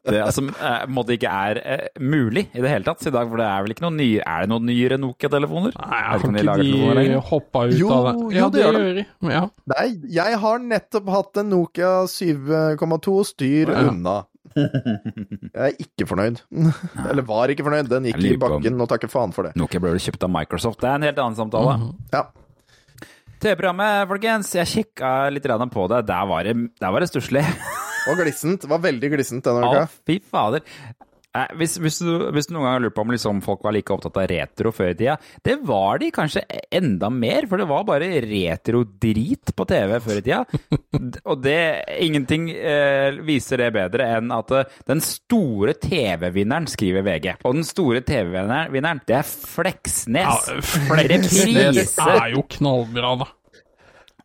det 0.08 0.18
altså, 0.22 0.42
eh, 0.50 0.84
på 0.90 1.10
ikke 1.14 1.30
er 1.30 1.60
uh, 1.62 1.86
mulig 2.02 2.46
i 2.54 2.60
det 2.64 2.70
hele 2.72 2.84
tatt 2.88 3.06
i 3.08 3.12
dag, 3.14 3.28
for 3.30 3.36
det 3.40 3.46
er 3.48 3.62
vel 3.64 3.72
ikke 3.74 3.84
noen 3.86 3.98
nye 4.00 4.20
Er 4.24 4.38
det 4.44 4.50
noen 4.52 4.66
nyere 4.68 4.98
Nokia-telefoner? 5.00 5.72
Nei, 5.78 6.00
Jeg 6.00 6.08
har 6.08 6.16
ikke 6.18 6.28
de, 6.62 6.68
de 7.14 7.20
hoppa 7.30 7.58
ut 7.70 7.78
Jo, 7.78 7.88
av 7.94 8.02
det? 8.08 8.14
jo, 8.18 8.22
Ja, 8.38 8.44
det 8.48 8.52
det 8.58 8.64
gjør 8.66 8.74
de. 8.78 8.82
gjør 8.82 8.96
de. 8.98 9.04
Ja. 9.34 9.42
Nei, 9.74 9.88
jeg 10.18 10.32
har 10.44 10.56
nettopp 10.74 11.06
hatt 11.14 11.32
en 11.44 11.50
Nokia 11.54 11.92
7,2 12.10 13.16
styr 13.32 13.66
Ja. 13.74 13.80
unna. 13.92 14.16
Jeg 15.54 15.62
er 15.68 15.78
ikke 15.82 16.06
fornøyd. 16.08 16.42
Eller 17.04 17.26
var 17.28 17.52
ikke 17.52 17.66
fornøyd. 17.66 17.88
Den 17.90 18.08
gikk 18.10 18.20
i 18.24 18.36
bakken, 18.40 18.80
og 18.82 18.90
takker 18.90 19.10
faen 19.12 19.34
for 19.36 19.48
det. 19.48 19.54
Nokia 19.58 19.82
ble 19.82 19.94
kjøpt 20.02 20.26
av 20.26 20.32
Microsoft. 20.34 20.80
Det 20.82 20.90
er 20.90 21.00
en 21.00 21.08
helt 21.08 21.20
annen 21.24 21.38
samtale. 21.38 21.76
Ja. 22.14 22.26
TV-programmet, 23.38 24.08
folkens. 24.10 24.50
Jeg 24.58 24.70
kikka 24.72 25.12
litt 25.30 25.46
på 25.46 25.88
det. 25.92 26.00
Der 26.08 26.24
var 26.26 26.48
det, 26.48 26.56
der 26.80 26.94
var 26.94 27.04
det 27.04 27.10
stusslig. 27.12 27.44
Og 28.08 28.16
glissent. 28.18 28.62
Det 28.64 28.70
var 28.70 28.80
veldig 28.82 29.10
glissent 29.12 29.44
denne 29.44 29.66
Å, 29.66 29.74
uka. 29.74 29.84
fy 30.08 30.18
fader. 30.24 30.64
Hvis, 31.58 31.76
hvis, 31.78 31.98
du, 32.00 32.12
hvis 32.34 32.48
du 32.48 32.54
noen 32.54 32.64
gang 32.64 32.74
har 32.78 32.82
lurt 32.86 32.94
på 32.96 33.02
om 33.04 33.12
liksom 33.12 33.42
folk 33.44 33.60
var 33.66 33.74
like 33.76 33.92
opptatt 33.92 34.16
av 34.18 34.26
retro 34.30 34.72
før 34.74 34.94
i 34.94 34.96
tida, 34.96 35.16
det 35.44 35.58
var 35.68 36.00
de 36.00 36.08
kanskje 36.14 36.42
enda 36.74 37.10
mer, 37.12 37.46
for 37.50 37.60
det 37.60 37.68
var 37.68 37.84
bare 37.86 38.08
retro-drit 38.24 39.52
på 39.54 39.66
TV 39.68 39.94
før 40.02 40.20
i 40.20 40.24
tida. 40.24 40.40
Og 41.28 41.44
det, 41.44 41.58
ingenting 42.00 42.48
eh, 42.56 43.20
viser 43.28 43.62
det 43.62 43.70
bedre 43.76 44.08
enn 44.16 44.32
at 44.34 44.54
eh, 44.56 44.76
den 44.88 45.04
store 45.04 45.76
TV-vinneren, 45.78 46.68
skriver 46.70 47.04
VG. 47.06 47.30
Og 47.44 47.60
den 47.60 47.68
store 47.68 48.02
TV-vinneren, 48.08 49.04
det 49.06 49.20
er 49.20 49.28
Fleksnes. 49.28 50.48
Ja, 50.48 50.62
Fleksnes 50.88 51.98
er 52.08 52.32
jo 52.34 52.46
knallbra, 52.56 53.14
da. 53.20 53.30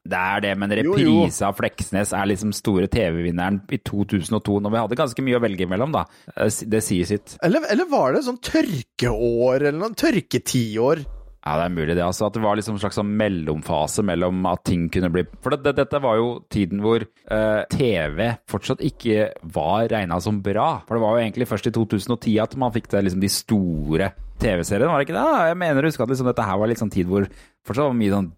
Det 0.03 0.19
er 0.19 0.41
det, 0.43 0.49
men 0.59 0.73
reprise 0.75 1.45
av 1.47 1.55
Fleksnes 1.55 2.11
er 2.11 2.27
liksom 2.27 2.51
store 2.55 2.89
TV-vinneren 2.91 3.61
i 3.71 3.79
2002, 3.79 4.57
når 4.65 4.73
vi 4.73 4.81
hadde 4.81 4.97
ganske 4.99 5.23
mye 5.23 5.37
å 5.39 5.43
velge 5.45 5.67
mellom, 5.71 5.93
da. 5.95 6.03
Eh, 6.35 6.51
Det 6.67 6.81
sier 6.83 7.07
sitt. 7.07 7.37
Eller, 7.43 7.63
eller 7.71 7.87
var 7.87 8.11
det 8.11 8.25
sånn 8.27 8.41
tørkeår, 8.43 9.63
eller 9.69 9.79
noe 9.79 9.95
tørketiår? 9.95 11.05
Ja, 11.43 11.57
det 11.59 11.63
er 11.65 11.73
mulig 11.75 11.95
det. 11.97 12.03
altså 12.03 12.27
At 12.29 12.37
det 12.37 12.43
var 12.43 12.55
liksom 12.55 12.77
en 12.77 12.79
slags 12.79 12.95
sånn 12.95 13.09
mellomfase 13.19 14.03
mellom 14.07 14.45
at 14.47 14.61
ting 14.63 14.85
kunne 14.87 15.09
bli 15.11 15.25
For 15.43 15.51
det, 15.51 15.57
det, 15.65 15.73
dette 15.81 15.99
var 15.99 16.15
jo 16.15 16.29
tiden 16.53 16.79
hvor 16.83 17.03
eh, 17.03 17.63
TV 17.67 18.29
fortsatt 18.47 18.79
ikke 18.87 19.25
var 19.55 19.89
regna 19.91 20.21
som 20.23 20.39
bra. 20.43 20.69
For 20.87 20.95
det 20.95 21.03
var 21.03 21.17
jo 21.17 21.25
egentlig 21.25 21.49
først 21.51 21.67
i 21.67 21.75
2010 21.75 22.37
at 22.45 22.55
man 22.59 22.71
fikk 22.75 22.87
det, 22.93 23.03
liksom 23.09 23.23
de 23.23 23.31
store 23.31 24.13
TV-seriene, 24.41 24.89
var 24.89 25.01
det 25.01 25.07
ikke 25.07 25.19
det? 25.19 25.43
Jeg 25.49 25.59
mener 25.61 25.85
å 25.85 25.91
huske 25.91 26.03
at 26.05 26.11
liksom 26.11 26.29
dette 26.29 26.47
her 26.47 26.59
var 26.59 26.71
litt 26.71 26.81
sånn 26.81 26.93
tid 26.93 27.09
hvor 27.09 27.27
fortsatt 27.63 27.87
var 27.87 27.95
mye 27.99 28.13
sånn 28.13 28.31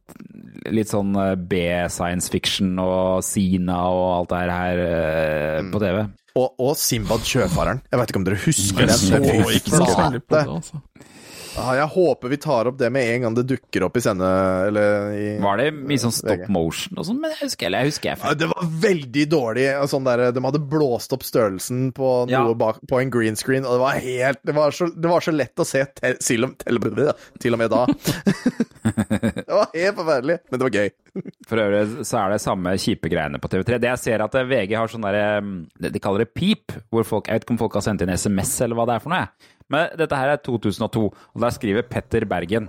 litt 0.76 0.92
sånn 0.92 1.16
eh, 1.22 1.34
B-science 1.38 2.32
fiction 2.34 2.76
og 2.82 3.24
Sina 3.26 3.80
og 3.94 4.06
alt 4.20 4.34
det 4.34 4.44
her 4.52 4.84
eh, 4.86 5.60
på 5.72 5.82
TV. 5.82 6.04
Og, 6.36 6.48
og 6.60 6.74
Simbad 6.80 7.24
sjøfareren. 7.28 7.82
Jeg 7.92 8.02
vet 8.02 8.12
ikke 8.12 8.22
om 8.22 8.28
dere 8.28 8.42
husker 8.44 8.90
den? 8.90 8.98
så 8.98 9.86
så 9.88 10.10
det, 10.18 10.42
altså. 10.44 10.82
Ja, 11.56 11.70
jeg 11.78 11.88
håper 11.94 12.32
vi 12.32 12.38
tar 12.42 12.68
opp 12.70 12.78
det 12.80 12.90
med 12.92 13.08
en 13.14 13.26
gang 13.26 13.36
det 13.38 13.46
dukker 13.48 13.86
opp 13.88 13.96
i 13.98 14.04
sende... 14.04 14.28
Eller 14.68 15.14
i 15.16 15.28
Var 15.42 15.62
det 15.62 15.68
mye 15.78 16.02
sånn 16.02 16.14
stop 16.16 16.46
motion 16.52 17.00
og 17.00 17.08
sånn? 17.08 17.22
Men 17.24 17.32
jeg 17.32 17.46
husker, 17.46 17.70
eller 17.70 17.86
jeg 17.86 17.94
husker 17.94 18.12
jeg 18.12 18.22
Ja, 18.24 18.34
Det 18.42 18.50
var 18.52 18.68
veldig 18.86 19.26
dårlig. 19.32 19.68
Sånn 19.92 20.08
der, 20.08 20.26
de 20.36 20.44
hadde 20.46 20.62
blåst 20.76 21.16
opp 21.16 21.24
størrelsen 21.28 21.88
på 21.96 22.12
noe 22.28 22.34
Ja. 22.34 22.44
bak, 22.60 22.82
på 22.90 23.00
en 23.00 23.14
green 23.14 23.40
screen, 23.40 23.66
og 23.68 23.78
det 23.78 23.84
var 23.86 24.04
helt 24.04 24.44
Det 24.46 24.56
var 24.58 24.76
så, 24.76 24.90
det 24.92 25.12
var 25.12 25.24
så 25.24 25.36
lett 25.36 25.64
å 25.64 25.68
se 25.68 25.86
til, 25.96 26.20
til, 26.20 26.50
til, 26.60 27.56
og 27.56 27.62
med 27.62 27.72
da. 27.72 27.86
det 29.48 29.50
var 29.50 29.72
helt 29.74 29.98
forferdelig, 29.98 30.38
men 30.50 30.60
det 30.60 30.68
var 30.68 30.76
gøy. 30.76 30.90
For 31.48 31.62
øvrig 31.64 32.06
så 32.08 32.20
er 32.20 32.34
det 32.36 32.42
samme 32.44 32.76
kjipe 32.82 33.10
greiene 33.12 33.40
på 33.40 33.50
TV3. 33.52 33.80
Det 33.80 33.92
jeg 33.94 34.02
ser 34.04 34.24
at 34.26 34.36
eh, 34.36 34.48
VG 34.50 34.76
har 34.76 34.92
sånn 34.92 35.06
derre 35.06 35.88
De 35.88 36.02
kaller 36.04 36.26
det 36.26 36.34
pip, 36.36 36.76
hvor 36.92 37.08
folk 37.08 37.30
Jeg 37.30 37.40
vet 37.40 37.48
ikke 37.48 37.56
om 37.56 37.62
folk 37.62 37.78
har 37.80 37.86
sendt 37.86 38.04
inn 38.04 38.12
SMS 38.12 38.58
eller 38.66 38.78
hva 38.78 38.88
det 38.90 38.98
er 38.98 39.06
for 39.06 39.16
noe. 39.16 39.54
Men 39.74 39.96
dette 39.98 40.18
her 40.20 40.36
er 40.36 40.42
2002, 40.46 41.06
og 41.10 41.42
der 41.42 41.54
skriver 41.56 41.88
Petter 41.90 42.26
Bergen. 42.30 42.68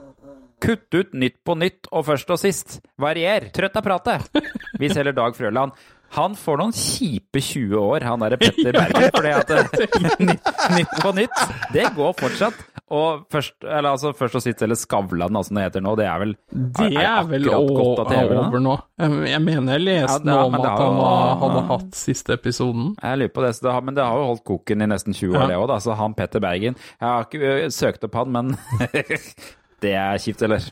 Kutt 0.63 0.89
ut 0.97 1.13
Nytt 1.13 1.37
på 1.45 1.53
nytt 1.59 1.91
og 1.93 2.07
først 2.07 2.31
og 2.33 2.41
sist. 2.41 2.79
Varier. 3.01 3.51
Trøtt 3.53 3.77
av 3.77 3.85
pratet. 3.85 4.41
Vi 4.81 4.89
selger 4.89 5.17
Dag 5.17 5.37
Frøland. 5.37 5.77
Han 6.17 6.37
får 6.39 6.61
noen 6.63 6.73
kjipe 6.73 7.43
20 7.43 7.77
år, 7.81 8.07
han 8.07 8.23
derre 8.23 8.39
Petter 8.41 8.73
Bergen. 8.79 9.11
fordi 9.17 9.33
at 9.35 9.53
eh, 9.53 10.01
nytt, 10.31 10.51
nytt 10.79 10.97
på 11.03 11.13
Nytt, 11.19 11.41
det 11.75 11.91
går 11.99 12.15
fortsatt. 12.21 12.63
Og 12.89 13.25
først, 13.35 13.57
eller 13.65 13.89
altså 13.97 14.13
først 14.15 14.37
og 14.39 14.43
sist, 14.45 14.61
eller 14.63 14.79
Skavlan, 14.79 15.35
altså 15.35 15.55
det 15.57 15.63
heter 15.65 15.83
nå, 15.83 15.97
det 15.99 16.05
er 16.07 16.21
vel 16.23 16.35
Det 16.55 16.93
er 17.03 17.25
vel 17.27 17.43
gått 17.51 17.99
av 18.05 18.13
TV, 18.13 18.37
over 18.39 18.61
nå. 18.63 18.77
Jeg 19.03 19.31
jeg 19.33 19.43
mener 19.43 19.73
jeg 19.75 19.83
leste 19.83 20.13
Ja, 20.13 20.19
det- 20.19 20.27
noe 20.31 20.45
om 20.47 20.55
at 20.55 20.69
han 20.69 21.41
hadde 21.43 21.65
hatt 21.73 21.95
siste 21.99 22.37
episoden. 22.39 22.95
Jeg 23.03 23.19
lurer 23.19 23.33
på 23.35 23.43
det, 23.43 23.51
så 23.57 23.63
det 23.67 23.73
har, 23.73 23.81
men 23.83 23.95
det 23.99 24.05
har 24.07 24.15
jo 24.21 24.29
holdt 24.31 24.45
koken 24.47 24.83
i 24.83 24.87
nesten 24.87 25.13
20 25.19 25.35
år, 25.35 25.41
Ja. 25.41 25.47
det 25.49 25.57
òg, 25.57 25.67
da. 25.69 25.79
Så 25.83 25.97
han 25.99 26.15
Petter 26.15 26.39
Bergen 26.41 26.77
Jeg 27.01 27.09
har 27.09 27.25
ikke 27.25 27.71
søkt 27.75 28.05
opp 28.05 28.15
han, 28.15 28.31
men 28.33 28.57
det 29.83 29.93
er 29.95 30.19
kjipt, 30.23 30.43
eller? 30.47 30.63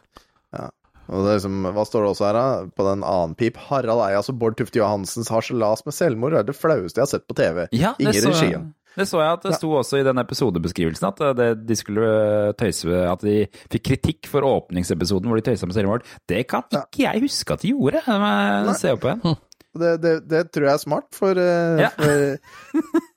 Og 1.05 1.21
det 1.21 1.35
er 1.35 1.37
liksom, 1.37 1.67
Hva 1.75 1.83
står 1.85 2.01
det 2.07 2.11
også 2.15 2.25
her, 2.31 2.33
da? 2.39 2.45
På 2.79 2.86
den 2.89 3.03
annen 3.05 3.35
pip. 3.36 3.59
Harald 3.69 4.01
Eias 4.07 4.31
og 4.32 4.39
Bård 4.41 4.57
Tufte 4.57 4.78
Johansens 4.81 5.28
harselas 5.28 5.82
med 5.85 5.93
selvmord 5.93 6.32
er 6.39 6.47
det 6.49 6.55
flaueste 6.57 6.97
jeg 6.97 7.05
har 7.05 7.11
sett 7.11 7.27
på 7.28 7.35
TV. 7.36 7.66
Ja, 7.77 7.91
det 7.99 8.07
Ingen 8.15 8.23
så, 8.23 8.32
regien. 8.39 8.70
Det 8.97 9.07
så 9.11 9.21
jeg 9.23 9.33
at 9.39 9.47
det 9.49 9.55
sto 9.59 9.71
også 9.79 10.01
i 10.01 10.05
den 10.07 10.19
episodebeskrivelsen, 10.23 11.09
at 11.11 11.37
det, 11.39 11.49
de 11.69 11.77
skulle 11.77 12.05
ø, 12.05 12.53
tøyse 12.59 13.01
At 13.11 13.25
de 13.27 13.47
fikk 13.73 13.85
kritikk 13.91 14.29
for 14.31 14.47
åpningsepisoden 14.47 15.27
hvor 15.31 15.41
de 15.41 15.47
tøysa 15.51 15.66
med 15.66 15.75
selvmord. 15.75 16.07
Det 16.29 16.45
kan 16.51 16.62
ikke 16.71 17.03
jeg 17.09 17.25
huske 17.27 17.53
at 17.57 17.62
de 17.65 17.73
gjorde. 17.75 18.05
Se 18.79 18.93
opp 18.95 19.05
igjen. 19.11 19.37
Det, 19.75 19.89
det, 19.99 20.11
det 20.31 20.41
tror 20.55 20.69
jeg 20.69 20.77
er 20.77 20.83
smart, 20.85 21.07
for, 21.19 21.35
eh, 21.35 21.81
Ja. 21.83 21.89
for 21.99 22.12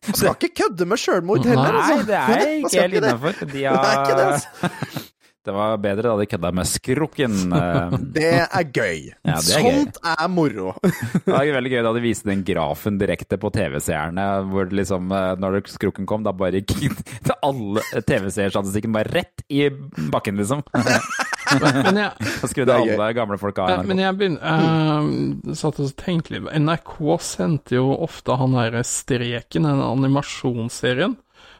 Man 0.07 0.15
skal 0.17 0.31
ikke 0.41 0.49
kødde 0.63 0.87
med 0.89 0.97
sjølmord 0.97 1.43
heller, 1.45 1.69
Nei, 1.75 1.83
altså. 1.83 2.07
det 2.07 2.15
er 2.17 2.47
ikke 2.63 2.81
helt 2.81 2.97
innafor. 2.97 3.35
De 3.43 3.45
Det 3.51 3.65
er 3.67 3.99
ikke 3.99 4.15
det, 4.17 4.23
har 4.23 4.33
altså. 4.33 4.96
Det 5.47 5.53
var 5.55 5.77
bedre 5.79 6.09
da 6.11 6.15
de 6.19 6.27
kødda 6.27 6.51
med 6.55 6.67
skrukken. 6.67 7.35
eh. 7.55 7.97
Det 8.17 8.31
er 8.43 8.65
gøy. 8.73 9.05
Ja, 9.23 9.37
det 9.39 9.55
er 9.55 9.63
gøy. 9.63 9.77
Sånt 9.77 9.99
er 10.03 10.27
moro. 10.31 10.73
Det 11.27 11.31
var 11.31 11.47
veldig 11.57 11.71
gøy 11.71 11.83
da 11.87 11.93
de 11.95 12.03
viste 12.03 12.27
den 12.29 12.43
grafen 12.47 12.97
direkte 12.99 13.39
på 13.39 13.51
TV-seerne, 13.55 14.27
hvor 14.51 14.67
liksom, 14.75 15.07
eh, 15.15 15.33
når 15.39 15.61
skrukken 15.71 16.07
kom, 16.09 16.25
da 16.27 16.33
bare 16.35 16.59
gikk 16.61 16.99
alle 17.47 17.83
TV-seerstatistikken 18.03 18.91
bare 18.95 19.11
rett 19.13 19.43
i 19.53 19.69
bakken, 20.11 20.37
liksom. 20.41 20.63
Men 21.47 21.95
jeg, 22.01 22.11
Da 22.41 22.47
skrudde 22.51 22.73
Det 22.73 22.87
gøy. 22.89 22.93
alle 22.97 23.05
gamle 23.15 23.37
folk 23.39 23.59
av. 23.63 23.85
Men 23.87 24.01
jeg 24.03 24.17
begynner, 24.19 24.41
uh, 24.43 25.53
satt 25.55 25.79
og 25.79 25.93
tenkte 25.99 26.35
litt 26.35 26.49
NRK 26.59 26.97
sendte 27.23 27.77
jo 27.77 27.93
ofte 28.03 28.35
han 28.35 28.57
derre 28.57 28.83
Streken, 28.83 29.63
den 29.63 29.79
animasjonsserien. 29.85 31.15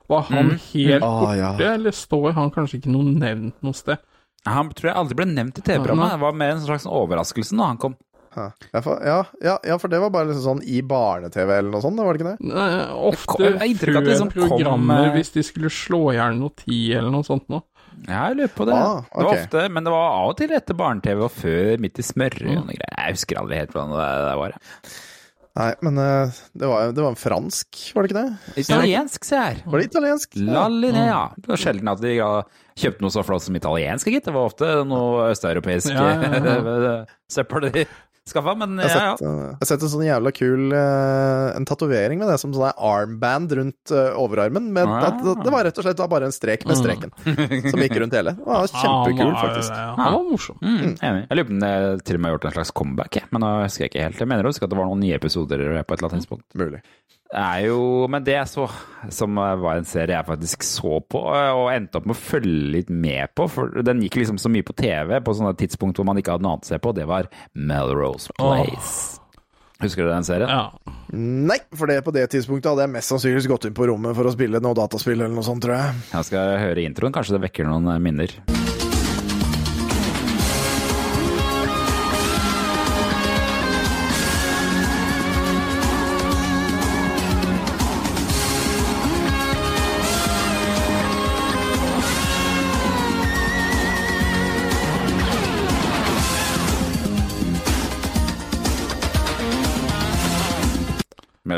Var 0.10 0.22
han 0.30 0.46
Mm. 0.54 0.60
helt 0.74 1.04
Ah, 1.04 1.20
borte, 1.20 1.38
ja. 1.38 1.74
eller 1.74 1.92
står 1.92 2.32
han 2.34 2.52
kanskje 2.52 2.80
ikke 2.82 2.92
noe 2.94 3.04
nevnt 3.04 3.56
noe 3.62 3.74
sted? 3.74 3.98
Han 4.46 4.70
tror 4.70 4.92
jeg 4.92 4.96
aldri 4.96 5.16
ble 5.16 5.26
nevnt 5.26 5.58
i 5.60 5.62
TV-programmet. 5.62 6.12
Det 6.12 6.20
var 6.22 6.32
mer 6.34 6.52
en 6.52 6.62
slags 6.64 6.86
overraskelse 6.88 7.52
når 7.58 7.66
han 7.74 7.78
kom. 7.78 7.96
Ja, 8.38 8.52
ja, 8.72 8.82
for, 8.82 9.02
ja, 9.04 9.58
ja, 9.66 9.78
for 9.82 9.88
det 9.90 10.00
var 10.00 10.12
bare 10.14 10.28
liksom 10.30 10.60
sånn 10.60 10.64
i 10.64 10.80
barne-TV 10.86 11.50
eller 11.58 11.72
noe 11.72 11.82
sånt, 11.82 11.98
var 11.98 12.14
det 12.14 12.22
ikke 12.22 12.38
det? 12.38 12.54
Nei, 12.54 12.86
ofte 12.94 13.26
kom- 13.26 13.42
jeg 13.48 13.58
har 13.58 13.68
inntrykk 13.68 13.96
av 13.96 13.98
at 13.98 14.06
det 14.06 14.14
før 14.14 14.14
liksom 14.14 14.32
programmer, 14.50 15.06
eh, 15.08 15.14
hvis 15.18 15.32
de 15.34 15.42
skulle 15.44 15.70
slå 15.74 16.02
i 16.14 16.16
hjel 16.18 16.38
noe 16.40 16.50
tid 16.56 16.98
eller 16.98 17.10
noe 17.12 17.24
sånt 17.24 17.50
noe. 17.50 17.64
Ja, 18.08 18.28
jeg 18.30 18.38
lurer 18.38 18.54
på 18.54 18.66
det. 18.68 18.76
Ah, 18.76 19.02
Det 19.02 19.26
var 19.26 19.34
ofte, 19.34 19.72
men 19.72 19.84
det 19.84 19.92
var 19.92 20.12
av 20.22 20.30
og 20.30 20.38
til 20.38 20.50
etter 20.54 20.76
barne-TV 20.78 21.24
og 21.24 21.32
før 21.32 21.80
Midt 21.80 21.98
i 21.98 22.04
smørøyet. 22.04 22.46
Mm. 22.46 22.58
og 22.62 22.66
noe 22.68 22.78
greier. 22.78 22.96
Jeg 23.08 23.14
husker 23.18 23.36
aldri 23.42 23.56
helt 23.58 23.72
hvordan 23.74 23.90
det 23.98 24.30
det 24.30 24.38
var. 24.38 24.52
Nei, 25.58 25.72
men 25.82 25.98
eh, 25.98 26.38
det 26.54 26.68
var, 26.70 26.92
det 26.94 27.02
var 27.02 27.14
en 27.16 27.18
fransk, 27.18 27.80
var 27.96 28.06
det 28.06 28.12
ikke 28.12 28.22
det? 28.22 28.62
Italiensk, 28.62 29.26
se 29.26 29.40
her. 29.42 29.62
Var 29.66 29.82
det 29.82 29.88
italiensk? 29.90 30.36
La 30.46 30.68
Linea. 30.70 31.22
Det 31.38 31.50
var 31.50 31.62
sjelden 31.62 31.90
at 31.90 32.04
de 32.04 32.14
kjøpte 32.78 33.02
noe 33.02 33.14
så 33.16 33.24
flott 33.26 33.46
som 33.48 33.58
italiensk, 33.58 34.12
gitt. 34.14 34.28
Det 34.28 34.36
var 34.36 34.52
ofte 34.52 34.70
noe 34.86 35.32
østeuropeisk 35.32 35.90
Ja, 35.96 36.12
ja, 36.22 36.94
søppel 37.34 37.72
de 37.72 37.88
skaffa, 38.32 38.54
men 38.60 38.78
Jeg 38.82 38.90
ja, 38.92 38.98
har 38.98 39.06
ja. 39.08 39.16
sett, 39.18 39.28
eh, 39.28 39.44
jeg 39.48 39.58
har 39.62 39.70
sett 39.72 39.86
en 39.88 39.92
sånn 39.94 40.06
jævla 40.08 40.32
kul 40.36 40.74
eh, 40.76 41.56
En 41.58 41.66
tatovering 41.70 42.20
med 42.22 42.30
det 42.32 42.38
som 42.42 42.54
sånn 42.56 42.72
armband 42.76 43.52
rundt 43.60 43.94
eh, 43.94 44.12
overarmen. 44.20 44.72
Men 44.76 44.88
Ah. 44.98 45.12
det, 45.12 45.36
det 45.44 45.52
var 45.54 45.64
rett 45.68 45.78
og 45.78 45.86
slett 45.88 46.02
bare 46.10 46.26
en 46.30 46.36
strek 46.36 46.66
med 46.68 46.78
streken 46.80 47.12
som 47.72 47.82
gikk 47.84 47.98
rundt 48.02 48.14
hele. 48.18 48.34
Det 48.38 48.46
var 48.48 48.68
kjempekul, 48.72 49.26
Han 49.26 49.34
Ja, 49.34 49.42
faktisk. 49.44 49.72
Han 49.98 50.14
var 50.18 50.24
morsom. 50.32 50.58
Mm, 50.62 50.96
enig. 51.02 51.24
Jeg 51.30 51.38
lurer 51.38 51.48
på 51.50 51.56
om 51.58 51.60
det 51.66 51.74
til 52.08 52.16
og 52.16 52.22
med 52.22 52.30
har 52.32 52.38
gjort 52.38 52.46
en 52.52 52.56
slags 52.58 52.72
comeback, 52.72 53.16
jeg. 53.22 53.30
men 53.32 53.44
nå 53.46 53.52
husker 53.64 53.86
jeg 53.86 53.92
ikke 53.94 54.06
helt. 54.08 54.22
Jeg 54.24 54.32
mener 54.32 54.50
også 54.50 54.64
at 54.68 54.72
det 54.74 54.80
var 54.80 54.90
noen 54.90 55.04
nye 55.04 55.18
episoder 55.20 55.64
på 55.84 55.94
et 55.94 56.00
eller 56.00 56.10
annet 56.10 56.22
tidspunkt. 56.24 56.46
Mulig. 56.58 56.82
Det 57.28 57.42
er 57.44 57.66
jo, 57.68 57.80
men 58.08 58.24
det 58.24 58.38
jeg 58.38 58.48
så, 58.54 58.66
som 59.12 59.36
var 59.36 59.82
en 59.82 59.88
serie 59.88 60.16
jeg 60.16 60.28
faktisk 60.30 60.64
så 60.64 61.02
på, 61.04 61.20
og 61.28 61.68
endte 61.74 62.00
opp 62.00 62.08
med 62.08 62.16
å 62.16 62.22
følge 62.22 62.72
litt 62.78 62.92
med 62.94 63.34
på, 63.36 63.50
for 63.52 63.84
den 63.84 64.00
gikk 64.06 64.22
liksom 64.22 64.40
så 64.40 64.52
mye 64.52 64.64
på 64.68 64.76
TV 64.80 65.18
på 65.20 65.36
sånne 65.36 65.52
tidspunkt 65.60 66.00
hvor 66.00 66.08
man 66.08 66.22
ikke 66.22 66.38
hadde 66.38 66.48
noe 66.48 66.56
annet 66.56 66.70
å 66.70 66.72
se 66.72 66.80
på, 66.80 66.96
det 66.96 67.08
var 67.10 67.28
Melrose 67.52 68.32
Place. 68.40 69.20
Husker 69.84 70.08
du 70.08 70.10
den 70.10 70.26
serien? 70.26 70.50
Ja. 70.50 70.96
Nei, 71.14 71.60
for 71.78 71.92
det 71.92 72.00
på 72.06 72.16
det 72.16 72.26
tidspunktet 72.34 72.72
hadde 72.72 72.88
jeg 72.88 72.96
mest 72.96 73.12
sannsynligvis 73.14 73.52
gått 73.52 73.68
inn 73.70 73.76
på 73.78 73.92
rommet 73.92 74.16
for 74.18 74.30
å 74.30 74.34
spille 74.34 74.64
noe 74.64 74.78
dataspill 74.78 75.20
eller 75.20 75.36
noe 75.36 75.46
sånt, 75.46 75.62
tror 75.68 75.78
jeg. 75.78 76.00
Jeg 76.16 76.32
skal 76.32 76.56
høre 76.64 76.88
introen, 76.88 77.14
kanskje 77.14 77.38
det 77.38 77.44
vekker 77.50 77.70
noen 77.70 77.92
eh, 77.94 78.02
minner. 78.02 78.40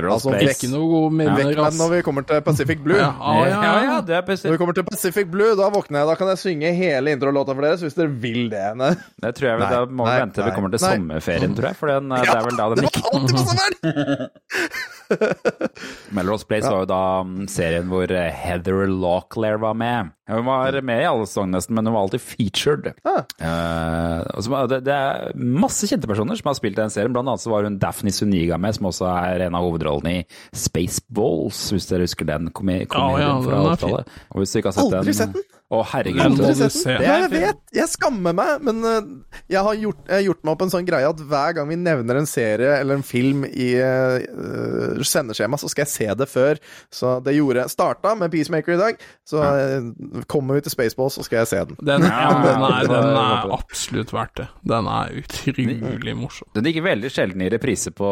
Melrose 0.09 0.29
Altså, 0.29 0.33
Place. 0.35 0.57
Ikke 0.57 0.71
noe 0.73 1.01
minner, 1.13 1.37
Vekk 1.39 1.61
meg 1.63 1.77
når 1.79 1.91
vi 1.93 2.01
kommer 2.09 2.25
til 2.29 2.41
Pacific 2.45 2.81
Blue. 2.83 2.99
Ja, 2.99 3.09
ah, 3.19 3.39
ja, 3.45 3.59
Ja, 3.63 3.73
ja, 3.85 3.97
det 4.05 4.17
er 4.17 4.23
Når 4.27 4.55
vi 4.55 4.61
kommer 4.61 4.77
til 4.77 4.87
Pacific 4.89 5.29
Blue, 5.31 5.55
da 5.59 5.69
våkner 5.73 6.01
jeg. 6.01 6.09
Da 6.11 6.15
kan 6.19 6.31
jeg 6.33 6.41
synge 6.43 6.73
hele 6.75 7.15
introlåta 7.15 7.55
for 7.55 7.65
dere, 7.65 7.79
hvis 7.83 7.97
dere 7.99 8.13
vil 8.25 8.49
det. 8.53 8.65
Ne? 8.79 8.93
Det 9.19 9.33
tror 9.35 9.49
jeg, 9.49 9.59
vi 9.59 9.67
Da 9.73 9.79
må 9.85 10.05
vi 10.05 10.11
nei, 10.11 10.19
vente 10.21 10.39
til 10.39 10.45
vi 10.47 10.55
kommer 10.55 10.71
til 10.71 10.83
nei. 10.85 10.93
sommerferien, 10.95 11.55
tror 11.57 11.71
jeg. 11.71 11.79
For 11.79 11.91
den, 11.91 12.11
eh, 12.15 12.23
det 12.23 12.35
er 12.37 12.47
vel 12.47 12.59
da 12.59 12.69
den 12.73 12.85
det 12.85 12.91
var 12.95 13.11
alltid 13.19 13.35
på 13.35 13.45
sommeren! 13.49 14.95
Melrose 16.15 16.47
Place 16.47 16.69
var 16.69 16.83
jo 16.83 16.89
da 16.89 17.03
mm, 17.25 17.43
serien 17.51 17.89
hvor 17.91 18.11
eh, 18.11 18.31
Heather 18.33 18.87
Locklear 18.89 19.59
var 19.61 19.77
med. 19.77 20.13
Hun 20.29 20.45
var 20.45 20.75
med 20.85 21.01
i 21.01 21.07
alle 21.09 21.25
sesongene 21.25 21.57
nesten, 21.57 21.73
men 21.77 21.89
hun 21.89 21.95
var 21.95 22.05
alltid 22.05 22.21
featured. 22.21 22.91
Ah. 23.07 23.23
Eh, 23.41 24.25
og 24.35 24.45
så 24.45 24.53
var 24.53 24.69
det, 24.69 24.81
det 24.85 24.95
er 24.95 25.33
masse 25.35 25.89
kjente 25.89 26.09
personer 26.09 26.37
som 26.37 26.51
har 26.51 26.57
spilt 26.59 26.77
i 26.77 26.81
den 26.83 26.93
serien. 26.93 27.13
Blant 27.15 27.31
annet 27.31 27.43
så 27.43 27.53
var 27.53 27.65
hun 27.65 27.79
Daphne 27.81 28.13
Suniga 28.13 28.59
med, 28.61 28.77
som 28.77 28.89
også 28.91 29.09
er 29.09 29.47
en 29.47 29.57
av 29.57 29.65
hovedrollene 29.65 30.19
i 30.19 30.25
Spaceballs, 30.53 31.63
hvis 31.73 31.89
dere 31.89 32.05
husker 32.05 32.29
den 32.29 32.51
komedien 32.53 32.89
ja, 32.93 33.39
fra 33.41 33.55
den 33.55 33.71
er 33.71 33.79
fin. 33.79 33.95
80-tallet. 33.95 34.19
Og 34.29 34.43
hvis 34.43 34.53
du 34.53 34.61
ikke 34.61 34.71
har 34.73 34.77
sett 34.77 34.99
Aldri 34.99 35.17
sett 35.17 35.33
den. 35.37 35.47
Å, 35.69 35.79
herregud. 35.85 36.21
Aldri 36.25 36.47
du 36.49 36.61
sett 36.61 36.77
den. 36.87 37.03
Ja, 37.05 37.17
jeg 37.23 37.33
vet. 37.33 37.59
Jeg 37.77 37.89
skammer 37.91 38.33
meg, 38.37 38.63
men 38.65 38.85
eh, 38.89 39.09
jeg 39.53 39.65
har 39.65 39.81
gjort, 39.81 39.99
jeg 40.07 40.15
har 40.15 40.23
gjort 40.25 40.41
meg 40.41 40.53
opp 40.55 40.63
en 40.65 40.73
sånn 40.73 40.87
greie 40.87 41.09
at 41.09 41.25
hver 41.29 41.57
gang 41.57 41.69
vi 41.69 41.77
nevner 41.77 42.21
en 42.21 42.29
serie 42.29 42.79
eller 42.79 42.97
en 42.97 43.05
film 43.05 43.45
i 43.49 43.71
uh, 43.77 44.98
sendeskjema, 45.07 45.57
så 45.61 45.69
skal 45.71 45.85
jeg 45.85 45.91
se 45.93 46.07
det 46.19 46.27
før. 46.29 46.59
Så 46.91 47.15
det 47.23 47.35
gjorde 47.37 47.67
Starta 47.71 48.15
med 48.19 48.31
Peacemaker 48.33 48.73
i 48.75 48.79
dag, 48.81 48.99
så 49.27 49.43
eh, 49.43 49.89
kommer 50.31 50.57
vi 50.59 50.61
til 50.65 50.71
Spaceballs, 50.75 51.15
så 51.19 51.23
skal 51.27 51.43
jeg 51.43 51.47
se 51.51 51.63
den. 51.71 51.77
Den, 51.85 52.03
ja, 52.07 52.29
den, 52.43 52.63
er, 52.67 52.87
den 52.89 53.09
er 53.19 53.53
absolutt 53.55 54.13
verdt 54.15 54.37
det. 54.41 54.47
Den 54.73 54.87
er 54.91 55.13
utrolig 55.21 56.15
morsom. 56.19 56.49
Den 56.55 56.65
gikk 56.69 56.81
veldig 56.85 57.11
sjelden 57.13 57.41
i 57.45 57.49
reprise 57.53 57.91
på, 57.95 58.09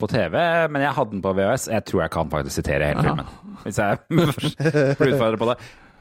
på 0.00 0.10
TV, 0.10 0.38
men 0.70 0.82
jeg 0.86 0.94
hadde 0.98 1.14
den 1.16 1.22
på 1.24 1.34
VHS. 1.38 1.68
Jeg 1.72 1.84
tror 1.90 2.04
jeg 2.06 2.14
kan 2.16 2.30
faktisk 2.32 2.60
sitere 2.62 2.92
hele 2.92 3.02
Ja. 3.02 3.12
filmen, 3.12 3.58
hvis 3.64 3.78
jeg 3.78 3.98
blir 4.98 5.12
utfordret 5.14 5.38
på 5.38 5.52
det. 5.52 5.58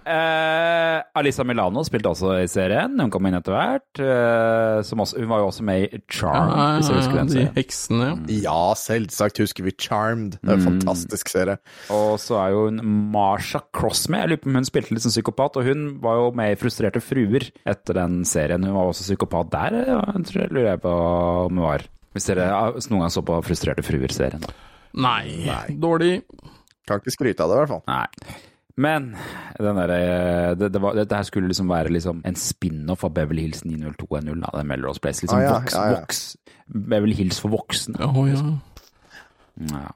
Eh, 0.07 0.97
Alisa 1.19 1.43
Milano 1.47 1.81
spilte 1.85 2.11
også 2.13 2.31
i 2.39 2.47
serien. 2.49 2.93
Hun 3.01 3.11
kom 3.13 3.25
inn 3.27 3.35
etter 3.37 3.53
hvert. 3.55 3.99
eh, 3.99 4.81
som 4.87 5.01
også, 5.03 5.19
hun 5.19 5.29
var 5.31 5.41
jo 5.41 5.49
også 5.49 5.65
med 5.67 5.83
i 5.97 5.99
Charm, 6.11 6.51
hvis 6.77 6.89
jeg 6.91 6.99
husker 7.01 7.17
den 7.19 7.27
de 7.31 7.33
serien. 7.35 7.53
heksene, 7.57 8.07
ja. 8.07 8.37
Ja, 8.47 8.61
selvsagt 8.79 9.41
husker 9.43 9.65
vi 9.67 9.73
Charmed. 9.75 10.37
Det 10.41 10.53
er 10.53 10.59
en 10.61 10.65
fantastisk 10.67 11.31
serie. 11.33 11.57
Og 11.93 12.15
så 12.23 12.37
er 12.39 12.53
jo 12.55 12.65
hun 12.69 12.79
Marsha 13.13 13.61
Cross 13.75 14.07
med. 14.13 14.23
Jeg 14.23 14.29
lurer 14.35 14.43
på 14.45 14.51
om 14.53 14.59
hun 14.61 14.69
spilte 14.69 14.95
litt 14.95 15.03
som 15.05 15.11
psykopat, 15.13 15.59
og 15.59 15.67
hun 15.67 15.85
var 16.03 16.21
jo 16.21 16.31
med 16.39 16.53
i 16.55 16.59
Frustrerte 16.61 17.01
fruer 17.03 17.49
etter 17.67 17.99
den 17.99 18.21
serien. 18.25 18.63
Hun 18.63 18.77
var 18.77 18.91
også 18.93 19.07
psykopat 19.09 19.51
der, 19.51 19.79
ja, 19.91 19.99
jeg 20.15 20.25
tror, 20.31 20.47
lurer 20.53 20.71
jeg 20.75 20.83
på 20.87 20.95
om 21.47 21.57
hun 21.57 21.65
var. 21.67 21.87
Hvis 22.15 22.29
dere 22.31 22.47
noen 22.89 23.03
gang 23.03 23.11
så 23.13 23.21
på 23.21 23.41
Frustrerte 23.45 23.83
fruer-serien. 23.85 24.45
Nei, 24.97 25.27
dårlig. 25.77 26.21
Kan 26.87 27.01
ikke 27.01 27.11
skryte 27.13 27.43
av 27.43 27.51
det, 27.51 27.57
i 27.57 27.65
hvert 27.65 27.73
fall. 27.75 27.83
Nei. 27.91 28.37
Men 28.77 29.09
den 29.57 29.79
der, 29.79 29.89
eh, 29.89 30.51
det, 30.57 30.69
det 30.73 30.81
var, 30.81 30.93
dette 30.93 31.17
her 31.17 31.25
skulle 31.25 31.49
liksom 31.49 31.69
være 31.71 31.89
liksom 31.95 32.21
en 32.29 32.35
spin-off 32.37 33.05
av 33.07 33.15
Beverly 33.15 33.47
Hills 33.47 33.63
90210, 33.65 34.43
da, 34.43 34.51
den 34.59 34.69
Melrose 34.69 35.01
Place. 35.01 35.23
Liksom 35.25 35.39
Ah, 35.39 35.43
ja, 35.47 35.53
voks, 35.55 35.73
ja, 35.73 35.85
ja. 35.85 35.99
voks, 35.99 36.19
Beverly 36.67 37.17
Hills 37.17 37.41
for 37.41 37.55
voksne. 37.55 37.97
Å 37.97 38.27
ja. 38.29 38.43
Ja. 39.71 39.87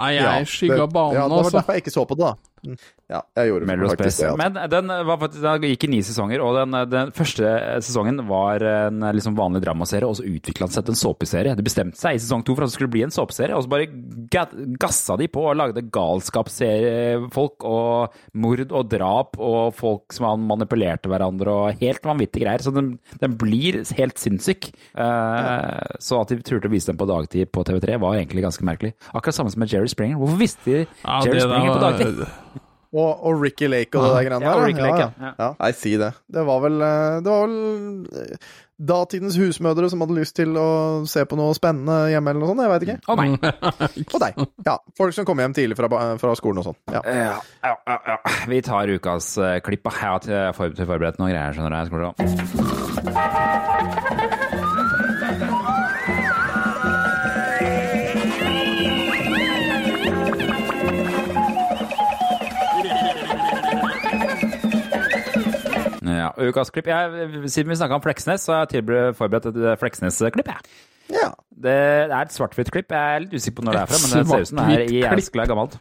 Nei, 0.00 0.10
jeg 0.16 0.48
skygga 0.48 0.84
banen, 0.88 1.16
altså. 1.16 1.16
ja, 1.16 1.24
det 1.24 1.30
var 1.30 1.38
altså. 1.44 1.56
derfor 1.56 1.76
jeg 1.76 1.84
ikke 1.84 1.94
så 1.96 2.04
på 2.08 2.16
det, 2.20 2.28
da. 2.28 2.76
Ja, 3.10 3.20
jeg 3.34 3.50
gjorde 3.50 3.66
Melrose 3.66 3.96
faktisk 3.98 4.20
det. 4.22 4.28
Men 4.38 4.58
den, 4.70 4.86
var 5.08 5.16
faktisk, 5.18 5.42
den 5.42 5.64
gikk 5.66 5.84
i 5.88 5.90
ni 5.90 5.98
sesonger, 6.06 6.42
og 6.46 6.54
den, 6.60 6.76
den 6.92 7.10
første 7.16 7.48
sesongen 7.82 8.20
var 8.28 8.62
en 8.62 9.00
liksom 9.16 9.34
vanlig 9.38 9.64
dramaserie, 9.64 10.06
og 10.06 10.14
så 10.20 10.26
utvikla 10.30 10.68
den 10.68 10.74
seg 10.76 10.86
til 10.86 10.94
en 10.94 11.00
såpeserie. 11.00 11.56
De 11.58 11.64
bestemte 11.66 11.98
seg 11.98 12.14
i 12.14 12.22
sesong 12.22 12.44
to 12.46 12.54
for 12.54 12.62
at 12.66 12.70
det 12.70 12.76
skulle 12.78 12.92
bli 12.94 13.02
en 13.06 13.14
såpeserie, 13.14 13.56
og 13.58 13.64
så 13.66 13.72
bare 13.72 13.88
ga- 14.30 14.46
gassa 14.78 15.16
de 15.18 15.26
på 15.32 15.42
og 15.50 15.58
lagde 15.58 15.82
galskapsseriefolk 15.90 17.66
og 17.66 18.14
mord 18.38 18.62
og 18.70 18.88
drap 18.92 19.38
og 19.42 19.74
folk 19.78 20.14
som 20.14 20.46
manipulerte 20.46 21.10
hverandre 21.10 21.50
og 21.66 21.80
helt 21.82 22.06
vanvittige 22.06 22.44
greier. 22.46 22.62
Så 22.64 22.72
den, 22.74 22.92
den 23.22 23.34
blir 23.40 23.80
helt 23.98 24.20
sinnssyk. 24.22 24.70
Eh, 24.94 25.98
så 26.02 26.20
at 26.22 26.30
de 26.30 26.40
turte 26.46 26.70
å 26.70 26.72
vise 26.72 26.90
den 26.92 27.00
på 27.00 27.08
dagtid 27.10 27.50
på 27.54 27.64
TV3 27.66 27.98
var 28.02 28.18
egentlig 28.20 28.46
ganske 28.46 28.66
merkelig. 28.66 28.94
Akkurat 29.10 29.34
samme 29.40 29.50
som 29.52 29.60
med 29.62 29.72
Jerry 29.72 29.90
Springer. 29.90 30.20
Hvorfor 30.20 30.40
visste 30.40 30.62
de 30.70 30.78
Ja, 30.84 31.20
Jerry 31.26 31.38
det 31.38 31.40
der 31.42 31.48
Springer 31.48 31.74
på 31.74 31.84
dagtid? 31.88 32.68
Og, 32.90 33.10
og 33.22 33.38
Ricky 33.42 33.68
Lake 33.70 33.94
og 33.94 34.02
det 34.02 34.10
der 34.16 34.24
greiene 34.26 34.42
Ja, 34.42 34.54
der. 34.56 34.64
Ricky 34.66 34.82
ja, 34.82 34.86
ja. 34.98 35.10
ja. 35.20 35.30
ja. 35.38 35.50
Nei, 35.60 35.70
si 35.78 35.92
det. 36.00 36.10
Det 36.26 36.42
var 36.48 36.58
vel, 36.64 36.80
eh, 36.82 37.20
det 37.22 37.30
var 37.30 37.44
vel 37.46 37.60
eh, 38.18 38.50
datidens 38.90 39.36
husmødre 39.38 39.90
som 39.92 40.02
hadde 40.02 40.16
lyst 40.16 40.34
til 40.40 40.56
å 40.58 40.66
se 41.10 41.22
på 41.28 41.38
noe 41.38 41.54
spennende 41.54 42.10
hjemme 42.10 42.32
eller 42.32 42.42
noe 42.42 42.50
sånt. 42.50 42.62
Jeg 42.64 42.72
veit 42.72 42.86
ikke. 42.88 42.98
Og 43.06 43.16
meg. 43.20 43.30
Og 44.10 44.18
deg. 44.24 44.32
Ja, 44.66 44.74
folk 44.98 45.14
som 45.14 45.28
kommer 45.28 45.46
hjem 45.46 45.54
tidlig 45.60 45.78
fra, 45.78 45.86
fra 46.18 46.34
skolen 46.40 46.58
og 46.64 46.66
sånn. 46.72 46.78
Ja. 46.90 47.02
Ja, 47.62 47.76
ja. 47.86 48.16
Vi 48.50 48.58
tar 48.66 48.90
ukas 48.90 49.26
klipp. 49.66 49.86
Jeg 49.86 50.10
har 50.10 50.56
forberedt 50.56 51.22
noen 51.22 51.30
greier, 51.30 51.54
skjønner 51.54 51.86
du. 51.86 52.14
Skal 54.50 54.59
ukas 66.48 66.72
klipp. 66.74 66.88
Jeg, 66.90 67.28
siden 67.52 67.70
vi 67.70 67.76
snakka 67.76 67.98
om 67.98 68.02
Fleksnes, 68.04 68.46
så 68.48 68.60
har 68.62 68.72
jeg 68.72 69.14
forberedt 69.18 69.50
et 69.52 69.78
Fleksnes-klipp. 69.80 70.48
jeg. 70.48 70.72
Ja. 71.10 71.30
Det 71.60 71.72
er 71.72 72.14
et 72.16 72.32
svart-hvitt 72.32 72.70
klipp. 72.72 72.92
Jeg 72.94 73.16
er 73.16 73.24
litt 73.24 73.34
usikker 73.34 73.58
på 73.58 73.66
når 73.66 73.76
det 73.76 73.80
er 73.82 73.90
fra, 73.90 73.98
men 74.00 74.12
det 74.14 74.28
ser 74.30 74.44
ut 74.46 74.50
som 74.52 74.62
det 74.62 74.78
er 74.78 74.94
jæskla 75.16 75.46
gammelt. 75.50 75.76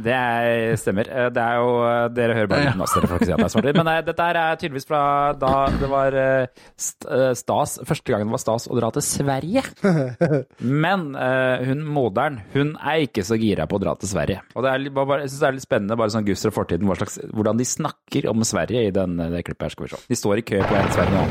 Det 0.00 0.14
er, 0.16 0.76
stemmer. 0.80 1.08
Eh, 1.10 1.28
Det 1.34 1.42
er 1.44 1.58
jo 1.60 1.70
Dere 2.16 2.36
hører 2.38 2.50
bare 2.50 2.66
litt 2.70 2.80
også, 2.86 3.00
dere 3.02 3.10
får 3.10 3.20
ikke 3.20 3.28
si 3.28 3.34
at 3.34 3.40
det 3.42 3.46
er 3.48 3.52
svart-hvitt. 3.54 3.78
Men 3.80 3.88
nei, 3.90 3.96
dette 4.06 4.26
her 4.28 4.38
er 4.40 4.58
tydeligvis 4.60 4.88
fra 4.88 5.02
da 5.40 5.52
det 5.80 5.90
var 5.90 6.16
eh, 6.20 6.64
st 6.80 7.06
eh, 7.10 7.32
stas 7.38 7.76
Første 7.86 8.12
gangen 8.12 8.30
det 8.30 8.34
var 8.36 8.42
stas 8.42 8.66
å 8.70 8.78
dra 8.78 8.90
til 8.96 9.04
Sverige. 9.06 9.62
Men 10.84 11.06
eh, 11.18 11.64
hun 11.68 11.84
moderen, 11.86 12.40
hun 12.54 12.74
er 12.80 13.04
ikke 13.06 13.24
så 13.26 13.38
gira 13.40 13.66
på 13.70 13.78
å 13.78 13.82
dra 13.84 13.94
til 14.00 14.10
Sverige. 14.10 14.40
Og 14.56 14.64
det 14.66 14.72
er, 14.74 14.86
bare, 14.96 15.20
jeg 15.24 15.32
synes 15.32 15.40
det 15.44 15.48
er 15.50 15.58
litt 15.58 15.66
spennende, 15.68 15.98
bare 16.00 16.14
sånn 16.14 16.26
gusser 16.28 16.52
og 16.52 16.56
fortiden, 16.58 16.88
hva 16.90 16.98
slags, 17.00 17.18
hvordan 17.34 17.60
de 17.60 17.66
snakker 17.68 18.28
om 18.32 18.44
Sverige 18.46 18.86
i 18.88 18.94
den, 18.94 19.16
det 19.34 19.44
klippet 19.46 19.68
her. 19.68 19.74
Skal 19.76 19.86
vi 19.86 19.92
se. 19.94 20.02
De 20.10 20.18
står 20.18 20.40
i 20.42 20.46
kø 20.52 20.62
på 20.66 20.78
en 20.80 20.92
Sverige 20.94 21.14
nå. 21.16 21.24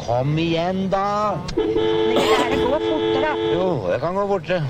Kom 0.00 0.36
igjen, 0.40 0.84
da! 0.92 1.06
Det 1.54 2.60
går 2.66 2.82
fortere. 2.84 3.32
Jo, 3.54 3.66
det 3.90 3.98
kan 4.02 4.16
gå 4.18 4.24
fortere. 4.30 4.60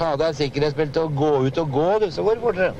Ta 0.00 0.14
av 0.14 0.20
deg 0.20 0.36
sikkerhetsbeltet 0.38 0.96
og 1.02 1.16
gå 1.18 1.30
ut 1.44 1.58
og 1.60 1.72
gå, 1.74 1.88
du, 2.00 2.06
så 2.08 2.22
går 2.24 2.38
det 2.38 2.44
fortere. 2.44 2.72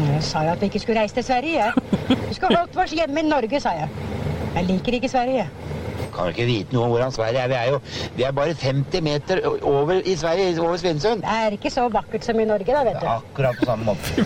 Jeg 0.00 0.22
sa 0.24 0.44
jo 0.46 0.52
at 0.54 0.62
vi 0.62 0.70
ikke 0.70 0.80
skulle 0.80 1.02
reise 1.02 1.14
til 1.18 1.24
Sverige. 1.26 1.66
jeg. 1.66 1.72
Vi 2.28 2.34
skulle 2.38 2.56
holdt 2.56 2.78
oss 2.80 2.94
hjemme 2.96 3.20
i 3.20 3.26
Norge, 3.28 3.60
sa 3.60 3.74
jeg. 3.76 3.90
Jeg 4.54 4.64
liker 4.70 4.96
ikke 4.96 5.10
Sverige. 5.12 5.44
Kan 6.14 6.32
ikke 6.32 6.46
vite 6.48 6.74
noe 6.74 6.86
om 6.86 6.94
hvordan 6.94 7.12
Sverige 7.12 7.42
er? 7.44 7.52
Vi 7.52 7.58
er 7.58 7.68
jo 7.74 7.80
vi 8.16 8.24
er 8.24 8.32
bare 8.32 8.54
50 8.56 9.04
meter 9.04 9.42
over 9.60 10.00
i 10.00 10.16
Sverige, 10.16 10.56
over 10.60 10.80
Svinesund. 10.80 11.20
Det 11.22 11.36
er 11.44 11.58
ikke 11.58 11.70
så 11.76 11.88
vakkert 11.92 12.24
som 12.24 12.40
i 12.40 12.48
Norge, 12.48 12.72
da, 12.72 12.82
vet 12.88 12.98
du. 13.02 13.06
Akkurat 13.18 13.60
på 13.60 13.68
samme 13.68 13.84
måte. 13.84 14.24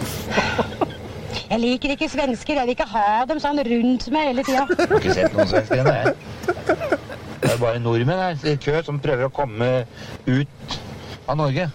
Jeg 1.51 1.61
liker 1.61 1.99
ikke 1.99 2.09
svensker. 2.09 2.55
Jeg 2.55 2.63
vil 2.63 2.77
ikke 2.79 2.91
ha 2.95 3.25
dem 3.29 3.43
sånn 3.43 3.59
rundt 3.59 4.11
meg 4.15 4.31
hele 4.31 4.47
tida. 4.47 4.69
Har 4.71 4.99
ikke 5.03 5.19
sett 5.19 5.35
noen 5.35 5.51
svensker 5.51 5.83
ennå, 5.83 5.99
jeg. 5.99 6.15
Det 7.43 7.53
er 7.53 7.61
bare 7.61 7.83
nordmenn 7.83 8.23
her 8.23 8.53
i 8.55 8.57
kø 8.57 8.81
som 8.87 9.03
prøver 9.03 9.27
å 9.27 9.35
komme 9.35 9.73
ut 10.31 10.79
av 11.27 11.37
Norge. 11.43 11.73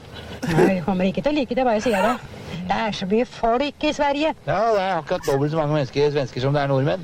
Nei, 0.47 0.67
Jeg 0.75 0.83
kommer 0.85 1.09
ikke 1.09 1.23
til 1.25 1.33
å 1.33 1.35
like 1.39 1.55
det, 1.57 1.65
bare 1.67 1.81
sier 1.83 1.95
jeg 1.97 2.05
det. 2.05 2.37
Det 2.69 2.77
er 2.77 2.95
så 2.95 3.07
mye 3.09 3.25
folk 3.25 3.83
i 3.89 3.91
Sverige. 3.97 4.33
Ja, 4.47 4.59
det 4.75 4.83
er 4.83 4.95
akkurat 4.99 5.25
dobbelt 5.27 5.51
så 5.53 5.59
mange 5.59 5.75
mennesker, 5.77 6.11
svensker 6.13 6.43
som 6.43 6.53
det 6.55 6.61
er 6.63 6.71
nordmenn. 6.71 7.03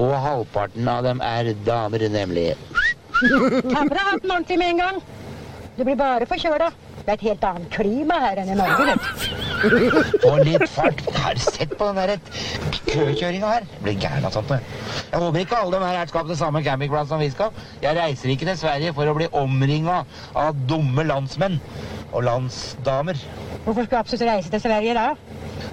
Og 0.00 0.12
halvparten 0.24 0.88
av 0.88 1.04
dem 1.06 1.20
er 1.24 1.52
damer, 1.66 2.04
nemlig. 2.12 2.48
Ta 3.20 3.82
på 3.84 3.90
deg 3.92 4.04
hatten 4.06 4.30
ordentlig 4.32 4.58
med 4.60 4.74
en 4.74 4.82
gang. 4.84 5.00
Du 5.76 5.84
blir 5.86 5.98
bare 6.00 6.26
forkjøla. 6.28 6.70
Det 7.10 7.16
er 7.16 7.22
et 7.24 7.30
helt 7.32 7.44
annet 7.48 7.72
klima 7.74 8.16
her 8.22 8.38
enn 8.38 8.50
i 8.52 8.54
Norge, 8.54 8.84
vet 8.86 9.00
du. 9.02 10.26
Litt 10.46 10.62
fart. 10.70 11.00
Har 11.16 11.34
du 11.34 11.40
sett 11.42 11.72
på 11.74 11.88
den 11.88 11.96
der 11.98 12.20
køkjøringa 12.86 13.48
her? 13.50 13.66
Jeg 13.72 13.82
blir 13.82 13.96
gæren 14.04 14.28
av 14.28 14.36
sånt. 14.36 14.52
Jeg. 14.54 15.18
håper 15.18 15.40
ikke 15.40 15.58
alle 15.58 15.80
de 15.80 15.88
her 15.88 15.96
skal 15.96 16.12
skapt 16.12 16.30
til 16.30 16.38
samme 16.38 16.62
campingplass 16.62 17.10
som 17.10 17.18
vi 17.18 17.32
skal. 17.34 17.50
Jeg 17.82 17.98
reiser 17.98 18.30
ikke 18.30 18.46
til 18.46 18.60
Sverige 18.60 18.94
for 18.94 19.10
å 19.10 19.16
bli 19.18 19.26
omringa 19.40 20.04
av 20.38 20.62
dumme 20.70 21.02
landsmenn 21.08 21.58
og 22.12 22.22
landsdamer. 22.28 23.18
Hvorfor 23.64 23.88
skal 23.88 23.96
du 23.96 24.00
absolutt 24.04 24.26
reise 24.30 24.54
til 24.54 24.62
Sverige 24.68 24.94
da? 24.94 25.08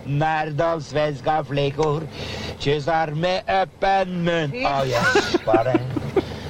Närdal 0.10 0.82
svenska 0.90 1.38
flickor 1.46 2.10
kysser 2.66 3.14
med 3.14 3.46
öppen 3.62 4.24
munn. 4.26 4.58
Oh, 4.66 4.82
yes, 4.90 5.38
bare 5.46 5.78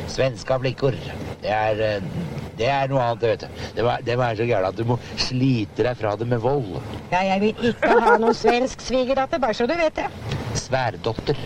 svenska 0.08 0.64
flickor. 0.64 0.96
Det 1.44 1.52
er, 1.52 1.88
eh, 1.98 2.37
det 2.58 2.68
er 2.72 2.90
noe 2.92 3.04
annet, 3.04 3.26
vet 3.32 3.46
du. 3.46 3.62
Det 3.78 3.86
må, 3.86 3.94
det 4.08 4.18
var 4.20 4.40
så 4.40 4.48
gærent 4.50 4.74
at 4.74 4.80
du 4.80 4.90
må 4.90 4.98
slite 5.22 5.86
deg 5.86 6.00
fra 6.00 6.16
det 6.20 6.28
med 6.30 6.42
vold. 6.44 6.78
Ja, 7.12 7.22
jeg 7.34 7.44
vil 7.44 7.70
ikke 7.72 7.94
ha 8.02 8.18
noen 8.22 8.38
svensk 8.38 8.84
svigerdatter, 8.86 9.42
bare 9.44 9.58
så 9.58 9.68
du 9.70 9.76
vet 9.78 9.98
det. 10.00 10.08
Sværdotter. 10.58 11.40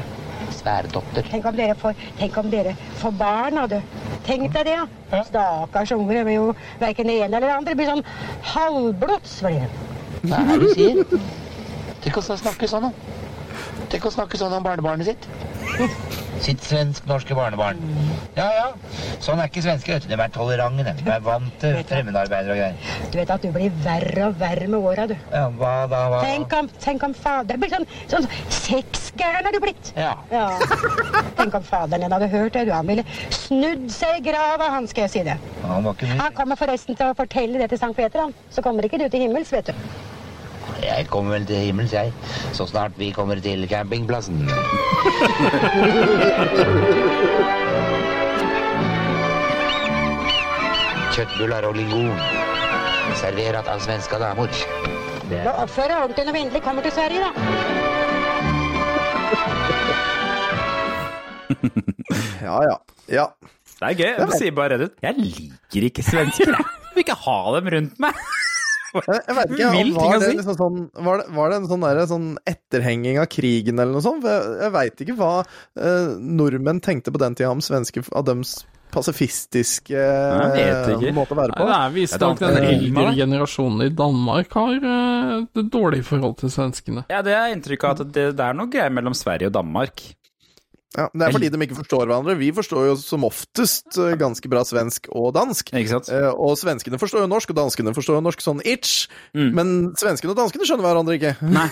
Sværdotter. 0.55 1.27
Tenk 1.31 1.47
om 1.47 1.57
dere 1.57 1.75
får, 1.79 1.99
tenk 2.19 2.37
om 2.41 2.49
dere 2.51 2.75
får 3.01 3.15
barn, 3.19 3.61
du. 3.71 3.77
Tenk 4.27 4.51
deg 4.53 4.67
det, 4.69 4.75
ja. 4.77 5.21
Stakkars 5.27 5.93
unger. 5.95 6.21
De 6.21 6.25
blir 6.27 6.37
jo 6.37 6.49
verken 6.81 7.09
det 7.09 7.17
ene 7.23 7.39
eller 7.39 7.47
det 7.47 7.55
andre. 7.55 7.71
Det 7.71 7.79
blir 7.79 7.91
sånn 7.91 8.05
halvblods, 8.53 9.37
blir. 9.47 9.79
Hva 10.21 10.41
er 10.43 10.51
det 10.51 10.59
du 10.61 10.75
sier? 10.75 11.15
Tenk 12.01 12.19
å 12.19 12.25
snakke 12.25 12.69
sånn, 12.69 12.89
da. 12.89 13.17
Tenk 13.91 14.05
å 14.07 14.13
snakke 14.13 14.39
sånn 14.39 14.53
om 14.55 14.63
barnebarnet 14.65 15.11
sitt. 15.11 16.29
Sitt 16.41 16.63
svensk-norske 16.65 17.35
barnebarn. 17.37 17.77
Ja, 18.33 18.47
ja. 18.55 18.67
Sånn 19.21 19.39
er 19.41 19.49
ikke 19.51 19.61
vet 19.61 20.05
du. 20.07 20.09
De 20.09 20.17
er 20.17 20.31
tolerante. 20.33 20.95
De 20.97 21.11
er 21.13 21.21
vant 21.25 21.53
til 21.61 21.77
fremmedarbeidere 21.89 22.55
og 22.55 22.61
greier. 22.61 22.95
Du 23.11 23.17
vet 23.19 23.33
at 23.35 23.45
du 23.45 23.51
blir 23.53 23.75
verre 23.83 24.27
og 24.31 24.39
verre 24.41 24.69
med 24.71 24.79
åra, 24.79 25.05
du. 25.11 25.15
Ja, 25.29 25.43
hva 25.59 25.73
da, 25.91 26.01
hva? 26.09 26.21
Tenk 26.25 26.55
om, 26.57 26.69
tenk 26.81 27.05
om 27.05 27.13
fader 27.17 27.61
blir 27.61 27.73
sånn, 27.73 27.85
sånn 28.09 28.25
sexgæren 28.49 29.49
er 29.51 29.53
du 29.53 29.61
blitt. 29.63 29.93
Ja. 29.99 30.15
Tenk 31.37 31.59
om 31.59 31.65
faderen 31.67 32.07
din 32.07 32.15
hadde 32.17 32.31
hørt 32.33 32.57
det. 32.57 32.65
Du, 32.69 32.73
han 32.73 32.89
ville 32.89 33.05
snudd 33.29 33.89
seg 33.93 34.21
i 34.21 34.25
grava, 34.31 34.71
han 34.77 34.89
skal 34.89 35.05
jeg 35.05 35.13
si 35.13 35.25
det. 35.27 35.37
Han 35.67 35.85
var 35.85 35.97
ikke 35.97 36.09
mye. 36.09 36.21
Han 36.23 36.39
kommer 36.41 36.59
forresten 36.59 36.97
til 36.97 37.11
å 37.11 37.17
fortelle 37.17 37.61
det 37.61 37.69
til 37.75 37.81
Sankt 37.83 38.01
Peter, 38.01 38.25
han. 38.25 38.33
Så 38.49 38.65
kommer 38.65 38.89
ikke 38.89 39.01
du 39.01 39.05
til 39.09 39.27
himmels, 39.27 39.53
vet 39.53 39.69
du. 39.69 39.85
Jeg 40.81 41.05
kommer 41.13 41.35
vel 41.37 41.45
til 41.45 41.61
himmels, 41.67 41.93
jeg. 41.93 42.09
Så 42.57 42.65
snart 42.69 42.97
vi 42.97 43.11
kommer 43.13 43.37
til 43.43 43.67
campingplassen. 43.69 44.41
Kjøttbullar 51.11 51.67
og 51.67 51.75
lingon. 51.77 52.15
Servert 53.19 53.67
av 53.69 53.81
svenske 53.83 54.17
damer. 54.21 54.49
Da 55.31 55.53
Oppfør 55.61 55.87
deg 55.91 55.97
ordentlig 55.97 56.25
når 56.27 56.35
vi 56.35 56.41
endelig 56.45 56.61
kommer 56.65 56.85
til 56.85 56.93
Sverige, 56.95 57.19
da. 57.21 57.31
Ja, 62.41 62.57
ja. 62.65 62.77
ja. 63.11 63.25
Det 63.77 63.85
er 63.91 63.97
gøy. 63.99 64.11
Jeg 64.17 64.37
sier 64.39 64.53
bare 64.57 64.77
rett 64.79 64.89
ut. 64.89 64.95
Jeg 65.05 65.13
liker 65.19 65.81
ikke 65.91 66.03
svensker. 66.05 66.49
Jeg 66.55 66.65
vil 66.95 67.03
ikke 67.05 67.19
ha 67.27 67.37
dem 67.57 67.69
rundt 67.75 68.01
meg. 68.01 68.17
Jeg, 68.91 69.35
vet 69.37 69.53
ikke, 69.55 69.69
Vild, 69.75 69.93
var 69.95 70.19
det, 70.19 70.33
liksom 70.39 70.57
sånn, 70.59 70.81
var, 71.05 71.21
det, 71.21 71.35
var 71.37 71.51
det 71.51 71.61
en 71.61 71.69
sånn, 71.69 71.85
der, 71.85 72.01
sånn 72.09 72.27
etterhenging 72.49 73.21
av 73.21 73.29
krigen 73.31 73.79
eller 73.79 73.95
noe 73.95 74.05
sånt? 74.05 74.27
Jeg, 74.27 74.57
jeg 74.65 74.75
veit 74.75 75.05
ikke 75.05 75.17
hva 75.19 75.31
eh, 75.45 76.13
nordmenn 76.19 76.83
tenkte 76.83 77.13
på 77.13 77.21
den 77.21 77.37
tida 77.37 77.53
om 77.53 77.63
svenske 77.63 78.03
av 78.11 78.27
dems 78.27 78.61
pasifistiske 78.91 79.95
eh, 79.95 81.11
måte 81.15 81.35
å 81.35 81.39
være 81.39 81.55
på. 81.55 81.67
Det 81.67 81.77
er 81.77 81.93
visstnok 81.95 82.41
den 82.41 82.57
eldre 82.59 83.13
generasjonen 83.15 83.85
i 83.85 83.91
Danmark 83.95 84.57
har 84.59 84.89
eh, 84.93 85.35
et 85.45 85.69
dårlig 85.71 86.03
forhold 86.07 86.39
til 86.41 86.51
svenskene. 86.53 87.05
Ja, 87.11 87.21
det 87.25 87.35
er 87.37 87.53
inntrykk 87.55 87.87
av 87.87 88.01
at 88.01 88.11
det, 88.11 88.25
det 88.37 88.49
er 88.49 88.57
noe 88.57 88.71
greier 88.71 88.91
mellom 88.93 89.15
Sverige 89.17 89.51
og 89.51 89.55
Danmark. 89.55 90.03
Ja, 90.91 91.05
det 91.15 91.23
er 91.23 91.31
fordi 91.31 91.47
de 91.53 91.59
ikke 91.63 91.77
forstår 91.77 92.03
hverandre. 92.03 92.33
Vi 92.35 92.49
forstår 92.51 92.89
jo 92.89 92.95
som 92.99 93.23
oftest 93.23 93.95
eh, 93.95 94.11
ganske 94.19 94.49
bra 94.51 94.63
svensk 94.67 95.07
og 95.15 95.29
dansk. 95.37 95.71
Eh, 95.71 96.25
og 96.35 96.57
svenskene 96.59 96.99
forstår 96.99 97.23
jo 97.23 97.29
norsk, 97.31 97.53
og 97.53 97.59
danskene 97.61 97.93
forstår 97.95 98.17
jo 98.19 98.23
norsk 98.25 98.43
sånn 98.43 98.59
itch. 98.67 99.05
Mm. 99.31 99.51
Men 99.55 99.71
svenskene 99.99 100.33
og 100.33 100.41
danskene 100.41 100.67
skjønner 100.67 100.89
hverandre 100.89 101.15
ikke. 101.15 101.33
Nei, 101.47 101.69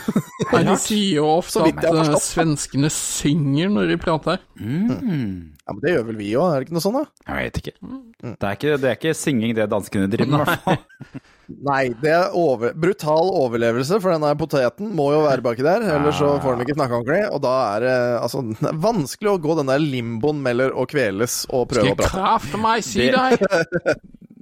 De 0.69 0.77
sier 0.79 1.19
jo 1.19 1.25
ofte 1.33 1.65
at 1.67 1.83
eh, 1.89 2.13
svenskene 2.23 2.91
synger 2.95 3.73
når 3.75 3.91
de 3.91 3.99
prater. 3.99 4.39
Ja, 4.55 5.75
men 5.75 5.81
det 5.83 5.91
gjør 5.97 6.07
vel 6.07 6.21
vi 6.21 6.31
òg, 6.39 6.47
er 6.53 6.61
det 6.63 6.69
ikke 6.69 6.77
noe 6.79 6.85
sånt, 6.87 7.01
da? 7.01 7.25
Jeg 7.27 7.49
vet 7.49 7.59
ikke. 7.59 7.75
Det 8.23 8.37
er 8.39 8.55
ikke, 8.55 8.77
det 8.79 8.87
er 8.87 8.95
ikke 9.01 9.17
synging 9.19 9.51
det 9.59 9.67
danskene 9.69 10.07
driver 10.11 10.31
med, 10.31 10.39
i 10.39 10.47
hvert 10.47 10.63
fall. 10.63 11.27
Nei, 11.65 11.89
det 11.97 12.11
er 12.13 12.35
over, 12.37 12.75
brutal 12.77 13.31
overlevelse, 13.41 13.97
for 14.03 14.13
denne 14.13 14.29
poteten 14.39 14.91
må 14.95 15.09
jo 15.15 15.23
være 15.25 15.43
baki 15.45 15.65
der. 15.65 15.81
Ellers 15.95 16.19
så 16.21 16.35
får 16.43 16.55
den 16.55 16.67
ikke 16.67 16.77
snakke 16.77 16.99
ordentlig. 16.99 17.23
Og 17.33 17.41
da 17.43 17.55
er 17.73 17.85
det 17.87 17.95
altså 18.21 18.43
det 18.61 18.69
er 18.69 18.79
vanskelig 18.85 19.31
å 19.33 19.41
gå 19.41 19.57
den 19.59 19.71
der 19.71 19.81
limboen 19.83 20.39
mellom 20.45 20.77
å 20.77 20.85
kveles 20.89 21.41
og 21.49 21.65
Skal 21.65 21.73
prøve 21.73 21.91
å 21.95 21.99
prate. 22.03 22.13
krafte 22.13 22.61
meg 22.61 22.85
si 22.85 23.09
deg? 23.13 23.41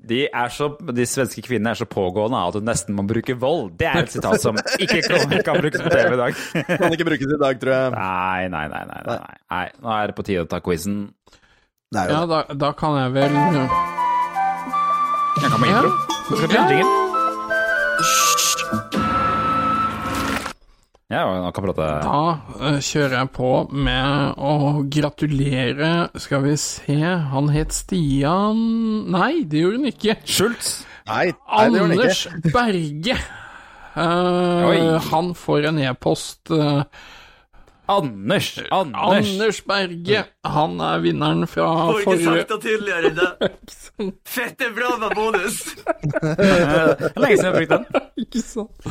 De, 0.07 0.21
er 0.31 0.47
så, 0.55 0.69
de 0.95 1.03
svenske 1.03 1.41
kvinnene 1.43 1.73
er 1.73 1.79
så 1.81 1.83
pågående 1.91 2.39
at 2.39 2.55
du 2.55 2.63
nesten 2.63 2.95
må 2.95 3.03
bruke 3.03 3.33
vold. 3.35 3.73
Det 3.75 3.89
er 3.91 4.05
et 4.05 4.13
sitat 4.13 4.39
som 4.39 4.55
ikke 4.79 5.01
kan, 5.03 5.33
kan 5.43 5.59
brukes 5.59 5.83
på 5.83 5.91
TV 5.91 6.15
i 6.15 6.19
dag. 6.21 6.31
Kan 6.79 6.95
ikke 6.95 7.09
brukes 7.09 7.27
i 7.27 7.39
dag, 7.41 7.59
tror 7.59 7.75
jeg. 7.75 7.91
Nei, 7.91 8.47
nei, 8.53 8.65
nei. 8.71 8.83
nei, 8.87 9.01
nei, 9.03 9.35
nei. 9.51 9.65
nå 9.83 9.91
er 9.97 10.07
det 10.07 10.15
på 10.15 10.23
tide 10.29 10.47
å 10.47 10.47
ta 10.47 10.63
quizen. 10.63 11.09
Ja, 11.91 12.23
da, 12.23 12.45
da 12.55 12.71
kan 12.79 12.95
jeg 13.03 13.17
vel 13.19 13.35
Jeg 15.35 15.51
kan 15.51 15.59
med 15.59 15.75
intro. 15.75 16.06
Nå 16.29 16.35
skal 16.37 16.49
vi 16.49 16.55
Ja. 16.55 16.67
til 16.67 16.77
jingle. 16.77 17.05
Ja, 21.09 21.21
han 21.43 21.53
kan 21.55 21.63
prate. 21.63 21.85
Da 22.03 22.67
eh, 22.67 22.79
kjører 22.83 23.13
jeg 23.21 23.29
på 23.31 23.49
med 23.71 24.33
å 24.37 24.83
gratulere 24.91 25.91
Skal 26.19 26.41
vi 26.43 26.55
se, 26.59 26.97
han 27.31 27.47
het 27.53 27.71
Stian 27.71 28.59
Nei, 29.13 29.43
det 29.47 29.61
gjorde 29.63 29.79
han 29.79 29.91
ikke. 29.93 30.17
Schultz. 30.27 30.73
Nei, 31.07 31.29
nei 31.31 31.69
det 31.69 31.79
gjør 31.79 31.85
han 31.85 31.91
Anders 31.95 32.25
ikke. 32.27 32.51
Berge. 32.57 33.17
Eh, 33.97 34.67
Oi. 34.67 34.99
han 35.09 35.31
får 35.33 35.69
en 35.71 35.79
e-post. 35.87 36.51
eh, 36.51 36.83
Anders! 37.87 38.47
Anders! 38.71 39.27
Anders 39.27 39.59
Berge. 39.67 40.23
Han 40.47 40.79
er 40.83 40.99
vinneren 41.03 41.47
fra 41.47 41.67
Får 41.87 41.99
ikke 42.01 42.09
forrige 42.09 42.25
sagt 42.27 42.51
det 42.51 42.57
tydeligere 42.65 43.11
enn 43.11 43.17
det. 43.21 44.11
Fett 44.27 44.63
er 44.67 44.73
bra 44.75 44.89
med 45.01 45.15
bonus! 45.17 45.59
Lenge 47.21 47.37
siden 47.37 47.45
jeg 47.45 47.47
har 47.47 47.57
brukt 47.57 47.73
den. 47.73 47.85
Ikke 48.27 48.41
sant. 48.43 48.87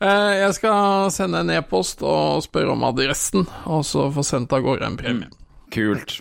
Eh, 0.00 0.32
jeg 0.42 0.54
skal 0.58 1.10
sende 1.14 1.40
en 1.42 1.52
e-post 1.56 2.02
og 2.06 2.42
spørre 2.44 2.74
om 2.76 2.84
adressen, 2.88 3.46
og 3.66 3.84
så 3.88 4.06
få 4.14 4.24
sendt 4.26 4.52
av 4.56 4.64
gårde 4.66 4.86
en 4.90 4.98
premie. 5.00 5.30
Kult. 5.74 6.18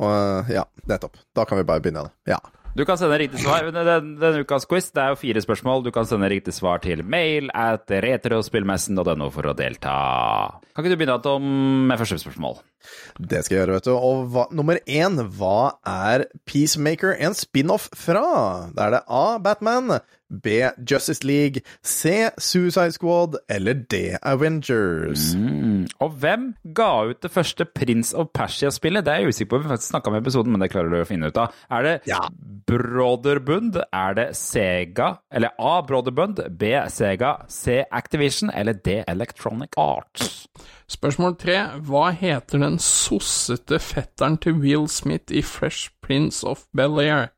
Og 0.00 0.50
ja, 0.52 0.64
nettopp. 0.90 1.18
Da 1.36 1.44
kan 1.48 1.60
vi 1.60 1.66
bare 1.68 1.82
begynne. 1.84 2.08
Ja. 2.28 2.38
Du 2.76 2.84
kan 2.86 2.96
sende 2.98 3.16
riktig 3.18 3.40
svar. 3.42 3.64
Den- 3.74 4.14
Denne 4.20 4.44
ukas 4.44 4.64
quiz 4.68 4.90
det 4.94 5.02
er 5.02 5.08
jo 5.10 5.16
fire 5.18 5.40
spørsmål. 5.42 5.82
Du 5.84 5.90
kan 5.90 6.04
sende 6.06 6.28
riktig 6.30 6.54
svar 6.54 6.78
til 6.80 7.02
mail 7.02 7.50
at 7.54 7.86
retrospillmessen.no 7.90 9.30
for 9.34 9.42
å 9.50 9.54
delta. 9.56 10.60
Kan 10.74 10.84
ikke 10.84 10.92
du 10.94 10.96
begynne 10.96 11.22
Tom, 11.22 11.42
med 11.88 11.98
første 11.98 12.18
spørsmål? 12.22 12.60
Det 13.18 13.44
skal 13.44 13.56
jeg 13.56 13.66
gjøre, 13.66 13.74
vet 13.80 13.84
du. 13.84 13.92
Og 13.96 14.30
hva, 14.30 14.46
nummer 14.54 14.78
én, 14.86 15.18
hva 15.36 15.72
er 15.84 16.26
Peacemaker 16.46 17.16
en 17.20 17.34
spin-off 17.34 17.88
fra? 17.94 18.70
Da 18.72 18.86
er 18.86 18.90
det 18.98 19.02
A. 19.08 19.38
Batman, 19.38 19.98
B. 20.30 20.62
Justice 20.90 21.24
League, 21.26 21.62
C. 21.82 22.30
Suicide 22.38 22.92
Squad 22.92 23.36
eller 23.50 23.74
D. 23.74 24.16
Avengers. 24.22 25.34
Mm. 25.34 25.86
Og 26.00 26.10
hvem 26.22 26.54
ga 26.76 26.90
ut 27.10 27.22
det 27.22 27.30
første 27.34 27.64
Prince 27.64 28.16
of 28.16 28.30
Persia-spillet? 28.34 29.04
Det 29.04 29.12
er 29.12 29.24
jeg 29.24 29.34
usikker 29.34 29.50
på, 29.50 29.62
vi 29.62 29.72
faktisk 29.72 29.92
snakka 29.94 30.10
om 30.10 30.18
episoden, 30.20 30.52
men 30.52 30.62
det 30.62 30.70
klarer 30.72 30.92
du 30.92 31.00
å 31.00 31.08
finne 31.08 31.30
ut 31.30 31.40
av. 31.40 31.54
Er 31.70 31.86
det 31.86 32.20
Broderbund? 32.70 33.80
Er 33.92 34.14
det 34.18 34.28
Sega? 34.38 35.14
Eller 35.32 35.54
A. 35.58 35.80
Broderbund. 35.86 36.42
B. 36.58 36.74
Sega, 36.88 37.36
C. 37.48 37.82
Activision 37.90 38.50
eller 38.54 38.78
D. 38.78 39.00
Electronic 39.08 39.74
Arts? 39.80 40.46
Spørsmål 40.90 41.36
tre. 41.38 41.58
Hva 41.86 42.10
heter 42.14 42.62
den 42.62 42.78
sossete 42.82 43.78
fetteren 43.82 44.38
til 44.42 44.58
Will 44.58 44.88
Smith 44.90 45.30
i 45.30 45.42
Fresh 45.42 45.92
Prince 46.02 46.42
of 46.46 46.66
Bel-Air? 46.76 47.30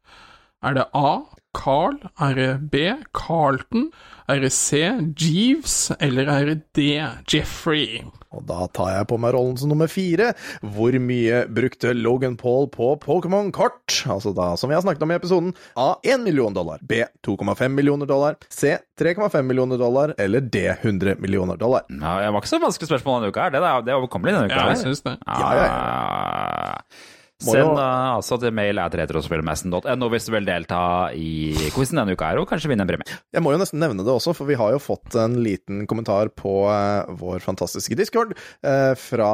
Er 0.62 0.76
det 0.78 0.86
A. 0.94 1.20
Carl? 1.56 1.98
Er 2.20 2.34
det 2.38 2.50
B. 2.72 2.86
Carlton? 3.16 3.90
Er 4.30 4.40
det 4.40 4.52
C. 4.54 4.82
Jeeves? 5.18 5.90
Eller 6.00 6.28
er 6.30 6.46
det 6.48 6.58
D. 6.76 6.88
Jeffrey? 7.28 8.02
Og 8.32 8.46
da 8.48 8.64
tar 8.72 8.88
jeg 8.94 9.08
på 9.10 9.18
meg 9.20 9.34
rollen 9.36 9.58
som 9.60 9.68
nummer 9.68 9.90
fire. 9.92 10.30
Hvor 10.74 10.96
mye 11.04 11.42
brukte 11.52 11.92
Logan 11.92 12.38
Paul 12.40 12.68
på 12.72 12.94
Pokémon-kort? 13.02 13.98
Altså 14.08 14.32
da, 14.36 14.54
som 14.56 14.72
vi 14.72 14.76
har 14.78 14.84
snakket 14.84 15.04
om 15.04 15.12
i 15.12 15.18
episoden, 15.18 15.52
A 15.76 15.90
1 16.02 16.24
million 16.24 16.54
dollar, 16.56 16.80
B 16.80 17.02
2,5 17.26 17.68
millioner 17.76 18.08
dollar, 18.08 18.38
C 18.48 18.78
3,5 19.00 19.42
millioner 19.44 19.76
dollar 19.80 20.14
eller 20.18 20.40
D 20.40 20.64
100 20.80 21.18
millioner 21.20 21.60
dollar. 21.60 21.84
Ja, 21.92 22.18
det 22.22 22.32
var 22.32 22.40
ikke 22.40 22.54
så 22.54 22.62
vanskelig 22.62 22.88
spørsmål 22.88 23.20
denne 23.20 23.34
uka. 23.34 23.48
her. 23.48 23.52
Det 23.52 23.60
er, 23.60 23.84
det 23.84 23.92
er 23.92 24.00
overkommelig 24.00 24.38
denne 24.38 24.48
uka. 24.48 24.62
Ja, 24.62 24.70
jeg 24.72 24.84
syns 24.86 25.04
det. 25.04 25.18
Ja, 25.28 25.52
ja, 25.60 25.68
Må 25.68 27.21
Send 27.42 27.74
uh, 27.78 28.16
altså 28.16 28.38
til 28.42 28.54
mail 28.54 28.78
at 28.82 28.94
retrospillmessen.no 29.00 30.08
hvis 30.12 30.28
du 30.28 30.32
vil 30.34 30.46
delta 30.46 30.82
i 31.16 31.52
quizen 31.74 31.98
denne 32.00 32.14
uka 32.16 32.30
her, 32.30 32.40
og 32.42 32.48
kanskje 32.50 32.70
vinne 32.70 32.86
en 32.86 32.90
premie. 32.92 33.18
Jeg 33.34 33.42
må 33.44 33.52
jo 33.54 33.60
nesten 33.60 33.80
nevne 33.82 34.04
det 34.06 34.12
også, 34.12 34.34
for 34.36 34.48
vi 34.48 34.56
har 34.60 34.74
jo 34.74 34.80
fått 34.82 35.16
en 35.18 35.38
liten 35.44 35.86
kommentar 35.90 36.30
på 36.38 36.54
uh, 36.68 37.10
vår 37.18 37.42
fantastiske 37.44 37.96
discord 37.98 38.34
uh, 38.64 38.92
fra 38.98 39.32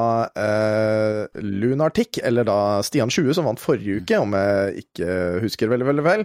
Lunartic, 1.39 2.19
eller 2.25 2.47
da 2.49 2.59
Stian20, 2.87 3.33
som 3.37 3.47
vant 3.49 3.61
forrige 3.61 4.03
uke, 4.03 4.19
om 4.23 4.35
jeg 4.37 4.85
ikke 4.85 5.19
husker 5.43 5.71
veldig, 5.71 5.87
veldig 5.89 6.05
vel. 6.07 6.25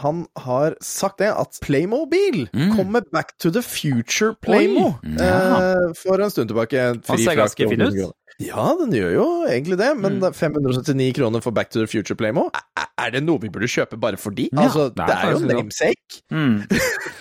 Han 0.00 0.24
har 0.44 0.76
sagt 0.84 1.20
det, 1.22 1.30
at 1.32 1.58
Playmobil 1.64 2.46
kommer 2.76 3.04
back 3.14 3.34
to 3.42 3.50
the 3.54 3.62
future 3.62 4.34
Playmo 4.44 4.94
Mm. 5.04 5.16
Ja. 5.18 5.92
for 5.96 6.20
en 6.20 6.30
stund 6.30 6.48
tilbake. 6.50 6.78
Han 7.08 7.18
ser 7.18 7.36
ganske 7.38 7.68
fin 7.68 7.80
ut. 7.84 8.12
Ja, 8.42 8.74
den 8.80 8.90
gjør 8.90 9.12
jo 9.14 9.26
egentlig 9.46 9.76
det, 9.78 9.92
men 9.96 10.18
Mm. 10.20 10.32
579 10.34 11.12
kroner 11.14 11.40
for 11.44 11.52
Back 11.54 11.70
to 11.70 11.78
the 11.80 11.86
Future 11.86 12.16
Playmo, 12.18 12.48
er- 12.50 13.10
det 13.12 13.20
noe 13.22 13.38
vi 13.38 13.48
burde 13.52 13.68
kjøpe 13.68 13.98
bare 14.00 14.16
fordi? 14.16 14.48
Ja, 14.52 14.62
altså, 14.64 14.88
det 14.94 15.04
er 15.04 15.06
det 15.06 15.16
er 15.16 15.32
jo 15.32 15.46
namesake. 15.50 16.22
Mm. 16.32 16.54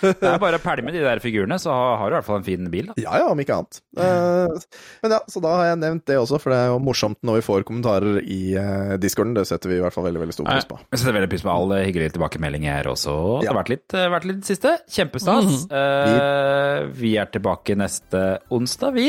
Det 0.04 0.20
er 0.28 0.38
bare 0.40 0.58
å 0.60 0.62
pælme 0.64 0.92
de 0.92 1.00
der 1.00 1.20
figurene, 1.24 1.56
så 1.62 1.72
har 1.72 2.10
du 2.10 2.16
i 2.16 2.18
hvert 2.18 2.26
fall 2.28 2.38
en 2.42 2.44
fin 2.44 2.66
bil. 2.72 2.88
da. 2.90 2.94
Ja 3.00 3.20
ja, 3.22 3.28
om 3.32 3.40
ikke 3.40 3.56
annet. 3.56 3.78
Uh, 3.96 4.52
men 5.04 5.12
ja, 5.16 5.20
så 5.32 5.40
da 5.42 5.54
har 5.56 5.66
jeg 5.70 5.80
nevnt 5.80 6.06
det 6.10 6.18
også, 6.20 6.40
for 6.44 6.52
det 6.52 6.58
er 6.60 6.68
jo 6.74 6.80
morsomt 6.84 7.18
når 7.24 7.38
vi 7.40 7.46
får 7.46 7.64
kommentarer 7.70 8.20
i 8.26 8.40
uh, 8.60 8.98
discorden. 9.00 9.34
Det 9.38 9.46
setter 9.48 9.70
vi 9.72 9.78
i 9.78 9.84
hvert 9.84 9.94
fall 9.96 10.04
veldig 10.10 10.20
veldig 10.26 10.34
stor 10.36 10.50
pris 10.50 10.68
på. 10.68 10.80
Jeg 10.92 11.00
setter 11.04 11.16
veldig 11.20 11.30
pris 11.32 11.46
på 11.46 11.54
all 11.54 11.72
hyggelige 11.86 12.16
tilbakemelding 12.18 12.68
her 12.68 12.84
også. 12.92 13.16
Det 13.42 13.48
Ja. 13.48 13.54
har 13.54 13.62
vært 13.64 13.70
litt, 13.76 13.94
eh, 13.96 14.10
vært 14.12 14.26
litt 14.28 14.44
siste. 14.44 14.76
Kjempestas. 14.92 15.64
Mm. 15.70 15.72
Uh, 15.72 16.92
vi 17.00 17.16
er 17.18 17.32
tilbake 17.32 17.78
neste 17.80 18.40
onsdag, 18.52 18.94
vi. 19.00 19.08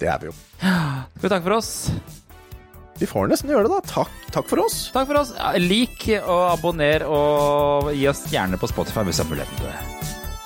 Det 0.00 0.08
er 0.08 0.22
vi 0.22 0.30
jo. 0.30 0.34
Skal 0.60 1.22
vi 1.26 1.28
takke 1.34 1.46
for 1.46 1.56
oss? 1.58 1.70
Vi 3.00 3.08
får 3.08 3.30
nesten 3.30 3.48
gjøre 3.52 3.64
det, 3.64 3.72
da. 3.78 3.80
Takk, 3.88 4.12
takk 4.34 4.48
for 4.50 4.60
oss. 4.60 4.76
Takk 4.92 5.08
for 5.08 5.20
oss. 5.22 5.32
Lik 5.60 6.04
og 6.20 6.42
abonner, 6.50 7.04
og 7.08 7.88
gi 7.96 8.04
oss 8.10 8.26
gjerne 8.32 8.60
på 8.60 8.68
Spotify 8.68 9.06
hvis 9.08 9.20
du 9.20 9.24
har 9.24 9.30
muligheten 9.30 9.56
til 9.56 9.68
det. 9.70 9.80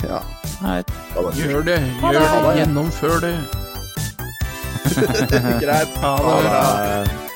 Ja. 0.05 0.21
Nei. 0.63 0.79
Gjør 1.15 1.67
det, 1.67 1.79
gjør 1.99 2.19
det. 2.21 2.23
det, 2.23 2.57
gjennomfør 2.61 3.21
det. 3.25 3.35
Greit. 5.65 5.99
Ha 6.05 6.15
det. 6.21 6.51
Ha 6.55 6.65
det. 6.79 7.34